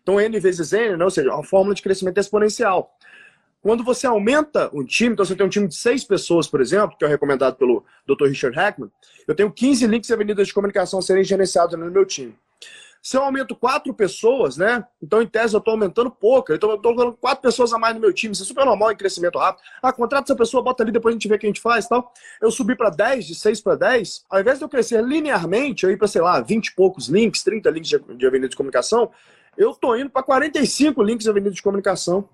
Então, 0.00 0.20
N 0.20 0.38
vezes 0.38 0.72
N, 0.72 0.96
né, 0.96 1.04
ou 1.04 1.10
seja, 1.10 1.34
uma 1.34 1.42
fórmula 1.42 1.74
de 1.74 1.82
crescimento 1.82 2.18
exponencial. 2.18 2.96
Quando 3.60 3.82
você 3.82 4.06
aumenta 4.06 4.70
um 4.72 4.84
time, 4.84 5.14
então 5.14 5.24
você 5.24 5.34
tem 5.34 5.44
um 5.44 5.48
time 5.48 5.66
de 5.66 5.74
seis 5.74 6.04
pessoas, 6.04 6.46
por 6.46 6.60
exemplo, 6.60 6.96
que 6.96 7.04
é 7.04 7.08
recomendado 7.08 7.56
pelo 7.56 7.84
Dr. 8.06 8.28
Richard 8.28 8.56
Hackman, 8.56 8.92
eu 9.26 9.34
tenho 9.34 9.50
15 9.50 9.84
links 9.88 10.08
e 10.08 10.12
avenidas 10.12 10.46
de 10.46 10.54
comunicação 10.54 11.00
a 11.00 11.02
serem 11.02 11.24
gerenciados 11.24 11.76
no 11.76 11.90
meu 11.90 12.06
time. 12.06 12.32
Se 13.08 13.16
eu 13.16 13.22
aumento 13.22 13.56
quatro 13.56 13.94
pessoas, 13.94 14.58
né? 14.58 14.84
Então, 15.02 15.22
em 15.22 15.26
tese, 15.26 15.54
eu 15.54 15.60
estou 15.60 15.72
aumentando 15.72 16.10
pouco. 16.10 16.52
Então, 16.52 16.68
eu 16.68 16.76
estou 16.76 16.94
colocando 16.94 17.16
quatro 17.16 17.40
pessoas 17.40 17.72
a 17.72 17.78
mais 17.78 17.94
no 17.94 18.02
meu 18.02 18.12
time. 18.12 18.34
Isso 18.34 18.42
é 18.42 18.46
super 18.46 18.66
normal 18.66 18.92
em 18.92 18.96
crescimento 18.96 19.38
rápido. 19.38 19.64
Ah, 19.82 19.90
contrata 19.94 20.30
essa 20.30 20.36
pessoa, 20.36 20.62
bota 20.62 20.82
ali, 20.82 20.92
depois 20.92 21.14
a 21.14 21.16
gente 21.16 21.26
vê 21.26 21.36
o 21.36 21.38
que 21.38 21.46
a 21.46 21.48
gente 21.48 21.62
faz 21.62 21.88
tal. 21.88 22.12
Eu 22.38 22.50
subi 22.50 22.76
para 22.76 22.90
10, 22.90 23.26
de 23.26 23.34
6 23.34 23.62
para 23.62 23.76
10. 23.76 24.26
Ao 24.28 24.38
invés 24.38 24.58
de 24.58 24.64
eu 24.66 24.68
crescer 24.68 25.02
linearmente, 25.02 25.84
eu 25.84 25.90
ir 25.90 25.96
para, 25.96 26.06
sei 26.06 26.20
lá, 26.20 26.38
20 26.42 26.66
e 26.66 26.74
poucos 26.74 27.08
links, 27.08 27.42
30 27.42 27.70
links 27.70 27.88
de, 27.88 27.98
de 27.98 28.26
avenida 28.26 28.50
de 28.50 28.56
comunicação, 28.56 29.10
eu 29.56 29.70
estou 29.70 29.96
indo 29.96 30.10
para 30.10 30.22
45 30.22 31.02
links 31.02 31.24
de 31.24 31.30
avenida 31.30 31.54
de 31.54 31.62
comunicação. 31.62 32.28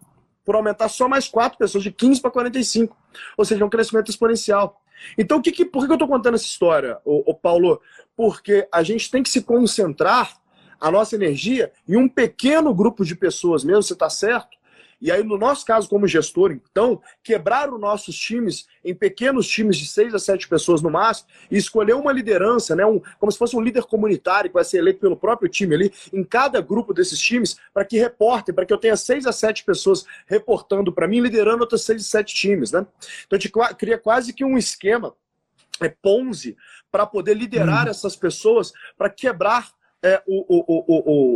Por 0.45 0.57
aumentar 0.57 0.89
só 0.89 1.09
mais 1.09 1.29
quatro 1.29 1.57
pessoas, 1.57 1.85
de 1.85 1.93
15 1.93 2.21
para 2.21 2.33
45. 2.33 2.97
Ou 3.39 3.45
seja, 3.45 3.63
é 3.63 3.65
um 3.65 3.71
crescimento 3.71 4.11
exponencial. 4.11 4.83
Então, 5.17 5.41
que, 5.41 5.53
que, 5.53 5.65
por 5.65 5.87
que 5.87 5.93
eu 5.93 5.95
estou 5.95 6.09
contando 6.09 6.35
essa 6.35 6.45
história, 6.45 6.99
ô, 7.05 7.23
ô, 7.31 7.33
Paulo? 7.33 7.81
Porque 8.17 8.67
a 8.73 8.83
gente 8.83 9.09
tem 9.09 9.23
que 9.23 9.31
se 9.31 9.41
concentrar 9.41 10.43
a 10.85 10.91
nossa 10.91 11.15
energia 11.15 11.73
em 11.89 11.97
um 11.97 12.07
pequeno 12.07 12.75
grupo 12.75 13.07
de 13.07 13.17
pessoas 13.17 13.65
mesmo, 13.65 13.83
você 13.83 13.95
está 13.95 14.11
certo? 14.11 14.59
E 15.01 15.11
aí, 15.11 15.25
no 15.25 15.39
nosso 15.39 15.65
caso, 15.65 15.89
como 15.89 16.07
gestor, 16.07 16.53
então, 16.53 17.01
quebrar 17.23 17.73
os 17.73 17.81
nossos 17.81 18.15
times 18.15 18.67
em 18.85 18.95
pequenos 18.95 19.49
times 19.49 19.79
de 19.79 19.87
seis 19.87 20.15
a 20.15 20.19
sete 20.19 20.47
pessoas 20.47 20.83
no 20.83 20.91
máximo 20.91 21.29
e 21.51 21.57
escolher 21.57 21.95
uma 21.95 22.13
liderança, 22.13 22.77
né, 22.77 22.85
um, 22.85 23.01
como 23.19 23.33
se 23.33 23.39
fosse 23.39 23.57
um 23.57 23.63
líder 23.63 23.85
comunitário 23.85 24.51
que 24.51 24.55
vai 24.55 24.65
ser 24.65 24.79
eleito 24.79 25.01
pelo 25.01 25.17
próprio 25.17 25.49
time 25.49 25.75
ali, 25.75 25.93
em 26.13 26.23
cada 26.23 26.61
grupo 26.61 26.93
desses 26.93 27.19
times, 27.19 27.57
para 27.73 27.85
que 27.87 27.99
reportem, 27.99 28.55
para 28.55 28.67
que 28.67 28.73
eu 28.73 28.79
tenha 28.79 28.97
seis 28.97 29.27
a 29.27 29.33
sete 29.33 29.65
pessoas 29.65 30.05
reportando 30.27 30.93
para 30.93 31.09
mim, 31.09 31.21
liderando 31.21 31.63
outros 31.63 31.83
seis 31.83 32.03
a 32.03 32.05
sete 32.05 32.35
times. 32.35 32.73
Né? 32.73 32.87
Então, 33.27 33.39
a 33.39 33.41
gente 33.41 33.53
cria 33.79 33.97
quase 33.97 34.35
que 34.35 34.45
um 34.45 34.59
esquema 34.59 35.15
é, 35.81 35.89
Ponzi 35.89 36.57
para 36.93 37.07
poder 37.07 37.35
liderar 37.35 37.87
hum. 37.87 37.91
essas 37.91 38.15
pessoas, 38.15 38.71
para 38.99 39.09
quebrar 39.09 39.73
é, 40.05 40.23
o, 40.27 40.45
o, 40.47 40.85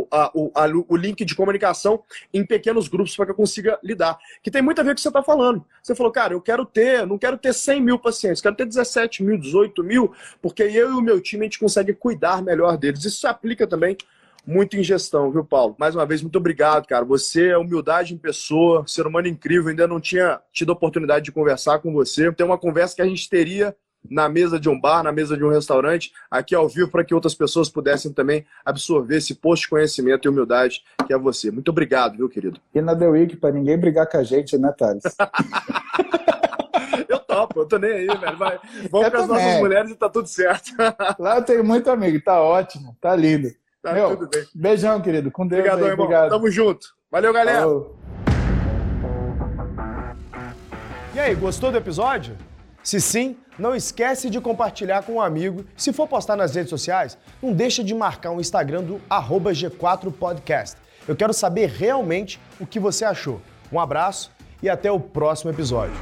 o, 0.03 0.07
a, 0.11 0.31
o, 0.35 0.51
a, 0.53 0.65
o 0.87 0.95
link 0.95 1.25
de 1.25 1.33
comunicação 1.33 2.03
em 2.31 2.45
pequenos 2.45 2.87
grupos 2.87 3.15
para 3.15 3.25
que 3.25 3.31
eu 3.31 3.35
consiga 3.35 3.79
lidar. 3.83 4.15
Que 4.43 4.51
tem 4.51 4.61
muito 4.61 4.79
a 4.79 4.83
ver 4.83 4.89
com 4.89 4.93
o 4.93 4.95
que 4.95 5.01
você 5.01 5.07
está 5.07 5.23
falando. 5.23 5.65
Você 5.81 5.95
falou, 5.95 6.11
cara, 6.11 6.33
eu 6.33 6.41
quero 6.41 6.63
ter, 6.65 7.07
não 7.07 7.17
quero 7.17 7.35
ter 7.35 7.51
100 7.51 7.81
mil 7.81 7.97
pacientes, 7.97 8.41
quero 8.41 8.55
ter 8.55 8.67
17 8.67 9.23
mil, 9.23 9.39
18 9.39 9.83
mil, 9.83 10.13
porque 10.39 10.61
eu 10.61 10.91
e 10.91 10.93
o 10.93 11.01
meu 11.01 11.19
time 11.19 11.41
a 11.41 11.45
gente 11.45 11.57
consegue 11.57 11.93
cuidar 11.93 12.43
melhor 12.43 12.77
deles. 12.77 13.03
Isso 13.03 13.21
se 13.21 13.27
aplica 13.27 13.65
também 13.65 13.97
muito 14.45 14.77
em 14.77 14.83
gestão, 14.83 15.31
viu, 15.31 15.43
Paulo? 15.43 15.75
Mais 15.79 15.95
uma 15.95 16.05
vez, 16.05 16.21
muito 16.21 16.37
obrigado, 16.37 16.85
cara. 16.85 17.03
Você 17.05 17.47
é 17.49 17.57
humildade 17.57 18.13
em 18.13 18.17
pessoa, 18.17 18.85
ser 18.87 19.07
humano 19.07 19.27
incrível. 19.27 19.69
Ainda 19.69 19.87
não 19.87 19.99
tinha 19.99 20.39
tido 20.53 20.71
a 20.71 20.73
oportunidade 20.73 21.25
de 21.25 21.31
conversar 21.31 21.79
com 21.79 21.91
você. 21.91 22.31
Tem 22.31 22.45
uma 22.45 22.57
conversa 22.57 22.95
que 22.95 23.01
a 23.01 23.07
gente 23.07 23.27
teria 23.27 23.75
na 24.09 24.29
mesa 24.29 24.59
de 24.59 24.69
um 24.69 24.79
bar, 24.79 25.03
na 25.03 25.11
mesa 25.11 25.35
de 25.35 25.43
um 25.43 25.49
restaurante, 25.49 26.11
aqui 26.29 26.55
ao 26.55 26.67
vivo, 26.67 26.89
para 26.89 27.03
que 27.03 27.13
outras 27.13 27.33
pessoas 27.33 27.69
pudessem 27.69 28.13
também 28.13 28.45
absorver 28.65 29.17
esse 29.17 29.35
posto 29.35 29.63
de 29.63 29.69
conhecimento 29.69 30.27
e 30.27 30.29
humildade 30.29 30.83
que 31.05 31.13
é 31.13 31.17
você. 31.17 31.51
Muito 31.51 31.69
obrigado, 31.69 32.17
viu, 32.17 32.29
querido? 32.29 32.59
E 32.73 32.81
na 32.81 32.95
The 32.95 33.07
Week, 33.07 33.37
para 33.37 33.51
ninguém 33.51 33.77
brigar 33.77 34.07
com 34.07 34.17
a 34.17 34.23
gente, 34.23 34.57
né, 34.57 34.73
Thales? 34.77 35.03
eu 37.07 37.19
topo, 37.19 37.61
eu 37.61 37.65
tô 37.65 37.77
nem 37.77 37.91
aí, 37.91 38.07
velho. 38.07 38.37
Vai, 38.37 38.59
vamos 38.89 39.07
eu 39.07 39.11
com 39.11 39.17
as 39.17 39.27
nossas 39.27 39.59
mulheres 39.59 39.91
e 39.91 39.95
tá 39.95 40.09
tudo 40.09 40.27
certo. 40.27 40.71
Lá 41.19 41.37
eu 41.37 41.43
tenho 41.43 41.63
muito 41.63 41.89
amigo, 41.89 42.21
tá 42.21 42.41
ótimo, 42.41 42.95
tá 43.01 43.15
lindo. 43.15 43.49
Tá 43.81 43.93
Meu, 43.93 44.17
tudo 44.17 44.29
bem. 44.29 44.45
Beijão, 44.53 45.01
querido. 45.01 45.31
Com 45.31 45.47
Deus 45.47 45.59
Obrigado, 45.59 45.85
aí, 45.85 45.91
irmão. 45.91 46.05
Obrigado. 46.05 46.29
Tamo 46.29 46.51
junto. 46.51 46.87
Valeu, 47.09 47.31
galera. 47.31 47.61
Falou. 47.61 47.95
E 51.15 51.19
aí, 51.19 51.33
gostou 51.33 51.71
do 51.71 51.77
episódio? 51.77 52.35
Se 52.89 52.99
sim, 52.99 53.37
não 53.59 53.75
esquece 53.75 54.31
de 54.31 54.41
compartilhar 54.41 55.03
com 55.03 55.11
um 55.11 55.21
amigo. 55.21 55.63
Se 55.77 55.93
for 55.93 56.07
postar 56.07 56.35
nas 56.35 56.55
redes 56.55 56.71
sociais, 56.71 57.19
não 57.39 57.53
deixa 57.53 57.83
de 57.83 57.93
marcar 57.93 58.31
o 58.31 58.41
Instagram 58.41 58.81
do 58.81 58.99
G4podcast. 59.07 60.75
Eu 61.07 61.15
quero 61.15 61.31
saber 61.31 61.69
realmente 61.69 62.39
o 62.59 62.65
que 62.65 62.79
você 62.79 63.05
achou. 63.05 63.39
Um 63.71 63.79
abraço 63.79 64.31
e 64.63 64.67
até 64.67 64.91
o 64.91 64.99
próximo 64.99 65.51
episódio. 65.51 65.93